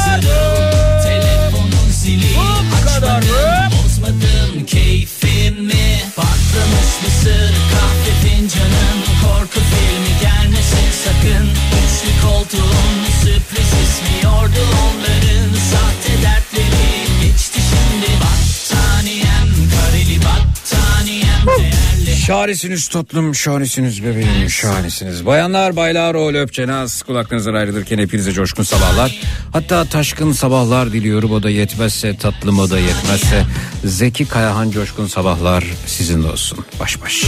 sakın 11.20 11.46
Üçlü 11.46 12.22
koltuğun 12.22 13.04
sürpriz 13.20 13.68
ismi 13.68 14.24
yordu 14.24 14.60
onların 14.84 15.54
Sahte 15.54 16.22
dertleri 16.22 17.22
geçti 17.22 17.60
şimdi 17.70 18.06
Battaniyem 18.20 19.48
kareli 19.70 20.18
battaniyem 20.18 21.46
değerli 21.58 22.16
Şahanesiniz 22.20 22.88
tatlım, 22.88 23.34
şahanesiniz 23.34 24.04
bebeğim, 24.04 24.50
şahanesiniz. 24.50 25.26
Bayanlar, 25.26 25.76
baylar, 25.76 26.14
o 26.14 26.32
löpçenaz 26.32 27.02
kulaklarınızdan 27.02 27.54
ayrılırken 27.54 27.98
hepinize 27.98 28.32
coşkun 28.32 28.62
sabahlar. 28.62 29.20
Hatta 29.52 29.84
taşkın 29.84 30.32
sabahlar 30.32 30.92
diliyorum 30.92 31.32
o 31.32 31.42
da 31.42 31.50
yetmezse, 31.50 32.16
tatlım 32.16 32.58
o 32.58 32.70
da 32.70 32.78
yetmezse. 32.78 33.44
Zeki 33.84 34.26
Kayahan 34.26 34.70
coşkun 34.70 35.06
sabahlar 35.06 35.64
sizin 35.86 36.22
de 36.22 36.26
olsun. 36.26 36.58
Baş 36.80 37.02
baş. 37.02 37.24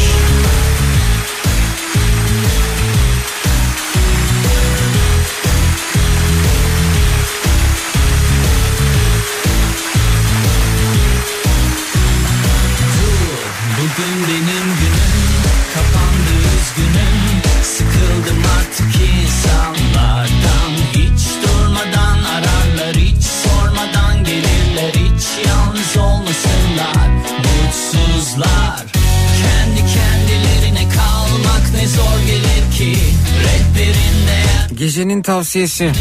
Gecenin 35.02 35.22
tavsiyesi. 35.22 35.92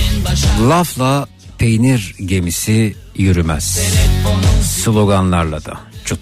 Lafla 0.70 1.28
peynir 1.58 2.16
gemisi 2.26 2.96
yürümez. 3.16 3.80
Sloganlarla 4.64 5.66
da. 5.66 5.80
Cut. 6.06 6.20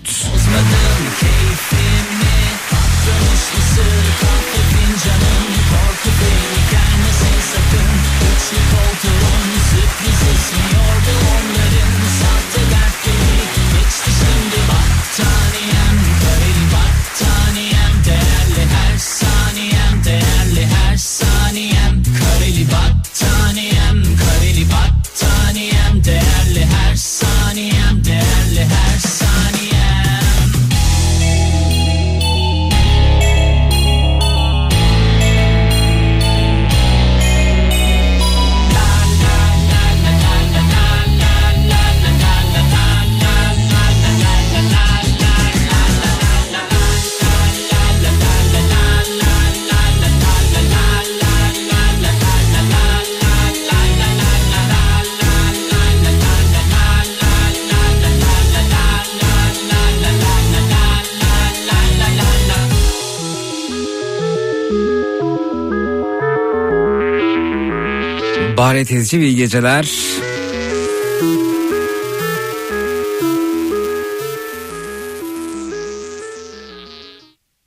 Bahri 68.59 68.85
Tezci 68.85 69.19
iyi 69.19 69.35
geceler. 69.35 69.89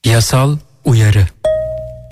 Yasal 0.05 0.59
uyarı. 0.85 1.27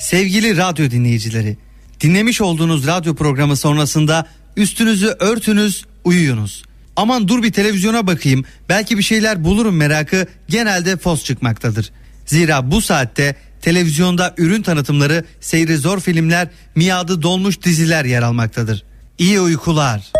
Sevgili 0.00 0.56
radyo 0.56 0.90
dinleyicileri, 0.90 1.56
dinlemiş 2.00 2.40
olduğunuz 2.40 2.86
radyo 2.86 3.14
programı 3.14 3.56
sonrasında 3.56 4.26
üstünüzü 4.56 5.06
örtünüz, 5.06 5.84
uyuyunuz. 6.04 6.62
Aman 6.96 7.28
dur 7.28 7.42
bir 7.42 7.52
televizyona 7.52 8.06
bakayım, 8.06 8.44
belki 8.68 8.98
bir 8.98 9.02
şeyler 9.02 9.44
bulurum 9.44 9.76
merakı 9.76 10.26
genelde 10.48 10.96
fos 10.96 11.24
çıkmaktadır. 11.24 11.92
Zira 12.26 12.70
bu 12.70 12.80
saatte 12.80 13.36
televizyonda 13.62 14.34
ürün 14.38 14.62
tanıtımları, 14.62 15.24
seyri 15.40 15.76
zor 15.76 16.00
filmler, 16.00 16.48
miadı 16.74 17.22
dolmuş 17.22 17.62
diziler 17.62 18.04
yer 18.04 18.22
almaktadır. 18.22 18.84
İyi 19.18 19.40
uykular. 19.40 20.12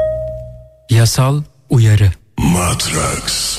Yasal 0.90 1.42
uyarı. 1.70 2.12
Matrax. 2.38 3.58